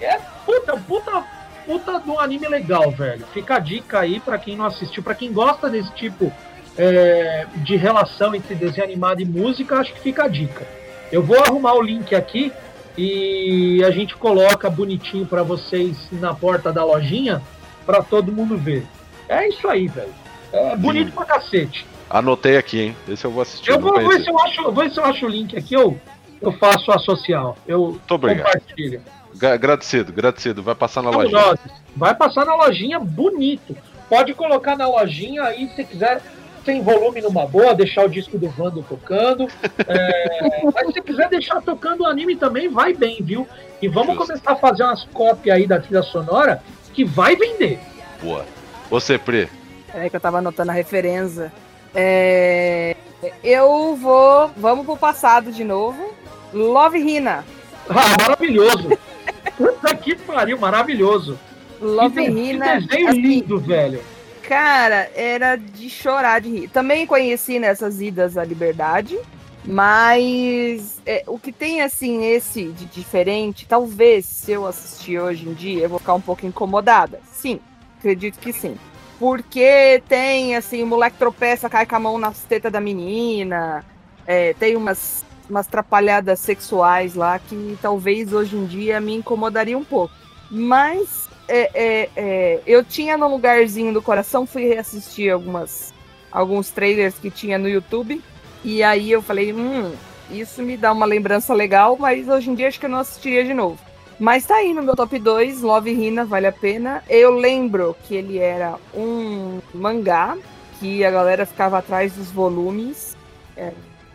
É, 0.00 0.18
puta, 0.46 0.76
puta, 0.78 1.24
puta 1.66 2.00
de 2.00 2.10
um 2.10 2.18
anime 2.18 2.48
legal, 2.48 2.90
velho. 2.90 3.26
Fica 3.34 3.56
a 3.56 3.58
dica 3.58 4.00
aí 4.00 4.18
pra 4.18 4.38
quem 4.38 4.56
não 4.56 4.64
assistiu, 4.64 5.02
pra 5.02 5.14
quem 5.14 5.30
gosta 5.30 5.68
desse 5.68 5.92
tipo 5.92 6.32
é, 6.78 7.46
de 7.56 7.76
relação 7.76 8.34
entre 8.34 8.54
desenho 8.54 8.84
animado 8.84 9.20
e 9.20 9.24
música, 9.24 9.78
acho 9.78 9.92
que 9.94 10.00
fica 10.00 10.24
a 10.24 10.28
dica. 10.28 10.66
Eu 11.10 11.22
vou 11.22 11.38
arrumar 11.38 11.74
o 11.74 11.82
link 11.82 12.14
aqui 12.14 12.52
e 12.96 13.82
a 13.84 13.90
gente 13.90 14.16
coloca 14.16 14.68
bonitinho 14.70 15.26
para 15.26 15.42
vocês 15.42 15.96
na 16.12 16.34
porta 16.34 16.72
da 16.72 16.84
lojinha. 16.84 17.42
pra 17.84 18.02
todo 18.02 18.32
mundo 18.32 18.56
ver. 18.56 18.84
É 19.28 19.48
isso 19.48 19.68
aí, 19.68 19.86
velho. 19.86 20.12
É 20.52 20.76
bonito 20.76 21.12
pra 21.12 21.24
cacete. 21.24 21.86
Anotei 22.08 22.56
aqui, 22.56 22.80
hein? 22.80 22.96
Esse 23.08 23.24
eu 23.24 23.30
vou 23.30 23.42
assistir. 23.42 23.70
Eu 23.70 23.80
vou 23.80 23.94
ver 24.08 24.22
se 24.22 24.30
eu 24.30 24.38
acho, 24.40 24.62
vou 24.62 24.72
ver 24.72 24.90
se 24.90 24.98
eu 24.98 25.04
acho 25.04 25.26
o 25.26 25.28
link 25.28 25.56
aqui, 25.56 25.74
eu, 25.74 25.98
eu 26.40 26.52
faço 26.52 26.90
a 26.92 26.98
social. 26.98 27.56
Eu 27.66 27.88
Muito 27.90 28.14
obrigado. 28.14 28.46
compartilho. 28.46 29.02
Agradecido, 29.42 30.12
agradecido. 30.12 30.62
Vai 30.62 30.74
passar 30.74 31.02
na 31.02 31.10
lojinha. 31.10 31.58
vai 31.94 32.14
passar 32.14 32.44
na 32.46 32.54
lojinha 32.54 32.98
bonito. 32.98 33.76
Pode 34.08 34.32
colocar 34.34 34.76
na 34.76 34.88
lojinha 34.88 35.42
aí, 35.42 35.68
se 35.74 35.84
quiser, 35.84 36.22
sem 36.66 36.82
volume 36.82 37.22
numa 37.22 37.46
boa, 37.46 37.72
deixar 37.74 38.04
o 38.04 38.08
disco 38.08 38.36
do 38.36 38.50
Vando 38.50 38.82
tocando. 38.82 39.46
É, 39.86 40.62
mas 40.74 40.92
se 40.92 41.00
quiser 41.00 41.28
deixar 41.30 41.62
tocando 41.62 42.02
o 42.02 42.06
anime 42.06 42.36
também, 42.36 42.68
vai 42.68 42.92
bem, 42.92 43.18
viu? 43.22 43.48
E 43.80 43.88
vamos 43.88 44.16
Justo. 44.16 44.26
começar 44.26 44.52
a 44.52 44.56
fazer 44.56 44.82
umas 44.82 45.04
cópias 45.04 45.56
aí 45.56 45.66
da 45.66 45.80
trilha 45.80 46.02
sonora 46.02 46.60
que 46.92 47.04
vai 47.04 47.36
vender. 47.36 47.78
Boa. 48.20 48.44
Você, 48.90 49.16
Pri. 49.16 49.48
Peraí 49.90 50.10
que 50.10 50.16
eu 50.16 50.20
tava 50.20 50.38
anotando 50.38 50.72
a 50.72 50.74
referência. 50.74 51.52
É, 51.94 52.96
Eu 53.42 53.96
vou. 53.96 54.50
Vamos 54.56 54.84
pro 54.84 54.96
passado 54.96 55.52
de 55.52 55.64
novo. 55.64 56.12
Love 56.52 56.98
Hina. 56.98 57.44
Ah, 57.88 58.16
maravilhoso! 58.22 58.90
Puta 59.56 59.94
que 59.94 60.16
pariu, 60.16 60.58
maravilhoso! 60.58 61.38
Love 61.80 62.24
que, 62.24 62.30
Hina. 62.30 62.80
que 62.80 62.86
desenho 62.86 63.08
assim, 63.08 63.20
lindo, 63.20 63.58
velho! 63.58 64.00
Cara, 64.46 65.10
era 65.16 65.56
de 65.56 65.90
chorar 65.90 66.40
de 66.40 66.48
rir. 66.48 66.68
Também 66.68 67.04
conheci 67.04 67.58
nessas 67.58 68.00
idas 68.00 68.38
à 68.38 68.44
liberdade, 68.44 69.18
mas 69.64 71.00
é, 71.04 71.24
o 71.26 71.36
que 71.36 71.50
tem 71.50 71.82
assim 71.82 72.24
esse 72.24 72.66
de 72.68 72.86
diferente, 72.86 73.66
talvez 73.66 74.24
se 74.24 74.52
eu 74.52 74.64
assistir 74.64 75.18
hoje 75.18 75.48
em 75.48 75.52
dia, 75.52 75.82
eu 75.82 75.88
vou 75.88 75.98
ficar 75.98 76.14
um 76.14 76.20
pouco 76.20 76.46
incomodada. 76.46 77.18
Sim, 77.32 77.58
acredito 77.98 78.38
que 78.38 78.52
sim. 78.52 78.76
Porque 79.18 80.00
tem 80.08 80.54
assim, 80.54 80.80
o 80.82 80.86
moleque 80.86 81.18
tropeça, 81.18 81.68
cai 81.68 81.84
com 81.84 81.96
a 81.96 82.00
mão 82.00 82.16
nas 82.16 82.42
tetas 82.42 82.70
da 82.70 82.80
menina, 82.80 83.84
é, 84.24 84.54
tem 84.54 84.76
umas, 84.76 85.24
umas 85.50 85.66
trapalhadas 85.66 86.38
sexuais 86.38 87.16
lá 87.16 87.36
que 87.40 87.76
talvez 87.82 88.32
hoje 88.32 88.56
em 88.56 88.64
dia 88.64 89.00
me 89.00 89.14
incomodaria 89.14 89.76
um 89.76 89.84
pouco. 89.84 90.14
Mas 90.48 91.26
é, 91.48 91.70
é, 91.74 92.10
é, 92.16 92.60
eu 92.66 92.84
tinha 92.84 93.16
no 93.16 93.28
lugarzinho 93.28 93.92
do 93.92 94.02
coração, 94.02 94.46
fui 94.46 94.66
reassistir 94.66 95.32
algumas, 95.32 95.92
alguns 96.30 96.70
trailers 96.70 97.18
que 97.18 97.30
tinha 97.30 97.58
no 97.58 97.68
YouTube. 97.68 98.20
E 98.64 98.82
aí 98.82 99.10
eu 99.10 99.22
falei, 99.22 99.52
hum, 99.52 99.92
isso 100.30 100.62
me 100.62 100.76
dá 100.76 100.92
uma 100.92 101.06
lembrança 101.06 101.54
legal, 101.54 101.96
mas 101.98 102.28
hoje 102.28 102.50
em 102.50 102.54
dia 102.54 102.68
acho 102.68 102.80
que 102.80 102.86
eu 102.86 102.90
não 102.90 102.98
assistiria 102.98 103.44
de 103.44 103.54
novo. 103.54 103.78
Mas 104.18 104.46
tá 104.46 104.56
aí 104.56 104.72
no 104.72 104.82
meu 104.82 104.96
top 104.96 105.18
2, 105.18 105.60
Love 105.60 105.90
Hina, 105.90 106.24
vale 106.24 106.46
a 106.46 106.52
pena. 106.52 107.02
Eu 107.08 107.32
lembro 107.32 107.94
que 108.04 108.14
ele 108.14 108.38
era 108.38 108.76
um 108.94 109.60
mangá, 109.74 110.36
que 110.80 111.04
a 111.04 111.10
galera 111.10 111.44
ficava 111.44 111.78
atrás 111.78 112.14
dos 112.14 112.30
volumes. 112.30 113.16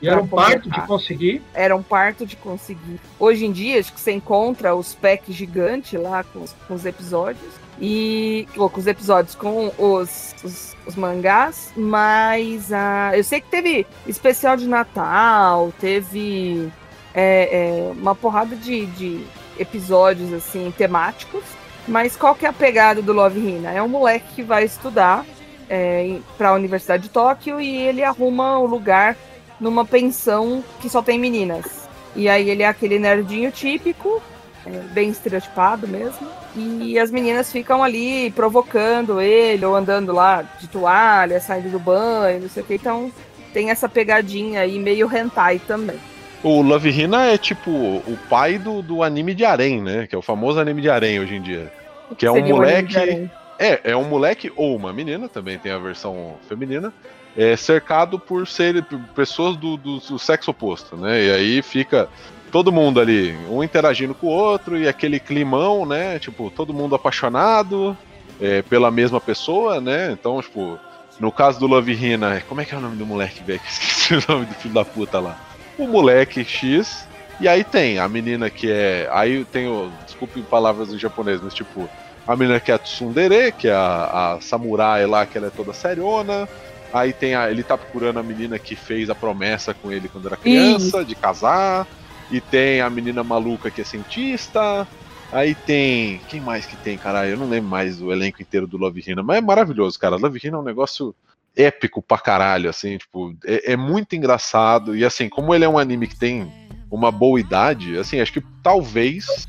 E 0.02 0.10
era 0.10 0.22
um 0.22 0.28
parto 0.28 0.70
de 0.70 0.82
conseguir. 0.82 1.41
era 1.54 1.76
um 1.76 1.84
parto 1.84 2.26
de 2.26 2.36
conseguir. 2.36 2.99
Hoje 3.20 3.45
em 3.45 3.52
dia, 3.52 3.80
acho 3.80 3.93
que 3.93 3.99
você 3.99 4.12
encontra 4.12 4.76
os 4.76 4.95
packs 4.95 5.36
gigantes 5.36 5.99
lá 6.02 6.24
com 6.24 6.41
os, 6.41 6.54
com 6.68 6.74
os 6.74 6.86
episódios. 6.86 7.54
E. 7.80 8.47
Ou 8.58 8.70
com 8.70 8.80
os 8.80 8.88
episódios, 8.88 9.36
com 9.36 9.72
os, 9.78 10.36
os, 10.43 10.76
os 10.86 10.95
mangás. 10.95 11.72
Mas 11.76 12.72
ah, 12.74 13.12
eu 13.16 13.24
sei 13.24 13.41
que 13.41 13.49
teve 13.49 13.86
especial 14.08 14.58
de 14.58 14.68
Natal, 14.68 15.72
teve 15.80 16.72
é, 17.14 17.89
é, 17.89 17.91
uma 17.91 18.16
porrada 18.16 18.56
de, 18.56 18.88
de 18.88 19.26
episódios 19.60 20.34
assim 20.34 20.74
temáticos. 20.76 21.43
Mas 21.88 22.16
qual 22.16 22.36
que 22.36 22.45
é 22.45 22.49
a 22.49 22.54
pegada 22.54 23.02
do 23.02 23.14
Love 23.14 23.39
Hina? 23.39 23.72
É 23.72 23.82
um 23.82 23.88
moleque 23.88 24.36
que 24.36 24.43
vai 24.43 24.64
estudar 24.64 25.26
é, 25.70 26.20
para 26.38 26.49
a 26.49 26.54
Universidade 26.54 27.04
de 27.04 27.10
Tóquio 27.10 27.60
e 27.60 27.76
ele 27.78 28.04
arruma 28.04 28.60
o 28.60 28.66
lugar 28.66 29.16
numa 29.62 29.86
pensão 29.86 30.64
que 30.82 30.89
só 30.89 31.01
tem 31.01 31.20
meninas. 31.20 31.88
E 32.16 32.28
aí 32.28 32.49
ele 32.49 32.64
é 32.64 32.68
aquele 32.68 32.99
nerdinho 32.99 33.51
típico, 33.51 34.22
é, 34.66 34.72
bem 34.91 35.09
estereotipado 35.09 35.88
mesmo. 35.88 36.28
E 36.55 36.99
as 36.99 37.09
meninas 37.09 37.49
ficam 37.49 37.82
ali 37.82 38.32
provocando 38.32 39.22
ele, 39.22 39.64
ou 39.64 39.74
andando 39.74 40.12
lá 40.12 40.41
de 40.41 40.68
toalha, 40.68 41.39
saindo 41.39 41.70
do 41.70 41.80
banho, 41.80 42.41
não 42.41 42.49
sei 42.49 42.64
o 42.64 42.66
que. 42.66 42.74
Então 42.74 43.09
tem 43.53 43.70
essa 43.70 43.88
pegadinha 43.88 44.62
aí 44.62 44.78
meio 44.78 45.09
hentai 45.16 45.59
também. 45.59 45.97
O 46.43 46.62
Love 46.62 46.89
Hina 46.89 47.28
é 47.28 47.38
tipo 47.38 47.70
o 47.70 48.18
pai 48.30 48.57
do, 48.57 48.82
do 48.82 49.03
anime 49.03 49.36
de 49.36 49.45
harém, 49.45 49.80
né? 49.80 50.07
Que 50.07 50.16
é 50.16 50.18
o 50.18 50.24
famoso 50.24 50.59
anime 50.59 50.82
de 50.82 50.89
harém 50.89 51.20
hoje 51.20 51.36
em 51.36 51.41
dia. 51.41 51.72
Que 52.18 52.26
é 52.26 52.32
um 52.32 52.43
moleque-. 52.43 53.30
É, 53.59 53.91
é 53.91 53.95
um 53.95 54.05
moleque 54.05 54.51
ou 54.55 54.76
uma 54.76 54.91
menina, 54.91 55.30
também 55.30 55.59
tem 55.59 55.72
a 55.72 55.78
versão 55.78 56.34
feminina, 56.49 56.91
é, 57.38 57.55
cercado 57.55 58.19
por 58.19 58.47
ser 58.47 58.84
por 58.84 58.99
pessoas 59.15 59.55
do, 59.57 59.77
do- 59.77 59.99
do 59.99 60.19
sexo 60.19 60.51
oposto, 60.51 60.95
né? 60.97 61.23
E 61.23 61.32
aí 61.32 61.61
fica 61.61 62.09
todo 62.51 62.71
mundo 62.71 62.99
ali, 62.99 63.34
um 63.49 63.63
interagindo 63.63 64.13
com 64.13 64.27
o 64.27 64.32
outro, 64.32 64.77
e 64.77 64.88
aquele 64.88 65.19
climão, 65.19 65.86
né? 65.86 66.19
Tipo, 66.19 66.51
todo 66.51 66.73
mundo 66.73 66.95
apaixonado 66.95 67.97
é, 68.39 68.61
pela 68.61 68.91
mesma 68.91 69.21
pessoa, 69.21 69.79
né? 69.79 70.11
Então, 70.11 70.41
tipo, 70.41 70.77
no 71.19 71.32
caso 71.32 71.59
do 71.59 71.67
Love 71.67 71.93
Hina, 71.93 72.41
como 72.49 72.59
é 72.59 72.65
que 72.65 72.73
é 72.75 72.77
o 72.77 72.82
nome 72.82 72.97
do 72.97 73.05
moleque, 73.05 73.41
velho? 73.43 73.61
Esqueci 73.69 74.15
o 74.15 74.23
nome 74.27 74.45
do 74.47 74.53
filho 74.55 74.73
da 74.73 74.84
puta 74.84 75.19
lá. 75.19 75.38
O 75.77 75.88
moleque 75.88 76.43
X, 76.43 77.07
e 77.39 77.47
aí 77.47 77.63
tem 77.63 77.97
a 77.97 78.07
menina 78.09 78.49
que 78.49 78.69
é. 78.69 79.07
Aí 79.11 79.45
tem 79.45 79.67
o. 79.67 79.89
Desculpe 80.05 80.41
palavras 80.43 80.91
em 80.93 80.97
japonês, 80.99 81.39
mas 81.41 81.53
tipo, 81.53 81.89
a 82.27 82.36
menina 82.36 82.59
que 82.59 82.71
é 82.71 82.75
a 82.75 82.77
Tsundere, 82.79 83.51
que 83.53 83.67
é 83.69 83.73
a, 83.73 84.34
a 84.36 84.41
samurai 84.41 85.05
lá, 85.05 85.25
que 85.25 85.38
ela 85.38 85.47
é 85.47 85.51
toda 85.51 85.71
seriona. 85.73 86.47
Aí 86.94 87.14
tem 87.14 87.36
a, 87.36 87.50
ele 87.50 87.64
tá 87.64 87.78
procurando 87.78 88.20
a 88.20 88.24
menina 88.24 88.60
que 88.60 88.76
fez 88.76 89.10
a 89.10 89.16
promessa 89.16 89.74
com 89.74 89.92
ele 89.92 90.10
quando 90.10 90.28
era 90.28 90.38
criança, 90.38 91.06
de 91.06 91.16
casar. 91.16 91.88
E 92.30 92.39
tem 92.39 92.82
a 92.82 92.89
menina 92.89 93.24
maluca 93.24 93.70
que 93.70 93.82
é 93.82 93.84
cientista. 93.84 94.88
Aí 95.32 95.56
tem. 95.56 96.20
Quem 96.28 96.42
mais 96.42 96.66
que 96.66 96.76
tem, 96.78 96.98
caralho? 96.98 97.32
Eu 97.32 97.38
não 97.38 97.50
lembro 97.50 97.70
mais 97.70 98.02
o 98.02 98.12
elenco 98.12 98.42
inteiro 98.42 98.68
do 98.68 98.78
Love 98.78 99.04
Hina, 99.06 99.24
mas 99.24 99.38
é 99.38 99.42
maravilhoso, 99.42 99.98
cara. 99.98 100.18
Love 100.18 100.39
Hina 100.44 100.58
é 100.58 100.60
um 100.60 100.64
negócio 100.64 101.16
épico 101.56 102.02
pra 102.02 102.18
caralho, 102.18 102.70
assim, 102.70 102.98
tipo, 102.98 103.36
é, 103.46 103.74
é 103.74 103.78
muito 103.78 104.16
engraçado. 104.16 104.96
E 104.96 105.04
assim, 105.04 105.30
como 105.30 105.54
ele 105.54 105.66
é 105.66 105.70
um 105.70 105.78
anime 105.78 106.08
que 106.08 106.18
tem 106.18 106.52
uma 106.89 107.12
boa 107.12 107.39
idade, 107.39 107.98
assim, 107.98 108.20
acho 108.20 108.34
que 108.34 108.44
talvez 108.62 109.48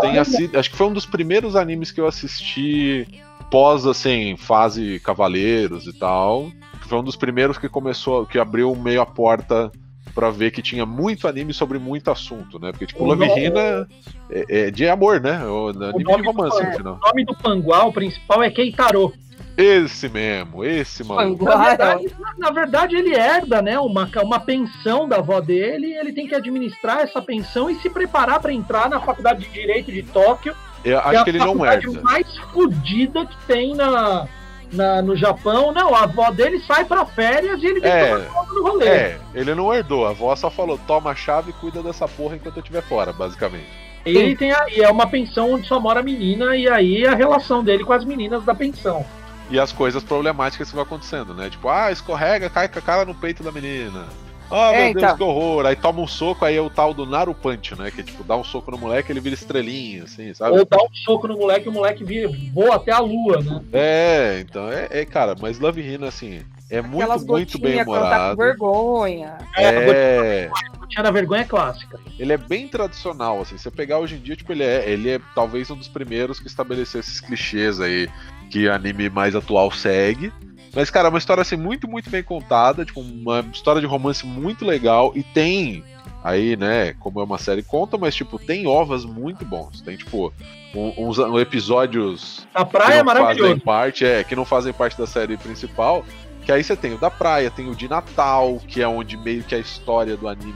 tenha 0.00 0.24
sido. 0.24 0.58
Acho 0.58 0.70
que 0.70 0.76
foi 0.76 0.86
um 0.86 0.92
dos 0.92 1.06
primeiros 1.06 1.56
animes 1.56 1.90
que 1.90 2.00
eu 2.00 2.06
assisti 2.06 3.06
pós, 3.50 3.86
assim, 3.86 4.36
fase 4.36 5.00
Cavaleiros 5.00 5.86
e 5.86 5.92
tal. 5.92 6.50
Foi 6.86 6.98
um 6.98 7.02
dos 7.02 7.16
primeiros 7.16 7.58
que 7.58 7.68
começou, 7.68 8.26
que 8.26 8.38
abriu 8.38 8.74
meio 8.76 9.00
a 9.00 9.06
porta 9.06 9.70
pra 10.14 10.30
ver 10.30 10.50
que 10.52 10.62
tinha 10.62 10.86
muito 10.86 11.26
anime 11.26 11.52
sobre 11.52 11.78
muito 11.78 12.10
assunto, 12.10 12.58
né? 12.60 12.70
Porque, 12.70 12.86
tipo, 12.86 13.02
O 13.02 13.06
Love 13.06 13.24
Hina 13.24 13.88
é, 14.30 14.66
é 14.66 14.70
de 14.70 14.86
amor, 14.88 15.20
né? 15.20 15.44
O 15.44 15.68
anime 15.68 16.04
nome 16.04 16.22
de 16.22 16.28
romance, 16.28 16.60
do- 16.62 16.66
no 16.70 16.76
final. 16.76 17.00
O 17.02 17.06
nome 17.08 17.24
do 17.24 17.34
Panguá, 17.34 17.84
o 17.84 17.92
principal, 17.92 18.42
é 18.42 18.50
Keitaro. 18.50 19.12
Esse 19.56 20.08
mesmo, 20.08 20.64
esse 20.64 21.02
maluco. 21.04 21.44
Na 21.44 21.56
verdade, 21.56 22.10
na- 22.38 22.50
verdade, 22.50 22.96
ele 22.96 23.14
herda 23.14 23.62
né, 23.62 23.78
uma, 23.78 24.08
uma 24.22 24.40
pensão 24.40 25.08
da 25.08 25.16
avó 25.16 25.40
dele 25.40 25.86
e 25.88 25.94
ele 25.96 26.12
tem 26.12 26.26
que 26.26 26.34
administrar 26.34 27.00
essa 27.00 27.22
pensão 27.22 27.70
e 27.70 27.76
se 27.76 27.88
preparar 27.88 28.40
para 28.40 28.52
entrar 28.52 28.88
na 28.90 29.00
faculdade 29.00 29.44
de 29.44 29.50
Direito 29.52 29.92
de 29.92 30.02
Tóquio, 30.02 30.54
Eu 30.84 31.00
que 31.00 31.06
é 31.06 31.10
acho 31.10 31.18
a 31.20 31.24
que 31.24 31.30
ele 31.30 31.38
não 31.38 31.46
faculdade 31.54 31.86
herda. 31.86 32.02
mais 32.02 32.36
fodida 32.52 33.26
que 33.26 33.36
tem 33.46 33.74
na, 33.76 34.26
na- 34.74 35.00
no 35.02 35.16
Japão. 35.16 35.72
Não, 35.72 35.94
a 35.94 36.02
avó 36.02 36.30
dele 36.30 36.60
sai 36.66 36.84
para 36.84 37.06
férias 37.06 37.62
e 37.62 37.66
ele 37.66 37.80
tem 37.80 37.90
É. 37.90 38.16
que 38.16 38.26
tomar 38.26 38.42
do 38.44 38.62
rolê. 38.62 38.86
É, 38.88 39.18
ele 39.34 39.54
não 39.54 39.72
herdou. 39.72 40.06
A 40.06 40.10
avó 40.10 40.34
só 40.36 40.50
falou: 40.50 40.78
toma 40.86 41.10
a 41.10 41.14
chave 41.14 41.50
e 41.50 41.54
cuida 41.54 41.82
dessa 41.82 42.06
porra 42.06 42.36
enquanto 42.36 42.56
eu 42.56 42.60
estiver 42.60 42.82
fora, 42.82 43.12
basicamente. 43.12 43.68
Ele 44.04 44.36
tem 44.36 44.52
a- 44.52 44.66
e 44.68 44.82
é 44.82 44.90
uma 44.90 45.06
pensão 45.06 45.52
onde 45.54 45.66
só 45.66 45.80
mora 45.80 46.02
menina 46.02 46.54
e 46.56 46.68
aí 46.68 47.06
a 47.06 47.14
relação 47.14 47.64
dele 47.64 47.84
com 47.84 47.92
as 47.94 48.04
meninas 48.04 48.44
da 48.44 48.54
pensão. 48.54 49.04
E 49.50 49.58
as 49.58 49.72
coisas 49.72 50.02
problemáticas 50.02 50.68
que 50.68 50.74
vão 50.74 50.84
acontecendo, 50.84 51.32
né? 51.34 51.48
Tipo, 51.50 51.68
ah, 51.68 51.90
escorrega, 51.92 52.50
cai 52.50 52.68
com 52.68 52.78
a 52.78 52.82
cara 52.82 53.04
no 53.04 53.14
peito 53.14 53.42
da 53.42 53.50
menina. 53.52 54.04
Ah, 54.50 54.72
É, 54.72 54.84
meu 54.86 54.94
Deus, 54.94 55.04
então. 55.04 55.16
que 55.16 55.22
horror. 55.22 55.66
Aí 55.66 55.76
toma 55.76 56.00
um 56.00 56.06
soco, 56.06 56.44
aí 56.44 56.56
é 56.56 56.60
o 56.60 56.70
tal 56.70 56.92
do 56.94 57.06
Narupunch, 57.06 57.74
né? 57.76 57.90
Que 57.90 58.00
é 58.00 58.04
tipo, 58.04 58.22
dá 58.24 58.36
um 58.36 58.44
soco 58.44 58.70
no 58.70 58.78
moleque 58.78 59.10
ele 59.10 59.20
vira 59.20 59.34
estrelinha, 59.34 60.04
assim, 60.04 60.32
sabe? 60.34 60.58
Ou 60.58 60.64
dá 60.64 60.76
um 60.76 60.94
soco 60.94 61.26
no 61.26 61.36
moleque 61.36 61.66
e 61.66 61.68
o 61.68 61.72
moleque 61.72 62.04
vira, 62.04 62.30
voa 62.52 62.76
até 62.76 62.92
a 62.92 62.98
lua, 63.00 63.40
né? 63.42 63.60
É, 63.72 64.38
então, 64.40 64.70
é, 64.70 64.88
é, 64.90 65.04
cara, 65.04 65.34
mas 65.40 65.58
Love 65.58 65.80
Hina, 65.80 66.08
assim, 66.08 66.42
é 66.70 66.80
muito, 66.80 67.02
Aquelas 67.02 67.24
muito 67.24 67.58
bem 67.58 67.72
gotinhas 67.76 67.86
quando 67.86 68.02
tá 68.02 68.08
com 68.08 68.14
humorado. 68.16 68.36
vergonha. 68.36 69.38
É, 69.56 70.50
Tinha 70.88 71.02
na 71.02 71.10
vergonha 71.10 71.44
clássica. 71.44 71.98
ele 72.18 72.32
é 72.32 72.36
bem 72.36 72.68
tradicional, 72.68 73.40
assim. 73.40 73.56
Se 73.56 73.64
você 73.64 73.70
pegar 73.70 73.98
hoje 73.98 74.16
em 74.16 74.18
dia, 74.18 74.36
tipo, 74.36 74.52
ele 74.52 74.62
é, 74.62 74.88
ele 74.88 75.10
é 75.10 75.20
talvez 75.34 75.70
um 75.70 75.76
dos 75.76 75.88
primeiros 75.88 76.38
que 76.38 76.46
estabeleceu 76.46 77.00
esses 77.00 77.20
clichês 77.20 77.80
aí 77.80 78.08
que 78.50 78.68
anime 78.68 79.08
mais 79.08 79.34
atual 79.34 79.70
segue. 79.70 80.32
Mas, 80.74 80.90
cara, 80.90 81.08
é 81.08 81.10
uma 81.10 81.18
história 81.18 81.40
assim 81.42 81.56
muito, 81.56 81.88
muito 81.88 82.10
bem 82.10 82.22
contada, 82.22 82.84
tipo, 82.84 83.00
uma 83.00 83.40
história 83.52 83.80
de 83.80 83.86
romance 83.86 84.26
muito 84.26 84.64
legal 84.64 85.12
e 85.14 85.22
tem 85.22 85.84
Aí, 86.22 86.56
né, 86.56 86.94
como 86.94 87.20
é 87.20 87.22
uma 87.22 87.36
série, 87.36 87.62
conta, 87.62 87.98
mas, 87.98 88.14
tipo, 88.14 88.38
tem 88.38 88.66
ovas 88.66 89.04
muito 89.04 89.44
bons. 89.44 89.82
Tem, 89.82 89.94
tipo, 89.94 90.32
um- 90.74 91.08
uns 91.10 91.18
episódios 91.38 92.46
A 92.54 92.64
que 92.64 92.72
praia 92.72 92.94
é 93.00 93.02
não 93.02 93.12
fazem 93.14 93.58
parte, 93.58 94.04
é, 94.06 94.24
que 94.24 94.34
não 94.34 94.44
fazem 94.46 94.72
parte 94.72 94.96
da 94.96 95.06
série 95.06 95.36
principal. 95.36 96.02
Que 96.42 96.50
aí 96.50 96.64
você 96.64 96.74
tem 96.74 96.94
o 96.94 96.98
da 96.98 97.10
praia, 97.10 97.50
tem 97.50 97.68
o 97.68 97.74
de 97.74 97.88
Natal, 97.88 98.58
que 98.66 98.80
é 98.80 98.88
onde 98.88 99.18
meio 99.18 99.42
que 99.42 99.54
a 99.54 99.58
história 99.58 100.16
do 100.16 100.26
anime 100.26 100.54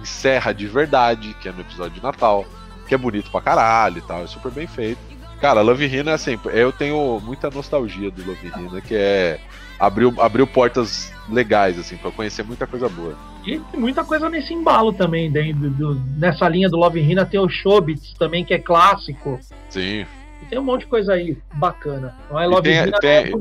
encerra 0.00 0.52
de 0.52 0.68
verdade, 0.68 1.34
que 1.40 1.48
é 1.48 1.52
no 1.52 1.60
episódio 1.62 1.94
de 1.94 2.02
Natal, 2.02 2.44
que 2.86 2.94
é 2.94 2.98
bonito 2.98 3.28
pra 3.30 3.40
caralho 3.40 3.98
e 3.98 4.02
tal, 4.02 4.22
é 4.22 4.26
super 4.28 4.52
bem 4.52 4.68
feito. 4.68 5.00
Cara, 5.42 5.60
Love 5.60 5.84
Hina 5.86 6.12
é 6.12 6.14
assim, 6.14 6.38
eu 6.52 6.70
tenho 6.70 7.20
muita 7.20 7.50
nostalgia 7.50 8.12
do 8.12 8.24
Love 8.24 8.46
Hina, 8.46 8.80
que 8.80 8.94
é 8.94 9.40
abriu, 9.76 10.14
abriu 10.20 10.46
portas 10.46 11.12
legais, 11.28 11.76
assim, 11.76 11.96
pra 11.96 12.12
conhecer 12.12 12.44
muita 12.44 12.64
coisa 12.64 12.88
boa. 12.88 13.18
E 13.44 13.58
tem 13.58 13.80
muita 13.80 14.04
coisa 14.04 14.30
nesse 14.30 14.54
embalo 14.54 14.92
também, 14.92 15.28
dentro 15.32 15.68
do- 15.70 16.00
nessa 16.16 16.48
linha 16.48 16.68
do 16.68 16.76
Love 16.76 17.00
Hina 17.00 17.26
tem 17.26 17.40
o 17.40 17.48
Shobits 17.48 18.14
também, 18.14 18.44
que 18.44 18.54
é 18.54 18.58
clássico. 18.58 19.40
Sim. 19.68 20.06
E 20.42 20.46
tem 20.48 20.60
um 20.60 20.62
monte 20.62 20.82
de 20.82 20.86
coisa 20.86 21.14
aí 21.14 21.36
bacana. 21.54 22.14
Não 22.30 22.38
é 22.40 22.46
Love 22.46 22.62
tem- 22.62 22.82
Hina, 22.86 22.98
tem- 23.00 23.10
é. 23.10 23.32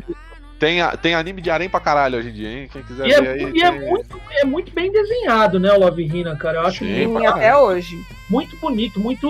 Tem, 0.58 0.78
tem 1.02 1.16
anime 1.16 1.42
de 1.42 1.50
harém 1.50 1.68
pra 1.70 1.80
caralho 1.80 2.18
hoje 2.20 2.30
em 2.30 2.34
dia, 2.34 2.50
hein? 2.52 2.70
Quem 2.72 2.84
quiser 2.84 3.08
E, 3.08 3.10
ver 3.10 3.26
é, 3.26 3.32
aí. 3.32 3.52
e 3.54 3.64
é 3.64 3.72
tem- 3.72 3.80
muito, 3.90 4.22
é 4.32 4.46
muito 4.46 4.72
bem 4.74 4.92
desenhado, 4.92 5.60
né, 5.60 5.72
o 5.74 5.80
Love 5.80 6.04
Hina, 6.04 6.36
cara. 6.36 6.58
Eu 6.60 6.66
acho 6.68 6.84
Sim. 6.86 7.08
muito, 7.08 7.28
até 7.28 7.56
hoje. 7.56 8.04
muito 8.30 8.56
bonito, 8.58 9.00
muito. 9.00 9.28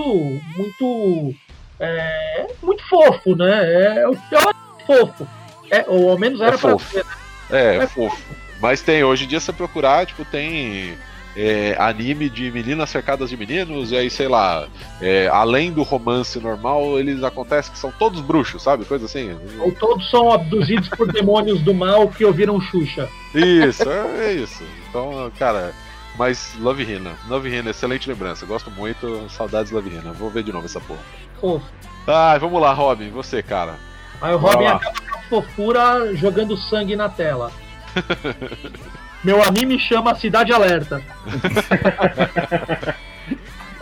Muito. 0.56 1.34
É, 1.82 2.46
muito 2.62 2.82
fofo, 2.88 3.34
né? 3.36 3.50
É, 3.64 4.04
eu 4.04 4.16
eu 4.30 4.38
acho 4.38 4.86
fofo. 4.86 5.28
É, 5.70 5.84
ou 5.88 6.10
ao 6.10 6.18
menos 6.18 6.40
É 6.40 6.44
era 6.46 6.58
pra 6.58 6.70
fofo. 6.70 6.90
ser. 6.92 7.04
É, 7.50 7.76
É 7.76 7.86
fofo. 7.86 8.16
Mas 8.60 8.80
tem, 8.80 9.02
hoje 9.02 9.24
em 9.24 9.28
dia, 9.28 9.40
se 9.40 9.46
você 9.46 9.52
procurar, 9.52 10.06
tipo, 10.06 10.24
tem 10.24 10.96
é, 11.36 11.74
anime 11.78 12.28
de 12.30 12.50
meninas 12.52 12.90
cercadas 12.90 13.28
de 13.30 13.36
meninos, 13.36 13.90
e 13.90 13.96
aí, 13.96 14.08
sei 14.08 14.28
lá, 14.28 14.68
é, 15.00 15.28
além 15.32 15.72
do 15.72 15.82
romance 15.82 16.38
normal, 16.38 16.98
eles 16.98 17.24
acontecem 17.24 17.72
que 17.72 17.78
são 17.78 17.90
todos 17.90 18.20
bruxos, 18.20 18.62
sabe? 18.62 18.84
Coisa 18.84 19.06
assim. 19.06 19.36
Ou 19.58 19.72
todos 19.72 20.08
são 20.10 20.30
abduzidos 20.32 20.88
por 20.90 21.10
demônios 21.10 21.60
do 21.62 21.74
mal 21.74 22.06
que 22.08 22.24
ouviram 22.24 22.60
Xuxa. 22.60 23.08
Isso, 23.34 23.88
é, 23.90 24.26
é 24.26 24.32
isso. 24.34 24.62
Então, 24.88 25.32
cara, 25.38 25.72
mas 26.16 26.54
Love 26.58 26.82
Hina. 26.82 27.12
Love 27.28 27.48
Hina, 27.48 27.70
excelente 27.70 28.08
lembrança. 28.08 28.44
Gosto 28.46 28.70
muito, 28.70 29.26
saudades 29.30 29.72
Love 29.72 29.90
Hina. 29.90 30.12
Vou 30.12 30.30
ver 30.30 30.42
de 30.42 30.52
novo 30.52 30.66
essa 30.66 30.80
porra. 30.80 31.00
Fofo. 31.40 31.64
Ai, 32.06 32.38
vamos 32.38 32.60
lá, 32.60 32.72
Robin, 32.72 33.10
você, 33.10 33.42
cara. 33.42 33.74
Aí 34.20 34.34
o 34.34 34.38
Bora 34.38 34.54
Robin 34.54 34.64
lá. 34.68 34.76
acaba 34.76 34.94
com 35.00 35.16
a 35.16 35.22
fofura 35.22 36.14
jogando 36.16 36.56
sangue 36.56 36.94
na 36.96 37.08
tela. 37.08 37.50
Meu 39.24 39.42
anime 39.42 39.78
chama 39.78 40.14
Cidade 40.16 40.52
Alerta. 40.52 41.00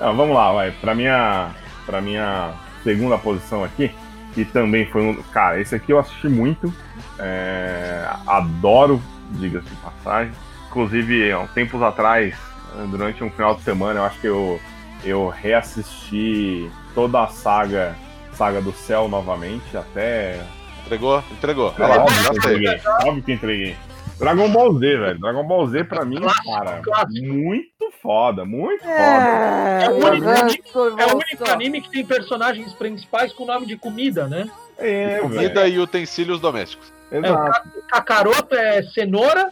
Ah, 0.02 0.12
vamos 0.12 0.34
lá, 0.34 0.50
vai. 0.50 0.70
Pra 0.70 0.94
minha, 0.94 1.50
pra 1.84 2.00
minha 2.00 2.52
segunda 2.82 3.18
posição 3.18 3.62
aqui, 3.62 3.94
que 4.32 4.46
também 4.46 4.86
foi 4.86 5.02
um. 5.02 5.22
Cara, 5.24 5.60
esse 5.60 5.74
aqui 5.74 5.92
eu 5.92 5.98
assisti 5.98 6.26
muito. 6.26 6.72
é, 7.18 8.08
adoro, 8.26 9.02
diga-se 9.32 9.68
de 9.68 9.76
passagem. 9.76 10.32
Inclusive, 10.70 11.32
há 11.32 11.40
uns 11.40 11.50
tempos 11.50 11.82
atrás, 11.82 12.32
durante 12.90 13.24
um 13.24 13.30
final 13.30 13.56
de 13.56 13.62
semana, 13.62 13.98
eu 13.98 14.04
acho 14.04 14.20
que 14.20 14.26
eu, 14.28 14.60
eu 15.04 15.28
reassisti 15.28 16.70
toda 16.94 17.24
a 17.24 17.26
saga, 17.26 17.96
saga 18.34 18.62
do 18.62 18.72
céu 18.72 19.08
novamente, 19.08 19.76
até. 19.76 20.40
Entregou? 20.86 21.22
Entregou. 21.32 21.74
Ah, 21.76 21.82
Olha 21.84 21.94
lá, 21.96 22.02
óbvio, 22.04 22.22
já 22.22 22.30
que 22.30 22.36
entreguei, 22.38 22.80
óbvio 23.04 23.22
que 23.24 23.32
entreguei. 23.32 23.76
Dragon 24.18 24.48
Ball 24.50 24.74
Z, 24.78 24.96
velho. 24.98 25.18
Dragon 25.18 25.44
Ball 25.44 25.66
Z 25.68 25.84
pra 25.84 26.04
mim, 26.04 26.20
cara, 26.20 26.80
clássico. 26.84 27.26
muito 27.26 27.90
foda, 28.00 28.44
muito 28.44 28.80
foda. 28.82 28.92
É, 28.92 29.84
É 29.86 29.90
o 29.90 29.94
único 29.96 30.26
ranço, 30.26 30.98
É 30.98 31.06
o 31.06 31.16
único 31.16 31.50
anime 31.50 31.80
que 31.80 31.90
tem 31.90 32.04
personagens 32.06 32.72
principais 32.74 33.32
com 33.32 33.44
nome 33.46 33.66
de 33.66 33.76
comida, 33.76 34.28
né? 34.28 34.48
É. 34.78 35.18
Comida 35.18 35.66
e 35.66 35.78
utensílios 35.78 36.38
domésticos. 36.40 36.92
Exato. 37.10 37.68
O 37.78 37.82
Kakaroto 37.88 38.54
é 38.54 38.82
cenoura, 38.82 39.50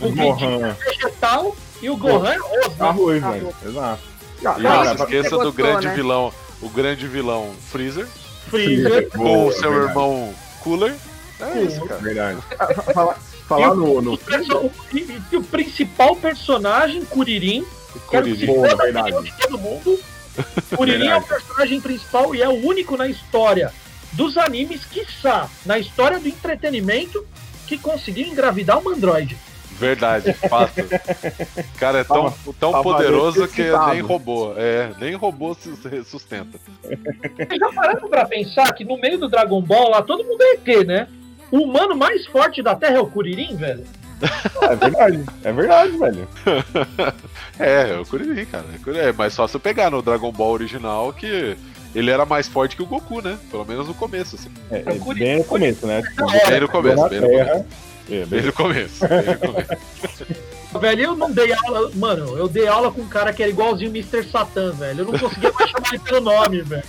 o 0.00 0.10
Gohan. 0.12 0.68
é 0.68 0.72
vegetal 0.72 1.56
e 1.80 1.90
o 1.90 1.96
Gohan 1.96 2.30
é 2.32 2.36
arroz, 2.36 2.68
né? 2.76 2.86
Arroz, 2.86 3.22
Arroz. 3.22 3.34
velho. 3.42 3.54
Exato. 3.66 4.02
E 4.38 4.42
Cara, 4.42 4.58
não 4.84 4.96
se 4.96 5.02
esqueça 5.02 5.38
do 5.38 5.52
grande 5.52 5.86
né? 5.86 5.94
vilão, 5.94 6.32
o 6.60 6.68
grande 6.68 7.06
vilão 7.06 7.52
Freezer, 7.70 8.06
Freezer. 8.48 9.08
com 9.10 9.46
o 9.46 9.52
seu 9.52 9.70
verdade, 9.70 9.88
irmão 9.90 10.34
Cooler. 10.60 10.94
É 11.40 11.60
isso, 11.62 11.84
cara. 11.86 12.00
Verdade. 12.00 12.38
Falar, 12.94 13.18
falar 13.48 13.74
no, 13.74 14.18
e- 14.92 15.36
o 15.36 15.42
principal 15.42 16.14
personagem, 16.16 17.04
Kuririn, 17.04 17.64
se 17.92 17.98
Kuririn. 18.00 18.46
Boa, 18.46 18.74
verdade. 18.76 19.34
todo 19.40 19.58
mundo. 19.58 19.98
Kuririn 20.76 21.08
é 21.08 21.16
o 21.16 21.22
personagem 21.22 21.80
principal 21.80 22.34
e 22.34 22.42
é 22.42 22.48
o 22.48 22.66
único 22.66 22.96
na 22.96 23.06
história 23.06 23.72
dos 24.12 24.36
animes, 24.36 24.84
quiçá, 24.84 25.48
na 25.66 25.78
história 25.78 26.18
do 26.18 26.28
entretenimento, 26.28 27.26
que 27.76 27.78
conseguiu 27.78 28.26
engravidar 28.26 28.78
uma 28.78 28.92
androide. 28.92 29.36
Verdade, 29.78 30.32
fato. 30.34 30.74
Cara, 31.78 32.00
é 32.00 32.04
tão, 32.04 32.32
tão 32.60 32.70
tava 32.70 32.82
poderoso 32.82 33.48
que 33.48 33.64
nem 33.90 34.00
robô. 34.00 34.52
É, 34.56 34.92
nem 35.00 35.14
robô 35.14 35.54
se 35.54 35.74
sustenta. 36.04 36.58
Vocês 36.84 37.58
já 37.58 37.72
pararam 37.72 38.08
pra 38.08 38.26
pensar 38.26 38.72
que 38.74 38.84
no 38.84 38.98
meio 38.98 39.18
do 39.18 39.28
Dragon 39.28 39.60
Ball 39.60 39.90
lá 39.90 40.02
todo 40.02 40.22
mundo 40.22 40.40
é 40.42 40.52
ET, 40.54 40.86
né? 40.86 41.08
O 41.50 41.60
humano 41.60 41.96
mais 41.96 42.26
forte 42.26 42.62
da 42.62 42.74
Terra 42.74 42.96
é 42.96 43.00
o 43.00 43.06
Kuririn, 43.06 43.56
velho? 43.56 43.84
É 44.62 44.76
verdade. 44.76 45.24
É 45.42 45.52
verdade, 45.52 45.98
velho. 45.98 46.28
É, 47.58 47.90
é 47.90 47.98
o 47.98 48.06
Kuririn, 48.06 48.46
cara. 48.46 48.64
É. 48.96 49.08
É 49.08 49.12
mais 49.12 49.36
fácil 49.36 49.60
pegar 49.60 49.90
no 49.90 50.00
Dragon 50.02 50.32
Ball 50.32 50.52
original 50.52 51.12
que 51.12 51.56
ele 51.94 52.10
era 52.10 52.24
mais 52.24 52.48
forte 52.48 52.76
que 52.76 52.82
o 52.82 52.86
Goku, 52.86 53.20
né? 53.20 53.38
Pelo 53.50 53.64
menos 53.64 53.88
no 53.88 53.94
começo, 53.94 54.36
assim. 54.36 54.50
É, 54.70 54.82
É 54.86 55.14
bem 55.14 55.38
no 55.38 55.44
começo, 55.44 55.86
né? 55.86 56.02
Bem 56.48 56.60
no 56.60 56.68
começo, 56.68 57.08
bem 57.08 57.20
no 57.20 57.28
começo. 57.28 57.64
É, 58.10 58.26
Bem 58.26 58.42
no 58.42 58.52
começo. 58.52 59.06
Bem 59.06 59.22
no 59.26 59.38
começo. 59.38 60.26
Velho, 60.80 61.02
eu 61.02 61.16
não 61.16 61.30
dei 61.30 61.52
aula. 61.52 61.90
Mano, 61.94 62.36
eu 62.36 62.48
dei 62.48 62.66
aula 62.66 62.90
com 62.90 63.02
um 63.02 63.08
cara 63.08 63.32
que 63.32 63.42
era 63.42 63.52
igualzinho 63.52 63.90
o 63.90 63.94
Mr. 63.94 64.24
Satan, 64.24 64.72
velho. 64.72 65.00
Eu 65.00 65.12
não 65.12 65.18
conseguia 65.18 65.52
mais 65.52 65.70
chamar 65.70 65.88
ele 65.90 65.98
pelo 65.98 66.20
nome, 66.22 66.62
velho. 66.62 66.82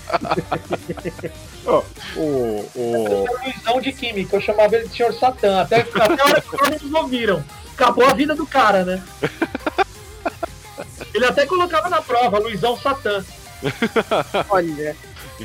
Ó, 1.65 1.83
o, 2.15 2.69
o, 2.75 3.25
Era 3.27 3.43
Luizão 3.43 3.81
de 3.81 3.91
Química, 3.91 4.37
eu 4.37 4.41
chamava 4.41 4.75
ele 4.75 4.87
de 4.87 4.95
Sr. 4.95 5.13
Satan. 5.13 5.61
Até, 5.61 5.81
até 5.81 6.21
a 6.21 6.25
hora 6.25 6.41
que 6.41 6.65
eles 6.65 6.93
ouviram. 6.93 7.43
Acabou 7.73 8.05
a 8.05 8.13
vida 8.13 8.35
do 8.35 8.45
cara, 8.45 8.85
né? 8.85 9.03
Ele 11.13 11.25
até 11.25 11.45
colocava 11.45 11.89
na 11.89 12.01
prova, 12.01 12.39
Luizão 12.39 12.75
Satan. 12.75 13.23
Olha. 14.49 14.95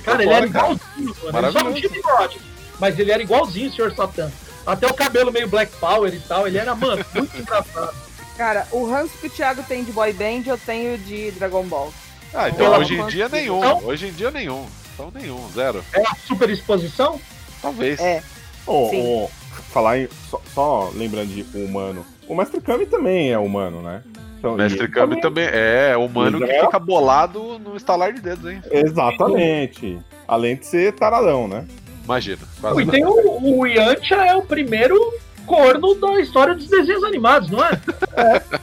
Cara, 0.04 0.22
ele 0.22 0.32
era 0.32 0.46
igualzinho, 0.46 1.16
mano. 1.32 1.38
Ele 1.38 1.52
só 1.52 1.64
não 1.64 1.72
tinha 1.74 1.88
bigode. 1.88 2.40
Mas 2.78 2.98
ele 2.98 3.10
era 3.10 3.22
igualzinho 3.22 3.68
o 3.68 3.72
Sr. 3.72 3.94
Satan. 3.94 4.30
Até 4.66 4.86
o 4.86 4.94
cabelo 4.94 5.32
meio 5.32 5.48
Black 5.48 5.74
Power 5.78 6.12
e 6.14 6.20
tal. 6.20 6.46
Ele 6.46 6.58
era, 6.58 6.74
mano, 6.74 7.04
muito 7.14 7.36
engraçado. 7.36 7.94
Cara, 8.36 8.66
o 8.70 8.88
ranço 8.88 9.16
que 9.18 9.26
o 9.26 9.30
Thiago 9.30 9.62
tem 9.64 9.82
de 9.82 9.90
boy 9.90 10.12
band, 10.12 10.42
eu 10.46 10.58
tenho 10.58 10.96
de 10.98 11.32
Dragon 11.32 11.64
Ball. 11.64 11.92
Ah, 12.32 12.48
então 12.48 12.58
Pela 12.66 12.78
hoje 12.78 12.94
em 12.94 12.98
quanto- 12.98 13.10
dia 13.10 13.28
nenhum. 13.28 13.58
Então- 13.58 13.84
Hoje 13.84 14.06
em 14.08 14.12
dia 14.12 14.30
nenhum. 14.30 14.66
Então 14.94 15.10
nenhum, 15.14 15.48
zero. 15.54 15.84
É 15.92 16.02
a 16.02 16.14
super 16.26 16.48
exposição? 16.50 17.20
Talvez. 17.62 17.98
É. 17.98 18.22
o, 18.66 18.90
Sim. 18.90 19.02
o- 19.02 19.30
falar 19.72 19.98
em. 19.98 20.08
Só, 20.30 20.40
só 20.54 20.90
lembrando 20.94 21.28
de 21.34 21.44
humano. 21.56 22.06
O 22.28 22.34
Mestre 22.36 22.60
Kami 22.60 22.84
também 22.86 23.32
é 23.32 23.38
humano, 23.38 23.80
né? 23.82 24.02
Então, 24.38 24.54
Mestre 24.56 24.84
e- 24.84 24.88
Kami 24.88 25.20
também 25.20 25.48
é 25.50 25.96
humano 25.96 26.38
que 26.38 26.50
É. 26.50 26.64
fica 26.64 26.78
bolado 26.78 27.58
no 27.58 27.76
estalar 27.76 28.12
de 28.12 28.20
dedos, 28.20 28.50
hein? 28.50 28.62
Exatamente. 28.70 29.98
Além 30.26 30.56
de 30.56 30.66
ser 30.66 30.92
taradão, 30.92 31.48
né? 31.48 31.66
Imagina. 32.04 32.38
E 32.80 32.86
tem 32.86 33.04
o, 33.04 33.58
o 33.58 33.66
Yantia 33.66 34.16
é 34.16 34.34
o 34.34 34.42
primeiro 34.42 34.98
corno 35.46 35.94
da 35.94 36.20
história 36.20 36.54
dos 36.54 36.68
desenhos 36.68 37.02
animados, 37.04 37.50
não 37.50 37.62
é? 37.64 37.70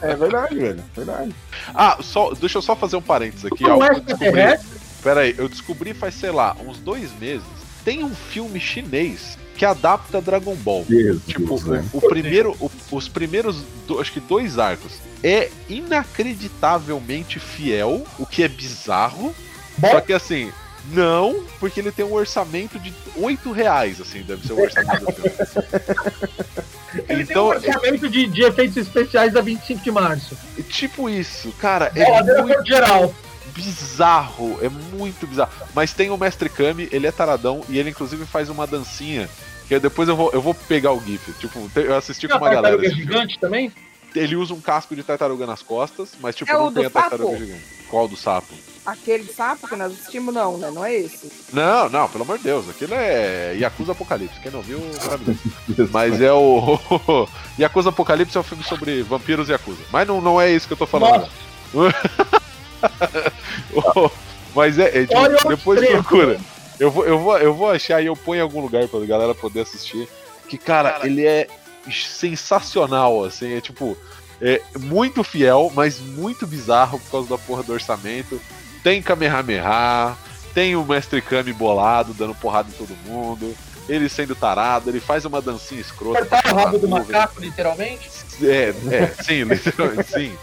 É 0.01 0.15
verdade, 0.15 0.55
velho. 0.57 0.83
Verdade. 0.95 1.35
Ah, 1.73 1.97
só, 2.01 2.31
deixa 2.33 2.57
eu 2.57 2.61
só 2.61 2.75
fazer 2.75 2.95
um 2.95 3.01
parênteses 3.01 3.45
aqui. 3.45 3.63
Algo 3.69 3.83
é 3.83 3.89
que 3.89 3.95
eu 3.95 4.01
descobri. 4.03 4.27
extraterrestre? 4.27 4.79
Pera 5.03 5.19
aí, 5.21 5.35
eu 5.37 5.49
descobri 5.49 5.93
faz, 5.93 6.15
sei 6.15 6.31
lá, 6.31 6.55
uns 6.65 6.77
dois 6.79 7.11
meses. 7.19 7.45
Tem 7.83 8.03
um 8.03 8.15
filme 8.15 8.59
chinês 8.59 9.37
que 9.57 9.65
adapta 9.65 10.21
Dragon 10.21 10.55
Ball. 10.55 10.85
Tipo, 11.27 11.55
o, 11.55 11.97
o 11.97 12.01
primeiro, 12.09 12.51
o- 12.59 12.71
os 12.91 13.07
primeiros, 13.07 13.57
do- 13.87 13.99
acho 13.99 14.11
que 14.11 14.19
dois 14.19 14.59
arcos, 14.59 14.93
é 15.23 15.49
inacreditavelmente 15.69 17.39
fiel, 17.39 18.05
o 18.19 18.25
que 18.25 18.43
é 18.43 18.47
bizarro. 18.47 19.33
Bom. 19.77 19.89
Só 19.91 20.01
que 20.01 20.13
assim, 20.13 20.51
não, 20.91 21.43
porque 21.59 21.79
ele 21.79 21.91
tem 21.91 22.05
um 22.05 22.13
orçamento 22.13 22.77
de 22.79 22.93
8 23.17 23.51
reais, 23.51 23.99
assim, 23.99 24.21
deve 24.21 24.45
ser 24.45 24.53
o 24.53 24.61
orçamento 24.61 25.05
do 25.05 25.11
filme. 25.13 25.31
Ele 27.09 27.23
Então, 27.23 27.49
tem 27.59 27.69
um 27.71 27.73
orçamento 27.75 28.07
de, 28.07 28.25
de 28.27 28.43
efeitos 28.43 28.77
especiais 28.77 29.33
da 29.33 29.41
25 29.41 29.83
de 29.83 29.91
março. 29.91 30.37
tipo 30.69 31.09
isso, 31.09 31.51
cara, 31.59 31.91
É, 31.95 32.03
é 32.03 32.17
é 32.19 32.41
muito 32.41 32.65
geral. 32.65 33.13
Bizarro, 33.53 34.57
é 34.61 34.69
muito 34.69 35.25
bizarro. 35.27 35.51
Mas 35.73 35.93
tem 35.93 36.09
o 36.09 36.17
Mestre 36.17 36.49
Kami, 36.49 36.87
ele 36.91 37.07
é 37.07 37.11
taradão 37.11 37.61
e 37.69 37.77
ele 37.77 37.89
inclusive 37.89 38.25
faz 38.25 38.49
uma 38.49 38.65
dancinha. 38.67 39.29
Que 39.67 39.79
depois 39.79 40.07
eu 40.07 40.15
vou, 40.15 40.31
eu 40.31 40.41
vou 40.41 40.53
pegar 40.53 40.91
o 40.93 41.01
GIF. 41.03 41.33
Tipo, 41.39 41.69
eu 41.75 41.95
assisti 41.95 42.27
com 42.27 42.37
Tem 42.37 42.37
a 42.37 42.41
uma 42.41 42.49
galera. 42.53 42.77
tartaruga 42.77 42.89
filme. 42.95 43.03
gigante 43.03 43.39
também? 43.39 43.71
ele 44.15 44.37
usa 44.37 44.53
um 44.53 44.61
casco 44.61 44.95
de 44.95 45.03
tartaruga 45.03 45.45
nas 45.45 45.61
costas, 45.61 46.11
mas 46.21 46.33
tipo, 46.37 46.49
É 46.49 46.53
não 46.53 46.71
tem 46.71 46.85
a 46.85 46.89
tartaruga 46.89 47.31
sapo? 47.33 47.45
gigante. 47.45 47.63
Qual 47.89 48.07
do 48.07 48.15
sapo? 48.15 48.53
Aquele 48.85 49.25
sapo 49.25 49.67
que 49.67 49.75
nós 49.75 49.91
assistimos, 49.91 50.33
não, 50.33 50.57
né? 50.57 50.71
Não 50.71 50.85
é 50.85 50.95
esse. 50.95 51.29
Não, 51.51 51.89
não, 51.89 52.07
pelo 52.07 52.23
amor 52.23 52.37
de 52.37 52.45
Deus, 52.45 52.69
aquilo 52.69 52.93
é 52.93 53.55
Yakuza 53.59 53.91
Apocalipse. 53.91 54.39
Quem 54.39 54.53
não 54.53 54.61
viu, 54.61 54.79
maravilhoso. 55.03 55.39
Mas 55.91 56.21
é 56.21 56.31
o. 56.31 56.79
Yakuza 57.59 57.89
Apocalipse 57.89 58.37
é 58.37 58.39
um 58.39 58.43
filme 58.43 58.63
sobre 58.63 59.01
vampiros 59.03 59.49
e 59.49 59.51
Yakuza. 59.51 59.81
Mas 59.91 60.07
não, 60.07 60.21
não 60.21 60.39
é 60.39 60.49
isso 60.49 60.65
que 60.67 60.71
eu 60.73 60.77
tô 60.77 60.85
falando. 60.87 61.27
Mas 64.55 64.79
é, 64.79 65.03
é, 65.03 65.07
o 65.43 65.49
depois 65.49 65.81
extremo. 65.81 66.03
procura. 66.03 66.39
Eu 66.79 66.91
vou, 66.91 67.05
eu, 67.05 67.19
vou, 67.19 67.37
eu 67.37 67.53
vou 67.53 67.69
achar 67.69 68.01
e 68.01 68.05
eu 68.05 68.15
ponho 68.15 68.39
em 68.39 68.41
algum 68.41 68.61
lugar 68.61 68.87
pra 68.87 68.99
galera 69.01 69.35
poder 69.35 69.61
assistir. 69.61 70.07
Que, 70.47 70.57
cara, 70.57 71.01
ele 71.03 71.25
é 71.25 71.47
sensacional, 71.91 73.23
assim, 73.23 73.53
é 73.55 73.61
tipo. 73.61 73.97
É 74.41 74.61
muito 74.77 75.23
fiel, 75.23 75.71
mas 75.73 75.99
muito 75.99 76.45
bizarro 76.45 76.99
por 76.99 77.11
causa 77.11 77.29
da 77.29 77.37
porra 77.37 77.63
do 77.63 77.71
orçamento. 77.71 78.39
Tem 78.83 79.01
Kamehameha, 79.01 80.15
tem 80.53 80.75
o 80.75 80.83
Mestre 80.83 81.21
Kami 81.21 81.53
bolado, 81.53 82.13
dando 82.13 82.35
porrada 82.35 82.69
em 82.69 82.73
todo 82.73 82.95
mundo. 83.05 83.55
Ele 83.87 84.09
sendo 84.09 84.35
tarado, 84.35 84.89
ele 84.89 84.99
faz 84.99 85.23
uma 85.25 85.41
dancinha 85.41 85.79
escrota. 85.79 86.25
cortar 86.25 86.53
o 86.53 86.55
rabo 86.55 86.77
do 86.77 86.87
macaco, 86.87 87.39
literalmente. 87.39 88.09
É, 88.41 88.73
é, 88.91 89.23
sim, 89.23 89.43
literalmente, 89.43 90.11
sim. 90.11 90.37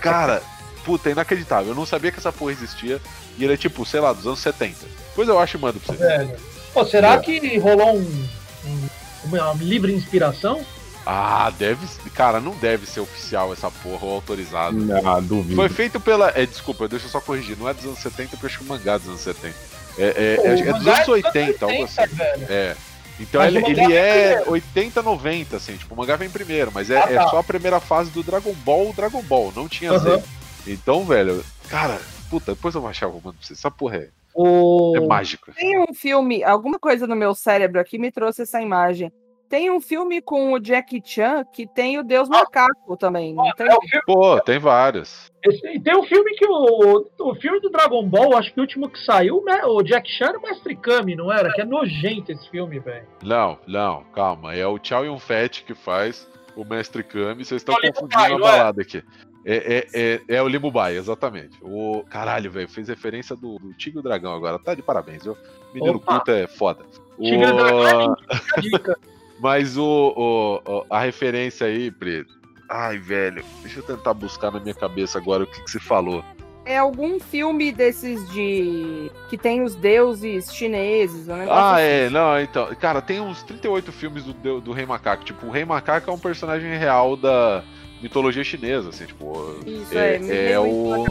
Cara, 0.00 0.42
puta, 0.86 1.08
é 1.08 1.12
inacreditável. 1.12 1.70
Eu 1.70 1.74
não 1.74 1.84
sabia 1.84 2.12
que 2.12 2.18
essa 2.18 2.32
porra 2.32 2.52
existia. 2.52 3.00
E 3.36 3.42
ele 3.44 3.52
é 3.52 3.56
tipo, 3.56 3.84
sei 3.84 3.98
lá, 4.00 4.12
dos 4.12 4.24
anos 4.26 4.38
70. 4.38 4.86
Depois 5.08 5.28
eu 5.28 5.38
acho 5.38 5.56
e 5.56 5.60
mando 5.60 5.80
pra 5.80 5.94
você. 5.94 6.00
Velho. 6.02 6.36
Pô, 6.72 6.84
será 6.86 7.14
É. 7.14 7.18
que 7.18 7.58
rolou 7.58 7.96
um, 7.96 8.28
um- 8.64 8.88
uma 9.24 9.52
livre 9.54 9.92
inspiração? 9.92 10.64
Ah, 11.04 11.52
deve. 11.58 11.86
Cara, 12.14 12.40
não 12.40 12.52
deve 12.56 12.86
ser 12.86 13.00
oficial 13.00 13.52
essa 13.52 13.70
porra 13.70 14.06
ou 14.06 14.14
autorizado. 14.14 14.76
Ah, 15.04 15.20
duvido. 15.20 15.54
Foi 15.56 15.68
feito 15.68 15.98
pela. 16.00 16.32
É, 16.34 16.46
desculpa, 16.46 16.88
deixa 16.88 17.06
eu 17.06 17.10
só 17.10 17.20
corrigir. 17.20 17.56
Não 17.58 17.68
é 17.68 17.74
dos 17.74 17.84
anos 17.84 17.98
70, 17.98 18.30
porque 18.30 18.46
eu 18.46 18.48
acho 18.48 18.58
que 18.58 18.64
o 18.64 18.68
mangá 18.68 18.94
é 18.94 18.98
dos 18.98 19.08
anos 19.08 19.20
70. 19.20 19.54
É, 19.98 20.04
é, 20.04 20.36
Pô, 20.36 20.42
é, 20.42 20.50
é 20.50 20.54
dos 20.72 20.84
mangá 20.84 20.94
anos 20.96 21.08
é 21.08 21.10
80, 21.12 21.64
algo 21.64 21.84
assim. 21.84 22.06
velho. 22.14 22.46
É. 22.48 22.76
Então 23.18 23.40
Mas 23.40 23.54
ele, 23.54 23.64
ele 23.64 23.94
é 23.94 24.32
primeiro. 24.32 24.50
80, 24.52 25.02
90, 25.02 25.56
assim. 25.56 25.76
Tipo, 25.76 25.94
o 25.94 25.96
mangá 25.96 26.16
vem 26.16 26.28
primeiro, 26.28 26.70
mas 26.74 26.90
é, 26.90 26.98
Ah, 27.00 27.06
é 27.08 27.14
tá. 27.14 27.28
só 27.28 27.38
a 27.38 27.44
primeira 27.44 27.80
fase 27.80 28.10
do 28.10 28.22
Dragon 28.22 28.52
Ball, 28.64 28.92
Dragon 28.94 29.22
Ball. 29.22 29.52
Não 29.56 29.68
tinha 29.68 29.92
Aham. 29.92 30.18
Z. 30.18 30.22
Então, 30.66 31.04
velho, 31.04 31.44
cara, 31.68 31.98
puta, 32.30 32.54
depois 32.54 32.74
eu 32.74 32.80
vou 32.80 32.90
achar 32.90 33.06
o 33.08 33.12
mano 33.12 33.22
pra 33.22 33.32
você. 33.40 33.52
Essa 33.52 33.70
porra 33.70 33.96
é, 33.96 34.08
O... 34.34 34.94
é 34.96 35.00
mágica. 35.06 35.52
Tem 35.54 35.78
um 35.80 35.94
filme, 35.94 36.42
alguma 36.44 36.78
coisa 36.78 37.06
no 37.06 37.16
meu 37.16 37.34
cérebro 37.34 37.80
aqui 37.80 37.98
me 37.98 38.10
trouxe 38.10 38.42
essa 38.42 38.60
imagem. 38.60 39.12
Tem 39.48 39.70
um 39.70 39.80
filme 39.80 40.20
com 40.20 40.52
o 40.52 40.58
Jackie 40.60 41.00
Chan 41.04 41.44
que 41.52 41.68
tem 41.68 42.00
o 42.00 42.02
Deus 42.02 42.28
Macaco 42.28 42.96
também, 42.96 43.32
não 43.32 43.44
tem? 43.52 43.68
É 43.68 43.74
o 43.76 43.80
filme, 43.80 44.04
Pô, 44.04 44.40
tem 44.40 44.58
vários. 44.58 45.30
esse- 45.44 45.68
e 45.68 45.80
tem 45.80 45.96
um 45.96 46.02
filme 46.02 46.32
que 46.34 46.44
o, 46.48 47.06
o 47.20 47.34
filme 47.36 47.60
do 47.60 47.70
Dragon 47.70 48.04
Ball, 48.08 48.36
acho 48.36 48.52
que 48.52 48.58
o 48.58 48.62
último 48.62 48.90
que 48.90 48.98
saiu, 49.04 49.44
né, 49.44 49.64
o 49.64 49.84
Jack 49.84 50.10
Chan 50.10 50.30
era 50.30 50.38
o 50.40 50.42
Mestre 50.42 50.74
Kami, 50.74 51.14
não 51.14 51.32
era? 51.32 51.52
Que 51.52 51.60
é 51.60 51.64
nojento 51.64 52.32
esse 52.32 52.50
filme, 52.50 52.80
velho. 52.80 53.06
Não, 53.22 53.56
não, 53.68 54.02
calma. 54.12 54.52
É 54.52 54.66
o 54.66 54.80
Chow 54.82 55.04
Yun 55.04 55.20
Fat 55.20 55.62
que 55.62 55.76
faz 55.76 56.26
o 56.56 56.64
Mestre 56.64 57.04
Kami. 57.04 57.44
Vocês 57.44 57.60
estão 57.62 57.76
É 57.84 57.92
confundindo 57.92 58.20
a 58.20 58.28
é? 58.30 58.38
balada 58.40 58.82
aqui. 58.82 59.00
É, 59.48 59.86
é, 59.94 60.00
é, 60.28 60.36
é 60.36 60.42
o 60.42 60.48
Limo 60.48 60.72
Bai, 60.72 60.96
exatamente. 60.96 61.56
O 61.62 62.02
caralho, 62.10 62.50
velho, 62.50 62.68
fez 62.68 62.88
referência 62.88 63.36
do, 63.36 63.58
do 63.60 63.72
Tigre 63.74 63.98
e 63.98 64.00
o 64.00 64.02
Dragão 64.02 64.34
agora. 64.34 64.58
Tá 64.58 64.74
de 64.74 64.82
parabéns, 64.82 65.22
viu? 65.22 65.36
Menino 65.72 65.98
Opa. 65.98 66.14
culto 66.16 66.30
é 66.32 66.48
foda. 66.48 66.84
Tigre 67.16 67.44
e 67.44 67.52
O- 67.52 67.56
Dragão 67.56 67.86
é. 67.86 68.96
Mas 69.38 69.76
o, 69.76 69.84
o- 69.84 70.56
o- 70.78 70.86
a 70.90 71.00
referência 71.00 71.66
aí, 71.68 71.90
Preto. 71.92 72.34
Ai, 72.68 72.98
velho, 72.98 73.44
deixa 73.62 73.78
eu 73.78 73.82
tentar 73.84 74.12
buscar 74.14 74.50
na 74.50 74.58
minha 74.58 74.74
cabeça 74.74 75.18
agora 75.18 75.44
o 75.44 75.46
que, 75.46 75.62
que 75.62 75.70
você 75.70 75.78
falou. 75.78 76.24
É 76.64 76.78
algum 76.78 77.20
filme 77.20 77.70
desses 77.70 78.28
de. 78.32 79.08
que 79.28 79.38
tem 79.38 79.62
os 79.62 79.76
deuses 79.76 80.52
chineses, 80.52 81.28
negócio 81.28 81.52
Ah, 81.52 81.74
assim. 81.76 81.84
é, 81.84 82.10
não, 82.10 82.40
então. 82.40 82.74
Cara, 82.74 83.00
tem 83.00 83.20
uns 83.20 83.44
38 83.44 83.92
filmes 83.92 84.24
do, 84.24 84.32
do, 84.32 84.60
do 84.60 84.72
Rei 84.72 84.84
Macaco. 84.84 85.22
Tipo, 85.24 85.46
o 85.46 85.50
Rei 85.50 85.64
Macaco 85.64 86.10
é 86.10 86.12
um 86.12 86.18
personagem 86.18 86.76
real 86.76 87.16
da 87.16 87.62
mitologia 88.02 88.44
chinesa, 88.44 88.90
assim, 88.90 89.06
tipo. 89.06 89.54
Isso, 89.66 89.96
é, 89.96 90.16
é, 90.16 90.52
é 90.52 90.60
o. 90.60 91.04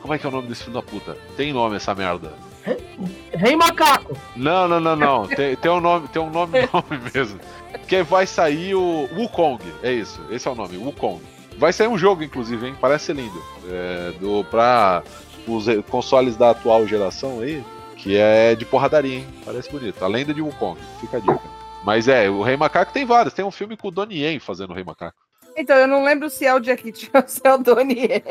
Como 0.00 0.14
é 0.14 0.18
que 0.18 0.26
é 0.26 0.28
o 0.28 0.32
nome 0.32 0.48
desse 0.48 0.64
filho 0.64 0.74
da 0.74 0.82
puta? 0.82 1.16
Tem 1.36 1.52
nome 1.52 1.76
essa 1.76 1.94
merda. 1.94 2.32
Rei 3.32 3.54
Macaco. 3.54 4.16
Não, 4.34 4.66
não, 4.66 4.80
não, 4.80 4.96
não. 4.96 5.26
tem, 5.28 5.54
tem 5.56 5.70
um 5.70 5.80
nome, 5.80 6.08
tem 6.08 6.20
um 6.20 6.30
nome, 6.30 6.58
nome 6.72 7.10
mesmo. 7.14 7.38
Que 7.86 8.02
vai 8.02 8.26
sair 8.26 8.74
o 8.74 9.08
Wukong. 9.16 9.62
É 9.82 9.92
isso. 9.92 10.20
Esse 10.30 10.48
é 10.48 10.50
o 10.50 10.54
nome, 10.54 10.76
Wukong. 10.76 11.20
Vai 11.58 11.72
sair 11.72 11.88
um 11.88 11.96
jogo, 11.96 12.22
inclusive, 12.22 12.66
hein? 12.66 12.76
Parece 12.80 13.06
ser 13.06 13.16
lindo. 13.16 13.42
É, 13.68 14.12
do, 14.18 14.44
pra 14.44 15.02
os 15.46 15.66
consoles 15.88 16.36
da 16.36 16.50
atual 16.50 16.86
geração 16.86 17.40
aí, 17.40 17.64
que 17.96 18.16
é 18.16 18.54
de 18.54 18.64
porradaria, 18.64 19.18
hein? 19.18 19.26
Parece 19.44 19.70
bonito. 19.70 20.04
A 20.04 20.08
lenda 20.08 20.34
de 20.34 20.42
Wukong. 20.42 20.78
Fica 21.00 21.18
a 21.18 21.20
dica. 21.20 21.40
Mas 21.84 22.08
é, 22.08 22.28
o 22.28 22.42
Rei 22.42 22.56
Macaco 22.56 22.92
tem 22.92 23.04
vários. 23.04 23.32
Tem 23.32 23.44
um 23.44 23.50
filme 23.50 23.76
com 23.76 23.88
o 23.88 23.90
Donnie 23.92 24.22
Yen 24.24 24.40
fazendo 24.40 24.70
o 24.70 24.74
Rei 24.74 24.82
Macaco. 24.82 25.25
Então, 25.56 25.76
eu 25.76 25.86
não 25.88 26.04
lembro 26.04 26.28
se 26.28 26.44
é 26.44 26.54
o 26.54 26.60
Jackie 26.60 26.92
Chan 26.94 27.08
ou 27.14 27.24
se 27.26 27.40
é 27.44 27.54
o 27.54 27.58
Donnie 27.58 28.00
Yen. 28.00 28.22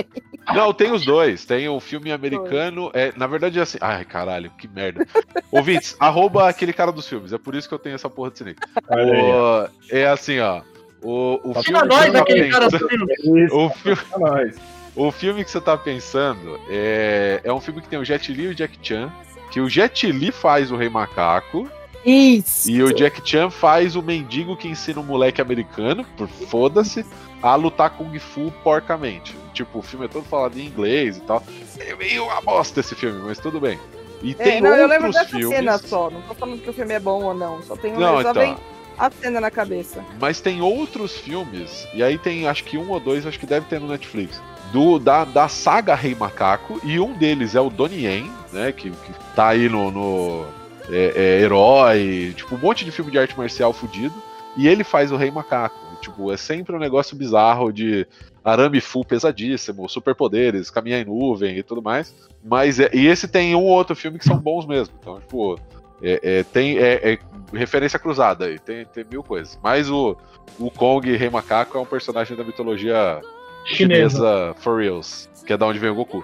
Não, 0.54 0.72
tem 0.74 0.92
os 0.92 1.04
dois. 1.04 1.44
Tem 1.46 1.68
o 1.68 1.80
filme 1.80 2.12
americano. 2.12 2.92
É, 2.94 3.12
na 3.16 3.26
verdade 3.26 3.58
é 3.60 3.64
assim. 3.64 3.78
Ai, 3.82 4.06
caralho, 4.06 4.52
que 4.58 4.68
merda. 4.68 5.06
Ouvintes, 5.52 5.96
arroba 6.00 6.48
aquele 6.48 6.72
cara 6.72 6.92
dos 6.92 7.08
filmes. 7.10 7.34
É 7.34 7.38
por 7.38 7.56
isso 7.56 7.68
que 7.68 7.74
eu 7.74 7.80
tenho 7.80 7.96
essa 7.96 8.10
porra 8.10 8.30
de 8.32 8.38
cinema. 8.38 8.58
O- 8.90 9.70
é 9.90 10.06
assim, 10.08 10.40
ó. 10.40 10.62
O, 11.02 11.40
o 11.44 11.54
filme 11.62 11.64
Tira 11.64 11.82
que 11.82 11.88
nós 11.88 12.06
você 12.06 12.12
tá 12.12 12.20
aquele 12.20 12.50
cara 12.50 12.68
o, 13.52 13.70
filme, 13.70 14.02
nós. 14.18 14.56
o 14.96 15.12
filme 15.12 15.44
que 15.44 15.52
você 15.52 15.62
tá 15.62 15.78
pensando 15.78 16.60
é, 16.70 17.42
é 17.44 17.54
um 17.54 17.60
filme 17.62 17.82
que 17.82 17.88
tem 17.90 18.00
o 18.00 18.06
Jet 18.06 18.32
Li 18.34 18.44
e 18.44 18.48
o 18.48 18.56
Jack 18.56 18.78
Chan. 18.82 19.12
Que 19.52 19.60
o 19.62 19.70
Jet 19.70 20.12
Li 20.12 20.32
faz 20.32 20.72
o 20.72 20.76
Rei 20.76 20.90
Macaco 20.90 21.70
Isso. 22.06 22.70
e 22.70 22.84
o 22.84 22.94
Jack 22.94 23.22
Chan 23.28 23.50
faz 23.50 23.96
o 23.96 24.02
mendigo 24.02 24.56
que 24.56 24.68
ensina 24.68 25.00
um 25.00 25.04
moleque 25.04 25.42
americano, 25.42 26.06
por 26.18 26.28
foda-se, 26.28 27.06
a 27.42 27.56
lutar 27.56 27.90
Kung 27.92 28.18
Fu 28.20 28.52
porcamente. 28.64 29.36
Tipo, 29.54 29.80
o 29.80 29.82
filme 29.82 30.06
é 30.06 30.08
todo 30.10 30.24
falado 30.26 30.58
em 30.60 30.66
inglês 30.66 31.18
e 31.18 31.22
tal. 31.22 31.42
É 31.80 31.96
meio 31.96 32.26
uma 32.26 32.42
bosta 32.42 32.80
esse 32.80 32.94
filme, 32.96 33.20
mas 33.24 33.40
tudo 33.40 33.60
bem. 33.60 33.80
E 34.22 34.32
É, 34.32 34.34
tem 34.36 34.62
não, 34.62 34.70
eu 34.76 34.88
lembro 34.88 35.08
outros 35.08 35.26
dessa 35.26 35.38
filmes. 35.38 35.58
cena 35.58 35.78
só. 35.78 36.10
Não 36.10 36.22
tô 36.22 36.34
falando 36.34 36.62
que 36.62 36.70
o 36.70 36.74
filme 36.74 36.94
é 36.94 37.00
bom 37.00 37.24
ou 37.24 37.34
não. 37.34 37.62
Só 37.64 37.76
tem 37.76 37.94
Não, 37.94 38.22
só 38.22 38.32
então. 38.32 38.34
vem 38.34 38.58
a 38.98 39.10
cena 39.12 39.42
na 39.42 39.52
cabeça. 39.52 40.04
Mas 40.20 40.40
tem 40.40 40.62
outros 40.62 41.14
filmes, 41.18 41.86
e 41.94 42.02
aí 42.02 42.18
tem 42.18 42.48
acho 42.48 42.64
que 42.64 42.78
um 42.78 42.90
ou 42.92 43.00
dois, 43.00 43.26
acho 43.28 43.38
que 43.40 43.46
deve 43.46 43.66
ter 43.66 43.80
no 43.80 43.88
Netflix, 43.88 44.42
do, 44.72 44.98
da, 45.00 45.26
da 45.26 45.48
saga 45.50 45.94
Rei 45.96 46.16
Macaco, 46.16 46.80
e 46.84 46.98
um 47.00 47.14
deles 47.14 47.56
é 47.56 47.62
o 47.62 47.70
Donnie 47.70 48.06
Yen, 48.06 48.32
né, 48.54 48.72
que, 48.72 48.90
que 48.90 49.14
tá 49.36 49.50
aí 49.50 49.68
no, 49.68 49.92
no 49.92 50.46
é, 50.90 51.14
é, 51.16 51.42
Herói, 51.42 52.34
tipo, 52.36 52.56
um 52.56 52.60
monte 52.60 52.86
de 52.86 52.92
filme 52.92 53.12
de 53.12 53.20
arte 53.20 53.38
marcial 53.38 53.74
fudido, 53.74 54.16
e 54.58 54.68
ele 54.68 54.84
faz 54.84 55.12
o 55.12 55.18
Rei 55.18 55.32
Macaco. 55.32 55.86
Tipo, 56.02 56.32
é 56.32 56.38
sempre 56.38 56.76
um 56.76 56.80
negócio 56.80 57.16
bizarro 57.16 57.72
de 57.72 58.08
arame 58.44 58.80
full 58.80 59.04
pesadíssimo, 59.04 59.90
superpoderes, 59.90 60.70
caminhar 60.70 61.02
em 61.02 61.06
nuvem 61.06 61.58
e 61.58 61.64
tudo 61.64 61.82
mais. 61.82 62.16
Mas 62.44 62.80
é, 62.80 62.90
e 62.94 63.08
esse 63.08 63.28
tem 63.28 63.56
um 63.56 63.64
ou 63.64 63.70
outro 63.70 63.96
filme 63.96 64.20
que 64.20 64.26
são 64.26 64.38
bons 64.38 64.66
mesmo. 64.68 64.94
Então, 65.00 65.20
tipo, 65.20 65.60
é, 66.02 66.20
é, 66.22 66.44
tem 66.44 66.78
é, 66.78 67.14
é 67.14 67.20
referência 67.54 67.98
cruzada 67.98 68.46
aí, 68.46 68.60
tem, 68.60 68.86
tem 68.86 69.04
mil 69.10 69.24
coisas. 69.24 69.60
Mas 69.64 69.90
o, 69.90 70.16
o 70.60 70.70
Kong 70.70 71.16
Rei 71.16 71.30
Macaco 71.30 71.78
é 71.78 71.82
um 71.82 71.86
personagem 71.86 72.38
da 72.38 72.44
mitologia 72.44 73.20
Chinesa. 73.66 74.18
chinesa 74.18 74.56
for 74.60 74.80
reals, 74.80 75.30
que 75.46 75.54
é 75.54 75.58
da 75.58 75.66
onde 75.66 75.80
vem 75.80 75.90
o 75.90 75.96
Goku. 75.96 76.24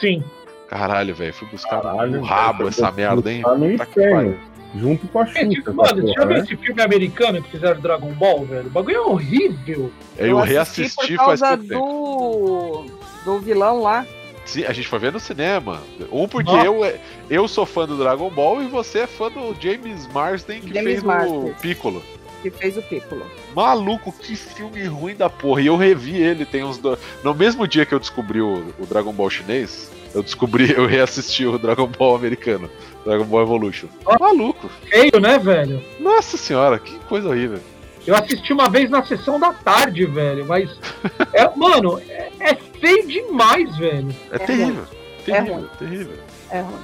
Sim. 0.00 0.24
Caralho, 0.72 1.14
velho, 1.14 1.34
fui 1.34 1.46
buscar 1.48 1.82
Caralho, 1.82 2.12
no 2.12 2.22
rabo 2.22 2.66
essa 2.66 2.90
merda, 2.90 3.30
hein? 3.30 3.42
Tá 3.42 3.54
no 3.54 3.70
inferno. 3.70 4.38
Junto 4.74 5.06
com 5.08 5.18
a 5.18 5.26
Xuxa. 5.26 5.70
Mano, 5.70 6.00
você 6.00 6.06
já 6.06 6.14
porra, 6.14 6.26
viu 6.26 6.36
né? 6.36 6.38
esse 6.38 6.56
filme 6.56 6.82
americano 6.82 7.42
que 7.42 7.50
fizeram 7.50 7.78
Dragon 7.78 8.10
Ball, 8.12 8.46
velho? 8.46 8.68
O 8.68 8.70
bagulho 8.70 8.96
é 8.96 9.00
horrível. 9.00 9.92
Eu, 10.16 10.38
assisti 10.38 10.54
reassisti 10.54 11.16
por 11.18 11.26
faz 11.26 11.40
causa 11.40 11.58
tempo. 11.58 12.86
do, 13.26 13.32
do 13.32 13.38
vilão 13.40 13.82
lá. 13.82 14.06
Sim, 14.46 14.64
a 14.64 14.72
gente 14.72 14.88
foi 14.88 14.98
ver 14.98 15.12
no 15.12 15.20
cinema. 15.20 15.82
Um 16.10 16.26
porque 16.26 16.50
Nossa. 16.50 16.66
eu, 16.66 16.98
eu 17.28 17.46
sou 17.46 17.66
fã 17.66 17.86
do 17.86 17.98
Dragon 17.98 18.30
Ball 18.30 18.62
e 18.62 18.66
você 18.66 19.00
é 19.00 19.06
fã 19.06 19.30
do 19.30 19.54
James 19.60 20.06
Marsden 20.06 20.62
que 20.62 20.68
James 20.68 20.84
fez 20.84 21.02
Marsden. 21.02 21.50
o 21.50 21.54
Piccolo. 21.60 22.02
Que 22.40 22.50
fez 22.50 22.78
o 22.78 22.82
Piccolo. 22.82 23.26
Maluco, 23.54 24.10
que 24.10 24.34
filme 24.34 24.82
ruim 24.86 25.14
da 25.14 25.28
porra. 25.28 25.60
E 25.60 25.66
eu 25.66 25.76
revi 25.76 26.16
ele, 26.16 26.46
tem 26.46 26.64
uns. 26.64 26.78
Do... 26.78 26.98
No 27.22 27.34
mesmo 27.34 27.68
dia 27.68 27.84
que 27.84 27.94
eu 27.94 28.00
descobri 28.00 28.40
o, 28.40 28.64
o 28.78 28.86
Dragon 28.86 29.12
Ball 29.12 29.28
chinês, 29.28 29.90
eu 30.14 30.22
descobri, 30.22 30.72
eu 30.72 30.86
reassisti 30.86 31.46
o 31.46 31.58
Dragon 31.58 31.86
Ball 31.86 32.14
americano. 32.16 32.68
Dragon 33.04 33.24
Ball 33.24 33.42
Evolution. 33.42 33.88
Ó. 34.04 34.16
Maluco. 34.18 34.68
Feio, 34.88 35.20
né, 35.20 35.38
velho? 35.38 35.82
Nossa 35.98 36.36
senhora, 36.36 36.78
que 36.78 36.98
coisa 37.00 37.28
horrível. 37.28 37.58
Eu 38.06 38.16
assisti 38.16 38.52
uma 38.52 38.68
vez 38.68 38.90
na 38.90 39.04
sessão 39.04 39.38
da 39.38 39.52
tarde, 39.52 40.04
velho, 40.06 40.44
mas. 40.46 40.70
É, 41.32 41.48
mano, 41.56 41.98
é, 42.08 42.30
é 42.40 42.54
feio 42.54 43.06
demais, 43.08 43.76
velho. 43.76 44.14
É, 44.30 44.36
É 44.36 44.38
terrível. 44.38 44.84
É 44.84 45.22
Terrível, 45.24 45.54
ruim. 45.54 45.68
terrível. 45.78 46.18
É 46.50 46.60
ruim. 46.60 46.80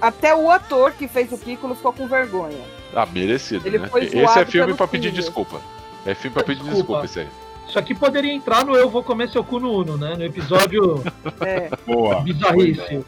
Até 0.00 0.34
o 0.34 0.50
ator 0.50 0.92
que 0.92 1.08
fez 1.08 1.32
o 1.32 1.38
Piccolo 1.38 1.74
ficou 1.74 1.92
com 1.92 2.06
vergonha. 2.06 2.58
Ah, 2.94 3.06
merecido, 3.06 3.66
Ele 3.66 3.78
né? 3.78 3.88
foi 3.88 4.04
Esse 4.04 4.38
é 4.38 4.44
filme 4.46 4.74
pra 4.74 4.86
pedir 4.86 5.10
desculpa. 5.12 5.60
É 6.06 6.14
filme 6.14 6.34
pra 6.34 6.42
pedir 6.44 6.62
Desculpa. 6.62 7.02
desculpa, 7.02 7.04
esse 7.04 7.20
aí. 7.20 7.28
Isso 7.70 7.78
aqui 7.78 7.94
poderia 7.94 8.32
entrar 8.32 8.64
no 8.64 8.74
Eu 8.74 8.90
Vou 8.90 9.00
Comer 9.00 9.30
Seu 9.30 9.44
Cu 9.44 9.60
no 9.60 9.70
Uno, 9.72 9.96
né? 9.96 10.16
No 10.16 10.24
episódio 10.24 11.04
É, 11.40 11.70
Boa. 11.86 12.20
bizarrice. 12.20 13.00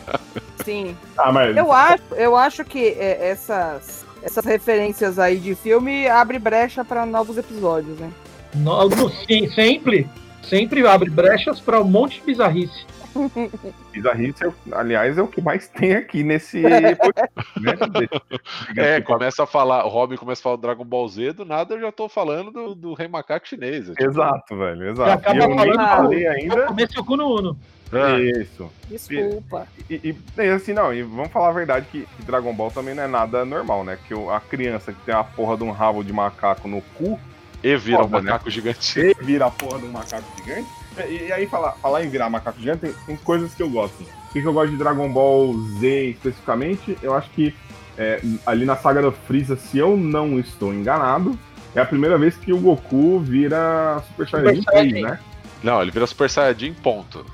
sim. 0.64 0.96
Ah, 1.16 1.30
mas 1.30 1.54
Eu 1.54 1.70
acho, 1.70 2.02
eu 2.16 2.34
acho 2.34 2.64
que 2.64 2.96
é, 2.98 3.28
essas, 3.30 4.06
essas 4.22 4.46
referências 4.46 5.18
aí 5.18 5.36
de 5.36 5.54
filme 5.54 6.08
abre 6.08 6.38
brecha 6.38 6.82
para 6.82 7.04
novos 7.04 7.36
episódios, 7.36 7.98
né? 7.98 8.10
No- 8.54 8.88
no- 8.88 9.10
sim, 9.10 9.46
sempre, 9.50 10.08
sempre 10.42 10.86
abre 10.86 11.10
brechas 11.10 11.60
pra 11.60 11.78
um 11.82 11.84
monte 11.84 12.18
de 12.20 12.24
bizarrice. 12.24 12.86
Bizarrice, 13.92 14.44
é 14.44 14.48
o- 14.48 14.54
aliás, 14.72 15.16
é 15.18 15.22
o 15.22 15.26
que 15.28 15.40
mais 15.40 15.68
tem 15.68 15.94
aqui 15.94 16.22
nesse 16.22 16.60
né? 16.62 16.96
É, 18.76 19.00
começa 19.00 19.42
a 19.44 19.46
falar, 19.46 19.84
o 19.84 19.88
Robin 19.88 20.16
começa 20.16 20.40
a 20.40 20.44
falar 20.44 20.56
do 20.56 20.62
Dragon 20.62 20.84
Ball 20.84 21.08
Z, 21.08 21.32
do 21.32 21.44
nada 21.44 21.74
eu 21.74 21.80
já 21.80 21.92
tô 21.92 22.08
falando 22.08 22.50
do, 22.50 22.74
do 22.74 22.94
Rei 22.94 23.08
Macaco 23.08 23.46
Chinês. 23.48 23.88
é 23.88 23.92
tipo- 23.92 24.04
Exato, 24.10 24.56
velho, 24.56 24.90
exato. 24.90 25.10
acaba 25.10 25.36
E 25.36 25.42
eu 25.42 25.48
nem 25.48 25.58
falando- 25.74 25.88
falei 25.88 26.26
ainda. 26.26 26.66
comer 26.66 26.90
seu 26.90 27.04
cu 27.04 27.16
no 27.16 27.26
Uno. 27.38 27.58
Ah, 27.90 28.20
Isso. 28.20 28.70
Desculpa. 28.88 29.66
E, 29.88 29.94
e- 30.10 30.16
e 30.36 30.48
assim, 30.50 30.74
não, 30.74 30.92
e 30.92 31.02
vamos 31.02 31.32
falar 31.32 31.48
a 31.48 31.52
verdade 31.52 31.86
que, 31.90 32.06
Dragon 32.24 32.52
Ball 32.52 32.70
também 32.70 32.94
não 32.94 33.02
é 33.02 33.06
nada 33.08 33.46
normal, 33.46 33.82
né? 33.82 33.98
Que 34.06 34.12
o- 34.14 34.30
a 34.30 34.40
criança 34.40 34.92
que 34.92 35.00
tem 35.06 35.14
a 35.14 35.24
porra 35.24 35.56
de 35.56 35.64
um 35.64 35.70
rabo 35.70 36.04
de 36.04 36.12
macaco 36.12 36.68
no 36.68 36.82
cu, 36.94 37.18
e 37.62 37.76
vira 37.76 38.00
um 38.00 38.02
Foda, 38.08 38.20
né? 38.22 38.30
macaco 38.30 38.50
gigante. 38.50 38.78
você 38.92 39.14
vira 39.22 39.46
a 39.46 39.50
porra 39.50 39.78
de 39.78 39.86
um 39.86 39.90
macaco 39.90 40.22
gigante. 40.36 40.68
E, 41.06 41.28
e 41.28 41.32
aí, 41.32 41.46
falar, 41.46 41.72
falar 41.72 42.04
em 42.04 42.08
virar 42.08 42.28
macaco 42.30 42.58
gigante, 42.58 42.80
tem, 42.80 42.92
tem 43.06 43.16
coisas 43.16 43.54
que 43.54 43.62
eu 43.62 43.68
gosto. 43.70 44.02
O 44.02 44.32
que, 44.32 44.40
eu 44.40 44.52
gosto 44.52 44.70
de 44.70 44.76
Dragon 44.76 45.10
Ball 45.10 45.54
Z 45.80 46.10
especificamente? 46.10 46.96
Eu 47.02 47.14
acho 47.14 47.30
que 47.30 47.54
é, 47.96 48.20
ali 48.46 48.64
na 48.64 48.76
saga 48.76 49.02
da 49.02 49.10
Freeza, 49.10 49.56
se 49.56 49.78
eu 49.78 49.96
não 49.96 50.38
estou 50.38 50.72
enganado, 50.72 51.38
é 51.74 51.80
a 51.80 51.84
primeira 51.86 52.16
vez 52.18 52.36
que 52.36 52.52
o 52.52 52.58
Goku 52.58 53.18
vira 53.20 54.02
Super 54.08 54.28
Saiyajin 54.28 54.62
3, 54.62 54.64
Saiyajin. 54.64 55.02
né? 55.02 55.18
Não, 55.62 55.82
ele 55.82 55.90
vira 55.90 56.06
Super 56.06 56.30
Saiyajin, 56.30 56.72
ponto. 56.74 57.24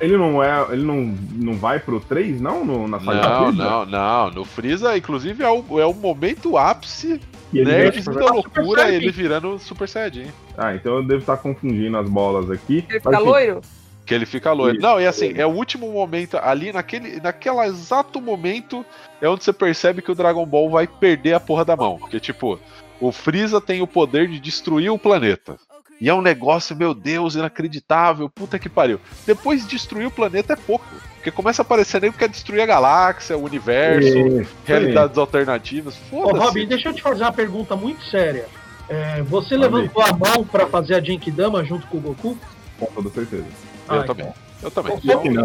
Ele 0.00 0.16
não 0.16 0.42
é. 0.42 0.66
Ele 0.72 0.82
não, 0.82 1.16
não 1.34 1.54
vai 1.54 1.78
pro 1.80 1.98
3, 2.00 2.40
não? 2.40 2.64
No, 2.64 2.86
na 2.86 3.00
saga 3.00 3.20
da 3.20 3.28
Não, 3.30 3.46
Freeza? 3.46 3.70
não, 3.70 3.86
não. 3.86 4.30
No 4.30 4.44
Freeza, 4.44 4.96
inclusive, 4.96 5.42
é 5.42 5.48
o, 5.48 5.80
é 5.80 5.86
o 5.86 5.94
momento 5.94 6.58
ápice 6.58 7.20
E 7.52 7.58
ele 7.58 7.70
nerds 7.70 8.06
vira 8.06 8.20
da 8.20 8.32
loucura, 8.32 8.82
Saiyajin. 8.82 9.04
ele 9.04 9.12
virando 9.12 9.58
Super 9.58 9.88
Saiyajin. 9.88 10.26
Ah, 10.56 10.74
então 10.74 10.96
eu 10.96 11.02
devo 11.02 11.20
estar 11.20 11.36
confundindo 11.36 11.96
as 11.96 12.08
bolas 12.08 12.50
aqui. 12.50 12.84
Ele 12.88 13.00
fica 13.00 13.18
loiro? 13.18 13.60
Que 14.06 14.14
ele 14.14 14.26
fica 14.26 14.52
loiro. 14.52 14.76
Isso. 14.76 14.86
Não, 14.86 15.00
e 15.00 15.06
assim, 15.06 15.32
é 15.36 15.46
o 15.46 15.50
último 15.50 15.90
momento, 15.92 16.36
ali 16.36 16.72
naquele, 16.72 17.20
naquele 17.20 17.60
exato 17.66 18.20
momento, 18.20 18.84
é 19.20 19.28
onde 19.28 19.44
você 19.44 19.52
percebe 19.52 20.02
que 20.02 20.10
o 20.10 20.14
Dragon 20.14 20.46
Ball 20.46 20.70
vai 20.70 20.86
perder 20.86 21.34
a 21.34 21.40
porra 21.40 21.64
da 21.64 21.76
mão. 21.76 21.98
Porque, 21.98 22.20
tipo, 22.20 22.58
o 23.00 23.12
Freeza 23.12 23.60
tem 23.60 23.82
o 23.82 23.86
poder 23.86 24.28
de 24.28 24.38
destruir 24.38 24.90
o 24.90 24.98
planeta. 24.98 25.56
E 26.00 26.08
é 26.08 26.14
um 26.14 26.22
negócio, 26.22 26.74
meu 26.74 26.94
Deus, 26.94 27.34
inacreditável, 27.34 28.28
puta 28.28 28.58
que 28.58 28.68
pariu. 28.68 28.98
Depois 29.26 29.62
de 29.62 29.68
destruir 29.68 30.06
o 30.06 30.10
planeta 30.10 30.54
é 30.54 30.56
pouco. 30.56 30.86
Porque 31.20 31.30
começa 31.30 31.60
a 31.60 31.64
aparecer 31.64 32.00
nego 32.00 32.14
que 32.14 32.20
quer 32.20 32.28
destruir 32.30 32.62
a 32.62 32.66
galáxia, 32.66 33.36
o 33.36 33.44
universo, 33.44 34.46
realidades 34.64 35.18
alternativas. 35.18 35.94
Ô, 36.10 36.22
Foda-se. 36.22 36.44
Robin, 36.46 36.66
deixa 36.66 36.88
eu 36.88 36.94
te 36.94 37.02
fazer 37.02 37.22
uma 37.24 37.32
pergunta 37.32 37.76
muito 37.76 38.02
séria. 38.06 38.46
É, 38.88 39.20
você 39.22 39.54
Manda 39.56 39.68
levantou 39.76 40.02
a 40.02 40.12
mão 40.14 40.44
pra 40.44 40.66
fazer 40.66 40.94
a 40.94 41.00
Genkidama 41.00 41.62
junto 41.62 41.86
com 41.88 41.98
o 41.98 42.00
Goku? 42.00 42.38
com 42.78 42.86
toda 42.86 43.10
certeza. 43.10 43.44
Eu 43.88 44.00
Ah, 44.00 44.04
também. 44.04 44.26
então. 44.26 44.34
Eu 44.62 44.70
também. 44.70 44.98
Então, 45.04 45.22
Se 45.22 45.28
não, 45.28 45.44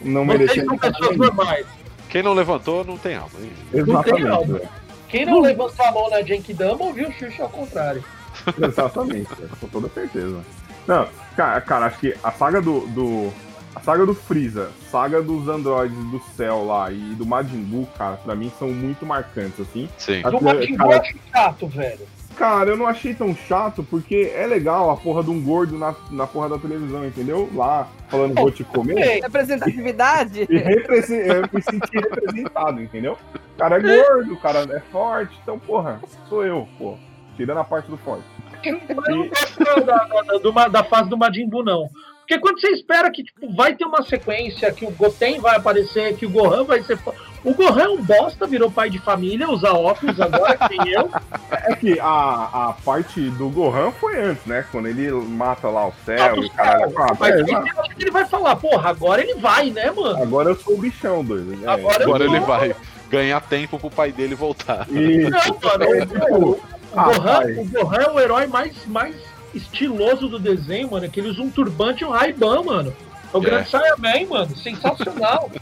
não 0.00 0.24
Vocês 0.26 0.38
merecia. 0.40 0.64
são 0.64 0.78
pessoas 0.78 1.16
normais. 1.18 1.66
Quem 2.08 2.22
não 2.22 2.32
levantou 2.32 2.82
não 2.84 2.96
tem 2.96 3.14
alma. 3.16 3.30
hein? 3.40 3.52
Não 3.72 3.84
tem 3.84 3.92
Exatamente, 3.94 4.28
alma. 4.28 4.54
velho. 4.58 4.68
Quem 5.08 5.26
não 5.26 5.40
levantou 5.40 5.84
a 5.86 5.92
mão 5.92 6.08
na 6.10 6.22
Genkidama 6.22 6.82
ouviu 6.82 7.08
o 7.08 7.12
Xuxa 7.12 7.42
ao 7.42 7.48
contrário. 7.50 8.02
Exatamente, 8.62 9.28
com 9.60 9.68
toda 9.68 9.88
certeza. 9.90 10.40
Não, 10.86 11.06
cara, 11.36 11.60
cara, 11.60 11.86
acho 11.86 11.98
que 11.98 12.16
a 12.24 12.32
saga 12.32 12.62
do, 12.62 12.80
do. 12.88 13.30
A 13.74 13.80
saga 13.80 14.04
do 14.04 14.14
Freeza, 14.14 14.70
saga 14.90 15.22
dos 15.22 15.48
androides 15.48 15.96
do 16.10 16.20
céu 16.36 16.64
lá 16.64 16.90
e 16.90 16.96
do 17.14 17.24
Majin 17.24 17.62
Buu, 17.62 17.86
cara, 17.96 18.16
pra 18.16 18.34
mim 18.34 18.50
são 18.58 18.68
muito 18.68 19.06
marcantes, 19.06 19.60
assim. 19.60 19.88
Sim. 19.96 20.20
Acho 20.24 20.38
Do 20.38 20.44
Majin 20.44 20.76
Buu 20.76 20.92
acho 20.92 21.14
chato, 21.32 21.66
velho. 21.68 22.00
Cara, 22.36 22.70
eu 22.70 22.76
não 22.76 22.86
achei 22.86 23.14
tão 23.14 23.34
chato 23.34 23.84
porque 23.88 24.32
é 24.34 24.46
legal 24.46 24.90
a 24.90 24.96
porra 24.96 25.22
de 25.22 25.30
um 25.30 25.40
gordo 25.42 25.76
na, 25.78 25.94
na 26.10 26.26
porra 26.26 26.48
da 26.48 26.58
televisão, 26.58 27.04
entendeu? 27.06 27.48
Lá, 27.54 27.86
falando 28.08 28.34
vou 28.34 28.50
te 28.50 28.64
comer. 28.64 29.20
Representatividade? 29.22 30.46
E 30.48 30.56
represen- 30.56 31.20
eu 31.20 31.42
me 31.52 31.62
senti 31.62 31.90
representado, 31.98 32.82
entendeu? 32.82 33.16
O 33.34 33.58
cara 33.58 33.76
é 33.76 33.80
gordo, 34.04 34.32
o 34.32 34.40
cara 34.40 34.60
é 34.60 34.80
forte, 34.90 35.38
então, 35.42 35.58
porra, 35.58 36.00
sou 36.28 36.44
eu, 36.44 36.66
pô. 36.78 36.96
Tirando 37.36 37.58
a 37.58 37.64
parte 37.64 37.90
do 37.90 37.96
forte. 37.98 38.24
Eu 38.64 38.80
não 39.16 39.28
gosto 39.28 39.64
da, 39.64 39.74
da, 39.74 40.50
da, 40.52 40.68
da 40.68 40.84
fase 40.84 41.08
do 41.08 41.16
Majin 41.16 41.48
Buu, 41.48 41.62
não. 41.62 41.88
Porque 42.30 42.38
quando 42.38 42.60
você 42.60 42.68
espera 42.68 43.10
que 43.10 43.24
tipo, 43.24 43.52
vai 43.56 43.74
ter 43.74 43.84
uma 43.84 44.04
sequência, 44.04 44.70
que 44.70 44.86
o 44.86 44.90
Goten 44.92 45.40
vai 45.40 45.56
aparecer, 45.56 46.14
que 46.14 46.24
o 46.24 46.30
Gohan 46.30 46.62
vai 46.62 46.80
ser. 46.80 46.96
O 47.42 47.52
Gohan 47.52 47.82
é 47.82 47.88
um 47.88 48.00
bosta, 48.00 48.46
virou 48.46 48.70
pai 48.70 48.88
de 48.88 49.00
família, 49.00 49.50
usa 49.50 49.72
óculos 49.72 50.20
agora, 50.20 50.56
que 50.56 50.78
nem 50.78 50.92
eu. 50.92 51.10
É 51.50 51.74
que 51.74 51.98
a, 51.98 52.68
a 52.68 52.76
parte 52.84 53.28
do 53.30 53.48
Gohan 53.48 53.90
foi 53.90 54.20
antes, 54.20 54.46
né? 54.46 54.64
Quando 54.70 54.86
ele 54.86 55.10
mata 55.10 55.68
lá 55.68 55.88
o 55.88 55.92
céu 56.06 56.36
o 56.36 56.44
e 56.44 56.46
o 56.46 56.50
caralho. 56.50 56.94
Ah, 56.96 57.16
Mas 57.18 57.34
é, 57.34 57.40
ele, 57.40 57.52
ele 57.98 58.10
vai 58.12 58.24
falar, 58.24 58.54
porra, 58.54 58.90
agora 58.90 59.20
ele 59.20 59.34
vai, 59.34 59.70
né, 59.70 59.90
mano? 59.90 60.22
Agora 60.22 60.50
eu 60.50 60.56
sou 60.56 60.74
o 60.74 60.78
bichão, 60.78 61.24
doido. 61.24 61.58
É, 61.64 61.68
Agora 61.68 62.04
Agora 62.04 62.24
ele 62.24 62.40
vai 62.40 62.74
ganhar 63.10 63.40
tempo 63.40 63.78
pro 63.80 63.90
pai 63.90 64.12
dele 64.12 64.36
voltar. 64.36 64.86
E, 64.88 65.28
Não, 65.28 65.40
mano, 65.60 65.84
é, 65.84 66.02
o, 66.02 66.06
tipo, 66.06 66.34
o, 66.34 66.60
ah, 66.94 67.04
Gohan, 67.04 67.42
pai. 67.42 67.52
o 67.54 67.64
Gohan 67.64 68.02
é 68.02 68.10
o 68.10 68.20
herói 68.20 68.46
mais, 68.46 68.86
mais 68.86 69.16
estiloso 69.54 70.28
do 70.28 70.38
desenho, 70.38 70.90
mano. 70.90 71.06
é 71.06 71.08
Que 71.08 71.20
ele 71.20 71.28
usa 71.30 71.42
um 71.42 71.50
turbante 71.50 72.02
e 72.02 72.06
um 72.06 72.10
Ray-Ban, 72.10 72.62
mano. 72.62 72.94
É 73.32 73.36
o 73.36 73.40
É. 73.40 73.44
Grande 73.44 73.68
Saiyaman, 73.70 74.26
mano. 74.28 74.56
Sensacional. 74.56 75.50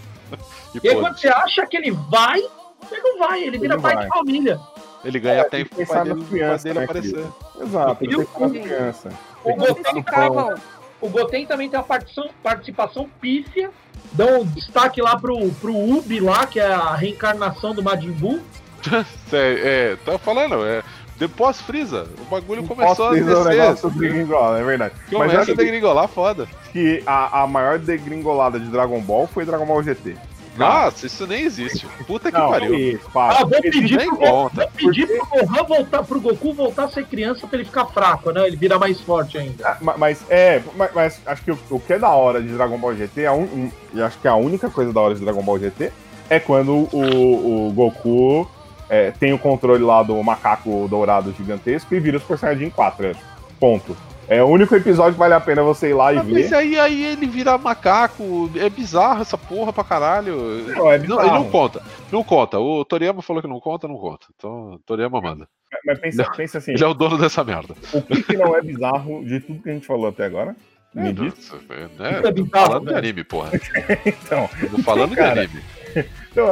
E, 0.74 0.86
e 0.86 0.90
aí, 0.90 0.96
quando 1.00 1.18
você 1.18 1.28
acha 1.28 1.66
que 1.66 1.78
ele 1.78 1.90
vai, 1.90 2.36
ele 2.38 3.00
não 3.02 3.18
vai. 3.18 3.42
Ele 3.42 3.58
vira 3.58 3.72
Ele 3.74 3.82
pai 3.82 3.94
vai. 3.94 4.04
de 4.04 4.10
família. 4.10 4.60
ele 5.02 5.18
ganha 5.18 5.40
É, 5.40 5.44
tempo 5.44 5.70
pro 5.70 5.78
pensar 5.78 5.94
pai 6.04 6.04
dele, 6.04 6.24
crianças, 6.26 6.62
dele 6.62 6.78
né, 6.78 6.84
aparecer. 6.84 7.26
Exato, 7.62 8.04
ele 8.04 8.12
E 8.12 8.16
o- 8.16 8.26
tem 8.26 8.50
que 8.50 8.58
ser 8.58 8.62
criança. 8.68 9.08
O 9.42 9.54
Goten, 9.56 9.82
no 9.94 9.98
ficavam. 10.04 10.54
o 11.00 11.08
Goten 11.08 11.46
também 11.46 11.70
tem 11.70 11.78
uma 11.78 11.86
participação, 11.86 12.30
participação 12.42 13.08
pífia. 13.18 13.70
Dá 14.12 14.26
um 14.26 14.44
destaque 14.44 15.00
lá 15.00 15.16
pro, 15.18 15.50
pro 15.52 15.74
Ubi 15.74 16.20
lá, 16.20 16.46
que 16.46 16.60
é 16.60 16.66
a 16.66 16.94
reencarnação 16.94 17.74
do 17.74 17.82
Majin 17.82 18.12
Buu. 18.12 18.40
É, 19.32 19.92
é, 19.92 19.96
tá 20.04 20.18
falando, 20.18 20.64
é. 20.66 20.82
Depois 21.18 21.60
Freeza, 21.60 22.06
o 22.20 22.24
bagulho 22.30 22.62
começou 22.62 23.06
a 23.06 23.08
Posso 23.10 23.14
dizer 23.20 23.34
o 23.34 23.44
descer. 23.44 23.58
negócio 23.60 23.90
degringolar, 23.90 24.60
é 24.60 24.64
verdade. 24.64 24.94
Mas 25.00 25.10
Começa 25.12 25.40
acho 25.40 25.50
a 25.50 25.54
degringolar 25.54 26.08
foda. 26.08 26.46
que 26.72 27.02
a, 27.06 27.42
a 27.42 27.46
maior 27.46 27.78
degringolada 27.78 28.60
de 28.60 28.66
Dragon 28.66 29.00
Ball 29.00 29.26
foi 29.26 29.44
Dragon 29.44 29.66
Ball 29.66 29.82
GT. 29.82 30.16
Nossa, 30.56 31.06
isso 31.06 31.24
nem 31.26 31.44
existe. 31.44 31.86
Puta 32.06 32.32
que 32.32 32.38
Não, 32.38 32.50
pariu. 32.50 32.74
isso. 32.74 33.08
Ah, 33.14 33.44
vou 33.44 33.60
pedir, 33.62 33.96
pro, 34.06 34.16
conta. 34.16 34.62
vou 34.62 34.70
pedir 34.90 35.06
pro 35.06 35.26
Gohan 35.46 35.62
voltar, 35.64 36.02
pro 36.02 36.20
Goku 36.20 36.52
voltar 36.52 36.84
a 36.84 36.88
ser 36.88 37.06
criança 37.06 37.46
pra 37.46 37.58
ele 37.60 37.64
ficar 37.64 37.86
fraco, 37.86 38.32
né? 38.32 38.44
Ele 38.46 38.56
virar 38.56 38.76
mais 38.76 39.00
forte 39.00 39.38
ainda. 39.38 39.68
Ah, 39.68 39.76
ma- 39.80 39.96
Mas 39.96 40.20
é, 40.28 40.60
mas, 40.76 40.90
mas 40.92 41.20
acho 41.26 41.42
que 41.44 41.52
o, 41.52 41.58
o 41.70 41.78
que 41.78 41.92
é 41.92 41.98
da 41.98 42.10
hora 42.10 42.42
de 42.42 42.48
Dragon 42.48 42.76
Ball 42.76 42.96
GT, 42.96 43.26
a 43.26 43.32
un, 43.32 43.42
um- 43.44 43.70
e 43.94 44.02
acho 44.02 44.18
que 44.18 44.26
a 44.26 44.34
única 44.34 44.68
coisa 44.68 44.92
da 44.92 45.00
hora 45.00 45.14
de 45.14 45.20
Dragon 45.20 45.42
Ball 45.42 45.60
GT 45.60 45.92
é 46.28 46.40
quando 46.40 46.72
o, 46.92 47.68
o 47.68 47.72
Goku 47.72 48.50
é, 48.88 49.10
tem 49.10 49.32
o 49.32 49.38
controle 49.38 49.82
lá 49.84 50.02
do 50.02 50.20
macaco 50.22 50.86
dourado 50.88 51.32
gigantesco 51.32 51.94
e 51.94 52.00
vira 52.00 52.16
o 52.16 52.20
Super 52.20 52.38
Saiyajin 52.38 52.70
4. 52.70 53.06
é. 53.06 53.12
Ponto. 53.60 53.96
É 54.28 54.42
o 54.42 54.46
único 54.46 54.74
episódio 54.76 55.14
que 55.14 55.18
vale 55.18 55.32
a 55.32 55.40
pena 55.40 55.62
você 55.62 55.88
ir 55.88 55.94
lá 55.94 56.12
e 56.12 56.16
Mas 56.16 56.26
ver. 56.26 56.54
aí, 56.54 56.78
aí 56.78 57.02
ele 57.06 57.26
vira 57.26 57.56
macaco, 57.56 58.50
é 58.56 58.68
bizarro 58.68 59.22
essa 59.22 59.38
porra 59.38 59.72
pra 59.72 59.82
caralho. 59.82 60.36
Não, 60.66 60.92
é 60.92 60.98
Não, 60.98 61.20
ele 61.20 61.30
não 61.32 61.44
conta, 61.50 61.82
não 62.12 62.22
conta. 62.22 62.58
O 62.58 62.84
Toriyama 62.84 63.22
falou 63.22 63.40
que 63.40 63.48
não 63.48 63.58
conta, 63.58 63.88
não 63.88 63.96
conta. 63.96 64.26
Então, 64.36 64.74
o 64.74 64.78
Toriyama 64.80 65.20
manda. 65.20 65.48
Mas 65.84 65.98
pensa, 65.98 66.30
pensa 66.36 66.58
assim, 66.58 66.72
Ele 66.72 66.84
é 66.84 66.86
o 66.86 66.92
dono 66.94 67.16
dessa 67.16 67.42
merda. 67.42 67.74
o 67.92 68.02
que, 68.02 68.22
que 68.22 68.36
não 68.36 68.54
é 68.54 68.60
bizarro 68.60 69.24
de 69.24 69.40
tudo 69.40 69.62
que 69.62 69.70
a 69.70 69.72
gente 69.72 69.86
falou 69.86 70.08
até 70.08 70.26
agora? 70.26 70.54
Me 70.94 71.10
diz. 71.12 71.34
Nossa, 71.34 71.56
Isso 71.56 71.98
né? 71.98 72.10
é 72.18 72.20
Tô 72.20 72.32
bizarro, 72.32 72.66
falando 72.66 72.80
de 72.80 72.86
velho. 72.86 72.98
anime, 72.98 73.24
porra. 73.24 73.50
Então, 74.04 74.48
tô 74.70 74.82
falando 74.82 75.10
de 75.10 75.16
Cara, 75.16 75.40
anime. 75.42 75.62
Então, 76.30 76.46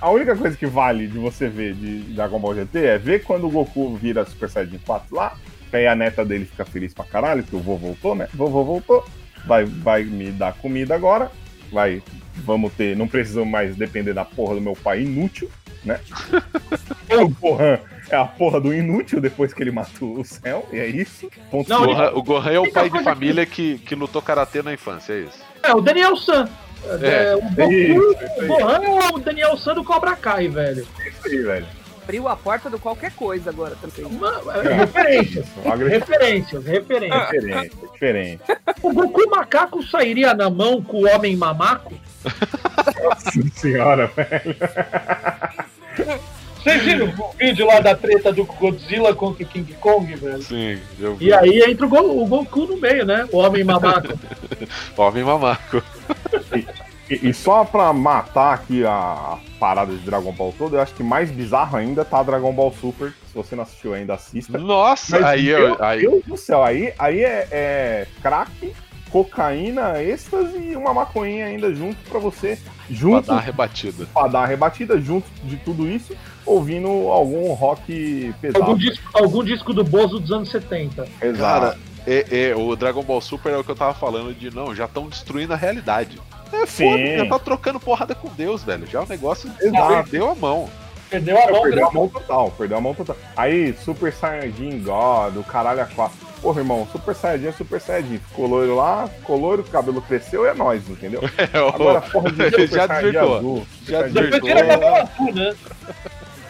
a 0.00 0.10
única 0.10 0.34
coisa 0.34 0.56
que 0.56 0.66
vale 0.66 1.06
de 1.06 1.18
você 1.18 1.48
ver 1.48 1.74
de 1.74 2.00
Dragon 2.14 2.40
Ball 2.40 2.56
GT 2.56 2.78
é 2.78 2.98
ver 2.98 3.22
quando 3.22 3.46
o 3.46 3.50
Goku 3.50 3.94
vira 3.94 4.24
Super 4.24 4.50
Saiyajin 4.50 4.78
4 4.78 5.14
lá, 5.14 5.36
que 5.70 5.76
aí 5.76 5.86
a 5.86 5.94
neta 5.94 6.24
dele 6.24 6.44
fica 6.44 6.64
feliz 6.64 6.92
pra 6.92 7.04
caralho, 7.04 7.44
que 7.44 7.54
o 7.54 7.60
vovô 7.60 7.88
voltou, 7.88 8.14
né? 8.14 8.28
Vovô 8.34 8.64
voltou, 8.64 9.04
vai, 9.46 9.64
vai 9.64 10.02
me 10.02 10.32
dar 10.32 10.54
comida 10.54 10.94
agora, 10.94 11.30
vai, 11.70 12.02
vamos 12.36 12.72
ter, 12.72 12.96
não 12.96 13.06
precisamos 13.06 13.48
mais 13.48 13.76
depender 13.76 14.12
da 14.12 14.24
porra 14.24 14.56
do 14.56 14.60
meu 14.60 14.74
pai 14.74 15.02
inútil, 15.02 15.48
né? 15.84 16.00
o 17.22 17.28
Gohan 17.28 17.78
é 18.10 18.16
a 18.16 18.24
porra 18.24 18.60
do 18.60 18.74
inútil 18.74 19.20
depois 19.20 19.54
que 19.54 19.62
ele 19.62 19.70
matou 19.70 20.18
o 20.18 20.24
céu, 20.24 20.66
e 20.72 20.78
é 20.78 20.86
isso. 20.88 21.30
Ponto 21.50 21.68
Não, 21.68 21.82
O 21.82 21.86
Gohan, 21.86 22.10
o 22.10 22.22
Gohan 22.22 22.52
é 22.52 22.58
o 22.58 22.72
pai 22.72 22.90
de 22.90 23.02
família 23.04 23.46
que, 23.46 23.78
que 23.78 23.94
lutou 23.94 24.22
karatê 24.22 24.62
na 24.62 24.72
infância, 24.72 25.12
é 25.12 25.20
isso. 25.20 25.38
É, 25.62 25.72
o 25.72 25.80
Daniel 25.80 26.16
San. 26.16 26.48
É. 27.02 27.30
É, 27.32 27.36
o 27.36 27.40
Goku, 27.42 27.72
Isso, 27.72 28.24
isso 28.24 28.44
o. 28.44 28.46
Gohan 28.46 28.80
é 28.84 29.14
o 29.14 29.18
Daniel 29.18 29.56
San 29.56 29.74
do 29.74 29.84
Cobra 29.84 30.16
Kai, 30.16 30.48
velho. 30.48 30.86
isso 31.06 31.26
aí, 31.26 31.42
velho. 31.42 31.66
abriu 32.02 32.28
a 32.28 32.36
porta 32.36 32.70
do 32.70 32.78
qualquer 32.78 33.12
coisa 33.12 33.50
agora 33.50 33.76
também. 33.80 34.10
É, 34.64 34.72
referências. 34.74 35.46
referências, 35.88 36.64
referências. 36.64 37.30
Diferente, 37.30 37.76
diferente. 37.92 38.42
O 38.82 38.92
Goku 38.92 39.28
macaco 39.30 39.82
sairia 39.82 40.32
na 40.34 40.48
mão 40.48 40.82
com 40.82 40.98
o 41.02 41.08
homem 41.08 41.36
mamaco? 41.36 41.92
Nossa 42.24 43.60
senhora, 43.60 44.06
velho. 44.08 44.56
Vocês 46.68 46.82
viram 46.82 47.06
o 47.18 47.32
vídeo 47.38 47.66
lá 47.66 47.80
da 47.80 47.94
treta 47.94 48.32
do 48.32 48.44
Godzilla 48.44 49.14
contra 49.14 49.42
o 49.42 49.46
King 49.46 49.72
Kong, 49.74 50.14
velho? 50.14 50.42
Sim, 50.42 50.78
eu 51.00 51.16
vi. 51.16 51.26
E 51.26 51.32
aí 51.32 51.62
entra 51.70 51.86
o, 51.86 51.88
Go- 51.88 52.22
o 52.22 52.26
Goku 52.26 52.66
no 52.66 52.76
meio, 52.76 53.06
né? 53.06 53.26
O 53.32 53.38
homem 53.38 53.64
mamaco. 53.64 54.08
Homem 54.96 55.24
mamaco. 55.24 55.82
E, 57.10 57.28
e 57.28 57.32
só 57.32 57.64
pra 57.64 57.90
matar 57.92 58.52
aqui 58.54 58.84
a 58.84 59.38
parada 59.58 59.92
de 59.92 59.98
Dragon 59.98 60.30
Ball 60.32 60.54
toda, 60.58 60.76
eu 60.76 60.80
acho 60.82 60.92
que 60.94 61.02
mais 61.02 61.30
bizarro 61.30 61.76
ainda 61.78 62.04
tá 62.04 62.22
Dragon 62.22 62.52
Ball 62.52 62.72
Super. 62.78 63.12
Se 63.28 63.34
você 63.34 63.56
não 63.56 63.62
assistiu 63.62 63.94
ainda, 63.94 64.14
assista. 64.14 64.58
Nossa, 64.58 65.18
Mas, 65.18 65.24
aí 65.24 65.44
meu 65.44 65.58
eu. 65.68 65.76
Aí, 65.82 66.00
Deus 66.02 66.24
do 66.26 66.36
céu, 66.36 66.62
aí, 66.62 66.92
aí 66.98 67.24
é, 67.24 67.48
é 67.50 68.06
crack, 68.22 68.74
cocaína, 69.10 70.02
êxtase 70.02 70.56
e 70.58 70.76
uma 70.76 70.92
maconhinha 70.94 71.46
ainda 71.46 71.74
junto 71.74 71.96
pra 72.08 72.18
você, 72.18 72.56
pra 72.56 72.72
junto 72.90 73.26
dar 73.26 73.34
uma 73.34 73.40
rebatida. 73.40 74.06
pra 74.12 74.28
dar 74.28 74.42
a 74.42 74.46
rebatida, 74.46 75.00
junto 75.00 75.28
de 75.44 75.56
tudo 75.56 75.88
isso, 75.88 76.16
ouvindo 76.44 76.88
algum 76.88 77.52
rock 77.52 78.34
pesado. 78.40 78.64
algum, 78.64 78.78
disco, 78.78 79.10
algum 79.14 79.44
disco 79.44 79.72
do 79.72 79.84
Bozo 79.84 80.18
dos 80.18 80.32
anos 80.32 80.50
70. 80.50 81.06
Exato. 81.20 81.38
Cara, 81.38 81.78
é, 82.06 82.50
é, 82.50 82.56
o 82.56 82.74
Dragon 82.74 83.02
Ball 83.02 83.20
Super 83.20 83.52
é 83.52 83.56
o 83.58 83.64
que 83.64 83.70
eu 83.70 83.76
tava 83.76 83.94
falando 83.94 84.34
de 84.34 84.54
não, 84.54 84.74
já 84.74 84.86
estão 84.86 85.08
destruindo 85.08 85.52
a 85.52 85.56
realidade. 85.56 86.18
É 86.52 86.64
Sim. 86.64 86.90
foda, 86.90 87.16
já 87.18 87.26
tá 87.26 87.38
trocando 87.38 87.78
porrada 87.78 88.14
com 88.14 88.28
Deus, 88.30 88.62
velho. 88.62 88.86
Já 88.86 89.02
o 89.02 89.06
negócio 89.06 89.50
Exato. 89.60 89.88
perdeu 89.88 90.30
a 90.30 90.34
mão. 90.34 90.68
Perdeu 91.10 91.36
a 91.38 91.50
mão 91.50 91.62
perdeu 91.62 91.68
a 91.70 91.72
grande. 91.90 91.94
mão 91.94 92.08
total, 92.08 92.50
perdeu 92.58 92.78
a 92.78 92.80
mão 92.80 92.94
total. 92.94 93.16
Aí, 93.36 93.72
Super 93.84 94.12
Saiyajin 94.12 94.82
God, 94.82 95.36
o 95.36 95.44
caralho 95.44 95.80
a 95.82 95.86
quatro. 95.86 96.18
Porra, 96.42 96.60
irmão, 96.60 96.86
Super 96.92 97.14
Saiyajin 97.14 97.46
é 97.48 97.52
Super 97.52 97.80
Saiyajin. 97.80 98.18
Ficou 98.18 98.46
loiro 98.46 98.76
lá, 98.76 99.08
ficou 99.08 99.36
loiro, 99.38 99.62
o 99.62 99.64
cabelo 99.66 100.02
cresceu, 100.02 100.46
é 100.46 100.52
nóis, 100.54 100.88
entendeu? 100.88 101.20
É, 101.38 101.58
Agora, 101.58 102.00
porra 102.02 102.30
de 102.30 102.44
Super 102.50 102.68
Já 102.68 102.86
Saiyajin 102.86 103.10
desvirtuou. 103.12 103.36
azul. 103.38 103.66
Já 103.86 104.02
Depois 104.02 104.42
vira 104.42 104.66
cabelo 104.66 104.94
azul, 104.96 105.32
né? 105.34 105.54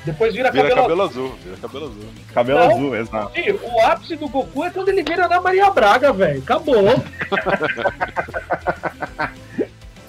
Depois 0.05 0.35
vira, 0.35 0.51
Vira 0.51 0.63
cabelo, 0.69 0.83
cabelo 0.83 1.03
azul, 1.03 1.35
vira 1.45 1.57
cabelo 1.59 1.85
azul. 1.87 2.05
Cabelo 2.33 2.59
Não. 2.61 2.71
azul, 2.71 2.97
exato. 2.97 3.39
azul. 3.39 3.61
O 3.63 3.81
ápice 3.87 4.17
do 4.17 4.29
Goku 4.29 4.65
é 4.65 4.71
quando 4.71 4.89
ele 4.89 5.03
vira 5.03 5.27
Ana 5.27 5.41
Maria 5.41 5.71
Braga, 5.71 6.13
velho. 6.13 6.41
Acabou. 6.41 6.77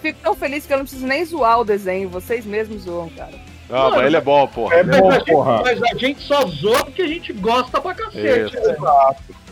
Fico 0.01 0.19
tão 0.23 0.33
feliz 0.35 0.65
que 0.65 0.71
eu 0.73 0.77
não 0.77 0.85
preciso 0.85 1.05
nem 1.05 1.25
zoar 1.25 1.59
o 1.59 1.65
desenho, 1.65 2.07
vocês 2.09 2.45
mesmos 2.45 2.83
zoam, 2.83 3.09
cara. 3.09 3.33
Ah, 3.69 3.83
Mano, 3.83 3.95
mas 3.97 4.05
ele 4.07 4.17
é 4.17 4.21
bom, 4.21 4.47
porra. 4.47 4.75
É 4.75 4.83
Mas 4.83 4.99
bom, 4.99 5.09
a, 5.09 5.13
gente, 5.19 5.31
porra. 5.31 5.61
mas 5.63 5.83
a 5.83 5.95
gente 5.97 6.21
só 6.21 6.41
zoa 6.47 6.83
porque 6.85 7.01
a 7.03 7.07
gente 7.07 7.33
gosta 7.33 7.79
pra 7.79 7.93
cacete. 7.93 8.55
Isso. 8.57 8.67
né? 8.67 8.75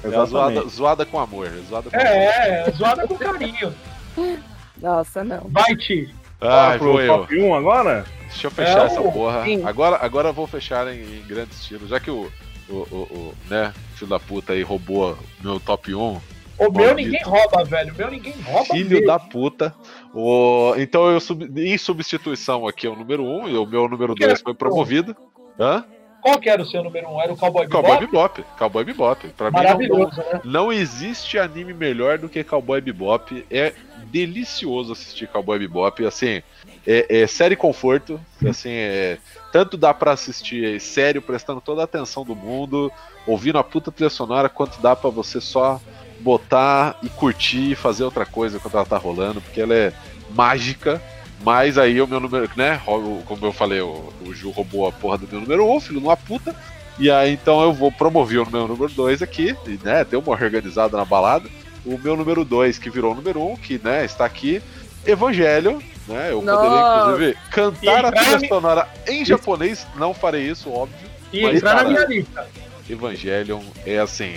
É 0.04 0.08
a 0.08 0.08
Exatamente. 0.08 0.30
zoada, 0.30 0.68
zoada 0.70 1.06
com 1.06 1.20
amor. 1.20 1.48
é 1.48 1.50
Zoada 1.70 1.90
com 1.90 1.96
amor. 1.96 2.08
É, 2.08 2.66
é, 2.68 2.72
zoada 2.72 3.08
com 3.08 3.16
carinho. 3.16 3.74
Nossa, 4.82 5.24
não. 5.24 5.42
Vai, 5.50 5.76
Ti. 5.76 6.14
Ai, 6.42 6.76
Ah, 6.76 6.78
pro 6.78 7.00
eu. 7.00 7.18
top 7.20 7.40
1 7.40 7.54
agora? 7.56 8.06
Deixa 8.30 8.48
eu 8.48 8.52
fechar 8.52 8.82
É, 8.84 8.86
essa 8.86 9.02
porra. 9.02 9.44
sim. 9.44 9.64
Agora, 9.66 9.98
agora 10.02 10.30
eu 10.30 10.34
vou 10.34 10.46
fechar 10.48 10.88
em, 10.88 11.00
em 11.02 11.24
grande 11.28 11.54
estilo. 11.54 11.88
Já 11.88 12.00
que 12.00 12.12
o, 12.12 12.32
o, 12.70 12.74
o, 12.74 12.96
o, 13.12 13.34
né, 13.50 13.74
filho 13.96 14.10
da 14.10 14.20
puta 14.20 14.54
aí 14.54 14.62
roubou 14.62 15.18
meu 15.42 15.60
top 15.60 15.94
1. 15.96 16.22
O 16.60 16.72
meu 16.72 16.94
ninguém 16.96 17.22
rouba, 17.24 17.64
velho. 17.64 17.94
O 17.94 17.98
meu 17.98 18.10
ninguém 18.12 18.34
rouba. 18.44 18.66
Filho 18.66 18.90
mesmo. 18.90 19.06
da 19.08 19.20
puta. 19.20 19.74
O, 20.14 20.74
então 20.78 21.10
eu 21.10 21.20
sub, 21.20 21.46
em 21.56 21.78
substituição 21.78 22.68
aqui 22.68 22.88
é 22.88 22.90
o 22.90 22.96
número 22.96 23.24
1 23.24 23.50
e 23.50 23.58
o 23.58 23.66
meu 23.66 23.88
número 23.88 24.16
2 24.16 24.42
foi 24.42 24.54
promovido. 24.54 25.16
Hã? 25.60 25.84
Qual 26.22 26.40
que 26.40 26.50
era 26.50 26.62
o 26.62 26.66
seu 26.66 26.84
número 26.84 27.08
um? 27.08 27.22
Era 27.22 27.32
o 27.32 27.38
Cowboy 27.38 27.68
Bebop? 27.68 27.82
Cowboy 27.88 28.06
Bebop. 28.06 28.44
Cowboy 28.58 28.84
Bebop. 28.84 29.28
Pra 29.30 29.50
mim 29.50 29.58
não, 29.58 29.64
Maravilhoso, 29.64 30.18
né? 30.18 30.42
não 30.44 30.74
existe 30.74 31.38
anime 31.40 31.74
melhor 31.74 32.18
do 32.18 32.28
que 32.28 32.44
Cowboy 32.44 32.82
Bebop. 32.82 33.46
É 33.50 33.74
delicioso 34.06 34.92
assistir 34.92 35.28
Cowboy 35.28 35.60
Bebop. 35.60 36.06
Assim, 36.06 36.42
é, 36.86 37.22
é 37.22 37.28
série 37.28 37.56
conforto. 37.56 38.20
Assim, 38.46 38.72
é, 38.72 39.20
tanto 39.52 39.78
dá 39.78 39.94
pra 39.94 40.12
assistir 40.12 40.82
sério, 40.82 41.22
prestando 41.22 41.62
toda 41.62 41.82
a 41.82 41.86
atenção 41.86 42.26
do 42.26 42.36
mundo, 42.36 42.92
ouvindo 43.26 43.58
a 43.58 43.64
puta 43.64 43.92
trilha 43.92 44.10
sonora, 44.10 44.50
quanto 44.50 44.82
dá 44.82 44.96
pra 44.96 45.10
você 45.10 45.40
só 45.40 45.80
botar 46.20 46.98
e 47.04 47.10
curtir 47.10 47.72
e 47.72 47.76
fazer 47.76 48.04
outra 48.04 48.26
coisa 48.26 48.60
quando 48.60 48.76
ela 48.76 48.86
tá 48.86 48.98
rolando, 48.98 49.42
porque 49.42 49.62
ela 49.62 49.74
é 49.74 49.94
mágica. 50.34 51.02
Mas 51.44 51.78
aí 51.78 52.02
o 52.02 52.08
meu 52.08 52.20
número, 52.20 52.50
né? 52.56 52.82
Como 52.84 53.46
eu 53.46 53.54
falei, 53.54 53.80
o, 53.80 54.12
o 54.26 54.34
Ju 54.34 54.50
roubou 54.50 54.88
a 54.88 54.92
porra 54.92 55.20
do 55.20 55.28
meu 55.28 55.42
número 55.42 55.66
1, 55.66 55.76
um, 55.76 55.80
filho 55.80 56.00
de 56.00 56.06
uma 56.06 56.18
puta. 56.18 56.56
E 56.98 57.12
aí 57.12 57.34
então 57.34 57.62
eu 57.62 57.72
vou 57.72 57.92
promover 57.92 58.40
o 58.40 58.50
meu 58.50 58.68
número 58.68 58.92
2 58.92 59.22
aqui, 59.22 59.56
e, 59.68 59.80
né? 59.84 60.04
Deu 60.04 60.20
uma 60.20 60.32
organizada 60.32 60.98
na 60.98 61.06
balada. 61.06 61.48
O 61.86 61.98
meu 61.98 62.18
número 62.18 62.44
2, 62.44 62.80
que 62.80 62.90
virou 62.90 63.14
o 63.14 63.16
número 63.16 63.40
1, 63.40 63.52
um, 63.52 63.56
que 63.56 63.80
né, 63.82 64.04
está 64.04 64.26
aqui, 64.26 64.62
Evangelho, 65.06 65.82
né? 66.08 66.32
Eu 66.32 66.42
poderia, 66.42 66.70
Nossa. 66.70 67.12
inclusive, 67.12 67.38
cantar 67.52 68.06
a 68.06 68.12
trilha 68.12 68.48
sonora 68.48 68.88
em 69.08 69.24
japonês, 69.24 69.88
não 69.96 70.14
farei 70.14 70.50
isso, 70.50 70.70
óbvio. 70.70 71.08
E 71.32 71.44
Mas, 71.44 71.58
entrar 71.58 71.84
na 71.84 71.90
minha 71.90 72.06
lista. 72.06 72.48
Evangelion 72.90 73.62
é 73.86 74.00
assim. 74.00 74.36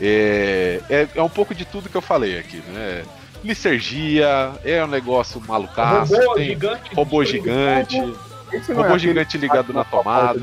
É, 0.00 0.80
é, 0.90 1.08
é 1.14 1.22
um 1.22 1.28
pouco 1.28 1.54
de 1.54 1.64
tudo 1.64 1.88
que 1.88 1.96
eu 1.96 2.02
falei 2.02 2.38
aqui, 2.38 2.62
né? 2.68 3.02
Licergia, 3.44 4.52
é 4.64 4.84
um 4.84 4.88
negócio 4.88 5.40
malucaço, 5.46 6.14
robô 6.14 6.34
tem 6.34 6.46
gigante. 6.46 6.94
robô 6.94 7.24
gigante, 7.24 7.96
é 7.96 8.72
robô 8.72 8.82
aquele 8.82 8.98
gigante 8.98 9.38
ligado 9.38 9.72
na 9.72 9.84
tomada. 9.84 10.40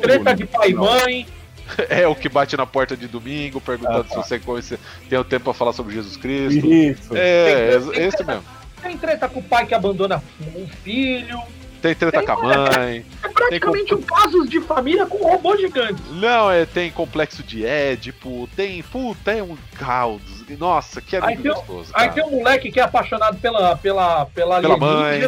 Treta 0.00 0.34
de 0.34 0.46
pai 0.46 0.70
e 0.70 0.74
mãe. 0.74 1.26
É 1.88 2.06
o 2.06 2.14
que 2.14 2.28
bate 2.28 2.54
na 2.58 2.66
porta 2.66 2.94
de 2.94 3.08
domingo, 3.08 3.58
perguntando 3.58 4.00
Ah, 4.00 4.04
tá. 4.04 4.22
se 4.22 4.28
você 4.28 4.38
conhece, 4.38 4.78
tem 5.08 5.18
o 5.18 5.24
tempo 5.24 5.44
pra 5.44 5.54
falar 5.54 5.72
sobre 5.72 5.94
Jesus 5.94 6.14
Cristo. 6.14 6.66
Isso. 6.66 7.16
É, 7.16 7.78
Tem- 7.80 8.02
é 8.02 8.06
esse 8.06 8.22
mesmo. 8.22 8.44
Tem 8.82 8.98
treta 8.98 9.26
com 9.30 9.40
o 9.40 9.42
pai 9.42 9.64
que 9.64 9.72
abandona 9.74 10.22
um 10.54 10.66
filho. 10.82 11.40
Tem 11.84 11.94
treta 11.94 12.16
Tem- 12.16 12.26
com 12.26 12.32
a 12.32 12.36
mãe. 12.42 13.04
É 13.22 13.28
praticamente 13.28 13.94
um 13.94 14.00
caso 14.00 14.48
de 14.48 14.58
família 14.58 15.04
com 15.04 15.18
robô 15.18 15.54
gigante. 15.54 16.02
Não, 16.12 16.50
é, 16.50 16.64
tem 16.64 16.90
complexo 16.90 17.42
de 17.42 17.66
Édipo, 17.66 18.48
tem. 18.56 18.82
Puta, 18.82 19.32
é 19.32 19.42
um 19.42 19.54
caos. 19.78 20.22
Nossa, 20.58 21.02
que 21.02 21.14
Aí 21.14 21.36
tem- 21.36 21.52
gostoso. 21.52 21.90
Aí 21.92 22.08
tem 22.10 22.24
um 22.24 22.30
moleque 22.38 22.72
que 22.72 22.80
é 22.80 22.84
apaixonado 22.84 23.36
pela, 23.36 23.76
pela, 23.76 24.24
pela, 24.24 24.62
Pela 24.62 24.78
mãe. 24.78 25.20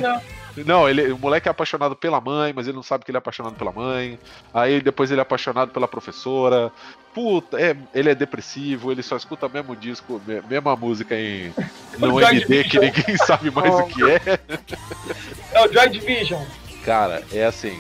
Não, 0.65 0.89
ele, 0.89 1.13
o 1.13 1.19
moleque 1.19 1.49
é 1.49 1.51
apaixonado 1.51 1.95
pela 1.95 2.21
mãe, 2.21 2.53
mas 2.55 2.67
ele 2.67 2.77
não 2.77 2.83
sabe 2.83 3.05
que 3.05 3.11
ele 3.11 3.19
é 3.19 3.21
apaixonado 3.21 3.55
pela 3.57 3.73
mãe. 3.73 4.19
Aí 4.55 4.81
depois 4.81 5.11
ele 5.11 5.21
é 5.21 5.23
apaixonado 5.23 5.71
pela 5.73 5.87
professora. 5.89 6.73
Puta, 7.15 7.61
é, 7.61 7.77
ele 7.95 8.11
é 8.11 8.15
depressivo, 8.15 8.93
ele 8.93 9.03
só 9.03 9.17
escuta 9.17 9.49
mesmo 9.49 9.75
disco, 9.75 10.21
me- 10.27 10.43
mesma 10.49 10.77
música 10.77 11.15
em 11.15 11.53
no 11.99 12.21
MD 12.21 12.65
que 12.65 12.79
ninguém 12.79 13.17
sabe 13.19 13.51
mais 13.51 13.73
o 13.81 13.85
que 13.85 14.03
é. 14.11 14.21
É 15.53 15.61
o 15.67 15.73
Joy 15.73 15.89
Division. 15.91 16.43
Cara, 16.85 17.23
é 17.33 17.45
assim. 17.45 17.79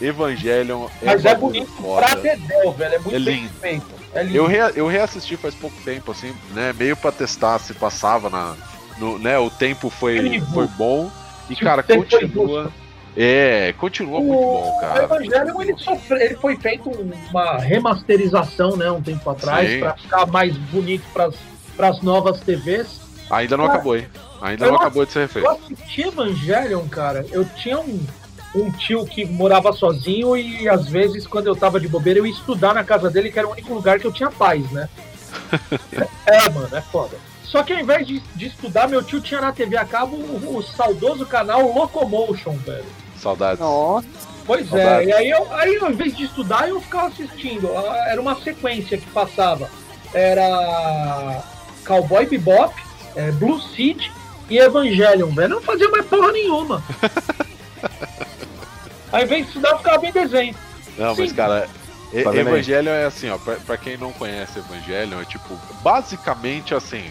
Evangelion 0.00 0.88
é 1.02 1.06
Mas 1.06 1.24
é 1.24 1.34
bonito 1.34 1.70
foda. 1.72 2.06
pra 2.06 2.14
Dedéu, 2.16 2.72
velho. 2.72 2.94
É 2.94 2.98
muito 2.98 3.14
É 3.14 3.18
lindo. 3.18 3.52
feito. 3.60 3.86
É 4.14 4.22
lindo. 4.22 4.36
Eu, 4.36 4.46
rea- 4.46 4.72
eu 4.74 4.86
reassisti 4.86 5.36
faz 5.36 5.54
pouco 5.54 5.76
tempo, 5.84 6.10
assim, 6.12 6.34
né? 6.52 6.72
Meio 6.72 6.96
pra 6.96 7.12
testar 7.12 7.58
se 7.58 7.74
passava 7.74 8.30
na. 8.30 8.54
No, 8.98 9.18
né, 9.18 9.36
o 9.38 9.50
tempo 9.50 9.90
foi, 9.90 10.18
Incrível. 10.18 10.48
foi 10.54 10.66
bom. 10.68 11.10
E, 11.48 11.54
o 11.54 11.58
cara, 11.58 11.82
continua. 11.82 12.72
É, 13.16 13.72
continua 13.78 14.18
muito 14.20 14.40
bom, 14.40 14.76
O 14.76 14.80
cara. 14.80 15.04
Evangelho 15.04 15.62
ele, 15.62 15.76
sofre, 15.78 16.20
ele 16.20 16.34
foi 16.34 16.56
feito 16.56 16.90
uma 16.90 17.58
remasterização, 17.58 18.76
né, 18.76 18.90
um 18.90 19.00
tempo 19.00 19.28
atrás, 19.30 19.70
Sim. 19.70 19.80
para 19.80 19.96
ficar 19.96 20.26
mais 20.26 20.56
bonito 20.56 21.04
para 21.12 21.88
as 21.88 22.02
novas 22.02 22.40
TVs. 22.40 23.00
Ainda 23.30 23.56
não 23.56 23.66
Cara, 23.66 23.76
acabou, 23.76 23.96
hein? 23.96 24.06
Ainda 24.42 24.66
eu 24.66 24.72
não 24.72 24.78
acabou 24.78 25.06
de 25.06 25.12
ser 25.12 25.20
Eu 25.20 25.22
refeito. 25.22 25.48
assisti 25.48 26.02
Evangelion, 26.02 26.86
cara. 26.88 27.24
Eu 27.30 27.44
tinha 27.44 27.78
um, 27.78 28.04
um 28.54 28.70
tio 28.72 29.06
que 29.06 29.24
morava 29.24 29.72
sozinho 29.72 30.36
e 30.36 30.68
às 30.68 30.88
vezes, 30.88 31.26
quando 31.26 31.46
eu 31.46 31.56
tava 31.56 31.78
de 31.78 31.86
bobeira, 31.88 32.18
eu 32.18 32.26
ia 32.26 32.32
estudar 32.32 32.74
na 32.74 32.82
casa 32.82 33.08
dele, 33.10 33.30
que 33.30 33.38
era 33.38 33.48
o 33.48 33.52
único 33.52 33.72
lugar 33.72 33.98
que 34.00 34.06
eu 34.06 34.12
tinha 34.12 34.30
paz, 34.30 34.68
né? 34.72 34.88
é, 36.26 36.50
mano, 36.50 36.76
é 36.76 36.80
foda. 36.80 37.16
Só 37.44 37.62
que 37.62 37.72
ao 37.72 37.78
invés 37.80 38.06
de, 38.06 38.20
de 38.34 38.46
estudar, 38.46 38.88
meu 38.88 39.02
tio 39.02 39.20
tinha 39.20 39.40
na 39.40 39.52
TV 39.52 39.76
a 39.76 39.84
cabo 39.84 40.16
o, 40.16 40.56
o 40.58 40.62
saudoso 40.62 41.24
canal 41.26 41.72
Locomotion, 41.72 42.56
velho. 42.56 42.84
Saudades. 43.16 43.60
Nossa. 43.60 44.06
Pois 44.46 44.68
Saudades. 44.68 45.08
é, 45.08 45.10
e 45.10 45.12
aí, 45.12 45.30
eu, 45.30 45.52
aí 45.54 45.76
ao 45.76 45.90
invés 45.90 46.16
de 46.16 46.24
estudar, 46.24 46.68
eu 46.68 46.80
ficava 46.80 47.08
assistindo. 47.08 47.70
Ah, 47.76 48.06
Era 48.08 48.20
uma 48.20 48.34
sequência 48.40 48.98
que 48.98 49.06
passava. 49.10 49.70
Era 50.12 51.42
Cowboy 51.86 52.26
Bebop, 52.26 52.74
é, 53.14 53.30
Blue 53.32 53.60
Seed 53.60 54.06
e 54.48 54.58
Evangelion, 54.58 55.28
velho. 55.30 55.44
Eu 55.44 55.48
não 55.56 55.62
fazia 55.62 55.88
mais 55.90 56.06
porra 56.06 56.32
nenhuma. 56.32 56.82
Ao 59.12 59.22
invés 59.22 59.42
de 59.42 59.48
estudar, 59.48 59.70
eu 59.70 59.78
ficava 59.78 59.98
bem 59.98 60.12
desenho. 60.12 60.54
Não, 60.98 61.14
mas 61.16 61.30
Sim. 61.30 61.36
cara, 61.36 61.68
e- 62.12 62.22
Tá 62.22 62.30
vendo 62.30 62.48
aí? 62.48 62.54
Evangelho 62.54 62.88
é 62.88 63.04
assim, 63.06 63.30
ó. 63.30 63.38
Pra, 63.38 63.56
pra 63.56 63.76
quem 63.76 63.96
não 63.96 64.12
conhece 64.12 64.58
Evangelho, 64.58 65.20
é 65.20 65.24
tipo, 65.24 65.58
basicamente 65.82 66.74
assim, 66.74 67.04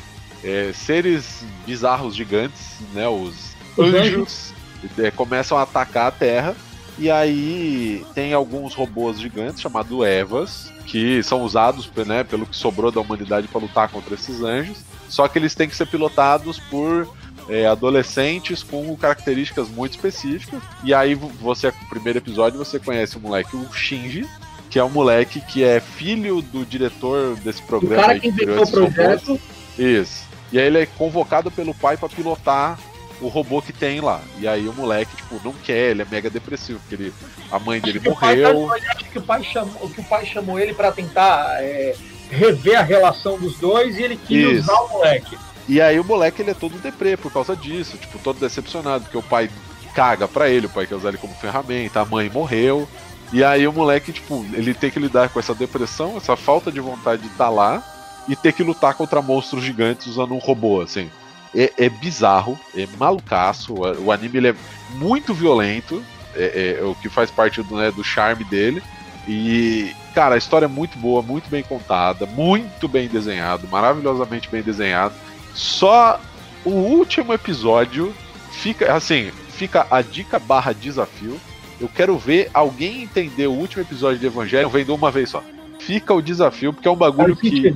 é, 0.44 0.72
seres 0.74 1.44
bizarros 1.66 2.16
gigantes, 2.16 2.78
né? 2.94 3.08
Os 3.08 3.54
Os 3.78 3.94
anjos 3.94 4.54
é, 4.98 5.12
começam 5.12 5.58
a 5.58 5.64
atacar 5.64 6.08
a 6.08 6.12
Terra 6.12 6.56
E 6.98 7.10
aí 7.10 8.06
tem 8.14 8.34
alguns 8.34 8.74
robôs 8.74 9.20
gigantes 9.20 9.62
chamados 9.62 10.06
Evas, 10.06 10.72
que 10.86 11.24
são 11.24 11.42
usados 11.44 11.90
né, 12.06 12.24
pelo 12.24 12.46
que 12.46 12.56
sobrou 12.56 12.92
da 12.92 13.02
humanidade 13.02 13.48
para 13.48 13.62
lutar 13.62 13.90
contra 13.90 14.14
esses 14.14 14.42
anjos. 14.42 14.78
Só 15.10 15.28
que 15.28 15.40
eles 15.40 15.56
têm 15.56 15.70
que 15.70 15.76
ser 15.76 15.88
pilotados 15.88 16.60
por 16.60 17.08
é, 17.50 17.66
adolescentes 17.66 18.64
com 18.64 18.96
características 18.96 19.70
muito 19.70 19.92
específicas. 19.94 20.62
E 20.84 20.94
aí 20.94 21.14
você, 21.16 21.68
no 21.68 21.90
primeiro 21.90 22.20
episódio, 22.20 22.58
você 22.58 22.80
conhece 22.80 23.18
o 23.18 23.20
moleque, 23.20 23.56
o 23.56 23.72
Shinji, 23.74 24.28
que 24.70 24.80
é 24.80 24.84
um 24.84 24.90
moleque 24.90 25.42
que 25.42 25.64
é 25.64 25.80
filho 25.80 26.42
do 26.42 26.66
diretor 26.66 27.36
desse 27.38 27.62
programa. 27.64 28.04
O 28.04 28.06
cara 28.06 28.20
que 28.20 28.28
inventou 28.28 28.64
o 28.64 28.72
projeto. 28.72 29.28
Robôs. 29.28 29.42
Isso. 29.78 30.33
E 30.54 30.60
aí 30.60 30.68
ele 30.68 30.78
é 30.78 30.86
convocado 30.86 31.50
pelo 31.50 31.74
pai 31.74 31.98
para 31.98 32.08
pilotar 32.08 32.78
o 33.20 33.28
robô 33.28 33.60
que 33.60 33.74
tem 33.74 34.00
lá. 34.00 34.22
E 34.38 34.48
aí 34.48 34.68
o 34.68 34.74
moleque, 34.74 35.16
tipo, 35.16 35.42
não 35.44 35.52
quer, 35.52 35.90
ele 35.90 36.04
é 36.04 36.06
mega 36.06 36.30
depressivo, 36.30 36.80
porque 36.80 36.94
ele, 36.94 37.14
a 37.52 37.58
mãe 37.58 37.82
dele 37.82 37.98
acho 37.98 38.08
morreu. 38.08 38.68
Pai, 38.68 38.80
acho 38.82 39.06
que 39.06 39.18
o 39.18 39.22
pai 39.24 39.44
chamou, 39.44 39.90
que 39.90 40.00
o 40.00 40.04
pai 40.04 40.26
chamou 40.28 40.60
ele 40.60 40.72
para 40.72 40.92
tentar 40.92 41.58
é, 41.60 41.96
rever 42.30 42.78
a 42.78 42.84
relação 42.84 43.40
dos 43.40 43.58
dois 43.58 43.98
e 43.98 44.04
ele 44.04 44.16
quis 44.16 44.60
Isso. 44.60 44.62
usar 44.62 44.80
o 44.82 44.90
moleque. 44.90 45.36
E 45.68 45.82
aí 45.82 46.00
o 46.00 46.04
moleque 46.04 46.44
ele 46.44 46.52
é 46.52 46.54
todo 46.54 46.78
deprê 46.78 47.18
por 47.18 47.34
causa 47.34 47.56
disso, 47.56 47.98
tipo, 47.98 48.20
todo 48.20 48.40
decepcionado, 48.40 49.06
porque 49.06 49.18
o 49.18 49.24
pai 49.24 49.50
caga 49.96 50.28
pra 50.28 50.50
ele, 50.50 50.68
o 50.68 50.70
pai 50.70 50.86
quer 50.86 50.96
usar 50.96 51.10
ele 51.10 51.18
como 51.18 51.34
ferramenta, 51.34 52.02
a 52.02 52.06
mãe 52.06 52.30
morreu. 52.30 52.88
E 53.32 53.44
aí 53.44 53.68
o 53.68 53.74
moleque, 53.74 54.12
tipo, 54.12 54.46
ele 54.54 54.76
tem 54.76 54.92
que 54.92 55.00
lidar 55.00 55.30
com 55.30 55.40
essa 55.40 55.56
depressão, 55.56 56.16
essa 56.16 56.36
falta 56.36 56.72
de 56.72 56.80
vontade 56.80 57.24
de 57.24 57.30
estar 57.30 57.46
tá 57.46 57.50
lá 57.50 57.93
e 58.28 58.36
ter 58.36 58.54
que 58.54 58.64
lutar 58.64 58.94
contra 58.94 59.22
monstros 59.22 59.64
gigantes 59.64 60.08
usando 60.08 60.34
um 60.34 60.40
robô, 60.40 60.82
assim 60.82 61.10
é, 61.56 61.72
é 61.78 61.90
bizarro, 61.90 62.60
é 62.76 62.88
malucaço. 62.98 63.74
O, 63.74 64.12
anime 64.12 64.50
é 64.50 64.56
muito 64.96 65.34
violento, 65.34 66.04
é, 66.36 66.78
é, 66.80 66.84
o 66.84 66.96
que 66.96 67.10
faz 67.10 67.30
parte 67.30 67.62
do, 67.62 67.78
né, 67.78 67.92
do 67.92 68.04
charme 68.04 68.44
dele. 68.44 68.82
E, 69.28 69.92
cara, 70.14 70.36
a 70.36 70.38
história 70.38 70.66
é 70.66 70.70
muito 70.70 70.98
boa, 70.98 71.22
muito 71.22 71.50
bem 71.50 71.64
contada, 71.64 72.26
muito 72.26 72.88
bem 72.88 73.08
desenhado, 73.08 73.68
maravilhosamente 73.68 74.50
bem 74.50 74.62
desenhado. 74.62 75.14
Só 75.54 76.20
o 76.66 76.72
último 76.72 77.34
episódio 77.34 78.14
fica, 78.52 78.94
assim, 78.94 79.32
fica 79.50 79.86
a 79.90 80.02
dica 80.02 80.40
barra 80.40 80.74
desafio. 80.74 81.40
Eu 81.80 81.88
quero 81.88 82.18
ver 82.18 82.50
alguém 82.54 83.04
entender 83.04 83.48
o 83.48 83.54
último 83.54 83.84
episódio 83.84 84.20
de 84.20 84.26
Evangelho 84.26 84.70
vendo 84.70 84.94
uma 84.94 85.12
vez 85.12 85.30
só. 85.30 85.44
Fica 85.80 86.14
o 86.14 86.22
desafio, 86.22 86.74
porque 86.74 86.88
é 86.88 86.92
um 86.92 86.96
bagulho 86.96 87.36
que 87.36 87.74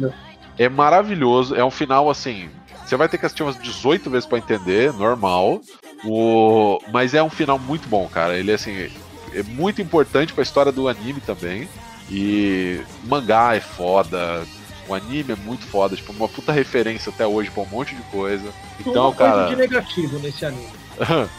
é 0.57 0.69
maravilhoso. 0.69 1.55
É 1.55 1.63
um 1.63 1.71
final, 1.71 2.09
assim, 2.09 2.49
você 2.85 2.95
vai 2.95 3.09
ter 3.09 3.17
que 3.17 3.25
assistir 3.25 3.43
umas 3.43 3.59
18 3.59 4.09
vezes 4.09 4.25
para 4.25 4.37
entender, 4.37 4.93
normal. 4.93 5.61
O... 6.03 6.79
Mas 6.91 7.13
é 7.13 7.21
um 7.21 7.29
final 7.29 7.59
muito 7.59 7.87
bom, 7.87 8.07
cara. 8.07 8.37
Ele 8.37 8.51
assim, 8.51 8.89
é 9.33 9.43
muito 9.43 9.81
importante 9.81 10.33
para 10.33 10.41
a 10.41 10.45
história 10.45 10.71
do 10.71 10.87
anime 10.87 11.21
também. 11.21 11.67
E 12.09 12.79
mangá 13.03 13.55
é 13.55 13.59
foda, 13.59 14.45
o 14.87 14.93
anime 14.93 15.33
é 15.33 15.35
muito 15.35 15.65
foda, 15.65 15.95
tipo, 15.95 16.13
uma 16.13 16.27
puta 16.27 16.51
referência 16.53 17.11
até 17.11 17.27
hoje 17.27 17.51
pra 17.51 17.63
um 17.63 17.67
monte 17.67 17.93
de 17.93 18.01
coisa. 18.03 18.49
Então, 18.79 19.07
uma 19.07 19.15
cara. 19.15 19.31
Coisa 19.33 19.49
de 19.49 19.55
negativo 19.57 20.19
nesse 20.19 20.45
anime. 20.45 20.86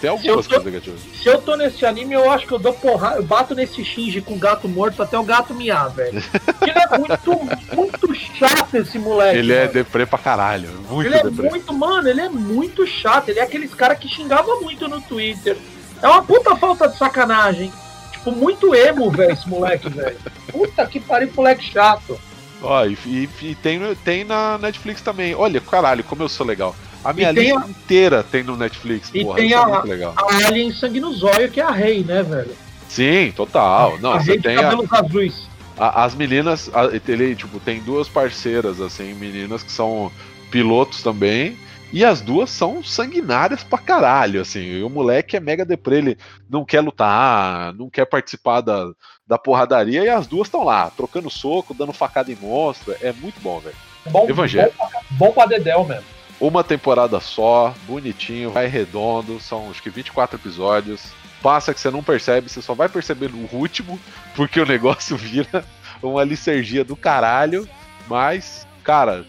Tem 0.01 0.11
algumas 0.11 0.47
coisas 0.47 0.65
negativas. 0.65 1.01
Se 1.21 1.29
eu 1.29 1.41
tô 1.41 1.57
nesse 1.57 1.85
anime, 1.85 2.15
eu 2.15 2.31
acho 2.31 2.47
que 2.47 2.53
eu 2.53 2.59
dou 2.59 2.73
porrada. 2.73 3.17
Eu 3.17 3.23
bato 3.23 3.55
nesse 3.55 3.85
Shinji 3.85 4.21
com 4.21 4.35
o 4.35 4.39
gato 4.39 4.69
morto 4.69 5.03
até 5.03 5.19
o 5.19 5.25
gato 5.25 5.55
miar, 5.55 5.91
velho. 5.91 6.23
Ele 6.63 6.79
é 6.79 6.99
muito, 6.99 7.75
muito 7.75 8.15
chato 8.15 8.77
esse 8.77 8.99
moleque. 8.99 9.39
Ele 9.39 9.53
é 9.53 9.57
mano. 9.57 9.71
é 9.71 9.73
deprê 9.73 10.07
pra 10.07 10.19
caralho. 10.19 10.69
Muito 10.89 11.09
ele 11.09 11.17
é 11.17 11.23
deprê. 11.23 11.51
muito, 11.51 11.73
mano, 11.73 12.09
ele 12.09 12.21
é 12.21 12.29
muito 12.29 12.87
chato. 12.87 13.29
Ele 13.29 13.41
é 13.41 13.43
aqueles 13.43 13.75
cara 13.75 13.95
que 13.95 14.09
xingava 14.09 14.57
muito 14.61 14.89
no 14.89 15.01
Twitter. 15.01 15.57
É 16.01 16.07
uma 16.07 16.23
puta 16.23 16.55
falta 16.57 16.89
de 16.89 16.97
sacanagem. 16.97 17.73
Tipo, 18.13 18.33
muito 18.33 18.75
emo, 18.75 19.11
velho, 19.11 19.33
esse 19.33 19.49
moleque, 19.49 19.89
velho. 19.89 20.17
Puta 20.51 20.87
que 20.87 21.01
pariu, 21.01 21.31
moleque 21.35 21.65
chato. 21.65 22.19
Ó, 22.63 22.85
e, 22.85 22.99
e, 23.07 23.29
e, 23.43 23.55
tem, 23.57 23.81
tem 24.05 24.25
na 24.25 24.59
Netflix 24.59 25.01
também. 25.01 25.35
Olha, 25.35 25.61
caralho, 25.61 26.05
como 26.05 26.23
eu 26.23 26.29
sou 26.29 26.47
legal. 26.47 26.75
A 27.09 27.13
minha 27.15 27.31
lista 27.31 27.65
a... 27.65 27.69
inteira 27.71 28.23
tem 28.23 28.43
no 28.43 28.55
Netflix, 28.55 29.11
e 29.15 29.25
porra. 29.25 29.37
Tem 29.39 29.55
a, 29.55 29.83
é 29.83 29.89
legal. 29.89 30.15
a 30.15 30.47
Alien 30.47 30.71
Sangue 30.71 31.01
no 31.01 31.11
Zóio, 31.15 31.51
que 31.51 31.59
é 31.59 31.65
a 31.65 31.71
Rei, 31.71 32.05
né, 32.05 32.23
velho? 32.23 32.55
Sim, 32.87 33.33
total. 33.35 33.99
Não, 33.99 34.13
a 34.13 34.21
você 34.21 34.39
tem 34.39 34.57
cabelos 34.57 34.93
a, 34.93 34.99
azuis. 34.99 35.49
A, 35.79 36.05
as 36.05 36.15
meninas, 36.15 36.71
ele, 37.09 37.35
tipo, 37.35 37.59
tem 37.61 37.81
duas 37.81 38.11
parceiras, 38.11 38.79
assim, 38.79 39.15
meninas 39.15 39.63
que 39.63 39.73
são 39.73 40.13
pilotos 40.51 41.03
também. 41.03 41.57
E 41.91 42.05
as 42.05 42.21
duas 42.21 42.51
são 42.51 42.85
sanguinárias 42.85 43.65
pra 43.65 43.79
caralho, 43.79 44.43
assim. 44.43 44.61
E 44.61 44.83
o 44.83 44.91
moleque 44.91 45.35
é 45.35 45.41
mega 45.41 45.65
deprê, 45.65 45.97
ele 45.97 46.19
não 46.51 46.63
quer 46.63 46.83
lutar, 46.83 47.73
não 47.73 47.89
quer 47.89 48.05
participar 48.05 48.61
da, 48.61 48.91
da 49.27 49.39
porradaria, 49.39 50.05
e 50.05 50.11
as 50.11 50.27
duas 50.27 50.49
estão 50.49 50.63
lá, 50.63 50.91
trocando 50.91 51.31
soco, 51.31 51.73
dando 51.73 51.95
facada 51.95 52.31
em 52.31 52.37
monstro. 52.37 52.95
É 53.01 53.15
muito 53.15 53.41
bom, 53.41 53.61
velho. 53.61 53.77
Bom, 54.11 54.29
Evangelho. 54.29 54.73
Bom, 54.77 54.91
bom 55.13 55.33
pra 55.33 55.47
Dedel 55.47 55.87
mesmo. 55.87 56.18
Uma 56.41 56.63
temporada 56.63 57.19
só, 57.19 57.75
bonitinho, 57.87 58.53
vai 58.53 58.67
redondo, 58.67 59.41
são 59.41 59.71
acho 59.71 59.83
que 59.83 59.91
24 59.91 60.39
episódios. 60.39 61.13
Passa 61.43 61.73
que 61.75 61.81
você 61.81 61.91
não 61.91 62.03
percebe, 62.03 62.49
você 62.49 62.63
só 62.63 62.75
vai 62.75 62.89
perceber 62.89 63.31
no 63.31 63.49
último, 63.53 63.99
porque 64.35 64.61
o 64.61 64.67
negócio 64.67 65.17
vira 65.19 65.65
uma 66.03 66.23
licergia 66.25 66.85
do 66.85 66.97
caralho. 66.97 67.69
Mas, 68.09 68.67
cara, 68.83 69.25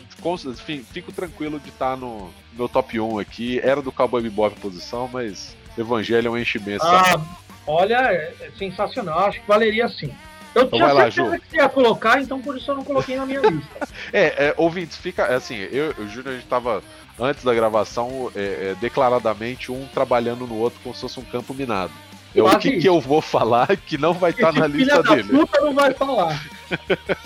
enfim, 0.48 0.86
fico 0.92 1.12
tranquilo 1.12 1.60
de 1.60 1.70
estar 1.70 1.92
tá 1.92 1.98
no 1.98 2.32
meu 2.54 2.70
top 2.70 3.00
1 3.00 3.20
aqui. 3.20 3.60
Era 3.60 3.82
do 3.82 3.92
Cowboy 3.92 4.22
Bebop 4.22 4.60
posição, 4.60 5.10
mas 5.12 5.56
Evangelho 5.78 6.28
é 6.28 6.32
um 6.32 6.38
enchimento. 6.38 6.86
Ah, 6.86 7.22
olha, 7.66 7.96
é 7.96 8.52
sensacional. 8.58 9.20
Acho 9.20 9.42
que 9.42 9.48
valeria 9.48 9.88
sim. 9.90 10.14
Eu 10.60 10.66
então 10.66 10.80
tinha 10.80 10.96
certeza 10.96 11.24
lá, 11.24 11.40
que 11.40 11.50
você 11.50 11.58
ia 11.58 11.70
colocar, 11.70 12.22
então 12.22 12.42
por 12.42 12.58
isso 12.58 12.70
eu 12.70 12.76
não 12.76 12.84
coloquei 12.84 13.16
na 13.16 13.26
minha 13.26 13.42
lista. 13.42 13.88
é, 14.12 14.48
é, 14.48 14.54
ouvintes, 14.58 14.98
fica 14.98 15.26
assim, 15.36 15.56
eu 15.56 15.94
e 15.98 16.02
o 16.02 16.10
Júnior, 16.10 16.34
a 16.34 16.38
gente 16.38 16.48
tava, 16.48 16.84
antes 17.20 17.44
da 17.44 17.54
gravação, 17.54 18.32
é, 18.36 18.42
é, 18.42 18.76
declaradamente 18.80 19.72
um 19.72 19.88
trabalhando 19.94 20.46
no 20.46 20.58
outro 20.58 20.80
como 20.84 20.94
se 20.94 21.02
fosse 21.02 21.20
um 21.20 21.24
campo 21.24 21.54
minado. 21.54 21.94
Eu, 22.34 22.46
o 22.46 22.60
que, 22.60 22.80
que 22.80 22.88
eu 22.88 23.00
vou 23.00 23.22
falar 23.22 23.76
que 23.76 23.98
não 23.98 24.14
vai 24.14 24.32
estar 24.32 24.54
tá 24.54 24.60
na 24.60 24.68
lista 24.68 25.02
da 25.02 25.16
dele? 25.16 25.30
Puta 25.30 25.62
não 25.62 25.74
vai 25.74 25.94
falar. 25.94 26.40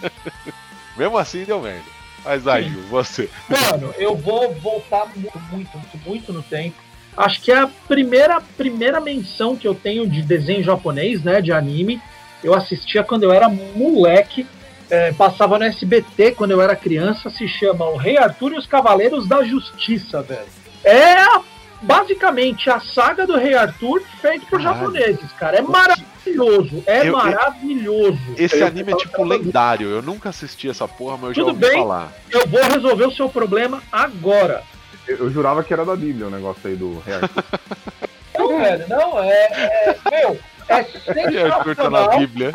Mesmo 0.95 1.17
assim 1.17 1.43
deu 1.43 1.61
merda. 1.61 1.83
Mas 2.23 2.47
aí, 2.47 2.69
Sim. 2.69 2.81
você. 2.89 3.29
Mano, 3.49 3.93
eu 3.97 4.15
vou 4.15 4.53
voltar 4.55 5.05
muito, 5.13 5.37
muito, 5.51 5.99
muito 6.05 6.31
no 6.31 6.41
tempo. 6.41 6.77
Acho 7.17 7.41
que 7.41 7.51
é 7.51 7.59
a 7.59 7.67
primeira, 7.67 8.39
primeira 8.39 9.01
menção 9.01 9.57
que 9.57 9.67
eu 9.67 9.75
tenho 9.75 10.07
de 10.07 10.21
desenho 10.21 10.63
japonês, 10.63 11.21
né? 11.21 11.41
De 11.41 11.51
anime 11.51 12.01
eu 12.43 12.53
assistia 12.53 13.03
quando 13.03 13.23
eu 13.23 13.31
era 13.31 13.49
moleque, 13.49 14.45
é, 14.89 15.11
passava 15.13 15.57
no 15.57 15.63
SBT 15.65 16.33
quando 16.33 16.51
eu 16.51 16.61
era 16.61 16.75
criança, 16.75 17.29
se 17.29 17.47
chama 17.47 17.85
O 17.85 17.97
Rei 17.97 18.17
Arthur 18.17 18.53
e 18.53 18.57
os 18.57 18.67
Cavaleiros 18.67 19.27
da 19.27 19.43
Justiça, 19.43 20.21
velho. 20.21 20.45
É 20.83 21.15
basicamente 21.81 22.69
a 22.69 22.79
saga 22.79 23.27
do 23.27 23.37
Rei 23.37 23.53
Arthur 23.53 24.01
feito 24.21 24.45
por 24.47 24.61
Caralho. 24.61 24.79
japoneses, 24.79 25.31
cara. 25.33 25.57
É 25.57 25.61
maravilhoso, 25.61 26.83
é 26.85 27.07
eu, 27.07 27.13
maravilhoso. 27.13 28.19
Esse 28.37 28.59
eu 28.59 28.67
anime 28.67 28.93
é 28.93 28.95
tipo 28.95 29.23
lendário, 29.23 29.89
eu 29.89 30.01
nunca 30.01 30.29
assisti 30.29 30.69
essa 30.69 30.87
porra, 30.87 31.17
mas 31.17 31.37
eu 31.37 31.45
Tudo 31.45 31.45
já 31.45 31.51
ouvi 31.51 31.59
bem, 31.59 31.79
falar. 31.79 32.13
Eu 32.31 32.47
vou 32.47 32.63
resolver 32.63 33.05
o 33.05 33.11
seu 33.11 33.29
problema 33.29 33.81
agora. 33.91 34.63
Eu, 35.07 35.17
eu 35.17 35.29
jurava 35.29 35.63
que 35.63 35.73
era 35.73 35.85
da 35.85 35.95
Bíblia 35.95 36.27
o 36.27 36.31
negócio 36.31 36.61
aí 36.65 36.75
do 36.75 36.99
Rei 37.05 37.15
Arthur. 37.15 37.43
Não, 38.35 38.59
velho, 38.59 38.85
não, 38.89 39.19
é, 39.19 39.43
é 39.45 39.97
meu, 40.09 40.39
é 40.67 40.83
sensacional. 41.33 42.09
na 42.09 42.17
Bíblia. 42.17 42.53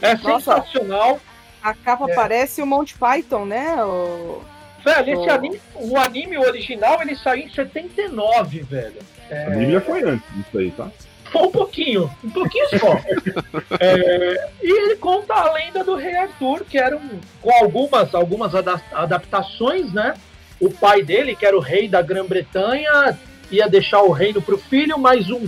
É 0.00 0.16
sensacional. 0.16 1.20
a 1.62 1.74
capa 1.74 2.10
é. 2.10 2.14
parece 2.14 2.62
o 2.62 2.66
Monty 2.66 2.94
Python, 2.94 3.44
né? 3.44 3.82
O... 3.84 4.42
Velho, 4.84 5.22
esse 5.22 5.30
anime, 5.30 5.60
o 5.74 5.96
anime 5.96 6.36
original, 6.36 7.00
ele 7.00 7.16
saiu 7.16 7.46
em 7.46 7.48
79, 7.48 8.62
velho. 8.62 8.98
É... 9.30 9.46
A 9.46 9.50
Bíblia 9.50 9.80
foi 9.80 10.02
antes 10.02 10.34
disso 10.34 10.58
aí, 10.58 10.70
tá? 10.72 10.90
Foi 11.32 11.42
um 11.42 11.50
pouquinho, 11.50 12.10
um 12.22 12.30
pouquinho 12.30 12.66
só. 12.78 13.00
é, 13.80 14.50
e 14.62 14.70
ele 14.70 14.96
conta 14.96 15.34
a 15.34 15.52
lenda 15.52 15.82
do 15.82 15.96
rei 15.96 16.14
Arthur, 16.14 16.64
que 16.64 16.78
era 16.78 16.96
um, 16.96 17.18
com 17.42 17.50
algumas, 17.50 18.14
algumas 18.14 18.52
adaptações, 18.92 19.92
né? 19.92 20.14
O 20.60 20.70
pai 20.70 21.02
dele, 21.02 21.34
que 21.34 21.44
era 21.44 21.56
o 21.56 21.60
rei 21.60 21.88
da 21.88 22.00
Grã-Bretanha, 22.02 23.18
ia 23.50 23.68
deixar 23.68 24.02
o 24.02 24.12
reino 24.12 24.40
para 24.40 24.54
o 24.54 24.58
filho, 24.58 24.98
mas 24.98 25.28
um 25.30 25.44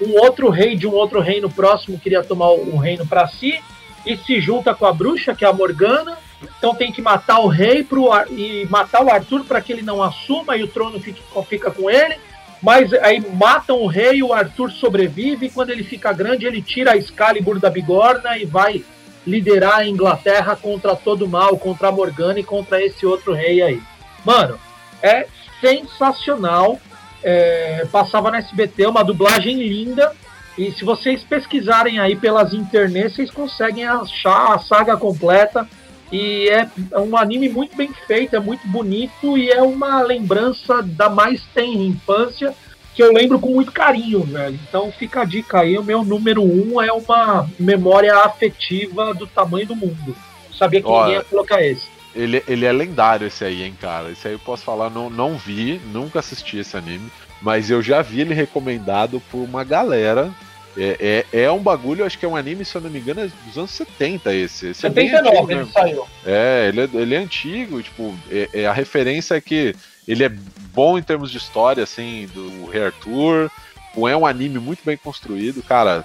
um 0.00 0.20
outro 0.20 0.48
rei 0.48 0.76
de 0.76 0.86
um 0.86 0.92
outro 0.92 1.20
reino 1.20 1.50
próximo 1.50 1.98
queria 1.98 2.22
tomar 2.22 2.50
o 2.50 2.76
reino 2.76 3.06
para 3.06 3.26
si 3.26 3.60
e 4.06 4.16
se 4.16 4.40
junta 4.40 4.74
com 4.74 4.86
a 4.86 4.92
bruxa, 4.92 5.34
que 5.34 5.44
é 5.44 5.48
a 5.48 5.52
Morgana. 5.52 6.16
Então 6.58 6.74
tem 6.74 6.92
que 6.92 7.02
matar 7.02 7.40
o 7.40 7.48
rei 7.48 7.82
pro, 7.82 8.10
e 8.30 8.66
matar 8.70 9.04
o 9.04 9.10
Arthur 9.10 9.44
para 9.44 9.60
que 9.60 9.72
ele 9.72 9.82
não 9.82 10.02
assuma 10.02 10.56
e 10.56 10.62
o 10.62 10.68
trono 10.68 11.00
fica 11.48 11.70
com 11.70 11.90
ele. 11.90 12.16
Mas 12.62 12.92
aí 12.94 13.20
matam 13.34 13.80
o 13.80 13.86
rei, 13.86 14.22
o 14.22 14.32
Arthur 14.32 14.70
sobrevive 14.70 15.46
e 15.46 15.50
quando 15.50 15.70
ele 15.70 15.84
fica 15.84 16.12
grande 16.12 16.46
ele 16.46 16.62
tira 16.62 16.92
a 16.92 16.96
Excalibur 16.96 17.58
da 17.58 17.70
bigorna 17.70 18.36
e 18.36 18.44
vai 18.44 18.84
liderar 19.26 19.78
a 19.78 19.86
Inglaterra 19.86 20.56
contra 20.56 20.96
todo 20.96 21.24
o 21.24 21.28
mal, 21.28 21.56
contra 21.56 21.88
a 21.88 21.92
Morgana 21.92 22.40
e 22.40 22.44
contra 22.44 22.82
esse 22.82 23.04
outro 23.04 23.32
rei 23.32 23.62
aí. 23.62 23.80
Mano, 24.24 24.58
é 25.02 25.26
sensacional 25.60 26.80
é, 27.22 27.86
passava 27.90 28.30
na 28.30 28.38
SBT, 28.38 28.86
uma 28.86 29.04
dublagem 29.04 29.56
linda. 29.66 30.12
E 30.56 30.72
se 30.72 30.84
vocês 30.84 31.22
pesquisarem 31.22 32.00
aí 32.00 32.16
pelas 32.16 32.52
internet, 32.52 33.14
vocês 33.14 33.30
conseguem 33.30 33.86
achar 33.86 34.54
a 34.54 34.58
saga 34.58 34.96
completa. 34.96 35.68
E 36.10 36.48
é 36.48 36.68
um 36.98 37.16
anime 37.16 37.48
muito 37.48 37.76
bem 37.76 37.92
feito, 38.06 38.34
é 38.34 38.40
muito 38.40 38.66
bonito 38.66 39.36
e 39.36 39.50
é 39.50 39.60
uma 39.60 40.00
lembrança 40.02 40.82
da 40.82 41.10
mais 41.10 41.42
tenra 41.54 41.82
infância 41.82 42.54
que 42.98 43.02
eu 43.04 43.12
lembro 43.12 43.38
com 43.38 43.50
muito 43.50 43.70
carinho, 43.70 44.24
velho. 44.24 44.58
Então 44.68 44.90
fica 44.90 45.20
a 45.20 45.24
dica 45.24 45.60
aí, 45.60 45.78
o 45.78 45.84
meu 45.84 46.04
número 46.04 46.42
um 46.42 46.82
é 46.82 46.90
uma 46.92 47.48
memória 47.56 48.12
afetiva 48.24 49.14
do 49.14 49.24
tamanho 49.24 49.68
do 49.68 49.76
mundo. 49.76 50.16
Sabia 50.52 50.80
que 50.80 50.88
Olha, 50.88 51.04
ninguém 51.04 51.18
ia 51.18 51.24
colocar 51.24 51.62
esse. 51.62 51.86
Ele, 52.18 52.42
ele 52.48 52.66
é 52.66 52.72
lendário 52.72 53.26
esse 53.26 53.44
aí, 53.44 53.62
hein, 53.62 53.76
cara. 53.80 54.10
Esse 54.10 54.28
aí 54.28 54.34
eu 54.34 54.38
posso 54.38 54.64
falar, 54.64 54.90
não, 54.90 55.08
não 55.08 55.38
vi, 55.38 55.80
nunca 55.92 56.18
assisti 56.18 56.58
esse 56.58 56.76
anime, 56.76 57.10
mas 57.40 57.70
eu 57.70 57.80
já 57.80 58.02
vi 58.02 58.22
ele 58.22 58.34
recomendado 58.34 59.22
por 59.30 59.38
uma 59.38 59.62
galera 59.62 60.30
é, 60.78 61.24
é, 61.32 61.42
é, 61.42 61.50
um 61.50 61.58
bagulho, 61.58 62.04
acho 62.04 62.16
que 62.16 62.24
é 62.24 62.28
um 62.28 62.36
anime, 62.36 62.64
se 62.64 62.76
eu 62.76 62.80
não 62.80 62.88
me 62.88 63.00
engano, 63.00 63.20
é 63.20 63.28
dos 63.46 63.58
anos 63.58 63.70
70 63.72 64.32
esse. 64.32 64.68
esse 64.68 64.80
79 64.80 65.52
é 65.52 65.56
ele 65.56 65.70
saiu. 65.72 66.06
É, 66.24 66.68
ele 66.68 66.80
é, 66.80 66.88
ele 66.94 67.14
é 67.16 67.18
antigo, 67.18 67.82
tipo, 67.82 68.14
é, 68.30 68.48
é, 68.52 68.66
a 68.66 68.72
referência 68.72 69.34
é 69.34 69.40
que 69.40 69.74
ele 70.06 70.22
é 70.22 70.28
bom 70.72 70.96
em 70.96 71.02
termos 71.02 71.32
de 71.32 71.38
história, 71.38 71.82
assim, 71.82 72.28
do 72.32 72.66
Rei 72.66 72.84
Arthur. 72.84 73.50
É 73.96 74.16
um 74.16 74.24
anime 74.24 74.60
muito 74.60 74.84
bem 74.84 74.96
construído, 74.96 75.60
cara. 75.62 76.04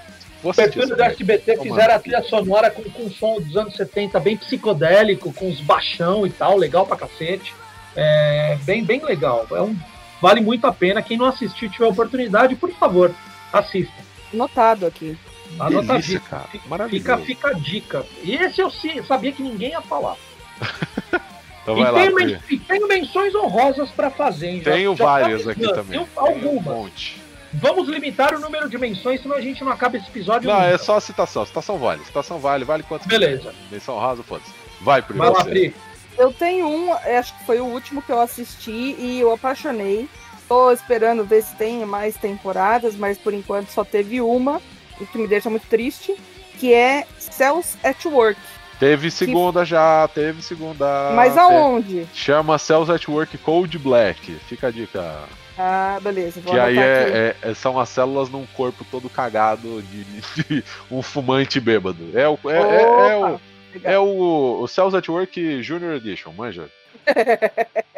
Perfil 0.52 0.88
do 0.88 1.02
SBT 1.02 1.58
fizeram 1.58 1.96
a 1.96 2.00
trilha 2.00 2.24
sonora 2.24 2.72
com, 2.72 2.84
com 2.84 3.10
som 3.10 3.40
dos 3.40 3.56
anos 3.56 3.76
70, 3.76 4.20
bem 4.20 4.36
psicodélico, 4.36 5.32
com 5.32 5.50
os 5.50 5.62
baixão 5.62 6.26
e 6.26 6.30
tal, 6.30 6.58
legal 6.58 6.86
pra 6.86 6.98
cacete. 6.98 7.54
É 7.96 8.58
bem, 8.64 8.84
bem 8.84 9.04
legal. 9.04 9.46
É 9.52 9.62
um, 9.62 9.76
vale 10.22 10.42
muito 10.42 10.66
a 10.66 10.74
pena. 10.74 11.02
Quem 11.02 11.18
não 11.18 11.28
assistiu 11.28 11.70
tiver 11.70 11.86
oportunidade, 11.86 12.56
por 12.56 12.72
favor, 12.72 13.14
assista. 13.52 13.94
Notado 14.34 14.86
aqui. 14.86 15.18
Anotadinho. 15.60 16.22
Cara. 16.22 16.48
Fica, 16.90 17.18
fica 17.20 17.48
a 17.50 17.54
dica. 17.54 18.06
E 18.24 18.36
esse 18.36 18.62
eu 18.62 18.72
sabia 19.04 19.32
que 19.32 19.44
ninguém 19.44 19.70
ia 19.70 19.82
falar. 19.82 20.16
então 21.62 21.78
e, 21.78 21.94
tenho, 21.94 22.16
men 22.16 22.40
e 22.50 22.58
tenho 22.58 22.88
menções 22.88 23.36
honrosas 23.36 23.90
para 23.92 24.10
fazer. 24.10 24.48
Hein? 24.48 24.62
Tenho 24.62 24.96
já, 24.96 25.06
várias 25.06 25.44
já 25.44 25.52
aqui 25.52 25.62
também. 25.62 26.00
Tenho 26.00 26.08
algumas. 26.16 26.68
Um 26.68 26.80
monte. 26.82 27.23
Vamos 27.56 27.88
limitar 27.88 28.34
o 28.34 28.40
número 28.40 28.68
de 28.68 28.78
menções, 28.78 29.22
senão 29.22 29.36
a 29.36 29.42
gente 29.42 29.64
não 29.64 29.72
acaba 29.72 29.98
esse 29.98 30.08
episódio. 30.08 30.50
Não, 30.50 30.56
nunca. 30.56 30.68
é 30.68 30.78
só 30.78 30.98
a 30.98 31.02
citação. 31.02 31.46
Citação 31.46 31.78
vale. 31.78 32.04
Citação 32.04 32.40
vale. 32.40 32.66
Vale 32.66 32.84
quantos? 32.84 33.08
Beleza. 33.08 33.54
Menção 33.72 33.96
honrosa, 33.96 34.24
pode 34.24 34.44
Vai, 34.82 35.02
Pri. 35.02 35.18
Vai 35.18 35.30
lá, 35.30 35.44
Pri. 35.44 35.76
Eu 36.18 36.32
tenho 36.32 36.68
um, 36.68 36.94
acho 36.94 37.36
que 37.38 37.46
foi 37.46 37.60
o 37.60 37.66
último 37.66 38.02
que 38.02 38.12
eu 38.12 38.20
assisti 38.20 38.96
e 39.00 39.20
eu 39.20 39.32
apaixonei 39.34 40.08
Tô 40.48 40.72
esperando 40.72 41.24
ver 41.24 41.42
se 41.42 41.56
tem 41.56 41.86
mais 41.86 42.16
temporadas, 42.16 42.96
mas 42.96 43.18
por 43.18 43.34
enquanto 43.34 43.70
só 43.70 43.84
teve 43.84 44.22
uma, 44.22 44.62
o 45.00 45.06
que 45.06 45.18
me 45.18 45.28
deixa 45.28 45.50
muito 45.50 45.66
triste, 45.68 46.16
que 46.60 46.74
é 46.74 47.08
Cells 47.18 47.78
at 47.84 48.06
Work. 48.06 48.40
Teve 48.80 49.10
segunda 49.10 49.62
que... 49.62 49.68
já, 49.68 50.08
teve 50.14 50.42
segunda. 50.42 51.12
Mas 51.16 51.38
aonde? 51.38 52.08
Chama 52.14 52.58
Cells 52.58 52.92
at 52.92 53.08
Work 53.08 53.38
Cold 53.40 53.78
Black. 53.80 54.34
Fica 54.48 54.68
a 54.68 54.72
dica. 54.72 55.24
Ah, 55.58 56.00
beleza. 56.02 56.42
que 56.42 56.60
aí 56.60 56.78
é, 56.78 57.36
é, 57.42 57.54
são 57.54 57.80
as 57.80 57.90
células 57.90 58.30
num 58.30 58.46
corpo 58.46 58.84
todo 58.90 59.10
cagado 59.10 59.82
de, 59.84 60.04
de 60.04 60.64
um 60.90 61.02
fumante 61.02 61.60
bêbado. 61.60 62.18
É 62.18 62.28
o, 62.28 62.38
é, 62.46 62.58
é, 62.58 62.82
é 62.82 63.18
o, 63.18 63.40
é 63.84 64.00
o, 64.00 64.62
o 64.62 64.68
Cells 64.68 64.96
at 64.96 65.08
Work 65.08 65.62
Junior 65.62 65.94
Edition, 65.94 66.32
manja? 66.34 66.70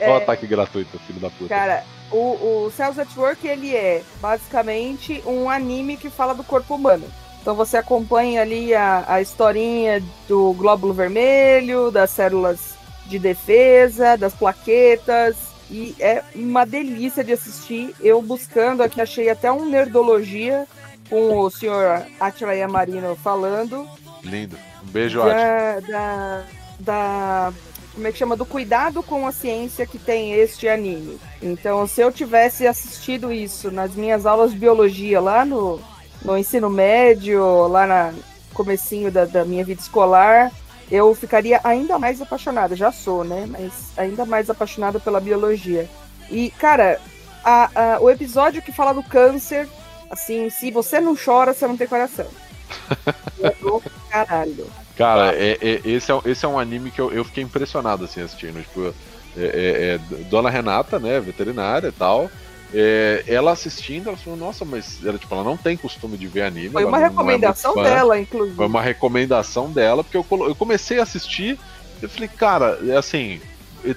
É, 0.00 0.06
Olha 0.08 0.14
o 0.14 0.16
ataque 0.16 0.46
gratuito, 0.46 0.98
filho 1.00 1.20
da 1.20 1.30
puta. 1.30 1.48
Cara, 1.48 1.84
o, 2.10 2.66
o 2.66 2.72
Cells 2.74 3.00
at 3.00 3.16
Work, 3.16 3.46
ele 3.46 3.74
é 3.74 4.02
basicamente 4.20 5.22
um 5.24 5.48
anime 5.48 5.96
que 5.96 6.10
fala 6.10 6.34
do 6.34 6.42
corpo 6.42 6.74
humano. 6.74 7.04
Então 7.40 7.54
você 7.54 7.76
acompanha 7.76 8.42
ali 8.42 8.74
a, 8.74 9.04
a 9.06 9.22
historinha 9.22 10.02
do 10.26 10.52
glóbulo 10.54 10.92
vermelho, 10.92 11.90
das 11.90 12.10
células 12.10 12.74
de 13.10 13.18
defesa, 13.18 14.16
das 14.16 14.32
plaquetas, 14.32 15.36
e 15.68 15.94
é 15.98 16.22
uma 16.34 16.64
delícia 16.64 17.22
de 17.22 17.32
assistir. 17.32 17.94
Eu 18.00 18.22
buscando 18.22 18.82
aqui, 18.82 19.00
achei 19.00 19.28
até 19.28 19.50
um 19.50 19.68
Nerdologia 19.68 20.66
com 21.08 21.40
o 21.40 21.50
senhor 21.50 22.06
Atila 22.18 22.54
Yamarino 22.54 23.16
falando. 23.16 23.86
Lindo. 24.22 24.56
Um 24.82 24.86
beijo, 24.86 25.18
da, 25.18 25.80
da, 25.80 26.44
da 26.78 27.52
como 27.94 28.06
é 28.06 28.12
que 28.12 28.18
chama? 28.18 28.36
Do 28.36 28.46
cuidado 28.46 29.02
com 29.02 29.26
a 29.26 29.32
ciência 29.32 29.86
que 29.86 29.98
tem 29.98 30.32
este 30.32 30.68
anime. 30.68 31.18
Então, 31.42 31.86
se 31.86 32.00
eu 32.00 32.12
tivesse 32.12 32.66
assistido 32.66 33.32
isso 33.32 33.70
nas 33.70 33.94
minhas 33.94 34.24
aulas 34.24 34.52
de 34.52 34.58
biologia 34.58 35.20
lá 35.20 35.44
no, 35.44 35.80
no 36.24 36.38
ensino 36.38 36.70
médio, 36.70 37.66
lá 37.66 37.86
na 37.86 38.14
comecinho 38.54 39.10
da, 39.10 39.24
da 39.24 39.44
minha 39.44 39.64
vida 39.64 39.80
escolar, 39.80 40.52
eu 40.90 41.14
ficaria 41.14 41.60
ainda 41.62 41.98
mais 41.98 42.20
apaixonada. 42.20 42.74
Já 42.74 42.90
sou, 42.90 43.24
né? 43.24 43.46
Mas 43.48 43.92
ainda 43.96 44.24
mais 44.24 44.50
apaixonada 44.50 44.98
pela 44.98 45.20
biologia. 45.20 45.88
E, 46.30 46.50
cara, 46.50 47.00
a, 47.44 47.94
a, 47.94 48.00
o 48.00 48.10
episódio 48.10 48.62
que 48.62 48.72
fala 48.72 48.92
do 48.92 49.02
câncer, 49.02 49.68
assim, 50.10 50.50
se 50.50 50.70
você 50.70 51.00
não 51.00 51.16
chora, 51.16 51.52
você 51.52 51.66
não 51.66 51.76
tem 51.76 51.86
coração. 51.86 52.26
é 53.42 53.50
do 53.60 53.82
caralho. 54.10 54.66
Cara, 54.96 55.34
é, 55.34 55.58
é, 55.60 55.80
esse, 55.84 56.12
é, 56.12 56.20
esse 56.26 56.44
é 56.44 56.48
um 56.48 56.58
anime 56.58 56.90
que 56.90 57.00
eu, 57.00 57.10
eu 57.12 57.24
fiquei 57.24 57.42
impressionado 57.42 58.04
assim 58.04 58.22
assistindo. 58.22 58.62
Tipo, 58.62 58.94
é, 59.36 59.44
é, 59.44 59.94
é 59.94 59.98
Dona 60.24 60.50
Renata, 60.50 60.98
né, 60.98 61.20
veterinária 61.20 61.88
e 61.88 61.92
tal. 61.92 62.30
É, 62.72 63.24
ela 63.26 63.52
assistindo, 63.52 64.08
ela 64.08 64.16
falou, 64.16 64.38
nossa, 64.38 64.64
mas 64.64 65.04
ela, 65.04 65.18
tipo, 65.18 65.34
ela 65.34 65.42
não 65.42 65.56
tem 65.56 65.76
costume 65.76 66.16
de 66.16 66.26
ver 66.28 66.42
anime. 66.42 66.70
Foi 66.70 66.84
uma 66.84 66.98
recomendação 66.98 67.74
dela, 67.74 68.18
inclusive. 68.18 68.56
Foi 68.56 68.66
uma 68.66 68.82
recomendação 68.82 69.70
dela, 69.70 70.04
porque 70.04 70.16
eu, 70.16 70.24
eu 70.46 70.54
comecei 70.54 71.00
a 71.00 71.02
assistir 71.02 71.58
eu 72.02 72.08
falei, 72.08 72.28
cara, 72.28 72.78
é 72.86 72.96
assim, 72.96 73.40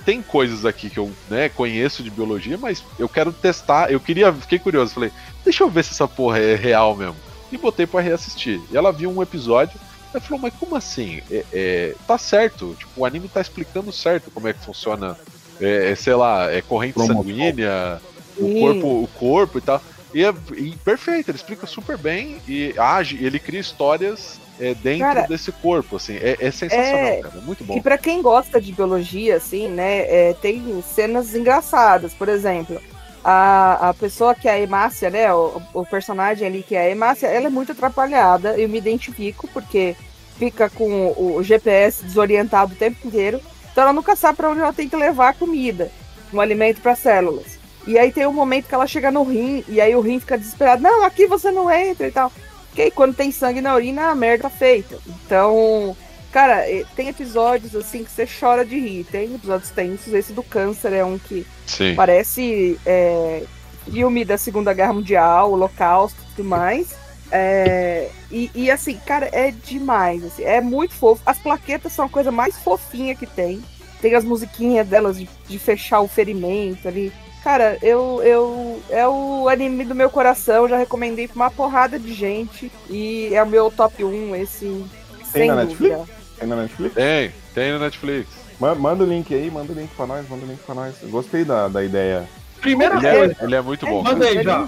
tem 0.05 0.21
coisas 0.21 0.65
aqui 0.65 0.89
que 0.89 0.97
eu 0.97 1.11
né, 1.29 1.49
conheço 1.49 2.03
de 2.03 2.09
biologia, 2.09 2.57
mas 2.57 2.83
eu 2.99 3.07
quero 3.07 3.31
testar. 3.31 3.91
Eu 3.91 3.99
queria, 3.99 4.31
fiquei 4.33 4.59
curioso, 4.59 4.93
falei, 4.93 5.11
deixa 5.43 5.63
eu 5.63 5.69
ver 5.69 5.83
se 5.83 5.91
essa 5.91 6.07
porra 6.07 6.39
é 6.39 6.55
real 6.55 6.95
mesmo. 6.95 7.15
E 7.51 7.57
botei 7.57 7.85
para 7.85 8.01
reassistir. 8.01 8.59
E 8.71 8.77
ela 8.77 8.91
viu 8.91 9.09
um 9.09 9.21
episódio, 9.21 9.79
ela 10.13 10.21
falou, 10.21 10.39
mas 10.41 10.53
como 10.55 10.75
assim? 10.75 11.21
É, 11.31 11.45
é, 11.53 11.95
tá 12.05 12.17
certo, 12.17 12.75
tipo, 12.77 12.91
o 12.97 13.05
anime 13.05 13.27
tá 13.27 13.39
explicando 13.39 13.91
certo 13.91 14.31
como 14.31 14.47
é 14.47 14.53
que 14.53 14.59
funciona, 14.59 15.17
é, 15.61 15.91
é 15.91 15.95
sei 15.95 16.15
lá, 16.15 16.51
é 16.51 16.61
corrente 16.61 16.99
sanguínea, 17.05 18.01
o 18.37 18.59
corpo, 18.59 18.87
o 18.87 19.07
corpo 19.19 19.57
e 19.57 19.61
tal. 19.61 19.81
E, 20.13 20.23
é, 20.23 20.33
e 20.55 20.71
perfeito, 20.77 21.31
ele 21.31 21.37
explica 21.37 21.65
super 21.65 21.97
bem 21.97 22.37
e 22.47 22.73
age, 22.77 23.23
ele 23.23 23.39
cria 23.39 23.59
histórias 23.59 24.39
é, 24.59 24.75
dentro 24.75 25.05
cara, 25.05 25.21
desse 25.27 25.51
corpo, 25.51 25.95
assim, 25.95 26.15
é, 26.17 26.37
é 26.39 26.51
sensacional, 26.51 26.95
é, 26.95 27.21
cara, 27.21 27.33
é 27.37 27.41
muito 27.41 27.63
bom. 27.63 27.75
E 27.75 27.81
para 27.81 27.97
quem 27.97 28.21
gosta 28.21 28.61
de 28.61 28.71
biologia, 28.71 29.37
assim, 29.37 29.67
né, 29.67 30.01
é, 30.01 30.35
tem 30.39 30.83
cenas 30.83 31.33
engraçadas, 31.33 32.13
por 32.13 32.29
exemplo, 32.29 32.79
a, 33.23 33.89
a 33.89 33.93
pessoa 33.93 34.35
que 34.35 34.47
é 34.47 34.51
a 34.51 34.59
Emácia, 34.59 35.09
né? 35.09 35.33
O, 35.33 35.61
o 35.73 35.85
personagem 35.85 36.45
ali 36.45 36.61
que 36.61 36.75
é 36.75 36.81
a 36.81 36.89
Emácia, 36.89 37.27
ela 37.27 37.47
é 37.47 37.49
muito 37.49 37.71
atrapalhada. 37.71 38.59
Eu 38.59 38.67
me 38.67 38.77
identifico 38.77 39.47
porque 39.47 39.95
fica 40.37 40.69
com 40.69 41.07
o, 41.07 41.37
o 41.37 41.43
GPS 41.43 42.03
desorientado 42.03 42.73
o 42.73 42.77
tempo 42.77 43.07
inteiro. 43.07 43.39
Então 43.71 43.83
ela 43.83 43.93
nunca 43.93 44.15
sabe 44.15 44.37
para 44.37 44.49
onde 44.49 44.59
ela 44.59 44.73
tem 44.73 44.89
que 44.89 44.95
levar 44.95 45.29
a 45.29 45.33
comida, 45.33 45.89
um 46.33 46.41
alimento 46.41 46.81
para 46.81 46.95
células. 46.95 47.57
E 47.85 47.97
aí 47.97 48.11
tem 48.11 48.25
um 48.25 48.33
momento 48.33 48.67
que 48.67 48.75
ela 48.75 48.87
chega 48.87 49.11
no 49.11 49.23
rim, 49.23 49.63
e 49.67 49.81
aí 49.81 49.95
o 49.95 50.01
rim 50.01 50.19
fica 50.19 50.37
desesperado: 50.37 50.81
não, 50.81 51.03
aqui 51.03 51.27
você 51.27 51.51
não 51.51 51.69
entra 51.69 52.07
e 52.07 52.11
tal. 52.11 52.31
Porque 52.67 52.81
aí, 52.81 52.91
quando 52.91 53.15
tem 53.15 53.31
sangue 53.31 53.61
na 53.61 53.75
urina, 53.75 54.07
a 54.07 54.15
merda 54.15 54.43
tá 54.43 54.49
feita. 54.49 54.97
Então, 55.07 55.95
Cara, 56.33 56.65
tem 56.95 57.09
episódios 57.09 57.75
assim 57.75 58.03
que 58.03 58.09
você 58.09 58.27
chora 58.27 58.65
de 58.65 58.79
rir. 58.79 59.03
Tem 59.03 59.35
episódios 59.35 59.69
tensos. 59.69 60.11
Esse 60.11 60.33
do 60.33 60.41
câncer 60.41 60.91
é 60.91 61.05
um 61.05 61.19
que 61.19 61.45
Sim. 61.67 61.93
parece 61.93 62.79
é, 62.83 63.43
filme 63.85 64.25
da 64.25 64.35
Segunda 64.35 64.73
Guerra 64.73 64.93
Mundial, 64.93 65.51
Holocausto 65.51 66.19
e 66.19 66.35
tudo 66.35 66.49
mais. 66.49 66.95
É, 67.31 68.09
e, 68.31 68.49
e, 68.55 68.71
assim, 68.71 68.99
cara, 69.05 69.29
é 69.31 69.51
demais. 69.51 70.23
Assim, 70.23 70.43
é 70.43 70.59
muito 70.59 70.95
fofo. 70.95 71.21
As 71.23 71.37
plaquetas 71.37 71.93
são 71.93 72.05
a 72.05 72.09
coisa 72.09 72.31
mais 72.31 72.57
fofinha 72.57 73.13
que 73.13 73.27
tem. 73.27 73.61
Tem 74.01 74.15
as 74.15 74.25
musiquinhas 74.25 74.87
delas 74.87 75.19
de, 75.19 75.29
de 75.47 75.59
fechar 75.59 76.01
o 76.01 76.07
ferimento 76.07 76.87
ali. 76.87 77.13
Cara, 77.43 77.77
eu, 77.81 78.21
eu. 78.23 78.81
É 78.89 79.05
o 79.05 79.49
anime 79.49 79.83
do 79.83 79.93
meu 79.93 80.09
coração. 80.09 80.67
Já 80.67 80.77
recomendei 80.77 81.27
pra 81.27 81.35
uma 81.35 81.51
porrada 81.51 81.99
de 81.99 82.13
gente. 82.13 82.71
E 82.89 83.29
é 83.33 83.43
o 83.43 83.47
meu 83.47 83.69
top 83.69 84.03
1, 84.03 84.35
esse. 84.37 84.85
Tem 85.33 85.49
dúvida. 85.49 85.65
Netflix? 85.65 86.09
Tem 86.39 86.47
na 86.47 86.55
Netflix? 86.55 86.95
Tem, 86.95 87.31
tem 87.53 87.71
na 87.73 87.79
Netflix. 87.79 88.29
Manda 88.59 89.03
o 89.03 89.07
link 89.07 89.33
aí, 89.33 89.51
manda 89.51 89.73
o 89.73 89.75
link 89.75 89.89
pra 89.95 90.07
nós, 90.07 90.27
manda 90.29 90.45
o 90.45 90.47
link 90.47 90.59
pra 90.63 90.73
nós. 90.73 90.95
Eu 91.01 91.09
gostei 91.09 91.43
da, 91.43 91.67
da 91.67 91.83
ideia. 91.83 92.27
Primeira 92.61 92.95
ele 92.95 93.17
coisa. 93.17 93.35
É, 93.39 93.43
ele 93.43 93.55
é 93.55 93.61
muito 93.61 93.85
bom. 93.85 94.01
Manda 94.01 94.25
aí 94.25 94.41
já. 94.41 94.65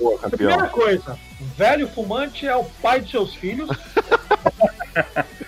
Boa, 0.00 0.18
Primeira 0.28 0.66
coisa, 0.66 1.16
velho 1.56 1.88
fumante 1.88 2.48
é 2.48 2.56
o 2.56 2.64
pai 2.82 3.00
de 3.00 3.12
seus 3.12 3.34
filhos. 3.36 3.68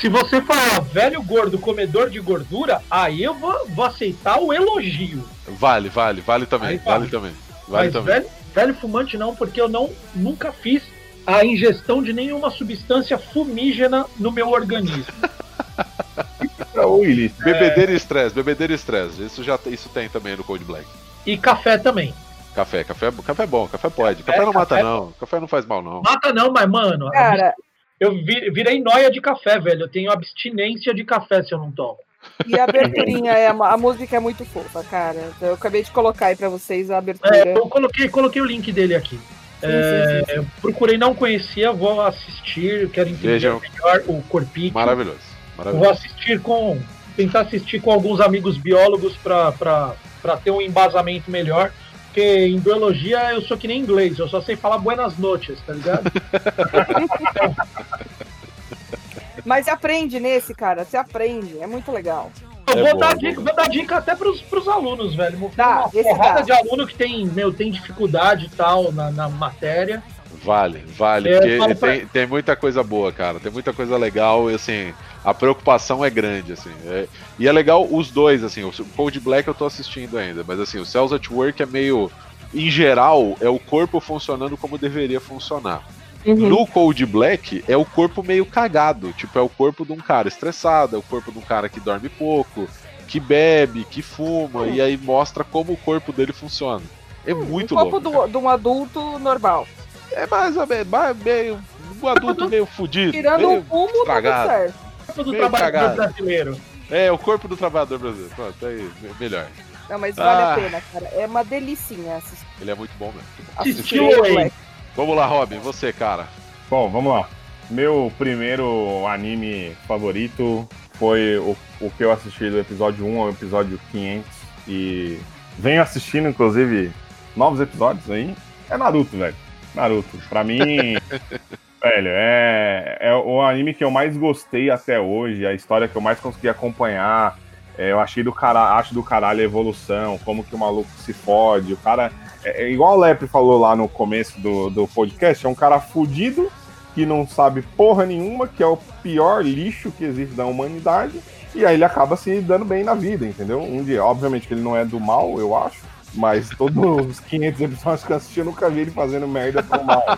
Se 0.00 0.08
você 0.08 0.40
falar 0.40 0.80
velho 0.80 1.22
gordo, 1.22 1.58
comedor 1.58 2.08
de 2.08 2.18
gordura, 2.20 2.80
aí 2.90 3.22
eu 3.22 3.34
vou, 3.34 3.66
vou 3.68 3.84
aceitar 3.84 4.40
o 4.40 4.50
elogio. 4.50 5.22
Vale, 5.46 5.90
vale, 5.90 6.22
vale 6.22 6.46
também, 6.46 6.78
vale. 6.78 7.00
vale 7.00 7.10
também. 7.10 7.32
Vale 7.68 7.90
Mas 7.90 8.04
velho, 8.04 8.26
velho 8.54 8.74
fumante 8.74 9.18
não, 9.18 9.36
porque 9.36 9.60
eu 9.60 9.68
não 9.68 9.90
nunca 10.14 10.52
fiz 10.52 10.82
a 11.26 11.44
ingestão 11.44 12.02
de 12.02 12.14
nenhuma 12.14 12.50
substância 12.50 13.18
fumígena 13.18 14.06
no 14.18 14.32
meu 14.32 14.48
organismo. 14.48 15.04
Willis. 16.74 17.32
Bebedeira 17.32 17.92
e 17.92 17.96
estresse, 17.96 18.34
bebedeira 18.34 18.72
e 18.72 18.76
estresse. 18.76 19.22
Isso 19.22 19.44
já 19.44 19.58
isso 19.66 19.90
tem 19.90 20.08
também 20.08 20.34
no 20.34 20.42
Cold 20.42 20.64
Black. 20.64 20.86
E 21.26 21.36
café 21.36 21.76
também. 21.76 22.14
Café, 22.54 22.84
café, 22.84 23.12
café 23.24 23.42
é 23.42 23.46
bom, 23.46 23.68
café 23.68 23.90
pode. 23.90 24.22
Café, 24.22 24.32
café 24.32 24.46
não 24.46 24.52
mata, 24.52 24.76
café... 24.76 24.82
não. 24.82 25.12
Café 25.20 25.40
não 25.40 25.46
faz 25.46 25.66
mal, 25.66 25.82
não. 25.82 26.00
Mata 26.00 26.32
não, 26.32 26.50
mas, 26.50 26.66
mano. 26.68 27.10
Cara. 27.10 27.54
Eu 28.00 28.14
virei 28.14 28.80
noia 28.80 29.10
de 29.10 29.20
café, 29.20 29.60
velho. 29.60 29.82
Eu 29.82 29.88
tenho 29.88 30.10
abstinência 30.10 30.94
de 30.94 31.04
café 31.04 31.42
se 31.42 31.52
eu 31.52 31.58
não 31.58 31.70
tomo. 31.70 31.98
E 32.46 32.58
a 32.58 32.64
aberturinha, 32.64 33.32
é, 33.32 33.48
a 33.48 33.76
música 33.76 34.16
é 34.16 34.20
muito 34.20 34.44
fofa, 34.44 34.82
cara. 34.84 35.30
Eu 35.40 35.54
acabei 35.54 35.82
de 35.82 35.90
colocar 35.90 36.26
aí 36.26 36.36
pra 36.36 36.48
vocês 36.48 36.90
a 36.90 36.98
abertura. 36.98 37.36
É, 37.36 37.56
eu 37.56 37.68
coloquei, 37.68 38.08
coloquei 38.08 38.40
o 38.40 38.46
link 38.46 38.72
dele 38.72 38.94
aqui. 38.94 39.16
Sim, 39.16 39.66
é, 39.66 40.24
sim, 40.26 40.40
sim, 40.40 40.46
procurei 40.62 40.96
não 40.96 41.14
conhecia, 41.14 41.70
vou 41.70 42.00
assistir, 42.00 42.88
quero 42.88 43.10
entender 43.10 43.32
Vejam. 43.32 43.60
melhor 43.60 44.02
o 44.06 44.22
corpinho. 44.22 44.72
Maravilhoso, 44.72 45.18
maravilhoso. 45.56 45.84
Vou 45.84 45.92
assistir 45.92 46.40
com. 46.40 46.80
tentar 47.14 47.40
assistir 47.40 47.82
com 47.82 47.92
alguns 47.92 48.20
amigos 48.20 48.56
biólogos 48.56 49.14
para 49.18 49.94
ter 50.42 50.50
um 50.50 50.62
embasamento 50.62 51.30
melhor. 51.30 51.70
Porque 52.10 52.46
em 52.46 52.58
biologia 52.58 53.32
eu 53.32 53.40
sou 53.42 53.56
que 53.56 53.68
nem 53.68 53.80
inglês, 53.80 54.18
eu 54.18 54.28
só 54.28 54.42
sei 54.42 54.56
falar 54.56 54.78
buenas 54.78 55.16
noches, 55.16 55.60
tá 55.64 55.72
ligado? 55.72 56.10
Mas 59.46 59.68
aprende 59.68 60.18
nesse, 60.18 60.52
cara, 60.52 60.84
você 60.84 60.96
aprende, 60.96 61.60
é 61.60 61.68
muito 61.68 61.92
legal. 61.92 62.32
Eu 62.66 62.78
vou, 62.78 62.88
é 62.88 62.94
dar 62.94 63.16
dica, 63.16 63.40
vou 63.40 63.54
dar 63.54 63.68
dica 63.68 63.96
até 63.96 64.16
pros, 64.16 64.42
pros 64.42 64.66
alunos, 64.66 65.14
velho. 65.14 65.38
Tá, 65.56 65.88
uma 65.92 66.02
porrada 66.02 66.42
de 66.42 66.50
aluno 66.52 66.84
que 66.86 66.96
tem, 66.96 67.26
meu, 67.26 67.52
tem 67.52 67.70
dificuldade 67.70 68.46
e 68.46 68.50
tal 68.50 68.90
na, 68.90 69.12
na 69.12 69.28
matéria. 69.28 70.02
Vale, 70.42 70.82
vale, 70.96 71.28
é, 71.28 71.58
porque 71.58 71.74
pra... 71.74 71.88
tem, 71.92 72.06
tem 72.06 72.26
muita 72.26 72.56
coisa 72.56 72.82
boa, 72.82 73.12
cara. 73.12 73.38
Tem 73.38 73.52
muita 73.52 73.72
coisa 73.72 73.96
legal 73.96 74.50
e 74.50 74.54
assim, 74.54 74.92
a 75.24 75.34
preocupação 75.34 76.04
é 76.04 76.08
grande, 76.08 76.52
assim. 76.52 76.70
É, 76.86 77.06
e 77.38 77.46
é 77.46 77.52
legal 77.52 77.86
os 77.90 78.10
dois, 78.10 78.42
assim, 78.42 78.64
o 78.64 78.72
Cold 78.96 79.20
Black 79.20 79.46
eu 79.46 79.54
tô 79.54 79.66
assistindo 79.66 80.16
ainda, 80.16 80.42
mas 80.46 80.58
assim, 80.58 80.78
o 80.78 80.86
Cells 80.86 81.14
at 81.14 81.30
Work 81.30 81.62
é 81.62 81.66
meio. 81.66 82.10
Em 82.52 82.68
geral, 82.68 83.36
é 83.40 83.48
o 83.48 83.60
corpo 83.60 84.00
funcionando 84.00 84.56
como 84.56 84.76
deveria 84.76 85.20
funcionar. 85.20 85.86
Uhum. 86.26 86.48
No 86.48 86.66
Cold 86.66 87.06
Black 87.06 87.64
é 87.68 87.76
o 87.76 87.84
corpo 87.84 88.22
meio 88.22 88.44
cagado, 88.44 89.12
tipo, 89.12 89.38
é 89.38 89.42
o 89.42 89.48
corpo 89.48 89.86
de 89.86 89.92
um 89.92 89.96
cara 89.98 90.28
estressado, 90.28 90.96
é 90.96 90.98
o 90.98 91.02
corpo 91.02 91.30
de 91.30 91.38
um 91.38 91.42
cara 91.42 91.68
que 91.68 91.80
dorme 91.80 92.08
pouco, 92.08 92.68
que 93.06 93.20
bebe, 93.20 93.84
que 93.84 94.02
fuma, 94.02 94.62
uhum. 94.62 94.74
e 94.74 94.80
aí 94.80 94.96
mostra 94.96 95.44
como 95.44 95.72
o 95.72 95.76
corpo 95.76 96.12
dele 96.12 96.32
funciona. 96.32 96.82
É 97.24 97.32
uhum. 97.32 97.44
muito 97.44 97.74
louco. 97.74 97.96
O 97.96 98.00
corpo 98.00 98.26
do, 98.26 98.28
de 98.28 98.36
um 98.36 98.48
adulto 98.48 99.18
normal. 99.18 99.66
É 100.12 100.26
mais 100.26 100.56
ou 100.56 100.66
menos, 100.66 100.86
meio. 101.24 101.60
Um 102.02 102.08
adulto 102.08 102.48
meio 102.48 102.66
fudido. 102.66 103.12
Tirando 103.12 103.46
meio 103.46 103.60
o 103.60 103.64
fumo, 103.64 103.94
estragado. 103.94 104.48
certo. 104.48 104.74
O 104.74 105.06
corpo 105.06 105.24
do 105.24 105.30
meio 105.30 105.42
trabalhador 105.42 105.72
cagado. 105.72 105.96
brasileiro. 105.96 106.60
É, 106.90 107.12
o 107.12 107.18
corpo 107.18 107.48
do 107.48 107.56
trabalhador 107.56 107.98
brasileiro. 107.98 108.34
Pronto, 108.34 108.66
aí, 108.66 108.90
melhor. 109.18 109.46
Não, 109.88 109.98
mas 109.98 110.16
vale 110.16 110.42
ah. 110.42 110.52
a 110.52 110.54
pena, 110.54 110.82
cara. 110.92 111.06
É 111.12 111.26
uma 111.26 111.44
delicinha 111.44 112.16
assistir. 112.16 112.46
Ele 112.60 112.70
é 112.70 112.74
muito 112.74 112.92
bom 112.98 113.12
mesmo. 113.12 113.28
Assistiu 113.56 114.24
aí. 114.24 114.52
Vamos 114.96 115.16
lá, 115.16 115.26
Robin, 115.26 115.58
você, 115.58 115.92
cara. 115.92 116.26
Bom, 116.68 116.88
vamos 116.88 117.12
lá. 117.12 117.28
Meu 117.68 118.12
primeiro 118.18 119.06
anime 119.06 119.76
favorito 119.86 120.68
foi 120.94 121.38
o, 121.38 121.56
o 121.80 121.90
que 121.90 122.04
eu 122.04 122.12
assisti 122.12 122.50
do 122.50 122.58
episódio 122.58 123.06
1 123.06 123.20
ao 123.20 123.30
episódio 123.30 123.80
500. 123.90 124.26
E 124.68 125.18
venho 125.58 125.82
assistindo, 125.82 126.28
inclusive, 126.28 126.92
novos 127.36 127.60
episódios 127.60 128.10
aí. 128.10 128.34
É 128.68 128.76
Naruto, 128.76 129.16
velho. 129.16 129.34
Naruto. 129.74 130.18
Pra 130.28 130.44
mim, 130.44 130.58
velho, 131.82 132.10
é, 132.10 132.98
é 133.00 133.14
o 133.14 133.40
anime 133.40 133.74
que 133.74 133.84
eu 133.84 133.90
mais 133.90 134.16
gostei 134.16 134.70
até 134.70 135.00
hoje, 135.00 135.46
a 135.46 135.54
história 135.54 135.88
que 135.88 135.96
eu 135.96 136.02
mais 136.02 136.18
consegui 136.20 136.48
acompanhar. 136.48 137.38
É, 137.78 137.92
eu 137.92 138.00
achei 138.00 138.22
do 138.22 138.32
cara, 138.32 138.76
acho 138.76 138.92
do 138.92 139.02
caralho 139.02 139.40
a 139.40 139.44
evolução, 139.44 140.18
como 140.24 140.44
que 140.44 140.54
o 140.54 140.58
maluco 140.58 140.90
se 140.98 141.12
fode. 141.12 141.72
O 141.72 141.76
cara, 141.78 142.12
é, 142.44 142.64
é 142.64 142.70
igual 142.70 142.96
o 142.96 143.00
Lepre 143.00 143.26
falou 143.26 143.58
lá 143.58 143.74
no 143.74 143.88
começo 143.88 144.38
do, 144.40 144.68
do 144.68 144.88
podcast, 144.88 145.46
é 145.46 145.48
um 145.48 145.54
cara 145.54 145.80
fudido 145.80 146.50
que 146.94 147.06
não 147.06 147.26
sabe 147.26 147.62
porra 147.62 148.04
nenhuma, 148.04 148.48
que 148.48 148.62
é 148.62 148.66
o 148.66 148.76
pior 149.02 149.44
lixo 149.44 149.92
que 149.92 150.04
existe 150.04 150.34
da 150.34 150.44
humanidade. 150.44 151.20
E 151.54 151.64
aí 151.64 151.74
ele 151.74 151.84
acaba 151.84 152.16
se 152.16 152.40
dando 152.40 152.64
bem 152.64 152.84
na 152.84 152.94
vida, 152.94 153.26
entendeu? 153.26 153.60
Um 153.60 153.82
dia, 153.82 154.04
obviamente 154.04 154.46
que 154.46 154.54
ele 154.54 154.60
não 154.60 154.76
é 154.76 154.84
do 154.84 155.00
mal, 155.00 155.38
eu 155.38 155.56
acho. 155.56 155.80
Mas 156.14 156.48
todos 156.50 157.06
os 157.06 157.20
500 157.20 157.60
episódios 157.60 158.04
que 158.04 158.12
eu 158.12 158.16
assisti, 158.16 158.38
eu 158.40 158.44
nunca 158.44 158.68
vi 158.68 158.80
ele 158.80 158.90
fazendo 158.90 159.28
merda 159.28 159.62
tão 159.62 159.82
mal. 159.84 160.02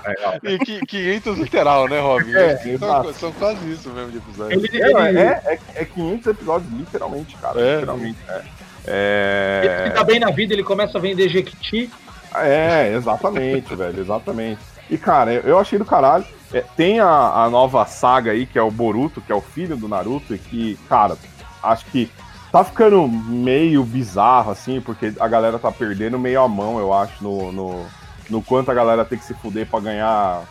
Né? 0.43 0.55
E 0.55 0.87
500 0.87 1.39
literal, 1.39 1.89
né, 1.89 2.01
Robin? 2.01 2.35
É, 2.35 2.57
são, 2.79 3.13
são, 3.15 3.33
quase 3.33 3.73
isso 3.73 3.91
mesmo 3.91 4.11
de 4.11 4.19
episódio. 4.19 4.59
Ele, 4.59 4.69
ele... 4.73 5.19
É, 5.19 5.43
é, 5.45 5.59
é 5.75 5.85
500 5.85 6.27
episódios, 6.29 6.73
literalmente, 6.73 7.37
cara. 7.37 7.61
É. 7.61 7.75
Literalmente, 7.75 8.19
é. 8.29 8.43
É... 8.87 9.83
Ele 9.85 9.91
tá 9.91 10.05
bem 10.05 10.19
na 10.19 10.31
vida, 10.31 10.53
ele 10.53 10.63
começa 10.63 10.99
a 10.99 11.01
vender 11.01 11.29
Jequiti. 11.29 11.91
É, 12.35 12.95
exatamente, 12.95 13.75
velho, 13.77 14.01
exatamente. 14.01 14.61
E, 14.91 14.99
cara, 14.99 15.33
eu 15.33 15.59
achei 15.59 15.79
do 15.79 15.85
caralho. 15.85 16.25
É, 16.53 16.63
tem 16.77 17.01
a, 17.01 17.09
a 17.09 17.51
nova 17.51 17.85
saga 17.87 18.33
aí, 18.33 18.45
que 18.47 18.59
é 18.59 18.63
o 18.63 18.71
Boruto, 18.71 19.21
que 19.21 19.33
é 19.33 19.35
o 19.35 19.41
filho 19.41 19.77
do 19.77 19.89
Naruto, 19.89 20.35
e 20.35 20.39
que, 20.39 20.79
cara, 20.89 21.17
acho 21.63 21.87
que 21.87 22.11
tá 22.53 22.63
ficando 22.63 23.09
meio 23.09 23.83
bizarro, 23.83 24.51
assim, 24.51 24.81
porque 24.81 25.15
a 25.19 25.27
galera 25.27 25.59
tá 25.59 25.73
perdendo 25.73 26.19
meio 26.19 26.43
a 26.43 26.47
mão, 26.47 26.79
eu 26.79 26.93
acho, 26.93 27.25
no, 27.25 27.51
no, 27.51 27.87
no 28.29 28.43
quanto 28.43 28.71
a 28.71 28.75
galera 28.75 29.07
tem 29.07 29.19
que 29.19 29.25
se 29.25 29.33
fuder 29.33 29.67
pra 29.67 29.81
ganhar, 29.81 30.43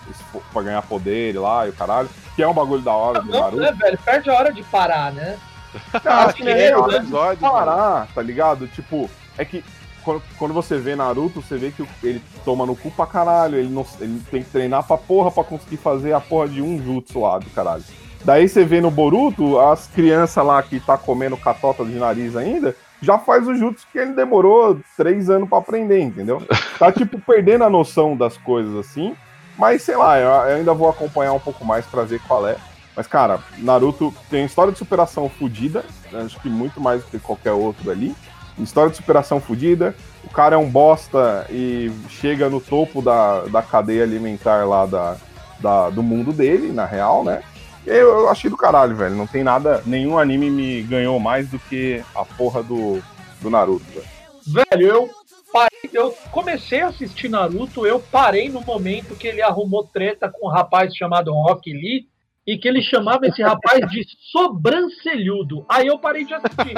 pra 0.52 0.64
ganhar 0.64 0.82
poder 0.82 1.40
lá 1.40 1.68
e 1.68 1.70
o 1.70 1.74
caralho. 1.74 2.10
Que 2.36 2.42
é 2.42 2.48
um 2.48 2.54
bagulho 2.54 2.82
da 2.82 2.94
hora 2.94 3.22
do 3.22 3.32
Naruto. 3.32 3.58
Né, 3.58 3.72
velho? 3.72 4.00
Perde 4.04 4.30
a 4.32 4.34
hora 4.34 4.52
de 4.52 4.64
parar, 4.64 5.14
né? 5.14 5.38
Cara, 6.04 6.34
que 6.34 6.50
é, 6.50 6.76
hora 6.76 7.00
de 7.36 7.42
parar, 7.42 8.08
tá 8.14 8.22
ligado? 8.22 8.68
Tipo, 8.68 9.10
é 9.38 9.46
que 9.46 9.64
quando, 10.04 10.24
quando 10.38 10.54
você 10.54 10.80
vê 10.80 10.96
Naruto, 10.96 11.42
você 11.42 11.58
vê 11.58 11.72
que 11.72 11.86
ele 12.04 12.22
toma 12.44 12.66
no 12.66 12.76
cu 12.76 12.90
pra 12.90 13.06
caralho, 13.06 13.58
ele, 13.58 13.70
não, 13.70 13.86
ele 14.00 14.20
tem 14.32 14.42
que 14.44 14.50
treinar 14.50 14.84
pra 14.84 14.98
porra 14.98 15.30
pra 15.30 15.44
conseguir 15.44 15.78
fazer 15.78 16.14
a 16.14 16.20
porra 16.20 16.48
de 16.48 16.62
um 16.62 16.84
jutsu 16.84 17.22
lá 17.22 17.38
do 17.38 17.50
caralho. 17.52 17.84
Daí 18.24 18.48
você 18.48 18.64
vê 18.64 18.80
no 18.80 18.92
Boruto, 18.92 19.60
as 19.60 19.88
crianças 19.88 20.46
lá 20.46 20.62
que 20.62 20.80
tá 20.80 20.98
comendo 20.98 21.36
catota 21.36 21.84
de 21.84 21.94
nariz 21.94 22.36
ainda, 22.36 22.76
já 23.02 23.18
faz 23.18 23.48
o 23.48 23.56
jutsu 23.56 23.88
que 23.92 23.98
ele 23.98 24.14
demorou 24.14 24.80
três 24.96 25.30
anos 25.30 25.50
para 25.50 25.58
aprender, 25.58 26.00
entendeu? 26.00 26.42
Tá, 26.78 26.92
tipo, 26.92 27.20
perdendo 27.26 27.64
a 27.64 27.70
noção 27.70 28.16
das 28.16 28.38
coisas 28.38 28.76
assim. 28.76 29.16
Mas, 29.58 29.82
sei 29.82 29.96
lá, 29.96 30.20
eu 30.20 30.56
ainda 30.56 30.74
vou 30.74 30.90
acompanhar 30.90 31.34
um 31.34 31.40
pouco 31.40 31.66
mais 31.66 31.86
pra 31.86 32.04
ver 32.04 32.22
qual 32.28 32.48
é. 32.48 32.56
Mas, 32.96 33.08
cara, 33.08 33.40
Naruto 33.58 34.14
tem 34.30 34.46
história 34.46 34.72
de 34.72 34.78
superação 34.78 35.28
fodida, 35.30 35.84
acho 36.14 36.40
que 36.40 36.50
muito 36.50 36.80
mais 36.80 37.04
do 37.04 37.10
que 37.10 37.20
qualquer 37.20 37.54
outro 37.54 37.90
ali. 37.90 38.16
História 38.58 38.92
de 38.92 38.98
superação 38.98 39.40
fodida. 39.40 39.96
O 40.24 40.30
cara 40.30 40.56
é 40.56 40.58
um 40.58 40.70
bosta 40.70 41.48
e 41.50 41.92
chega 42.10 42.50
no 42.50 42.62
topo 42.62 43.02
da, 43.02 43.42
da 43.46 43.62
cadeia 43.62 44.04
alimentar 44.04 44.68
lá 44.68 44.86
da, 44.86 45.16
da, 45.60 45.90
do 45.90 46.04
mundo 46.04 46.32
dele, 46.32 46.72
na 46.72 46.86
real, 46.86 47.24
né? 47.24 47.42
Eu, 47.86 48.20
eu 48.20 48.30
achei 48.30 48.50
do 48.50 48.58
caralho, 48.58 48.96
velho. 48.96 49.16
Não 49.16 49.28
tem 49.28 49.44
nada. 49.44 49.82
Nenhum 49.86 50.18
anime 50.18 50.50
me 50.50 50.82
ganhou 50.84 51.20
mais 51.20 51.50
do 51.50 51.58
que 51.58 52.04
a 52.14 52.24
porra 52.24 52.62
do, 52.62 53.02
do 53.42 53.50
Naruto, 53.50 53.86
velho. 53.86 54.08
Velho, 54.46 54.88
eu 54.88 55.10
parei, 55.52 55.90
eu 55.94 56.12
comecei 56.32 56.82
a 56.82 56.88
assistir 56.88 57.30
Naruto, 57.30 57.86
eu 57.86 58.00
parei 58.00 58.50
no 58.50 58.62
momento 58.62 59.16
que 59.16 59.28
ele 59.28 59.42
arrumou 59.42 59.84
treta 59.84 60.30
com 60.30 60.48
um 60.48 60.52
rapaz 60.52 60.96
chamado 60.96 61.34
Rock 61.34 61.72
Lee 61.72 62.08
e 62.46 62.58
que 62.58 62.68
ele 62.68 62.82
chamava 62.82 63.28
esse 63.28 63.42
rapaz 63.42 63.88
de 63.90 64.04
sobrancelhudo. 64.32 65.66
Aí 65.70 65.88
eu 65.88 66.00
parei 66.00 66.26
de 66.26 66.34
assistir. 66.34 66.76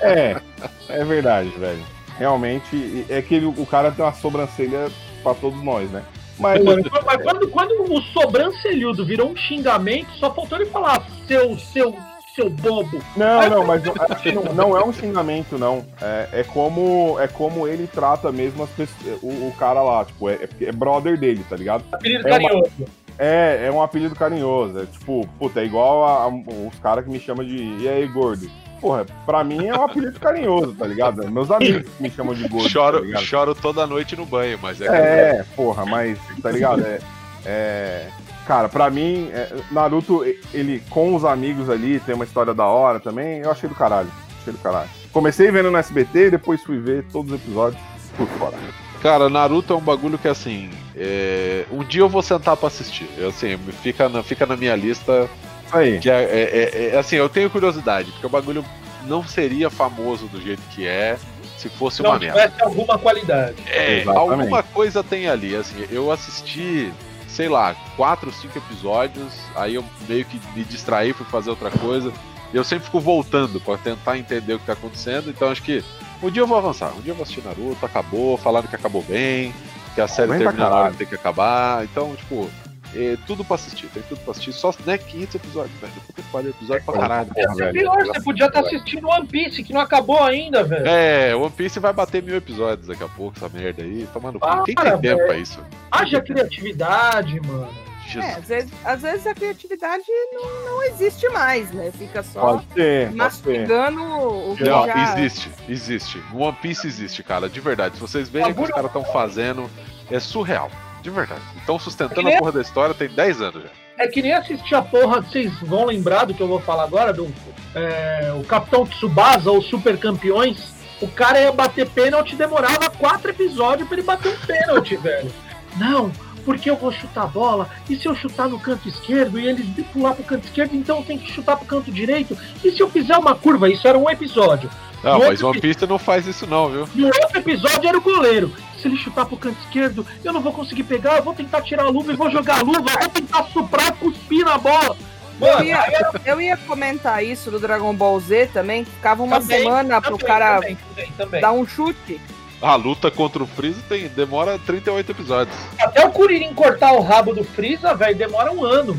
É, 0.00 0.40
é 0.88 1.04
verdade, 1.04 1.48
velho. 1.50 1.82
Realmente, 2.18 3.04
é 3.08 3.20
que 3.20 3.34
ele, 3.34 3.46
o 3.46 3.66
cara 3.66 3.92
tem 3.92 4.04
uma 4.04 4.12
sobrancelha 4.12 4.90
para 5.22 5.34
todos 5.34 5.62
nós, 5.62 5.90
né? 5.90 6.04
Mas, 6.38 6.62
mas 6.62 7.22
quando, 7.22 7.48
quando 7.48 7.92
o 7.92 8.02
sobrancelhudo 8.02 9.04
virou 9.04 9.30
um 9.30 9.36
xingamento, 9.36 10.10
só 10.18 10.32
faltou 10.32 10.58
ele 10.58 10.70
falar 10.70 11.06
seu, 11.26 11.58
seu, 11.58 11.94
seu 12.34 12.50
bobo. 12.50 13.02
Não, 13.16 13.40
Aí, 13.40 13.48
não, 13.50 13.66
mas 13.66 13.82
não, 13.84 14.54
não, 14.54 14.76
é 14.76 14.84
um 14.84 14.92
xingamento, 14.92 15.58
não. 15.58 15.84
É, 16.00 16.40
é, 16.40 16.44
como, 16.44 17.16
é 17.18 17.26
como 17.26 17.66
ele 17.66 17.86
trata 17.86 18.30
mesmo 18.30 18.64
as 18.64 18.70
pessoas, 18.70 19.18
o, 19.22 19.28
o 19.28 19.54
cara 19.58 19.82
lá, 19.82 20.04
tipo, 20.04 20.28
é, 20.28 20.48
é 20.60 20.72
brother 20.72 21.18
dele, 21.18 21.44
tá 21.48 21.56
ligado? 21.56 21.84
Apelido 21.90 22.28
é 22.28 22.30
carinhoso. 22.30 22.72
Uma, 22.78 22.86
é, 23.18 23.66
é 23.66 23.72
um 23.72 23.82
apelido 23.82 24.14
carinhoso. 24.14 24.80
É 24.80 24.86
tipo, 24.86 25.26
puta, 25.38 25.60
é 25.60 25.64
igual 25.64 26.04
a, 26.04 26.24
a, 26.24 26.28
os 26.28 26.78
caras 26.80 27.04
que 27.04 27.10
me 27.10 27.18
chamam 27.18 27.44
de 27.44 27.56
e 27.82 27.88
aí, 27.88 28.06
gordo 28.06 28.46
porra, 28.80 29.06
pra 29.24 29.42
mim 29.42 29.66
é 29.66 29.74
um 29.74 29.84
apelido 29.84 30.18
carinhoso, 30.20 30.74
tá 30.74 30.86
ligado? 30.86 31.30
Meus 31.30 31.50
amigos 31.50 31.90
me 31.98 32.10
chamam 32.10 32.34
de 32.34 32.46
gordo. 32.48 32.68
Choro, 32.68 33.12
tá 33.12 33.18
choro 33.18 33.54
toda 33.54 33.86
noite 33.86 34.16
no 34.16 34.26
banho, 34.26 34.58
mas 34.60 34.80
é. 34.80 34.86
É, 34.86 35.44
porra, 35.54 35.84
mas, 35.84 36.18
tá 36.42 36.50
ligado? 36.50 36.82
É. 36.82 36.98
é... 37.44 38.08
Cara, 38.46 38.68
pra 38.68 38.88
mim, 38.88 39.28
é, 39.32 39.52
Naruto, 39.72 40.24
ele 40.54 40.80
com 40.88 41.16
os 41.16 41.24
amigos 41.24 41.68
ali, 41.68 41.98
tem 41.98 42.14
uma 42.14 42.24
história 42.24 42.54
da 42.54 42.64
hora 42.64 43.00
também, 43.00 43.40
eu 43.40 43.50
achei 43.50 43.68
do 43.68 43.74
caralho. 43.74 44.08
Achei 44.40 44.52
do 44.52 44.58
caralho. 44.60 44.88
Comecei 45.12 45.50
vendo 45.50 45.70
no 45.70 45.78
SBT, 45.78 46.30
depois 46.30 46.62
fui 46.62 46.78
ver 46.78 47.04
todos 47.10 47.32
os 47.32 47.40
episódios 47.40 47.82
por 48.16 48.28
fora. 48.28 48.56
Cara, 49.02 49.28
Naruto 49.28 49.72
é 49.72 49.76
um 49.76 49.80
bagulho 49.80 50.18
que 50.18 50.28
assim. 50.28 50.70
É... 50.94 51.64
Um 51.70 51.84
dia 51.84 52.00
eu 52.00 52.08
vou 52.08 52.22
sentar 52.22 52.56
pra 52.56 52.68
assistir. 52.68 53.08
Eu, 53.18 53.28
assim, 53.28 53.56
fica 53.82 54.08
na, 54.08 54.22
fica 54.22 54.46
na 54.46 54.56
minha 54.56 54.74
lista. 54.74 55.28
Aí. 55.72 55.98
Que 55.98 56.10
é, 56.10 56.22
é, 56.22 56.70
é, 56.74 56.94
é, 56.94 56.98
assim, 56.98 57.16
eu 57.16 57.28
tenho 57.28 57.50
curiosidade, 57.50 58.10
porque 58.12 58.26
o 58.26 58.30
bagulho 58.30 58.64
não 59.06 59.26
seria 59.26 59.70
famoso 59.70 60.26
do 60.26 60.40
jeito 60.40 60.62
que 60.70 60.86
é 60.86 61.16
se 61.56 61.68
fosse 61.68 62.02
Não 62.02 62.10
uma 62.10 62.18
merda. 62.18 62.42
tivesse 62.42 62.62
alguma 62.62 62.98
qualidade. 62.98 63.56
É, 63.66 64.00
Exatamente. 64.00 64.18
alguma 64.18 64.62
coisa 64.62 65.02
tem 65.02 65.28
ali. 65.28 65.56
Assim, 65.56 65.86
eu 65.90 66.10
assisti, 66.12 66.92
sei 67.28 67.48
lá, 67.48 67.74
quatro, 67.96 68.32
cinco 68.32 68.58
episódios, 68.58 69.32
aí 69.54 69.74
eu 69.74 69.84
meio 70.08 70.24
que 70.24 70.40
me 70.54 70.64
distraí, 70.64 71.12
fui 71.12 71.26
fazer 71.26 71.50
outra 71.50 71.70
coisa. 71.70 72.12
E 72.52 72.56
eu 72.56 72.64
sempre 72.64 72.84
fico 72.84 73.00
voltando 73.00 73.60
pra 73.60 73.76
tentar 73.76 74.18
entender 74.18 74.54
o 74.54 74.58
que 74.58 74.66
tá 74.66 74.74
acontecendo. 74.74 75.30
Então 75.30 75.50
acho 75.50 75.62
que 75.62 75.82
um 76.22 76.30
dia 76.30 76.42
eu 76.42 76.46
vou 76.46 76.58
avançar. 76.58 76.92
Um 76.96 77.00
dia 77.00 77.12
eu 77.12 77.16
vou 77.16 77.22
assistir 77.24 77.44
Naruto, 77.44 77.84
acabou, 77.84 78.36
falaram 78.36 78.68
que 78.68 78.76
acabou 78.76 79.02
bem, 79.02 79.54
que 79.94 80.00
a 80.00 80.08
série 80.08 80.30
termina 80.38 80.52
na 80.68 80.76
hora 80.76 80.90
que 80.92 80.98
tem 80.98 81.06
que 81.06 81.14
acabar. 81.14 81.84
Então, 81.84 82.14
tipo, 82.14 82.48
é, 82.94 83.16
tudo 83.26 83.44
pra 83.44 83.56
assistir, 83.56 83.86
tem 83.88 84.02
tudo 84.04 84.20
pra 84.20 84.30
assistir. 84.32 84.52
Só, 84.52 84.72
né, 84.84 84.96
500 84.98 85.34
episódios, 85.34 85.80
velho. 85.80 85.92
Puta 86.06 86.22
que 86.22 86.28
pariu, 86.30 86.50
episódio 86.50 86.84
pra 86.84 86.94
caralho. 86.98 87.28
Porra, 87.28 87.40
Isso 87.52 87.62
é 87.62 87.64
velho. 87.72 87.80
pior, 87.80 88.06
você 88.06 88.22
podia 88.22 88.46
estar 88.46 88.60
assistindo 88.60 89.08
One 89.08 89.26
Piece, 89.26 89.62
que 89.62 89.72
não 89.72 89.80
acabou 89.80 90.22
ainda, 90.22 90.62
velho. 90.64 90.86
É, 90.86 91.34
One 91.34 91.50
Piece 91.50 91.78
vai 91.80 91.92
bater 91.92 92.22
mil 92.22 92.36
episódios 92.36 92.86
daqui 92.86 93.02
a 93.04 93.08
pouco, 93.08 93.36
essa 93.36 93.48
merda 93.48 93.82
aí. 93.82 94.06
Tomando 94.12 94.38
cu. 94.40 94.64
Quem 94.64 94.74
tem 94.74 94.98
tempo 94.98 95.26
pra 95.26 95.36
isso? 95.36 95.58
Haja 95.90 96.20
criatividade, 96.20 97.40
mano. 97.40 97.68
Jesus. 98.08 98.24
É, 98.24 98.34
às 98.34 98.46
vezes, 98.46 98.70
às 98.84 99.02
vezes 99.02 99.26
a 99.26 99.34
criatividade 99.34 100.04
não, 100.32 100.64
não 100.64 100.82
existe 100.84 101.28
mais, 101.30 101.70
né? 101.72 101.90
Fica 101.90 102.22
só 102.22 102.40
Pode 102.40 102.66
ser, 102.72 103.06
pode 103.08 103.10
ser. 103.10 103.16
mastigando 103.16 104.00
o 104.00 104.54
que 104.56 104.62
Não, 104.64 104.86
já... 104.86 105.18
existe, 105.18 105.50
existe. 105.68 106.22
O 106.32 106.38
One 106.38 106.56
Piece 106.62 106.86
existe, 106.86 107.24
cara, 107.24 107.48
de 107.48 107.58
verdade. 107.58 107.96
Se 107.96 108.00
vocês 108.00 108.28
verem 108.28 108.52
o 108.52 108.54
que 108.54 108.62
os 108.62 108.70
caras 108.70 108.86
estão 108.86 109.04
fazendo, 109.06 109.68
é 110.08 110.20
surreal. 110.20 110.70
De 111.06 111.10
verdade. 111.10 111.40
Estão 111.56 111.78
sustentando 111.78 112.28
a 112.28 112.36
porra 112.36 112.50
da 112.50 112.60
história 112.60 112.92
tem 112.92 113.08
10 113.08 113.40
anos 113.40 113.62
já. 113.62 113.68
É 113.96 114.08
que 114.08 114.20
nem 114.20 114.32
assistir 114.32 114.74
a 114.74 114.82
porra, 114.82 115.20
vocês 115.20 115.52
vão 115.60 115.84
lembrar 115.84 116.24
do 116.24 116.34
que 116.34 116.42
eu 116.42 116.48
vou 116.48 116.58
falar 116.58 116.82
agora, 116.82 117.12
do 117.12 117.32
é, 117.76 118.34
o 118.36 118.42
Capitão 118.42 118.84
Tsubasa, 118.84 119.48
ou 119.48 119.62
Super 119.62 119.96
Campeões. 119.98 120.74
O 121.00 121.06
cara 121.06 121.40
ia 121.40 121.52
bater 121.52 121.88
pênalti, 121.88 122.34
demorava 122.34 122.90
quatro 122.90 123.30
episódios 123.30 123.86
pra 123.86 123.98
ele 123.98 124.04
bater 124.04 124.32
um 124.32 124.46
pênalti, 124.46 124.96
velho. 125.00 125.32
Não, 125.76 126.10
porque 126.44 126.68
eu 126.68 126.74
vou 126.74 126.90
chutar 126.90 127.22
a 127.22 127.28
bola, 127.28 127.70
e 127.88 127.94
se 127.94 128.06
eu 128.06 128.14
chutar 128.16 128.48
no 128.48 128.58
canto 128.58 128.88
esquerdo 128.88 129.38
e 129.38 129.46
eles 129.46 129.64
pular 129.92 130.12
pro 130.12 130.24
canto 130.24 130.44
esquerdo, 130.44 130.74
então 130.74 130.96
eu 130.96 131.04
tenho 131.04 131.20
que 131.20 131.30
chutar 131.30 131.56
pro 131.56 131.66
canto 131.66 131.92
direito, 131.92 132.36
e 132.64 132.72
se 132.72 132.80
eu 132.82 132.90
fizer 132.90 133.16
uma 133.16 133.36
curva, 133.36 133.70
isso 133.70 133.86
era 133.86 133.96
um 133.96 134.10
episódio. 134.10 134.68
Não, 135.04 135.20
No 135.20 135.26
mas 135.26 135.40
One 135.40 135.60
Piece 135.60 135.86
não 135.86 136.00
faz 136.00 136.26
isso 136.26 136.48
não, 136.48 136.68
viu? 136.68 136.88
No 136.96 137.06
outro 137.06 137.38
episódio 137.38 137.88
era 137.88 137.96
o 137.96 138.00
goleiro. 138.00 138.52
Se 138.86 138.92
ele 138.92 138.96
chutar 139.02 139.26
pro 139.26 139.36
canto 139.36 139.58
esquerdo, 139.64 140.06
eu 140.22 140.32
não 140.32 140.40
vou 140.40 140.52
conseguir 140.52 140.84
pegar, 140.84 141.16
eu 141.16 141.22
vou 141.24 141.34
tentar 141.34 141.60
tirar 141.62 141.82
a 141.82 141.88
luva 141.88 142.12
e 142.12 142.16
vou 142.16 142.30
jogar 142.30 142.60
a 142.60 142.62
luva, 142.62 142.88
eu 142.88 143.00
vou 143.00 143.08
tentar 143.08 143.42
soprar 143.46 143.88
e 143.88 143.92
cuspir 143.94 144.44
na 144.44 144.56
bola. 144.58 144.96
Eu 145.40 145.46
Mano, 145.48 145.64
ia, 145.64 146.12
eu 146.24 146.40
ia 146.40 146.56
comentar 146.56 147.22
isso 147.24 147.50
do 147.50 147.58
Dragon 147.58 147.92
Ball 147.92 148.18
Z 148.20 148.50
também, 148.52 148.84
que 148.84 148.90
ficava 148.92 149.24
uma 149.24 149.40
Também, 149.40 149.58
semana 149.58 150.00
pro 150.00 150.12
também, 150.16 150.26
cara 150.26 150.54
também, 150.60 150.76
também, 150.76 151.12
também. 151.16 151.40
dar 151.40 151.50
um 151.50 151.66
chute. 151.66 152.20
A 152.62 152.76
luta 152.76 153.10
contra 153.10 153.42
o 153.42 153.46
Freeza 153.46 153.82
tem, 153.88 154.06
demora 154.06 154.56
38 154.56 155.10
episódios. 155.10 155.56
Até 155.80 156.06
o 156.06 156.12
Kuririn 156.12 156.54
cortar 156.54 156.92
o 156.92 157.02
rabo 157.02 157.34
do 157.34 157.42
Freeza, 157.42 157.92
velho, 157.92 158.16
demora 158.16 158.52
um 158.52 158.64
ano. 158.64 158.96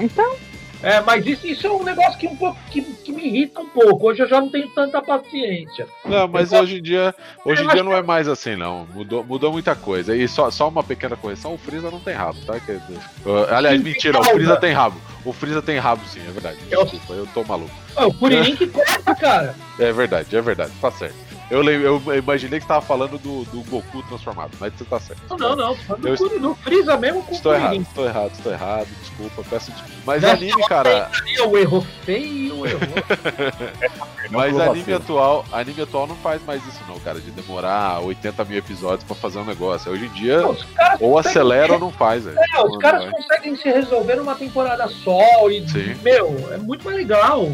Então, 0.00 0.34
É, 0.82 1.00
mas 1.00 1.26
isso, 1.26 1.46
isso 1.46 1.66
é 1.66 1.70
um 1.70 1.82
negócio 1.82 2.18
que, 2.18 2.26
um 2.28 2.36
pouco, 2.36 2.56
que, 2.70 2.80
que 2.82 3.10
me 3.12 3.24
irrita 3.26 3.60
um 3.60 3.68
pouco. 3.68 4.08
Hoje 4.08 4.22
eu 4.22 4.28
já 4.28 4.40
não 4.40 4.48
tenho 4.48 4.68
tanta 4.70 5.02
paciência. 5.02 5.86
Não, 6.04 6.28
mas 6.28 6.52
Eu- 6.52 6.60
hoje 6.62 6.78
em 6.78 6.82
dia, 6.82 7.14
hoje 7.44 7.64
em 7.64 7.68
dia 7.68 7.82
não 7.82 7.92
é 7.92 8.02
mais 8.02 8.28
assim, 8.28 8.54
não. 8.54 8.86
Mudou, 8.94 9.24
mudou 9.24 9.50
muita 9.52 9.74
coisa. 9.74 10.14
E 10.16 10.28
só, 10.28 10.50
só 10.50 10.68
uma 10.68 10.84
pequena 10.84 11.16
correção, 11.16 11.54
o 11.54 11.58
Freeza 11.58 11.90
não 11.90 11.98
tem 12.00 12.14
rabo, 12.14 12.38
tá? 12.46 12.60
Que- 12.60 12.72
uh, 12.72 13.52
aliás, 13.52 13.76
Sim, 13.78 13.84
mentira, 13.84 14.20
o 14.20 14.24
Freeza 14.24 14.56
tem 14.56 14.72
rabo. 14.72 15.00
O 15.24 15.32
Freeza 15.32 15.60
tem 15.60 15.78
rabo 15.78 16.02
sim, 16.06 16.20
é 16.26 16.30
verdade. 16.30 16.58
Eu- 16.70 16.84
Desculpa, 16.84 17.12
eu 17.14 17.26
tô 17.34 17.42
maluco. 17.44 17.74
Ó, 17.96 18.06
o 18.06 18.14
Kuririn 18.14 18.54
que 18.54 18.66
corta, 18.68 19.14
cara. 19.16 19.54
É 19.78 19.92
verdade, 19.92 20.34
é 20.36 20.40
verdade, 20.40 20.72
tá 20.80 20.90
certo. 20.92 21.27
Eu, 21.50 21.64
eu 21.64 22.02
imaginei 22.16 22.58
que 22.60 22.66
você 22.66 22.68
tava 22.68 22.84
falando 22.84 23.16
do, 23.18 23.44
do 23.44 23.62
Goku 23.70 24.02
transformado, 24.02 24.50
mas 24.60 24.72
você 24.74 24.84
tá 24.84 25.00
certo. 25.00 25.22
Não, 25.30 25.36
não, 25.36 25.56
não. 25.56 25.74
falando 25.76 26.06
Eu 26.06 26.14
do, 26.14 26.18
Kuririn, 26.18 26.40
do 26.40 26.54
Freeza 26.56 26.96
mesmo 26.98 27.22
com 27.22 27.34
Estou 27.34 27.52
o 27.52 27.54
errado, 27.54 27.68
Kuririn. 27.68 27.82
estou 27.88 28.06
errado, 28.06 28.32
estou 28.32 28.52
errado, 28.52 28.88
desculpa, 29.00 29.44
peço 29.48 29.70
desculpa. 29.70 29.94
Mas 30.04 30.24
anime, 30.24 30.62
cara, 30.68 31.10
Eu 31.38 31.56
erro 31.56 31.86
feio, 32.04 32.66
errou. 32.66 32.80
Não 34.30 34.40
mas 34.40 34.58
anime 34.60 34.92
atual, 34.92 35.44
anime 35.50 35.80
atual 35.80 36.06
não 36.06 36.16
faz 36.16 36.44
mais 36.44 36.62
isso 36.66 36.80
não, 36.86 36.98
cara, 37.00 37.18
de 37.18 37.30
demorar 37.30 38.00
80 38.00 38.44
mil 38.44 38.58
episódios 38.58 39.02
pra 39.04 39.16
fazer 39.16 39.38
um 39.38 39.44
negócio. 39.44 39.90
Hoje 39.90 40.04
em 40.04 40.10
dia, 40.10 40.42
caras 40.74 41.00
ou 41.00 41.18
acelera 41.18 41.72
ou 41.72 41.78
não 41.78 41.90
faz, 41.90 42.24
velho. 42.24 42.38
É, 42.38 42.62
os 42.62 42.72
Não 42.72 42.78
caras 42.78 43.10
conseguem 43.10 43.56
se 43.56 43.70
resolver 43.70 44.16
numa 44.16 44.34
temporada 44.34 44.86
só 44.88 45.48
e, 45.48 45.66
Sim. 45.66 45.94
meu, 46.02 46.52
é 46.52 46.58
muito 46.58 46.84
mais 46.84 46.96
legal. 46.98 47.50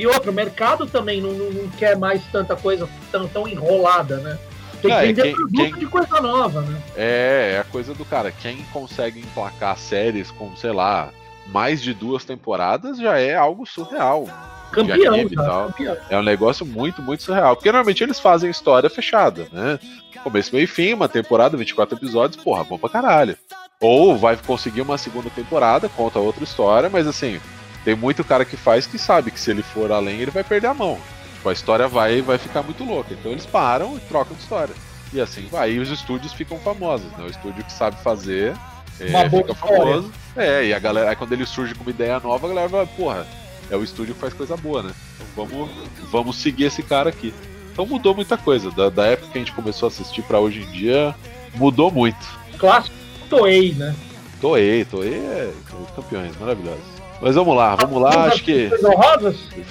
E 0.00 0.06
outro, 0.06 0.30
o 0.30 0.34
mercado 0.34 0.86
também 0.86 1.20
não, 1.20 1.32
não, 1.32 1.50
não 1.50 1.68
quer 1.70 1.96
mais 1.96 2.22
tanta 2.32 2.56
coisa 2.56 2.88
tão, 3.12 3.28
tão 3.28 3.46
enrolada, 3.46 4.16
né? 4.18 4.38
Tem 4.80 4.90
que 4.90 4.96
É, 4.96 5.06
vender 5.06 5.22
quem- 5.24 5.34
produto 5.34 5.56
quem- 5.56 5.74
de 5.74 5.86
coisa 5.86 6.20
nova, 6.22 6.62
né? 6.62 6.80
É, 6.96 7.52
é 7.56 7.58
a 7.60 7.64
coisa 7.64 7.92
do 7.92 8.04
cara. 8.04 8.32
Quem 8.32 8.64
consegue 8.72 9.20
emplacar 9.20 9.76
séries 9.76 10.30
com, 10.30 10.56
sei 10.56 10.72
lá, 10.72 11.10
mais 11.48 11.82
de 11.82 11.92
duas 11.92 12.24
temporadas 12.24 12.98
já 12.98 13.18
é 13.18 13.34
algo 13.34 13.66
surreal. 13.66 14.26
Campeão, 14.72 15.12
anime 15.14 15.34
cara, 15.36 15.64
campeão. 15.66 15.96
É 16.08 16.16
um 16.16 16.22
negócio 16.22 16.64
muito, 16.64 17.02
muito 17.02 17.22
surreal. 17.24 17.56
Porque 17.56 17.70
normalmente 17.70 18.02
eles 18.02 18.18
fazem 18.20 18.48
história 18.50 18.88
fechada, 18.88 19.48
né? 19.52 19.78
Começo, 20.22 20.54
meio 20.54 20.64
e 20.64 20.66
fim, 20.66 20.94
uma 20.94 21.08
temporada, 21.08 21.56
24 21.56 21.96
episódios, 21.98 22.42
porra, 22.42 22.64
bom 22.64 22.78
pra 22.78 22.88
caralho. 22.88 23.36
Ou 23.80 24.16
vai 24.16 24.36
conseguir 24.36 24.80
uma 24.82 24.96
segunda 24.96 25.28
temporada, 25.28 25.88
conta 25.90 26.18
outra 26.18 26.44
história, 26.44 26.88
mas 26.88 27.06
assim, 27.06 27.40
tem 27.84 27.94
muito 27.94 28.24
cara 28.24 28.44
que 28.44 28.56
faz 28.56 28.86
que 28.86 28.98
sabe 28.98 29.30
que 29.30 29.40
se 29.40 29.50
ele 29.50 29.62
for 29.62 29.90
além, 29.90 30.20
ele 30.20 30.30
vai 30.30 30.44
perder 30.44 30.68
a 30.68 30.74
mão. 30.74 30.98
Tipo, 31.34 31.48
a 31.48 31.52
história 31.52 31.88
vai, 31.88 32.20
vai 32.20 32.38
ficar 32.38 32.62
muito 32.62 32.84
louca. 32.84 33.14
Então 33.14 33.32
eles 33.32 33.46
param 33.46 33.96
e 33.96 34.00
trocam 34.00 34.36
de 34.36 34.42
história. 34.42 34.74
E 35.12 35.20
assim 35.20 35.46
vai. 35.50 35.72
E 35.72 35.78
os 35.78 35.90
estúdios 35.90 36.32
ficam 36.32 36.58
famosos, 36.58 37.10
né? 37.12 37.24
O 37.24 37.30
estúdio 37.30 37.64
que 37.64 37.72
sabe 37.72 37.96
fazer 38.02 38.54
é, 39.00 39.06
Uma 39.08 39.30
fica 39.30 39.54
famoso. 39.54 40.12
É, 40.36 40.66
e 40.66 40.74
a 40.74 40.78
galera, 40.78 41.10
aí 41.10 41.16
quando 41.16 41.32
ele 41.32 41.46
surge 41.46 41.74
com 41.74 41.82
uma 41.82 41.90
ideia 41.90 42.20
nova, 42.20 42.46
a 42.46 42.50
galera 42.50 42.68
vai, 42.68 42.86
porra, 42.86 43.26
é 43.70 43.76
o 43.76 43.82
estúdio 43.82 44.14
que 44.14 44.20
faz 44.20 44.34
coisa 44.34 44.56
boa, 44.56 44.82
né? 44.82 44.92
Então 45.32 45.46
vamos, 45.46 45.70
vamos 46.10 46.36
seguir 46.36 46.64
esse 46.64 46.82
cara 46.82 47.08
aqui. 47.08 47.32
Então 47.72 47.86
mudou 47.86 48.14
muita 48.14 48.36
coisa. 48.36 48.70
Da, 48.70 48.90
da 48.90 49.06
época 49.06 49.32
que 49.32 49.38
a 49.38 49.40
gente 49.40 49.52
começou 49.52 49.86
a 49.86 49.90
assistir 49.90 50.22
pra 50.22 50.38
hoje 50.38 50.62
em 50.62 50.70
dia, 50.70 51.14
mudou 51.54 51.90
muito. 51.90 52.38
Clássico 52.58 52.94
Toei, 53.30 53.72
né? 53.72 53.94
Toei, 54.40 54.84
Toei 54.84 55.14
é 55.14 55.52
campeões, 55.94 56.36
maravilhosos. 56.38 56.99
Mas 57.20 57.34
vamos 57.34 57.54
lá, 57.56 57.74
vamos 57.76 58.00
lá, 58.00 58.24
acho 58.24 58.42
que 58.42 58.70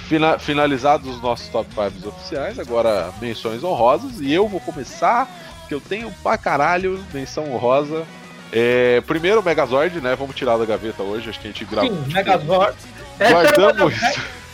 fina- 0.08 0.38
finalizados 0.38 1.16
os 1.16 1.20
nossos 1.22 1.48
top 1.48 1.68
5 1.74 2.08
oficiais, 2.08 2.58
agora 2.58 3.10
menções 3.20 3.64
honrosas, 3.64 4.20
e 4.20 4.32
eu 4.32 4.46
vou 4.46 4.60
começar, 4.60 5.28
que 5.68 5.74
eu 5.74 5.80
tenho 5.80 6.12
pra 6.22 6.38
caralho 6.38 7.02
menção 7.12 7.52
honrosa. 7.52 8.04
É, 8.52 9.00
primeiro 9.06 9.40
o 9.40 9.44
Megazord, 9.44 10.00
né? 10.00 10.14
Vamos 10.16 10.34
tirar 10.36 10.56
da 10.58 10.64
gaveta 10.64 11.02
hoje, 11.02 11.28
acho 11.30 11.40
que 11.40 11.48
a 11.48 11.50
gente 11.50 11.64
gravou. 11.64 11.90
Sim, 11.90 12.12
Megazord. 12.12 12.74
Guardamos 13.18 13.94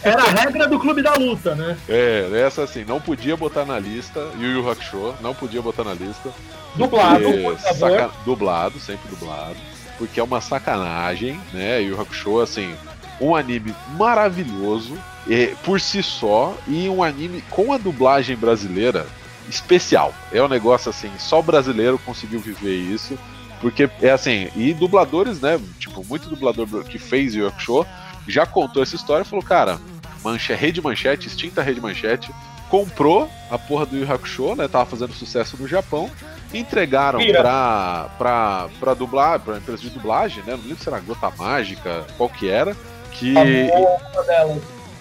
era 0.03 0.23
a 0.23 0.27
regra 0.31 0.67
do 0.69 0.79
Clube 0.79 1.03
da 1.03 1.15
Luta, 1.15 1.55
né? 1.55 1.77
É, 1.89 2.29
essa 2.47 2.63
assim, 2.63 2.85
não 2.85 3.01
podia 3.01 3.37
botar 3.37 3.65
na 3.65 3.79
lista. 3.79 4.21
Yu 4.39 4.53
Yu 4.61 4.71
Hakusho, 4.71 5.15
não 5.21 5.35
podia 5.35 5.61
botar 5.63 5.85
na 5.85 5.95
lista. 5.95 6.31
Dublado, 6.75 7.25
porque 7.25 7.75
saca- 7.75 8.11
Dublado, 8.25 8.79
sempre 8.79 9.09
dublado. 9.09 9.57
Porque 9.99 10.21
é 10.21 10.23
uma 10.23 10.41
sacanagem, 10.41 11.41
né? 11.53 11.81
Yu 11.81 11.91
Yu 11.91 12.01
Hakusho, 12.01 12.41
assim, 12.41 12.75
um 13.21 13.35
anime 13.35 13.75
maravilhoso 13.97 14.97
é, 15.29 15.55
por 15.65 15.81
si 15.81 16.03
só 16.03 16.57
e 16.67 16.89
um 16.89 17.03
anime 17.03 17.43
com 17.51 17.73
a 17.73 17.79
dublagem 17.79 18.37
brasileira 18.37 19.07
especial. 19.49 20.15
É 20.33 20.43
um 20.43 20.49
negócio 20.49 20.91
assim, 20.91 21.11
só 21.19 21.41
o 21.41 21.43
brasileiro 21.43 21.99
conseguiu 21.99 22.41
viver 22.41 22.77
isso. 22.77 23.19
Porque 23.61 23.89
é 24.03 24.11
assim, 24.11 24.51
e 24.55 24.75
dubladores, 24.75 25.41
né? 25.41 25.59
Tipo, 25.79 26.05
muito 26.05 26.29
dublador 26.29 26.85
que 26.85 26.99
fez 26.99 27.35
Yu 27.35 27.47
Hakusho 27.47 27.87
já 28.29 28.45
contou 28.45 28.83
essa 28.83 28.97
história 28.97 29.23
e 29.23 29.27
falou, 29.27 29.45
cara, 29.45 29.79
manche, 30.23 30.53
Rede 30.55 30.83
Manchete, 30.83 31.29
extinta 31.29 31.63
Rede 31.63 31.81
Manchete, 31.81 32.31
comprou 32.69 33.31
a 33.51 33.57
porra 33.57 33.87
do 33.87 33.97
Yu 33.97 34.13
Hakusho, 34.13 34.55
né? 34.55 34.69
Tava 34.69 34.85
fazendo 34.85 35.15
sucesso 35.15 35.57
no 35.57 35.67
Japão. 35.67 36.11
Entregaram 36.55 37.19
pra, 37.43 38.09
pra, 38.19 38.69
pra 38.81 38.95
dublar, 38.95 39.41
pra 39.41 39.57
empresa 39.59 39.83
de 39.83 39.91
dublagem, 39.91 40.43
né? 40.45 40.53
Não 40.57 40.63
lembro 40.69 40.83
se 40.83 40.89
era 40.89 41.01
Gota 41.01 41.31
Mágica, 41.37 42.05
qual 42.17 42.29
que 42.29 42.49
era. 42.49 42.77
Que 43.13 43.35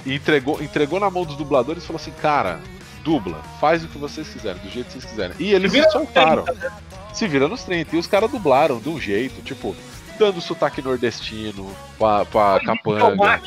entregou, 0.06 0.62
entregou 0.62 1.00
na 1.00 1.10
mão 1.10 1.24
dos 1.26 1.36
dubladores 1.36 1.84
e 1.84 1.88
falou 1.88 2.00
assim, 2.02 2.12
cara, 2.22 2.60
dubla, 3.04 3.42
faz 3.60 3.84
o 3.84 3.88
que 3.88 3.98
vocês 3.98 4.28
quiserem, 4.28 4.62
do 4.62 4.70
jeito 4.70 4.88
que 4.88 4.94
vocês 4.94 5.06
quiserem. 5.06 5.36
E 5.40 5.54
eles 5.54 5.72
Se 5.72 5.90
soltaram. 5.92 6.44
30, 6.44 6.74
Se 7.14 7.28
vira 7.28 7.48
nos 7.48 7.64
30. 7.64 7.96
E 7.96 8.00
os 8.00 8.08
caras 8.08 8.30
dublaram 8.32 8.80
de 8.80 8.90
um 8.90 9.00
jeito, 9.00 9.42
tipo, 9.42 9.76
dando 10.20 10.40
sotaque 10.42 10.82
nordestino 10.82 11.70
pra, 11.98 12.26
pra 12.26 12.60
capanga, 12.66 13.42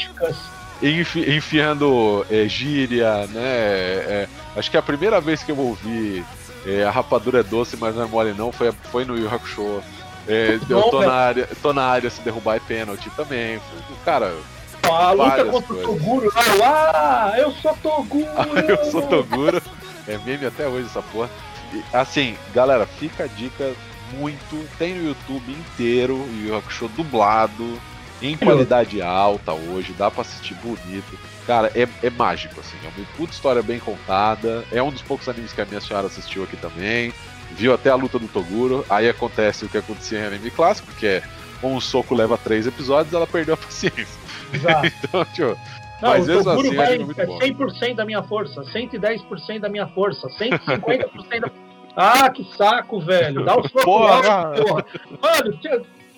enfi- 0.82 1.30
enfiando 1.34 2.26
é, 2.30 2.48
gíria, 2.48 3.26
né? 3.28 3.40
é, 3.42 4.28
acho 4.56 4.70
que 4.70 4.76
é 4.76 4.80
a 4.80 4.82
primeira 4.82 5.20
vez 5.20 5.42
que 5.42 5.50
eu 5.52 5.58
ouvi 5.58 6.24
É, 6.66 6.84
a 6.84 6.90
rapadura 6.90 7.40
é 7.40 7.42
doce, 7.42 7.76
mas 7.76 7.94
não 7.94 8.02
é 8.02 8.06
mole 8.06 8.32
não. 8.32 8.52
Foi, 8.52 8.72
foi 8.90 9.04
no 9.04 9.16
Yu 9.16 9.28
Hakusho. 9.28 9.82
É, 10.26 10.58
eu 10.68 10.82
tô 10.82 11.00
na, 11.00 11.12
área, 11.12 11.48
tô 11.62 11.72
na 11.72 11.84
área 11.84 12.10
se 12.10 12.20
derrubar 12.20 12.56
é 12.56 12.60
pênalti 12.60 13.08
também. 13.10 13.60
Cara. 14.04 14.34
A 14.82 15.10
luta 15.12 15.44
contra 15.46 15.74
o 15.74 15.82
Toguro. 15.82 16.32
Ah, 16.62 17.34
eu 17.36 17.50
sou 17.52 17.74
Toguro! 17.82 18.28
eu 18.68 18.84
sou 18.90 19.02
Toguro. 19.02 19.62
É 20.06 20.18
meme 20.18 20.46
até 20.46 20.68
hoje 20.68 20.86
essa 20.86 21.02
porra. 21.02 21.30
E, 21.72 21.82
assim, 21.92 22.36
galera, 22.54 22.86
fica 22.86 23.24
a 23.24 23.26
dica 23.26 23.72
muito. 24.12 24.68
Tem 24.78 24.94
no 24.94 25.08
YouTube 25.08 25.50
inteiro 25.50 26.14
o 26.14 26.46
Yu 26.46 26.56
Hakusho 26.56 26.88
dublado, 26.88 27.78
em 28.20 28.36
qualidade 28.36 29.00
alta 29.00 29.52
hoje, 29.52 29.94
dá 29.96 30.10
pra 30.10 30.22
assistir 30.22 30.54
bonito. 30.54 31.18
Cara, 31.48 31.72
é, 31.74 31.88
é 32.02 32.10
mágico, 32.10 32.60
assim. 32.60 32.76
É 32.84 32.88
uma 32.88 33.06
puta 33.16 33.32
história 33.32 33.62
bem 33.62 33.78
contada. 33.78 34.66
É 34.70 34.82
um 34.82 34.90
dos 34.90 35.00
poucos 35.00 35.26
animes 35.30 35.50
que 35.50 35.62
a 35.62 35.64
minha 35.64 35.80
senhora 35.80 36.06
assistiu 36.06 36.44
aqui 36.44 36.58
também. 36.58 37.10
Viu 37.52 37.72
até 37.72 37.88
a 37.88 37.94
luta 37.94 38.18
do 38.18 38.28
Toguro. 38.28 38.84
Aí 38.90 39.08
acontece 39.08 39.64
o 39.64 39.68
que 39.68 39.78
acontecia 39.78 40.18
em 40.18 40.26
anime 40.26 40.50
clássico, 40.50 40.92
que 40.92 41.06
é 41.06 41.22
um 41.62 41.80
soco 41.80 42.14
leva 42.14 42.36
três 42.36 42.66
episódios 42.66 43.14
ela 43.14 43.26
perdeu 43.26 43.54
a 43.54 43.56
paciência. 43.56 44.06
então, 44.52 45.24
tipo. 45.24 45.58
Não, 46.02 46.10
mas 46.10 46.28
o 46.28 46.44
Toguro 46.44 46.68
assim, 46.68 46.76
vai 46.76 46.94
é 46.96 46.98
100% 46.98 47.94
da 47.94 48.04
minha 48.04 48.22
força, 48.22 48.60
110% 48.60 49.58
da 49.58 49.70
minha 49.70 49.86
força, 49.86 50.28
150% 50.28 51.40
da. 51.40 51.50
Ah, 52.00 52.30
que 52.30 52.44
saco, 52.56 53.00
velho. 53.00 53.44
Dá 53.44 53.58
o 53.58 53.62
soco 53.62 53.84
porra. 53.84 54.50
logo, 54.50 54.64
porra. 54.64 54.84
Mano, 55.20 55.58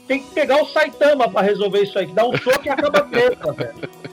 tem 0.06 0.22
que 0.22 0.34
pegar 0.34 0.60
o 0.60 0.66
Saitama 0.66 1.30
pra 1.30 1.40
resolver 1.40 1.82
isso 1.82 1.98
aí, 1.98 2.06
que 2.06 2.12
dá 2.12 2.26
um 2.26 2.36
soco 2.36 2.66
e 2.66 2.68
acaba 2.68 2.98
a 2.98 3.02
treta, 3.02 3.52
velho. 3.52 4.09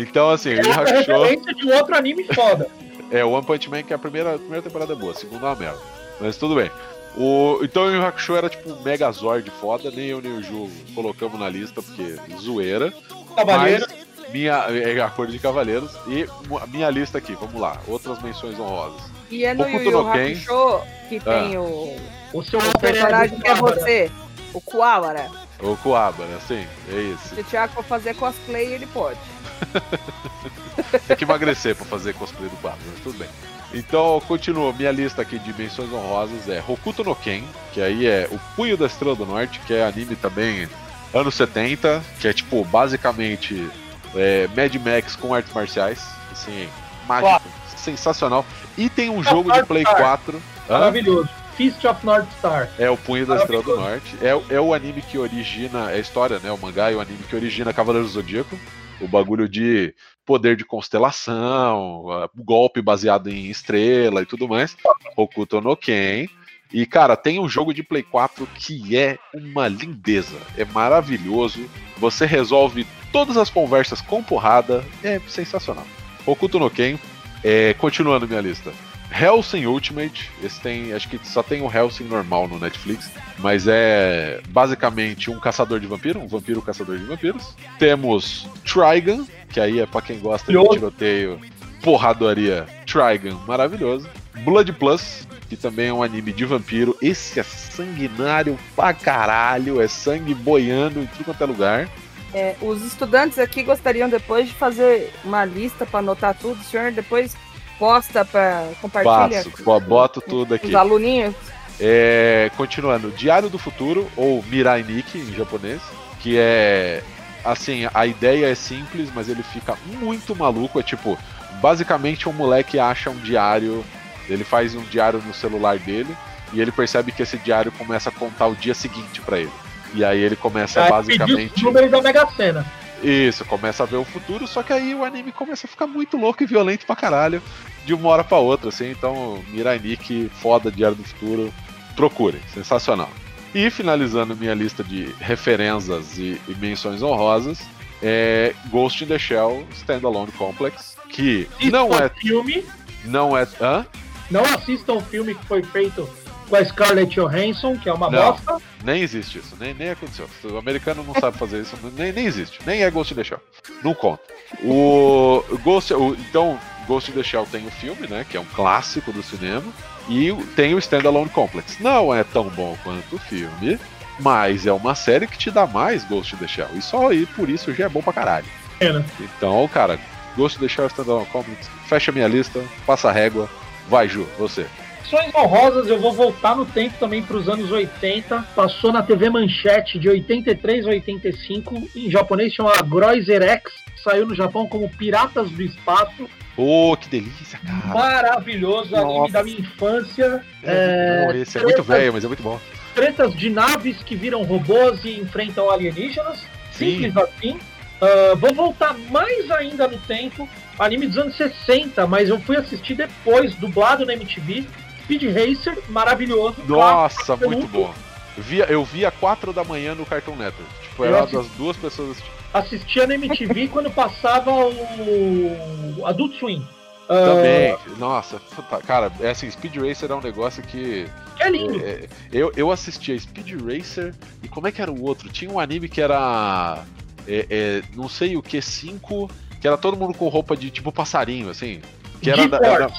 Então, 0.00 0.30
assim, 0.30 0.50
é 0.50 0.60
o 0.60 0.64
Yu 0.64 0.72
referência 0.72 1.54
de 1.54 1.66
um 1.66 1.74
outro 1.74 1.94
anime 1.94 2.24
foda. 2.34 2.68
É, 3.10 3.24
o 3.24 3.30
One 3.30 3.44
Punch 3.44 3.68
Man, 3.68 3.82
que 3.82 3.92
é 3.92 3.96
a 3.96 3.98
primeira, 3.98 4.34
a 4.34 4.38
primeira 4.38 4.62
temporada 4.62 4.92
é 4.92 4.96
boa, 4.96 5.12
a 5.12 5.14
segunda 5.14 5.46
é 5.46 5.48
uma 5.50 5.56
merda. 5.56 5.80
Mas 6.20 6.36
tudo 6.36 6.54
bem. 6.54 6.70
O, 7.16 7.58
então 7.62 7.86
o 7.86 7.90
Yu 7.90 8.04
Hakusho 8.04 8.36
era 8.36 8.48
tipo 8.48 8.70
um 8.70 8.82
Megazord 8.82 9.50
foda, 9.60 9.90
nem 9.90 10.06
eu 10.06 10.20
nem 10.20 10.32
o 10.32 10.42
Ju 10.42 10.70
colocamos 10.94 11.38
na 11.38 11.48
lista, 11.48 11.82
porque 11.82 12.16
zoeira. 12.38 12.92
Cavaleiro. 13.34 13.84
Mas 13.88 14.30
minha, 14.32 14.52
é 14.52 15.00
a 15.00 15.10
cor 15.10 15.26
de 15.26 15.38
Cavaleiros. 15.38 15.92
E 16.06 16.24
a 16.60 16.66
minha 16.68 16.88
lista 16.88 17.18
aqui, 17.18 17.34
vamos 17.34 17.60
lá. 17.60 17.78
Outras 17.88 18.22
menções 18.22 18.58
honrosas. 18.58 19.02
E 19.28 19.44
é 19.44 19.54
no 19.54 19.68
Yu 19.68 19.82
Yu 19.82 20.08
Hakusho 20.08 20.82
que 21.08 21.16
ah. 21.26 21.42
tem 21.42 21.58
o, 21.58 21.96
o, 22.32 22.42
seu 22.44 22.60
o 22.60 22.78
personagem 22.78 23.40
que 23.40 23.48
é 23.48 23.54
você, 23.56 24.10
o 24.54 24.60
Kuwabara. 24.60 25.28
O 25.60 25.76
Kuwabara, 25.76 26.38
sim, 26.46 26.64
é 26.88 27.00
isso. 27.00 27.34
Se 27.34 27.40
o 27.40 27.44
Thiago 27.44 27.74
for 27.74 27.84
fazer 27.84 28.14
cosplay, 28.14 28.72
ele 28.72 28.86
pode. 28.86 29.18
Tem 31.06 31.16
que 31.16 31.24
emagrecer 31.24 31.76
pra 31.76 31.84
fazer 31.84 32.14
cosplay 32.14 32.48
do 32.48 32.56
Batman, 32.56 32.92
mas 32.92 33.02
tudo 33.02 33.18
bem. 33.18 33.28
Então, 33.72 34.20
continua. 34.26 34.72
Minha 34.72 34.90
lista 34.90 35.22
aqui 35.22 35.38
de 35.38 35.52
menções 35.52 35.92
honrosas 35.92 36.48
é 36.48 36.62
Hokuto 36.66 37.04
no 37.04 37.14
Ken, 37.14 37.42
que 37.72 37.80
aí 37.80 38.06
é 38.06 38.28
O 38.30 38.38
Punho 38.56 38.76
da 38.76 38.86
Estrela 38.86 39.14
do 39.14 39.26
Norte, 39.26 39.60
que 39.60 39.74
é 39.74 39.84
anime 39.84 40.16
também 40.16 40.68
anos 41.14 41.34
70, 41.34 42.02
que 42.20 42.28
é 42.28 42.32
tipo, 42.32 42.64
basicamente 42.64 43.68
é, 44.14 44.48
Mad 44.56 44.74
Max 44.76 45.14
com 45.14 45.34
artes 45.34 45.52
marciais. 45.52 46.04
Assim, 46.32 46.68
mágico, 47.06 47.42
sensacional. 47.76 48.44
E 48.76 48.88
tem 48.88 49.10
um 49.10 49.22
jogo 49.22 49.52
de 49.52 49.64
Play 49.64 49.84
4. 49.84 50.40
Maravilhoso. 50.68 51.28
Fist 51.56 51.84
of 51.84 52.06
North 52.06 52.26
Star. 52.38 52.70
É 52.78 52.88
o 52.88 52.96
Punho 52.96 53.26
da 53.26 53.36
Estrela 53.36 53.62
do 53.62 53.76
Norte. 53.76 54.16
É, 54.22 54.54
é 54.54 54.60
o 54.60 54.72
anime 54.72 55.02
que 55.02 55.18
origina. 55.18 55.90
É 55.90 55.96
a 55.96 55.98
história, 55.98 56.38
né? 56.38 56.50
O 56.50 56.56
mangá 56.56 56.90
e 56.90 56.94
o 56.94 57.00
anime 57.00 57.22
que 57.28 57.36
origina 57.36 57.72
Cavaleiros 57.72 58.12
do 58.12 58.14
Zodíaco 58.14 58.58
o 59.00 59.08
bagulho 59.08 59.48
de 59.48 59.94
poder 60.24 60.56
de 60.56 60.64
constelação, 60.64 62.04
golpe 62.36 62.80
baseado 62.80 63.28
em 63.28 63.46
estrela 63.46 64.22
e 64.22 64.26
tudo 64.26 64.48
mais. 64.48 64.76
Hokuto 65.16 65.60
no 65.60 65.76
Ken. 65.76 66.28
E, 66.72 66.86
cara, 66.86 67.16
tem 67.16 67.40
um 67.40 67.48
jogo 67.48 67.74
de 67.74 67.82
Play 67.82 68.02
4 68.02 68.46
que 68.54 68.96
é 68.96 69.18
uma 69.34 69.66
lindeza. 69.66 70.36
É 70.56 70.64
maravilhoso. 70.64 71.68
Você 71.96 72.26
resolve 72.26 72.86
todas 73.12 73.36
as 73.36 73.50
conversas 73.50 74.00
com 74.00 74.22
porrada. 74.22 74.84
É 75.02 75.18
sensacional. 75.26 75.86
Hokuto 76.24 76.58
no 76.58 76.70
Ken. 76.70 76.96
É, 77.42 77.74
continuando 77.74 78.28
minha 78.28 78.40
lista. 78.40 78.72
Hellsing 79.12 79.66
Ultimate, 79.66 80.30
esse 80.42 80.60
tem, 80.60 80.92
acho 80.92 81.08
que 81.08 81.18
só 81.26 81.42
tem 81.42 81.62
o 81.62 81.70
Hellsing 81.70 82.04
normal 82.04 82.46
no 82.48 82.58
Netflix, 82.58 83.10
mas 83.38 83.66
é 83.66 84.40
basicamente 84.48 85.30
um 85.30 85.40
caçador 85.40 85.80
de 85.80 85.86
vampiro, 85.86 86.20
um 86.20 86.28
vampiro 86.28 86.62
caçador 86.62 86.96
de 86.96 87.04
vampiros. 87.04 87.54
Temos 87.78 88.48
Trigun, 88.64 89.26
que 89.48 89.60
aí 89.60 89.80
é 89.80 89.86
para 89.86 90.02
quem 90.02 90.18
gosta 90.18 90.52
de 90.52 90.68
tiroteio, 90.68 91.40
porradoria, 91.82 92.66
Trigun, 92.86 93.38
maravilhoso. 93.46 94.08
Blood 94.44 94.72
Plus, 94.74 95.26
que 95.48 95.56
também 95.56 95.88
é 95.88 95.92
um 95.92 96.02
anime 96.02 96.32
de 96.32 96.44
vampiro. 96.44 96.96
Esse 97.02 97.40
é 97.40 97.42
sanguinário 97.42 98.58
pra 98.76 98.94
caralho, 98.94 99.80
é 99.80 99.88
sangue 99.88 100.34
boiando 100.34 101.00
em 101.00 101.06
tudo 101.06 101.24
quanto 101.24 101.42
é 101.42 101.46
lugar. 101.46 101.88
É, 102.32 102.54
os 102.62 102.84
estudantes 102.84 103.38
aqui 103.40 103.64
gostariam 103.64 104.08
depois 104.08 104.46
de 104.46 104.54
fazer 104.54 105.12
uma 105.24 105.44
lista 105.44 105.84
para 105.84 105.98
anotar 105.98 106.34
tudo, 106.34 106.62
senhor 106.62 106.92
depois 106.92 107.36
posta 107.80 108.24
para 108.26 108.68
compartilhar? 108.82 109.42
Passo, 109.42 109.80
boto 109.80 110.20
tudo 110.20 110.54
aqui. 110.54 110.68
Os 110.68 110.74
aluninhos? 110.74 111.34
É, 111.80 112.50
continuando, 112.58 113.10
Diário 113.10 113.48
do 113.48 113.58
Futuro, 113.58 114.06
ou 114.14 114.44
Mirai 114.44 114.82
Nikki 114.82 115.18
em 115.18 115.32
japonês, 115.32 115.80
que 116.20 116.36
é. 116.38 117.02
Assim, 117.42 117.88
a 117.94 118.06
ideia 118.06 118.50
é 118.50 118.54
simples, 118.54 119.08
mas 119.14 119.30
ele 119.30 119.42
fica 119.42 119.74
muito 119.86 120.36
maluco. 120.36 120.78
É 120.78 120.82
tipo, 120.82 121.18
basicamente 121.62 122.28
um 122.28 122.32
moleque 122.32 122.78
acha 122.78 123.08
um 123.08 123.16
diário, 123.16 123.82
ele 124.28 124.44
faz 124.44 124.74
um 124.74 124.82
diário 124.82 125.22
no 125.26 125.32
celular 125.32 125.78
dele, 125.78 126.14
e 126.52 126.60
ele 126.60 126.70
percebe 126.70 127.12
que 127.12 127.22
esse 127.22 127.38
diário 127.38 127.72
começa 127.72 128.10
a 128.10 128.12
contar 128.12 128.46
o 128.48 128.54
dia 128.54 128.74
seguinte 128.74 129.22
para 129.22 129.38
ele. 129.38 129.52
E 129.94 130.04
aí 130.04 130.20
ele 130.20 130.36
começa 130.36 130.80
é, 130.80 130.90
basicamente. 130.90 131.62
O 131.62 131.68
número 131.68 131.90
da 131.90 132.02
Mega 132.02 132.26
Sena. 132.36 132.66
Isso, 133.02 133.44
começa 133.46 133.82
a 133.82 133.86
ver 133.86 133.96
o 133.96 134.04
futuro, 134.04 134.46
só 134.46 134.62
que 134.62 134.74
aí 134.74 134.94
o 134.94 135.02
anime 135.02 135.32
começa 135.32 135.66
a 135.66 135.70
ficar 135.70 135.86
muito 135.86 136.18
louco 136.18 136.42
e 136.42 136.46
violento 136.46 136.84
pra 136.84 136.94
caralho 136.94 137.42
de 137.84 137.94
uma 137.94 138.08
hora 138.08 138.24
para 138.24 138.38
outra, 138.38 138.68
assim. 138.68 138.90
Então, 138.90 139.42
Mirai 139.48 139.78
Nikki, 139.78 140.30
foda, 140.34 140.70
Diário 140.70 140.96
do 140.96 141.04
Futuro, 141.04 141.52
procurem, 141.96 142.40
sensacional. 142.52 143.10
E 143.54 143.68
finalizando 143.70 144.36
minha 144.36 144.54
lista 144.54 144.84
de 144.84 145.12
referências 145.20 146.18
e, 146.18 146.40
e 146.48 146.54
menções 146.54 147.02
honrosas, 147.02 147.58
é 148.02 148.54
Ghost 148.70 149.04
in 149.04 149.08
the 149.08 149.18
Shell 149.18 149.66
Standalone 149.72 150.32
Complex, 150.32 150.96
que 151.08 151.48
não 151.70 151.90
é 151.92 152.08
filme, 152.08 152.64
não 153.04 153.36
é, 153.36 153.46
hã? 153.60 153.84
Não 154.30 154.44
assistam 154.44 154.94
o 154.94 155.00
filme 155.00 155.34
que 155.34 155.44
foi 155.46 155.62
feito 155.62 156.08
com 156.48 156.56
a 156.56 156.64
Scarlett 156.64 157.14
Johansson, 157.14 157.76
que 157.76 157.88
é 157.88 157.92
uma 157.92 158.08
não, 158.10 158.32
bosta. 158.32 158.58
Nem 158.84 159.02
existe 159.02 159.38
isso, 159.38 159.56
nem, 159.58 159.74
nem 159.74 159.90
aconteceu. 159.90 160.28
O 160.44 160.56
americano 160.56 161.02
não 161.02 161.14
sabe 161.14 161.36
fazer 161.36 161.60
isso, 161.60 161.76
nem, 161.96 162.12
nem 162.12 162.26
existe, 162.26 162.60
nem 162.64 162.82
é 162.82 162.90
Ghost 162.90 163.12
in 163.12 163.16
the 163.16 163.24
Shell. 163.24 163.40
Não 163.82 163.94
conta. 163.94 164.22
O 164.62 165.42
Ghost, 165.62 165.92
o, 165.92 166.14
então 166.14 166.58
Ghost 166.90 167.08
in 167.08 167.14
the 167.14 167.22
Shell 167.22 167.46
tem 167.46 167.64
o 167.64 167.70
filme, 167.70 168.08
né? 168.08 168.26
Que 168.28 168.36
é 168.36 168.40
um 168.40 168.44
clássico 168.44 169.12
do 169.12 169.22
cinema. 169.22 169.72
E 170.08 170.32
tem 170.56 170.74
o 170.74 170.78
Standalone 170.80 171.30
Complex. 171.30 171.78
Não 171.78 172.12
é 172.12 172.24
tão 172.24 172.48
bom 172.48 172.76
quanto 172.82 173.14
o 173.14 173.18
filme, 173.18 173.78
mas 174.18 174.66
é 174.66 174.72
uma 174.72 174.96
série 174.96 175.28
que 175.28 175.38
te 175.38 175.52
dá 175.52 175.68
mais 175.68 176.02
Ghost 176.02 176.34
in 176.34 176.38
the 176.38 176.48
Shell. 176.48 176.70
E 176.74 176.82
só 176.82 177.10
aí 177.10 177.26
por 177.26 177.48
isso 177.48 177.72
já 177.72 177.84
é 177.84 177.88
bom 177.88 178.02
pra 178.02 178.12
caralho. 178.12 178.46
É, 178.80 178.92
né? 178.92 179.04
Então, 179.20 179.68
cara, 179.68 180.00
Ghost 180.36 180.58
in 180.58 180.62
the 180.62 180.68
Shell 180.68 180.88
Standalone 180.88 181.26
Complex. 181.26 181.70
Fecha 181.86 182.10
minha 182.10 182.26
lista, 182.26 182.60
passa 182.84 183.08
a 183.08 183.12
régua. 183.12 183.48
Vai, 183.88 184.08
Ju, 184.08 184.26
você. 184.36 184.66
Menções 184.98 185.32
honrosas, 185.34 185.88
eu 185.88 185.98
vou 186.00 186.12
voltar 186.12 186.56
no 186.56 186.66
tempo 186.66 186.96
também 186.98 187.22
para 187.22 187.36
os 187.36 187.48
anos 187.48 187.70
80. 187.70 188.46
Passou 188.54 188.92
na 188.92 189.02
TV 189.02 189.30
Manchete 189.30 189.98
de 189.98 190.08
83 190.08 190.86
a 190.86 190.90
85. 190.90 191.88
Em 191.96 192.10
japonês 192.10 192.52
chama 192.52 192.72
Groiser 192.82 193.42
X. 193.42 193.72
Saiu 194.02 194.26
no 194.26 194.34
Japão 194.34 194.66
como 194.66 194.88
Piratas 194.88 195.50
do 195.50 195.62
Espaço. 195.62 196.28
Pô, 196.60 196.92
oh, 196.92 196.96
que 196.98 197.08
delícia, 197.08 197.58
cara. 197.58 197.86
Maravilhoso, 197.86 198.90
Nossa. 198.90 199.06
anime 199.06 199.30
da 199.30 199.42
minha 199.42 199.60
infância. 199.60 200.44
É, 200.62 201.30
é, 201.32 201.36
esse 201.38 201.56
é 201.56 201.62
muito 201.62 201.82
velho, 201.82 202.12
mas 202.12 202.22
é 202.22 202.26
muito 202.26 202.42
bom. 202.42 202.60
Tretas 202.94 203.32
de 203.32 203.48
naves 203.48 204.02
que 204.02 204.14
viram 204.14 204.42
robôs 204.42 205.02
e 205.02 205.18
enfrentam 205.18 205.70
alienígenas. 205.70 206.44
Simples 206.70 207.14
Sim. 207.14 207.18
assim. 207.18 207.50
Uh, 207.52 208.36
vou 208.36 208.52
voltar 208.52 208.94
mais 209.10 209.50
ainda 209.50 209.88
no 209.88 209.96
tempo. 210.00 210.46
Anime 210.78 211.06
dos 211.06 211.16
anos 211.16 211.34
60, 211.38 212.06
mas 212.06 212.28
eu 212.28 212.38
fui 212.38 212.58
assistir 212.58 212.94
depois, 212.94 213.54
dublado 213.54 214.04
na 214.04 214.12
MTV. 214.12 214.66
Speed 215.04 215.22
Racer, 215.32 215.78
maravilhoso. 215.88 216.62
Nossa, 216.68 217.36
muito 217.36 217.68
bom. 217.68 217.94
Via, 218.36 218.66
eu 218.66 218.84
via 218.84 219.10
4 219.10 219.54
da 219.54 219.64
manhã 219.64 219.94
no 219.94 220.04
Cartoon 220.04 220.36
Network. 220.36 220.70
Tipo, 220.82 221.06
era 221.06 221.24
das 221.24 221.46
duas 221.56 221.78
pessoas 221.78 222.10
assistindo. 222.10 222.39
Assistia 222.52 223.06
na 223.06 223.14
MTV 223.14 223.68
quando 223.72 223.90
passava 223.90 224.50
o 224.50 226.06
Adult 226.06 226.38
Swim. 226.38 226.66
Também, 227.06 227.74
uh... 227.74 227.98
nossa, 227.98 228.40
cara, 228.86 229.10
é 229.20 229.30
assim, 229.30 229.50
Speed 229.50 229.76
Racer 229.76 230.10
é 230.10 230.14
um 230.14 230.20
negócio 230.20 230.62
que. 230.62 231.06
Que 231.36 231.42
é 231.42 231.50
lindo! 231.50 231.80
É, 231.84 232.06
eu, 232.32 232.52
eu 232.56 232.70
assistia 232.70 233.18
Speed 233.18 233.54
Racer 233.60 234.14
e 234.42 234.48
como 234.48 234.68
é 234.68 234.72
que 234.72 234.80
era 234.80 234.92
o 234.92 235.02
outro? 235.02 235.28
Tinha 235.28 235.50
um 235.50 235.58
anime 235.58 235.88
que 235.88 236.00
era. 236.00 236.84
É, 237.26 237.46
é, 237.50 237.82
não 237.96 238.08
sei 238.08 238.36
o 238.36 238.42
que, 238.42 238.62
5, 238.62 239.28
que 239.60 239.66
era 239.66 239.76
todo 239.76 239.96
mundo 239.96 240.16
com 240.16 240.28
roupa 240.28 240.56
de 240.56 240.70
tipo 240.70 240.92
passarinho, 240.92 241.50
assim. 241.50 241.80
Que 242.22 242.30
era. 242.30 242.42
GeForce. 242.42 242.64
Era, 242.64 242.92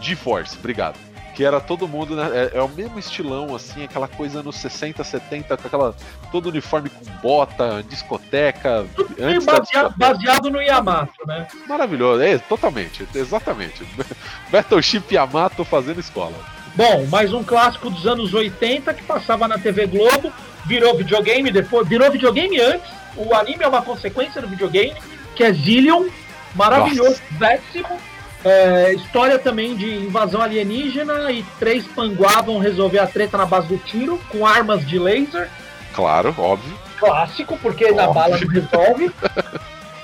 GeForce, 0.00 0.58
obrigado 0.58 1.07
que 1.38 1.44
era 1.44 1.60
todo 1.60 1.86
mundo, 1.86 2.16
né? 2.16 2.50
É, 2.52 2.58
é, 2.58 2.60
o 2.60 2.68
mesmo 2.68 2.98
estilão, 2.98 3.54
assim, 3.54 3.84
aquela 3.84 4.08
coisa 4.08 4.42
nos 4.42 4.56
60, 4.56 5.04
70, 5.04 5.56
com 5.56 5.68
aquela. 5.68 5.94
todo 6.32 6.48
uniforme 6.48 6.90
com 6.90 7.04
bota, 7.22 7.80
discoteca. 7.88 8.84
Tudo 8.96 9.14
antes 9.20 9.46
baseado, 9.46 9.94
baseado, 9.96 10.50
no 10.50 10.60
Yamato, 10.60 11.24
né? 11.28 11.46
Maravilhoso, 11.68 12.20
é, 12.22 12.38
totalmente, 12.38 13.06
exatamente. 13.14 13.86
Battleship 14.50 15.04
Yamato 15.12 15.64
fazendo 15.64 16.00
escola. 16.00 16.34
Bom, 16.74 17.06
mais 17.06 17.32
um 17.32 17.44
clássico 17.44 17.88
dos 17.88 18.04
anos 18.04 18.34
80 18.34 18.92
que 18.92 19.04
passava 19.04 19.46
na 19.46 19.58
TV 19.58 19.86
Globo, 19.86 20.32
virou 20.66 20.96
videogame 20.96 21.52
depois, 21.52 21.86
virou 21.86 22.10
videogame 22.10 22.60
antes. 22.60 22.90
O 23.16 23.32
anime 23.32 23.62
é 23.62 23.68
uma 23.68 23.82
consequência 23.82 24.42
do 24.42 24.48
videogame, 24.48 24.96
que 25.36 25.44
é 25.44 25.52
Zillion, 25.52 26.08
maravilhoso, 26.56 27.22
décimo 27.38 27.96
é, 28.44 28.94
história 28.94 29.38
também 29.38 29.74
de 29.74 29.92
invasão 29.94 30.40
alienígena 30.40 31.30
e 31.32 31.42
três 31.58 31.86
panguá 31.86 32.40
vão 32.40 32.58
resolver 32.58 32.98
a 32.98 33.06
treta 33.06 33.36
na 33.36 33.46
base 33.46 33.68
do 33.68 33.78
tiro 33.78 34.18
com 34.28 34.46
armas 34.46 34.86
de 34.86 34.98
laser. 34.98 35.50
Claro, 35.92 36.34
óbvio. 36.38 36.78
Clássico, 36.98 37.58
porque 37.58 37.86
óbvio. 37.86 37.96
na 37.96 38.12
bala 38.12 38.38
não 38.38 38.48
resolve. 38.48 39.10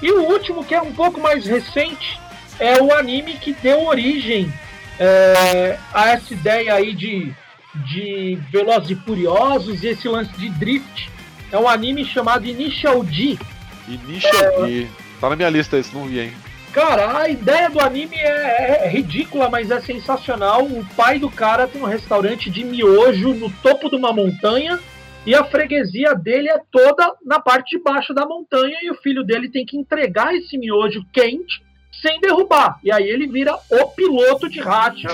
e 0.02 0.11
o 0.11 0.23
último, 0.24 0.65
que 0.65 0.74
é 0.74 0.82
um 0.82 0.93
pouco 0.93 1.20
mais 1.20 1.47
recente, 1.47 2.19
é 2.59 2.82
o 2.82 2.93
anime 2.93 3.35
que 3.35 3.52
deu 3.52 3.85
origem 3.85 4.52
é, 4.98 5.78
a 5.93 6.11
essa 6.11 6.35
ideia 6.35 6.74
aí 6.74 6.93
de, 6.93 7.32
de 7.74 8.39
Velozes 8.51 8.90
e 8.90 8.94
Furiosos 8.97 9.82
e 9.82 9.89
esse 9.89 10.09
lance 10.09 10.32
de 10.32 10.48
drift. 10.51 11.11
É 11.52 11.59
um 11.59 11.69
anime 11.69 12.05
chamado 12.05 12.47
Initial 12.47 13.05
D. 13.05 13.39
Initial 13.86 14.65
é, 14.65 14.66
D. 14.66 14.86
Tá 15.20 15.31
na 15.31 15.36
minha 15.36 15.51
lista 15.51 15.78
esse, 15.78 15.94
não 15.94 16.06
vi, 16.06 16.19
hein? 16.19 16.32
Cara, 16.74 17.18
a 17.20 17.28
ideia 17.28 17.70
do 17.70 17.78
anime 17.78 18.16
é, 18.16 18.84
é, 18.84 18.88
ridícula, 18.88 19.48
mas 19.48 19.70
é 19.70 19.80
sensacional. 19.80 20.64
O 20.64 20.84
pai 20.96 21.20
do 21.20 21.30
cara 21.30 21.68
tem 21.68 21.80
um 21.80 21.86
restaurante 21.86 22.51
de 22.51 22.64
miojo 22.64 23.32
no 23.32 23.48
topo 23.62 23.88
de 23.88 23.94
uma 23.94 24.12
montanha 24.12 24.80
e 25.24 25.36
a 25.36 25.44
freguesia 25.44 26.16
dele 26.16 26.48
é 26.51 26.60
toda 26.72 27.14
na 27.24 27.38
parte 27.38 27.76
de 27.76 27.82
baixo 27.82 28.12
da 28.12 28.26
montanha 28.26 28.76
e 28.82 28.90
o 28.90 28.96
filho 28.96 29.22
dele 29.22 29.48
tem 29.48 29.64
que 29.64 29.76
entregar 29.76 30.34
esse 30.34 30.59
miojo 30.59 31.06
quente 31.12 31.62
sem 32.02 32.20
derrubar. 32.20 32.80
E 32.82 32.90
aí 32.90 33.09
ele 33.09 33.28
vira 33.28 33.56
o 33.70 33.86
piloto 33.90 34.48
de 34.48 34.59
racha 34.59 35.10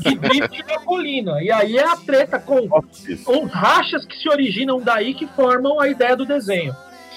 que 0.00 0.14
drift 0.14 0.64
na 0.68 0.78
colina. 0.84 1.42
E 1.42 1.50
aí 1.50 1.78
é 1.78 1.84
a 1.84 1.96
treta 1.96 2.38
com 2.38 2.60
os 2.62 3.50
rachas 3.50 4.06
que 4.06 4.16
se 4.16 4.28
originam 4.28 4.80
daí 4.80 5.14
que 5.14 5.26
formam 5.26 5.80
a 5.80 5.88
ideia 5.88 6.16
do 6.16 6.24
desenho. 6.24 6.72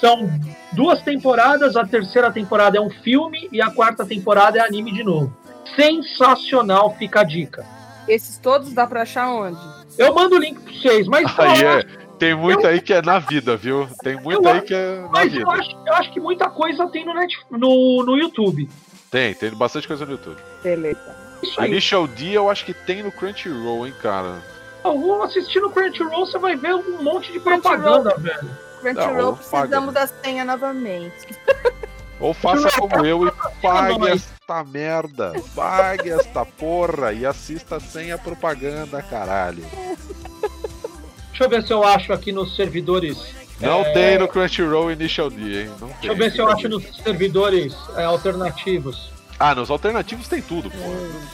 São 0.05 0.29
duas 0.73 1.01
temporadas, 1.01 1.75
a 1.75 1.83
terceira 1.83 2.31
temporada 2.31 2.77
é 2.77 2.81
um 2.81 2.91
filme 2.91 3.49
e 3.51 3.59
a 3.59 3.71
quarta 3.71 4.05
temporada 4.05 4.59
é 4.59 4.61
anime 4.61 4.93
de 4.93 5.03
novo. 5.03 5.35
Sensacional, 5.75 6.95
fica 6.95 7.21
a 7.21 7.23
dica. 7.23 7.65
Esses 8.07 8.37
todos 8.37 8.71
dá 8.71 8.85
pra 8.85 9.01
achar 9.01 9.27
onde? 9.33 9.57
Eu 9.97 10.13
mando 10.13 10.35
o 10.35 10.37
link 10.37 10.59
pra 10.59 10.71
vocês, 10.71 11.07
mas. 11.07 11.25
Aí 11.39 11.63
é. 11.63 11.83
Tem 12.19 12.35
muito 12.35 12.61
eu... 12.61 12.69
aí 12.69 12.81
que 12.81 12.93
é 12.93 13.01
na 13.01 13.17
vida, 13.17 13.57
viu? 13.57 13.89
Tem 14.03 14.15
muito 14.15 14.47
eu... 14.47 14.53
aí 14.53 14.61
que 14.61 14.75
é 14.75 15.01
na 15.01 15.09
mas 15.09 15.31
vida. 15.31 15.43
Eu 15.43 15.49
acho, 15.49 15.71
eu 15.71 15.93
acho 15.95 16.13
que 16.13 16.19
muita 16.19 16.51
coisa 16.51 16.87
tem 16.89 17.03
no, 17.03 17.15
Net... 17.15 17.35
no, 17.49 18.03
no 18.05 18.15
YouTube. 18.15 18.69
Tem, 19.09 19.33
tem 19.33 19.49
bastante 19.55 19.87
coisa 19.87 20.05
no 20.05 20.11
YouTube. 20.11 20.37
Beleza. 20.63 21.15
Isso 21.41 21.59
aí. 21.59 21.71
Initial 21.71 22.07
D 22.07 22.31
eu 22.31 22.47
acho 22.47 22.63
que 22.63 22.75
tem 22.75 23.01
no 23.01 23.11
Crunchyroll, 23.11 23.87
hein, 23.87 23.93
cara. 24.03 24.35
Eu 24.83 25.23
assistir 25.23 25.59
no 25.59 25.71
Crunchyroll, 25.71 26.27
você 26.27 26.37
vai 26.37 26.55
ver 26.55 26.75
um 26.75 27.01
monte 27.01 27.31
de 27.31 27.39
propaganda, 27.39 28.15
velho. 28.19 28.64
Crunchyroll, 28.93 29.37
precisamos 29.37 29.93
da 29.93 30.05
senha 30.05 30.45
novamente. 30.45 31.27
Ou 32.19 32.33
faça 32.33 32.69
como 32.79 33.05
eu 33.05 33.27
e 33.27 33.31
pague 33.61 34.09
esta 34.09 34.63
merda. 34.63 35.33
Pague 35.53 36.11
esta 36.11 36.45
porra 36.45 37.11
e 37.11 37.25
assista 37.25 37.79
sem 37.79 38.11
a 38.11 38.17
propaganda, 38.17 39.01
caralho. 39.01 39.65
Deixa 41.29 41.43
eu 41.43 41.49
ver 41.49 41.63
se 41.63 41.73
eu 41.73 41.83
acho 41.83 42.13
aqui 42.13 42.31
nos 42.31 42.55
servidores. 42.55 43.35
Não 43.59 43.81
é... 43.81 43.93
tem 43.93 44.17
no 44.17 44.27
Crunchyroll 44.27 44.91
Initial 44.91 45.29
D, 45.29 45.63
hein? 45.63 45.71
Não 45.79 45.87
Deixa 45.87 46.07
eu 46.07 46.15
ver 46.15 46.31
se 46.31 46.39
eu 46.39 46.47
acho 46.47 46.69
nos 46.69 46.83
servidores 46.97 47.75
é, 47.97 48.05
alternativos. 48.05 49.11
Ah, 49.37 49.53
nos 49.53 49.69
alternativos 49.69 50.27
tem 50.29 50.41
tudo, 50.41 50.71
pô. 50.71 50.77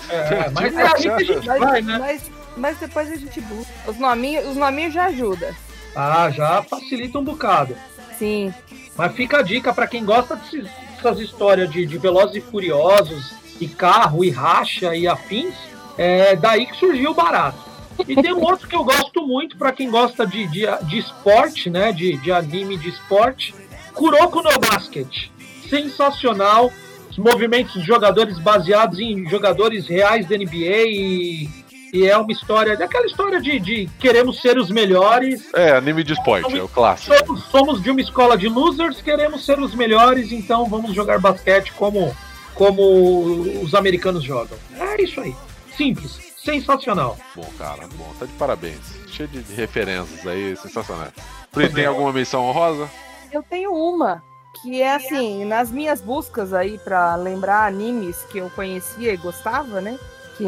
É, 0.10 0.49
mas 0.49 0.76
é 0.76 0.82
a 0.82 0.98
gente 0.98 1.45
vai, 1.45 1.82
né? 1.82 1.98
Mas, 1.99 2.32
mas 2.57 2.78
depois 2.78 3.11
a 3.11 3.15
gente 3.15 3.40
busca. 3.41 3.72
Os 3.88 3.98
nominhos, 3.98 4.48
os 4.48 4.56
nominhos 4.56 4.94
já 4.94 5.06
ajudam. 5.06 5.53
Ah, 5.95 6.30
já 6.30 6.63
facilita 6.63 7.19
um 7.19 7.23
bocado. 7.23 7.76
Sim. 8.18 8.53
Mas 8.95 9.13
fica 9.13 9.39
a 9.39 9.41
dica 9.41 9.73
para 9.73 9.88
quem 9.88 10.05
gosta 10.05 10.35
dessas 10.35 11.19
histórias 11.19 11.69
de, 11.69 11.85
de 11.85 11.97
Velozes 11.97 12.35
e 12.35 12.41
Furiosos, 12.41 13.34
e 13.59 13.68
carro, 13.68 14.23
e 14.23 14.30
racha, 14.30 14.95
e 14.95 15.07
afins, 15.07 15.55
é 15.97 16.35
daí 16.35 16.65
que 16.65 16.77
surgiu 16.77 17.11
o 17.11 17.13
barato. 17.13 17.72
E 18.07 18.15
tem 18.15 18.34
um 18.34 18.41
outro 18.41 18.68
que 18.68 18.76
eu 18.76 18.84
gosto 18.84 19.26
muito 19.26 19.57
para 19.57 19.72
quem 19.72 19.89
gosta 19.89 20.26
de, 20.26 20.47
de, 20.47 20.65
de 20.88 20.97
esporte, 20.97 21.69
né? 21.69 21.91
De, 21.91 22.18
de 22.18 22.31
anime 22.31 22.77
de 22.77 22.89
esporte. 22.89 23.53
Kuroko 23.93 24.41
no 24.41 24.57
Basket. 24.59 25.30
Sensacional. 25.69 26.72
Os 27.09 27.18
movimentos 27.18 27.73
dos 27.73 27.85
jogadores 27.85 28.39
baseados 28.39 28.99
em 28.99 29.27
jogadores 29.30 29.85
reais 29.85 30.27
da 30.27 30.38
NBA 30.38 30.88
e 30.88 31.49
e 31.93 32.07
é 32.07 32.18
uma 32.18 32.31
história, 32.31 32.77
daquela 32.77 33.05
história 33.05 33.41
de, 33.41 33.59
de 33.59 33.89
queremos 33.99 34.39
ser 34.39 34.57
os 34.57 34.69
melhores. 34.69 35.49
É, 35.53 35.72
anime 35.72 36.03
de 36.03 36.13
esporte, 36.13 36.43
somos, 36.43 36.59
é 36.59 36.63
o 36.63 36.68
clássico. 36.68 37.15
Somos, 37.18 37.43
somos, 37.45 37.84
de 37.84 37.91
uma 37.91 38.01
escola 38.01 38.38
de 38.38 38.47
losers, 38.47 39.01
queremos 39.01 39.45
ser 39.45 39.59
os 39.59 39.76
melhores, 39.76 40.31
então 40.31 40.65
vamos 40.65 40.93
jogar 40.93 41.19
basquete 41.19 41.73
como, 41.73 42.15
como 42.55 43.61
os 43.61 43.76
americanos 43.76 44.23
jogam. 44.23 44.57
É 44.80 45.01
isso 45.01 45.19
aí. 45.19 45.35
Simples, 45.76 46.34
sensacional. 46.38 47.18
Bom, 47.35 47.49
cara, 47.57 47.88
bom, 47.95 48.09
tá 48.18 48.26
de 48.26 48.34
parabéns. 48.34 48.80
Cheio 49.07 49.27
de 49.27 49.53
referências 49.53 50.26
aí, 50.26 50.55
sensacional. 50.55 51.09
Pri, 51.51 51.69
tem 51.69 51.85
alguma 51.85 52.13
menção 52.13 52.45
honrosa? 52.45 52.89
Eu 53.31 53.43
tenho 53.43 53.73
uma, 53.73 54.23
que 54.61 54.81
é 54.81 54.95
assim, 54.95 55.43
nas 55.43 55.72
minhas 55.72 56.01
buscas 56.01 56.53
aí 56.53 56.77
para 56.77 57.15
lembrar 57.15 57.65
animes 57.65 58.18
que 58.31 58.38
eu 58.38 58.49
conhecia 58.51 59.13
e 59.13 59.18
gostava, 59.18 59.81
né? 59.81 59.97
Que 60.38 60.45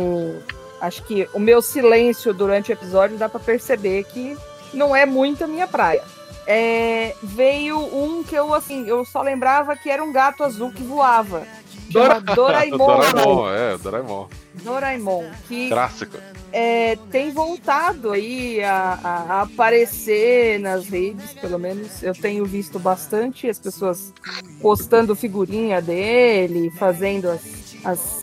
Acho 0.84 1.02
que 1.04 1.30
o 1.34 1.40
meu 1.40 1.62
silêncio 1.62 2.34
durante 2.34 2.70
o 2.70 2.74
episódio 2.74 3.18
dá 3.18 3.30
para 3.30 3.40
perceber 3.40 4.04
que 4.04 4.38
não 4.74 4.94
é 4.94 5.06
muito 5.06 5.42
a 5.46 5.48
minha 5.48 5.66
praia. 5.66 6.04
É, 6.46 7.16
veio 7.24 7.80
um 7.80 8.22
que 8.22 8.36
eu 8.36 8.54
assim, 8.54 8.86
eu 8.86 9.06
só 9.06 9.22
lembrava 9.22 9.78
que 9.78 9.90
era 9.90 10.04
um 10.04 10.12
gato 10.12 10.44
azul 10.44 10.74
que 10.74 10.84
voava. 10.84 11.48
Dora... 11.90 12.20
Doraemon. 12.20 12.78
Doraemon, 12.78 13.50
é, 13.50 13.78
Doraemon. 13.78 14.28
Doraemon, 14.56 15.32
que 15.48 15.70
Clássico. 15.70 16.18
É, 16.52 16.98
tem 17.10 17.32
voltado 17.32 18.12
aí 18.12 18.62
a, 18.62 19.00
a, 19.02 19.42
aparecer 19.44 20.60
nas 20.60 20.90
redes, 20.90 21.32
pelo 21.34 21.58
menos 21.58 22.04
eu 22.04 22.14
tenho 22.14 22.44
visto 22.44 22.78
bastante 22.78 23.48
as 23.48 23.58
pessoas 23.58 24.14
postando 24.62 25.16
figurinha 25.16 25.82
dele, 25.82 26.70
fazendo 26.72 27.30
as, 27.30 27.42
as 27.86 28.23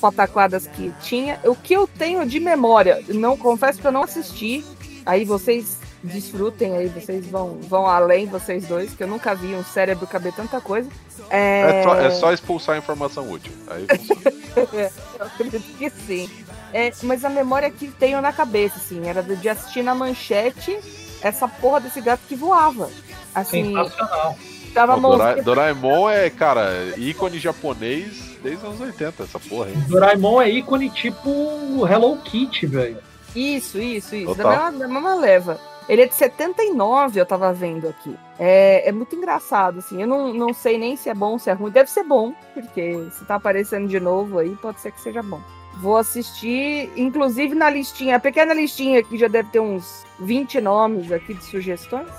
pataquadas 0.00 0.66
que 0.66 0.92
tinha. 1.02 1.38
O 1.44 1.54
que 1.54 1.74
eu 1.74 1.86
tenho 1.86 2.24
de 2.26 2.40
memória, 2.40 3.02
não 3.08 3.36
confesso 3.36 3.80
que 3.80 3.86
eu 3.86 3.92
não 3.92 4.02
assisti. 4.02 4.64
Aí 5.04 5.24
vocês 5.24 5.78
desfrutem 6.02 6.76
aí, 6.76 6.88
vocês 6.88 7.26
vão, 7.26 7.58
vão 7.60 7.86
além, 7.86 8.26
vocês 8.26 8.66
dois, 8.66 8.94
que 8.94 9.02
eu 9.02 9.08
nunca 9.08 9.34
vi 9.34 9.54
um 9.54 9.62
cérebro 9.62 10.06
caber 10.06 10.32
tanta 10.32 10.60
coisa. 10.60 10.88
É, 11.28 11.80
é, 11.80 11.82
só, 11.82 11.94
é 11.96 12.10
só, 12.10 12.32
expulsar 12.32 12.74
a 12.74 12.78
informação 12.78 13.30
útil. 13.30 13.52
Aí 13.68 13.86
eu 15.18 15.26
acredito 15.26 15.78
que 15.78 15.90
sim. 15.90 16.30
É, 16.72 16.90
mas 17.02 17.24
a 17.24 17.28
memória 17.28 17.70
que 17.70 17.88
tenho 17.88 18.20
na 18.20 18.32
cabeça, 18.32 18.76
assim, 18.78 19.06
era 19.06 19.22
de 19.22 19.48
assistir 19.48 19.82
na 19.82 19.94
manchete 19.94 20.78
essa 21.22 21.46
porra 21.46 21.80
desse 21.80 22.00
gato 22.00 22.22
que 22.28 22.34
voava. 22.34 22.90
Assim, 23.34 23.64
Sensacional. 23.64 24.36
Tava 24.72 24.98
Dora 24.98 25.42
Doraemon 25.42 26.08
é, 26.08 26.30
cara, 26.30 26.94
ícone 26.96 27.38
japonês 27.38 28.29
desde 28.42 28.64
os 28.64 28.64
anos 28.64 28.80
80, 28.80 29.22
essa 29.22 29.38
porra, 29.38 29.70
hein? 29.70 29.76
Doraemon 29.88 30.42
é 30.42 30.50
ícone 30.50 30.90
tipo 30.90 31.86
Hello 31.86 32.16
Kitty, 32.18 32.66
velho. 32.66 32.98
Isso, 33.34 33.78
isso, 33.78 34.14
isso. 34.16 34.34
Da 34.34 34.48
mesma, 34.48 34.72
da 34.72 34.88
mesma, 34.88 35.14
leva. 35.14 35.60
Ele 35.88 36.02
é 36.02 36.06
de 36.06 36.14
79, 36.14 37.20
eu 37.20 37.26
tava 37.26 37.52
vendo 37.52 37.88
aqui. 37.88 38.16
É, 38.38 38.88
é 38.88 38.92
muito 38.92 39.14
engraçado, 39.14 39.78
assim. 39.78 40.00
Eu 40.00 40.06
não, 40.06 40.32
não 40.32 40.52
sei 40.52 40.78
nem 40.78 40.96
se 40.96 41.08
é 41.08 41.14
bom, 41.14 41.38
se 41.38 41.50
é 41.50 41.52
ruim. 41.52 41.70
Deve 41.70 41.90
ser 41.90 42.04
bom, 42.04 42.32
porque 42.54 43.08
se 43.12 43.24
tá 43.24 43.36
aparecendo 43.36 43.88
de 43.88 43.98
novo 43.98 44.38
aí, 44.38 44.54
pode 44.56 44.80
ser 44.80 44.92
que 44.92 45.00
seja 45.00 45.22
bom. 45.22 45.40
Vou 45.80 45.96
assistir, 45.96 46.90
inclusive 46.96 47.54
na 47.54 47.70
listinha, 47.70 48.16
a 48.16 48.20
pequena 48.20 48.52
listinha 48.52 49.02
que 49.02 49.16
já 49.16 49.28
deve 49.28 49.50
ter 49.50 49.60
uns 49.60 50.04
20 50.18 50.60
nomes 50.60 51.10
aqui 51.10 51.34
de 51.34 51.44
sugestões. 51.44 52.10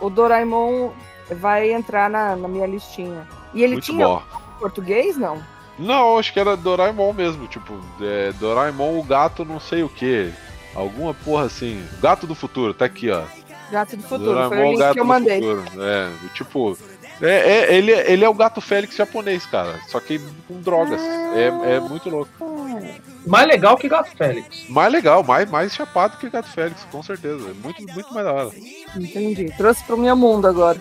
O 0.00 0.08
Doraemon 0.08 0.90
vai 1.30 1.72
entrar 1.72 2.08
na, 2.08 2.36
na 2.36 2.48
minha 2.48 2.66
listinha. 2.66 3.26
E 3.52 3.62
ele 3.62 3.74
muito 3.74 3.84
tinha. 3.84 4.06
Bom 4.06 4.45
português, 4.58 5.16
não? 5.16 5.42
Não, 5.78 6.18
acho 6.18 6.32
que 6.32 6.40
era 6.40 6.56
Doraemon 6.56 7.12
mesmo, 7.12 7.46
tipo, 7.46 7.78
é, 8.00 8.32
Doraemon 8.32 8.98
o 8.98 9.02
gato 9.02 9.44
não 9.44 9.60
sei 9.60 9.82
o 9.82 9.88
que. 9.88 10.32
Alguma 10.74 11.14
porra 11.14 11.44
assim. 11.44 11.82
Gato 12.00 12.26
do 12.26 12.34
futuro, 12.34 12.74
tá 12.74 12.84
aqui, 12.84 13.10
ó. 13.10 13.22
Gato 13.70 13.96
do 13.96 14.02
futuro, 14.02 14.24
Doraemon, 14.24 14.48
foi 14.48 14.58
o 14.58 14.70
link 14.70 14.78
gato 14.78 14.94
que 14.94 15.00
eu 15.00 15.04
mandei. 15.04 15.40
Futuro. 15.40 15.82
É, 15.82 16.10
tipo. 16.34 16.78
É, 17.20 17.28
é, 17.28 17.74
ele, 17.74 17.92
ele 17.92 18.24
é 18.24 18.28
o 18.28 18.34
gato 18.34 18.60
Félix 18.60 18.94
japonês, 18.94 19.46
cara. 19.46 19.80
Só 19.88 19.98
que 20.00 20.20
com 20.46 20.60
drogas. 20.60 21.00
Ah, 21.00 21.32
é, 21.34 21.76
é 21.76 21.80
muito 21.80 22.10
louco. 22.10 22.30
Mais 23.26 23.48
legal 23.48 23.76
que 23.78 23.88
Gato 23.88 24.14
Félix. 24.16 24.68
Mais 24.68 24.92
legal, 24.92 25.24
mais, 25.24 25.50
mais 25.50 25.74
chapado 25.74 26.18
que 26.18 26.28
Gato 26.28 26.48
Félix, 26.48 26.86
com 26.92 27.02
certeza. 27.02 27.54
Muito, 27.62 27.82
muito 27.92 28.12
mais 28.12 28.26
da 28.26 28.32
hora. 28.32 28.50
Entendi. 28.96 29.50
Trouxe 29.56 29.82
pro 29.84 29.96
meu 29.96 30.14
mundo 30.14 30.46
agora. 30.46 30.78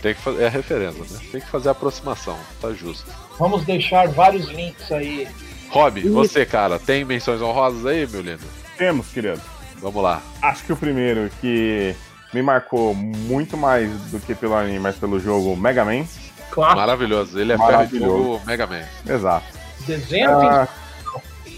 Tem 0.00 0.14
que 0.14 0.20
fazer, 0.20 0.42
é 0.42 0.46
a 0.46 0.50
referência, 0.50 1.02
né? 1.02 1.20
Tem 1.32 1.40
que 1.40 1.48
fazer 1.48 1.68
a 1.68 1.72
aproximação, 1.72 2.36
tá 2.60 2.72
justo. 2.72 3.10
Vamos 3.38 3.64
deixar 3.64 4.08
vários 4.08 4.48
links 4.48 4.90
aí. 4.92 5.26
Rob, 5.70 6.00
você, 6.10 6.44
cara, 6.44 6.78
tem 6.78 7.04
menções 7.04 7.40
honrosas 7.40 7.84
aí, 7.86 8.06
meu 8.06 8.20
lindo? 8.20 8.44
Temos, 8.76 9.08
querido. 9.08 9.40
Vamos 9.78 10.02
lá. 10.02 10.22
Acho 10.40 10.64
que 10.64 10.72
o 10.72 10.76
primeiro 10.76 11.30
que 11.40 11.96
me 12.32 12.42
marcou 12.42 12.94
muito 12.94 13.56
mais 13.56 13.90
do 14.10 14.20
que 14.20 14.34
pelo 14.34 14.54
anime, 14.54 14.78
mas 14.78 14.96
pelo 14.96 15.18
jogo 15.18 15.56
Mega 15.56 15.84
Man. 15.84 16.04
Claro. 16.50 16.76
Maravilhoso. 16.76 17.38
Ele 17.38 17.52
é 17.52 17.58
ferro 17.58 17.86
de 17.86 17.98
fogo 17.98 18.40
Mega 18.46 18.66
Man. 18.66 18.84
Exato. 19.06 19.46
Desenho 19.86 20.30
Ah, 20.30 20.68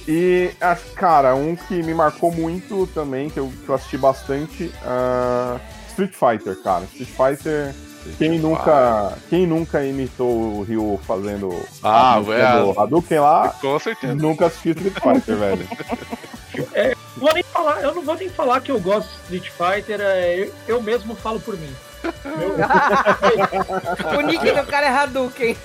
e, 0.06 0.50
acho, 0.60 0.84
cara, 0.92 1.34
um 1.34 1.56
que 1.56 1.82
me 1.82 1.94
marcou 1.94 2.30
muito 2.30 2.86
também, 2.94 3.30
que 3.30 3.38
eu, 3.38 3.50
que 3.64 3.68
eu 3.68 3.74
assisti 3.74 3.96
bastante, 3.96 4.70
ah, 4.84 5.58
Street 5.88 6.12
Fighter, 6.12 6.62
cara. 6.62 6.84
Street 6.84 7.08
Fighter, 7.08 7.74
quem 8.18 8.38
nunca, 8.38 9.16
quem 9.28 9.46
nunca 9.46 9.84
imitou 9.84 10.58
o 10.58 10.62
Ryu 10.62 11.00
fazendo 11.06 11.50
Ah, 11.82 12.14
a 12.14 12.20
música 12.20 12.60
do 12.60 12.80
Hadouken 12.80 13.18
lá, 13.20 13.48
Com 13.60 13.78
certeza. 13.78 14.14
nunca 14.14 14.46
assistiu 14.46 14.72
Street 14.72 14.94
Fighter, 15.00 15.36
velho. 15.36 15.68
Vou 17.16 17.32
nem 17.32 17.42
falar, 17.44 17.80
eu 17.82 17.94
não 17.94 18.02
vou 18.02 18.14
nem 18.16 18.28
falar 18.28 18.60
que 18.60 18.70
eu 18.70 18.80
gosto 18.80 19.08
de 19.28 19.36
Street 19.36 19.50
Fighter, 19.50 20.00
é, 20.00 20.38
eu, 20.40 20.52
eu 20.68 20.82
mesmo 20.82 21.14
falo 21.14 21.40
por 21.40 21.56
mim. 21.58 21.70
Meu- 22.24 22.54
o 24.18 24.22
nick 24.22 24.50
do 24.52 24.66
cara 24.66 24.86
é 24.86 24.90
Hadouken. 24.90 25.56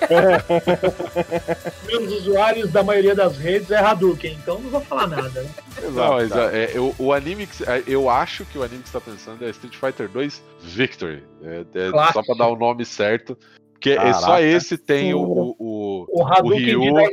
meus 1.86 2.12
usuários 2.12 2.70
da 2.70 2.82
maioria 2.82 3.14
das 3.14 3.36
redes 3.36 3.70
é 3.70 3.78
Hadouken, 3.78 4.32
então 4.42 4.58
não 4.58 4.70
vou 4.70 4.80
falar 4.80 5.06
nada. 5.06 5.42
Né? 5.42 5.50
Não, 5.92 6.14
mas 6.14 6.30
cara. 6.30 6.56
é, 6.56 6.70
eu, 6.74 6.94
o 6.98 7.12
anime 7.12 7.46
que, 7.46 7.64
é, 7.64 7.82
eu 7.86 8.08
acho 8.08 8.44
que 8.46 8.58
o 8.58 8.62
anime 8.62 8.82
que 8.82 8.88
você 8.88 8.98
tá 8.98 9.04
pensando 9.04 9.44
é 9.44 9.50
Street 9.50 9.76
Fighter 9.76 10.08
2 10.08 10.42
Victory. 10.60 11.22
É, 11.42 11.64
é 11.74 12.12
só 12.12 12.22
pra 12.22 12.34
dar 12.36 12.48
o 12.48 12.56
nome 12.56 12.84
certo. 12.84 13.36
Porque 13.72 13.90
é 13.90 14.12
só 14.12 14.32
Caraca. 14.32 14.42
esse 14.42 14.76
tem 14.76 15.14
o, 15.14 15.20
o, 15.22 15.56
o, 15.58 16.06
O 16.10 16.26
Hadouken 16.26 16.58
de 16.58 16.64
Ryu 16.76 16.94
10 16.94 17.10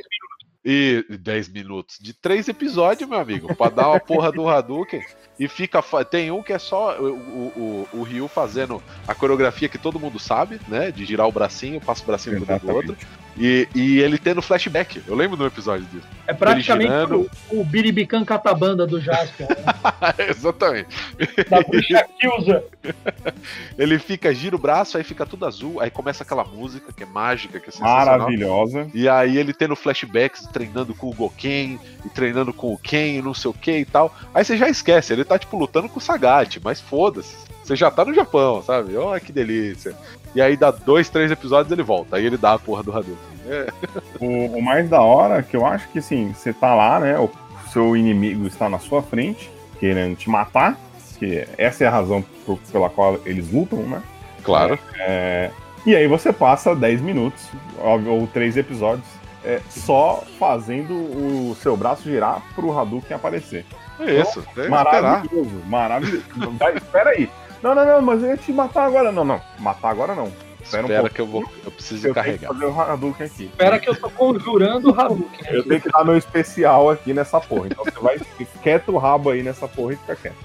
e 0.69 1.05
10 1.09 1.47
minutos. 1.47 1.97
De 1.97 2.13
três 2.13 2.49
episódios, 2.49 3.09
meu 3.09 3.17
amigo. 3.17 3.55
Pra 3.55 3.69
dar 3.69 3.87
uma 3.87 4.01
porra 4.01 4.33
do 4.33 4.49
Hadouken. 4.49 5.01
E 5.39 5.47
fica. 5.47 5.81
Tem 6.03 6.29
um 6.29 6.43
que 6.43 6.51
é 6.51 6.59
só 6.59 6.99
o, 6.99 7.13
o, 7.15 7.87
o, 7.93 8.03
Ryu 8.03 8.27
fazendo 8.27 8.83
a 9.07 9.15
coreografia 9.15 9.69
que 9.69 9.77
todo 9.77 9.97
mundo 9.97 10.19
sabe, 10.19 10.59
né? 10.67 10.91
De 10.91 11.05
girar 11.05 11.25
o 11.25 11.31
bracinho, 11.31 11.79
passa 11.79 12.03
o 12.03 12.05
bracinho 12.05 12.41
do 12.41 12.69
outro. 12.69 12.97
E, 13.37 13.67
e 13.75 13.99
ele 13.99 14.17
tendo 14.17 14.41
flashback. 14.41 15.01
Eu 15.07 15.15
lembro 15.15 15.37
do 15.37 15.45
episódio 15.45 15.85
disso. 15.85 16.07
É 16.25 16.33
praticamente 16.33 16.89
girando. 16.89 17.29
o, 17.51 17.61
o 17.61 17.63
Biribican 17.63 18.25
Catabanda 18.25 18.87
do 18.87 18.99
Jaspion, 18.99 19.47
né? 19.47 20.27
Exatamente. 20.29 20.89
da 21.49 21.61
bruxa 21.61 22.05
Kilza. 22.19 22.63
Ele 23.77 23.99
fica, 23.99 24.33
gira 24.33 24.55
o 24.55 24.59
braço, 24.59 24.97
aí 24.97 25.03
fica 25.03 25.25
tudo 25.25 25.45
azul, 25.45 25.79
aí 25.79 25.89
começa 25.89 26.23
aquela 26.23 26.43
música 26.43 26.91
que 26.91 27.03
é 27.03 27.05
mágica, 27.05 27.59
que 27.59 27.69
é 27.69 27.71
sensacional. 27.71 28.19
Maravilhosa. 28.19 28.89
E 28.93 29.07
aí 29.07 29.37
ele 29.37 29.53
tendo 29.53 29.75
flashbacks, 29.75 30.47
treinando 30.47 30.95
com 30.95 31.09
o 31.09 31.13
Goken, 31.13 31.79
e 32.05 32.09
treinando 32.09 32.51
com 32.53 32.73
o 32.73 32.77
Ken, 32.77 33.17
e 33.17 33.21
não 33.21 33.33
sei 33.33 33.51
o 33.51 33.53
que 33.53 33.77
e 33.79 33.85
tal. 33.85 34.13
Aí 34.33 34.43
você 34.43 34.57
já 34.57 34.67
esquece, 34.67 35.13
ele 35.13 35.23
tá 35.23 35.37
tipo 35.37 35.57
lutando 35.57 35.89
com 35.89 35.99
o 35.99 36.01
Sagat, 36.01 36.59
mas 36.63 36.81
foda-se. 36.81 37.35
Você 37.63 37.75
já 37.75 37.91
tá 37.91 38.05
no 38.05 38.13
Japão, 38.13 38.63
sabe? 38.63 38.95
Olha 38.95 39.19
que 39.19 39.31
delícia. 39.31 39.93
E 40.37 40.41
aí 40.41 40.55
dá 40.55 40.69
dois, 40.69 41.09
três 41.09 41.31
episódios 41.31 41.71
ele 41.71 41.81
volta. 41.81 42.15
Aí 42.17 42.25
ele 42.25 42.37
dá 42.37 42.53
a 42.53 42.59
porra 42.59 42.83
do 42.83 42.91
Hadouken. 42.91 43.15
É, 43.49 43.67
O, 44.21 44.57
o 44.57 44.61
mais 44.61 44.87
da 44.87 45.01
hora, 45.01 45.41
que 45.41 45.57
eu 45.57 45.65
acho 45.65 45.87
que 45.89 45.97
assim, 45.97 46.31
você 46.31 46.53
tá 46.53 46.75
lá, 46.75 46.99
né? 46.99 47.17
O 47.17 47.27
seu 47.73 47.97
inimigo 47.97 48.45
está 48.45 48.69
na 48.69 48.77
sua 48.77 49.01
frente, 49.01 49.49
querendo 49.79 50.15
te 50.15 50.29
matar, 50.29 50.77
que 51.17 51.43
essa 51.57 51.83
é 51.83 51.87
a 51.87 51.89
razão 51.89 52.23
por- 52.45 52.59
pela 52.71 52.87
qual 52.87 53.19
eles 53.25 53.51
lutam, 53.51 53.79
né? 53.79 54.01
claro. 54.43 54.77
É, 54.99 55.49
e 55.87 55.95
aí 55.95 56.07
você 56.07 56.31
passa 56.31 56.75
10 56.75 57.01
minutos, 57.01 57.43
ou, 57.79 58.27
3 58.27 58.57
episódios, 58.57 59.07
é, 59.43 59.59
só 59.71 60.23
fazendo 60.37 60.93
o 60.93 61.55
seu 61.63 61.75
braço 61.75 62.03
girar 62.03 62.43
pro 62.53 62.77
Hadouken 62.77 63.15
aparecer. 63.17 63.65
É 63.99 64.21
isso. 64.21 64.39
Esperar. 64.41 64.69
Maravilhoso, 64.69 65.61
maravilhoso. 65.65 66.23
Vai, 66.59 66.77
espera 66.77 67.09
aí. 67.09 67.27
Não, 67.61 67.73
não, 67.75 67.85
não, 67.85 68.01
mas 68.01 68.21
eu 68.23 68.29
ia 68.29 68.37
te 68.37 68.51
matar 68.51 68.85
agora. 68.85 69.11
Não, 69.11 69.23
não. 69.25 69.41
Matar 69.59 69.89
agora 69.89 70.13
não. 70.15 70.31
Espera 70.61 70.83
um 70.83 70.85
Espera 70.87 70.99
pouco. 71.01 71.15
que 71.15 71.21
eu 71.21 71.27
vou. 71.27 71.45
Eu 71.63 71.71
preciso 71.71 72.07
Eu 72.07 72.13
tenho 72.13 72.25
que 72.25 72.39
carregar. 72.39 72.47
fazer 72.53 72.65
o 72.65 72.81
Hadouken 72.81 73.25
aqui. 73.25 73.43
Espera 73.45 73.79
que 73.79 73.89
eu 73.89 73.95
tô 73.95 74.09
conjurando 74.09 74.91
o 74.91 74.99
Hadouken. 74.99 75.39
Eu 75.49 75.63
tenho 75.63 75.81
que 75.81 75.89
dar 75.89 76.03
meu 76.03 76.17
especial 76.17 76.89
aqui 76.89 77.13
nessa 77.13 77.39
porra. 77.39 77.67
Então 77.67 77.83
você 77.85 77.99
vai 77.99 78.19
quieto 78.61 78.91
o 78.91 78.97
rabo 78.97 79.29
aí 79.29 79.41
nessa 79.43 79.67
porra 79.67 79.93
e 79.93 79.95
fica 79.95 80.15
quieto. 80.15 80.35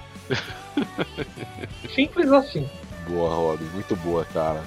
Simples 1.94 2.32
assim. 2.32 2.68
Boa, 3.08 3.34
Robin. 3.34 3.64
Muito 3.74 3.96
boa, 3.96 4.24
cara. 4.32 4.62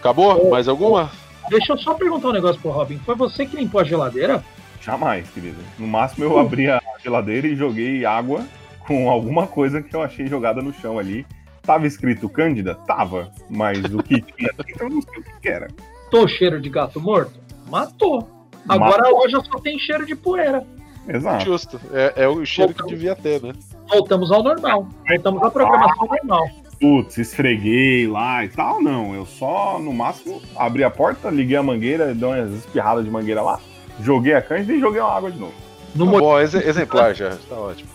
Acabou? 0.00 0.50
Mais 0.50 0.68
alguma? 0.68 1.10
Deixa 1.48 1.72
eu 1.72 1.78
só 1.78 1.94
perguntar 1.94 2.28
um 2.28 2.32
negócio 2.32 2.60
pro 2.60 2.70
Robin. 2.70 2.98
Foi 3.04 3.14
você 3.14 3.46
que 3.46 3.56
limpou 3.56 3.80
a 3.80 3.84
geladeira? 3.84 4.44
Jamais, 4.80 5.28
querido. 5.30 5.58
No 5.78 5.86
máximo 5.86 6.24
eu 6.24 6.38
abri 6.38 6.68
a 6.70 6.80
geladeira 7.02 7.46
e 7.46 7.56
joguei 7.56 8.04
água 8.04 8.44
com 8.86 9.08
alguma 9.10 9.46
coisa 9.46 9.82
que 9.82 9.94
eu 9.94 10.02
achei 10.02 10.26
jogada 10.26 10.60
no 10.62 10.72
chão 10.72 10.98
ali. 10.98 11.26
Tava 11.68 11.86
escrito 11.86 12.30
Cândida? 12.30 12.74
Tava. 12.86 13.30
Mas 13.50 13.84
o 13.92 14.02
que 14.02 14.22
tinha 14.22 14.50
dentro 14.56 14.86
eu 14.86 14.88
não 14.88 15.02
sei 15.02 15.18
o 15.18 15.40
que 15.42 15.48
era. 15.50 15.68
Tô 16.10 16.26
cheiro 16.26 16.58
de 16.62 16.70
gato 16.70 16.98
morto? 16.98 17.38
Matou. 17.70 18.26
Agora 18.66 19.14
hoje 19.14 19.36
eu 19.36 19.44
só 19.44 19.58
tem 19.58 19.78
cheiro 19.78 20.06
de 20.06 20.16
poeira. 20.16 20.64
Exato. 21.06 21.44
Justo. 21.44 21.78
É, 21.92 22.24
é 22.24 22.26
o 22.28 22.42
cheiro 22.42 22.72
que 22.72 22.86
devia 22.86 23.14
ter, 23.14 23.42
né? 23.42 23.52
Voltamos 23.86 24.32
ao 24.32 24.42
normal. 24.42 24.88
Voltamos 25.06 25.42
à 25.42 25.50
programação 25.50 26.06
normal. 26.08 26.48
Putz, 26.80 27.18
esfreguei 27.18 28.06
lá 28.06 28.42
e 28.46 28.48
tal. 28.48 28.82
Não, 28.82 29.14
eu 29.14 29.26
só, 29.26 29.78
no 29.78 29.92
máximo, 29.92 30.40
abri 30.56 30.82
a 30.84 30.90
porta, 30.90 31.28
liguei 31.28 31.58
a 31.58 31.62
mangueira, 31.62 32.14
dei 32.14 32.26
umas 32.26 32.50
espirradas 32.52 33.04
de 33.04 33.10
mangueira 33.10 33.42
lá, 33.42 33.60
joguei 34.00 34.32
a 34.32 34.40
cândida 34.40 34.72
e 34.72 34.80
joguei 34.80 35.02
uma 35.02 35.12
água 35.14 35.30
de 35.30 35.38
novo. 35.38 35.52
Não 35.94 36.06
Tá 36.12 36.18
bom, 36.18 36.40
ex- 36.40 36.54
exemplar 36.54 37.14
já. 37.14 37.36
Tá 37.46 37.56
ótimo. 37.56 37.90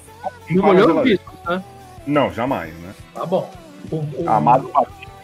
não 0.51 0.63
molhou 0.63 0.99
o 0.99 1.01
visto, 1.01 1.25
né? 1.47 1.63
Não, 2.05 2.31
jamais, 2.31 2.71
né? 2.79 2.93
Tá 3.15 3.25
bom. 3.25 3.49
O, 3.91 3.95
o- 3.97 4.30
Amado 4.30 4.69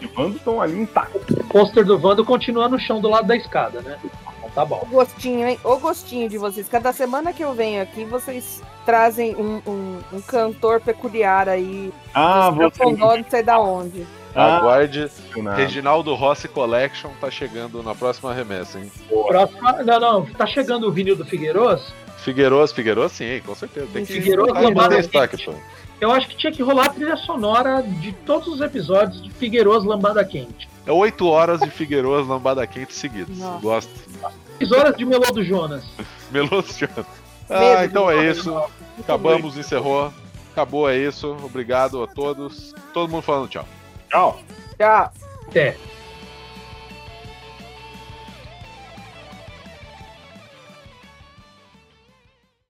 e 0.02 0.08
Vando 0.08 0.38
estão 0.38 0.62
ali 0.62 0.82
intactos. 0.82 1.22
o 1.38 1.44
pôster 1.46 1.84
do 1.86 1.98
Vando 2.00 2.24
continua 2.24 2.70
no 2.70 2.80
chão 2.80 3.02
do 3.02 3.10
lado 3.10 3.28
da 3.28 3.36
escada, 3.36 3.82
né? 3.82 3.98
Então 4.04 4.50
tá 4.56 4.64
bom. 4.66 4.82
O 4.84 4.86
gostinho, 4.88 5.48
hein? 5.48 5.60
O 5.64 5.78
gostinho 5.78 6.30
de 6.30 6.38
vocês. 6.38 6.68
Cada 6.70 6.94
semana 6.94 7.34
que 7.34 7.44
eu 7.44 7.54
venho 7.54 7.82
aqui, 7.82 8.06
vocês 8.06 8.62
trazem 8.86 9.36
um, 9.36 9.62
um, 9.68 10.00
um 10.14 10.22
cantor 10.22 10.80
peculiar 10.80 11.50
aí. 11.50 11.92
Ah, 12.14 12.50
você 12.50 12.84
não 12.86 13.24
sei 13.30 13.44
da 13.44 13.60
onde. 13.60 14.08
Ah, 14.34 14.58
Aguarde. 14.58 15.10
não. 15.36 15.54
Reginaldo 15.54 16.14
Rossi 16.16 16.48
Collection 16.48 17.10
tá 17.20 17.30
chegando 17.32 17.82
na 17.84 17.94
próxima 17.96 18.34
remessa, 18.34 18.80
hein? 18.80 18.90
Próxima. 19.28 19.84
Não, 19.84 20.00
não. 20.00 20.26
Tá 20.26 20.46
chegando 20.46 20.88
o 20.88 20.92
vinil 20.92 21.16
do 21.16 21.26
Figueiroas. 21.26 21.92
Figueiroz, 22.20 22.72
Figueiroz, 22.72 23.12
sim, 23.12 23.42
com 23.46 23.56
certeza. 23.56 23.88
Tem 23.92 24.06
que 24.06 24.36
no 24.36 24.46
Lambada 24.46 24.98
destaque, 24.98 25.44
pô. 25.44 25.54
Eu 26.00 26.12
acho 26.12 26.28
que 26.30 26.38
tinha 26.38 26.52
que 26.52 26.64
rolar 26.64 26.86
a 26.86 26.90
trilha 26.90 27.18
sonora 27.18 27.82
de 27.82 28.14
todos 28.14 28.48
os 28.48 28.62
episódios 28.62 29.22
de 29.22 29.30
Figueiroas 29.32 29.84
Lambada 29.84 30.24
Quente. 30.24 30.70
É 30.86 30.92
oito 30.92 31.28
horas 31.28 31.60
de 31.60 31.70
Figueiroz 31.70 32.28
lambada 32.28 32.66
quente 32.66 32.96
seguidas. 32.96 33.38
Nossa. 33.38 33.60
Gosto. 33.62 33.92
6 34.58 34.72
horas 34.72 34.98
de 34.98 35.06
Melô 35.06 35.32
do 35.32 35.44
Jonas. 35.44 35.84
Meloso 36.32 36.74
Jonathan. 36.78 37.06
Medo 37.50 37.78
Ah, 37.78 37.86
então 37.86 38.10
é 38.10 38.30
isso. 38.30 38.64
Acabamos, 39.00 39.56
encerrou. 39.56 40.12
Acabou, 40.52 40.90
é 40.90 40.98
isso. 40.98 41.38
Obrigado 41.44 42.02
a 42.02 42.08
todos. 42.08 42.74
Todo 42.94 43.10
mundo 43.10 43.22
falando 43.22 43.48
tchau. 43.50 43.68
Tchau. 44.10 44.40
Tchau. 44.78 45.12
Até. 45.48 45.78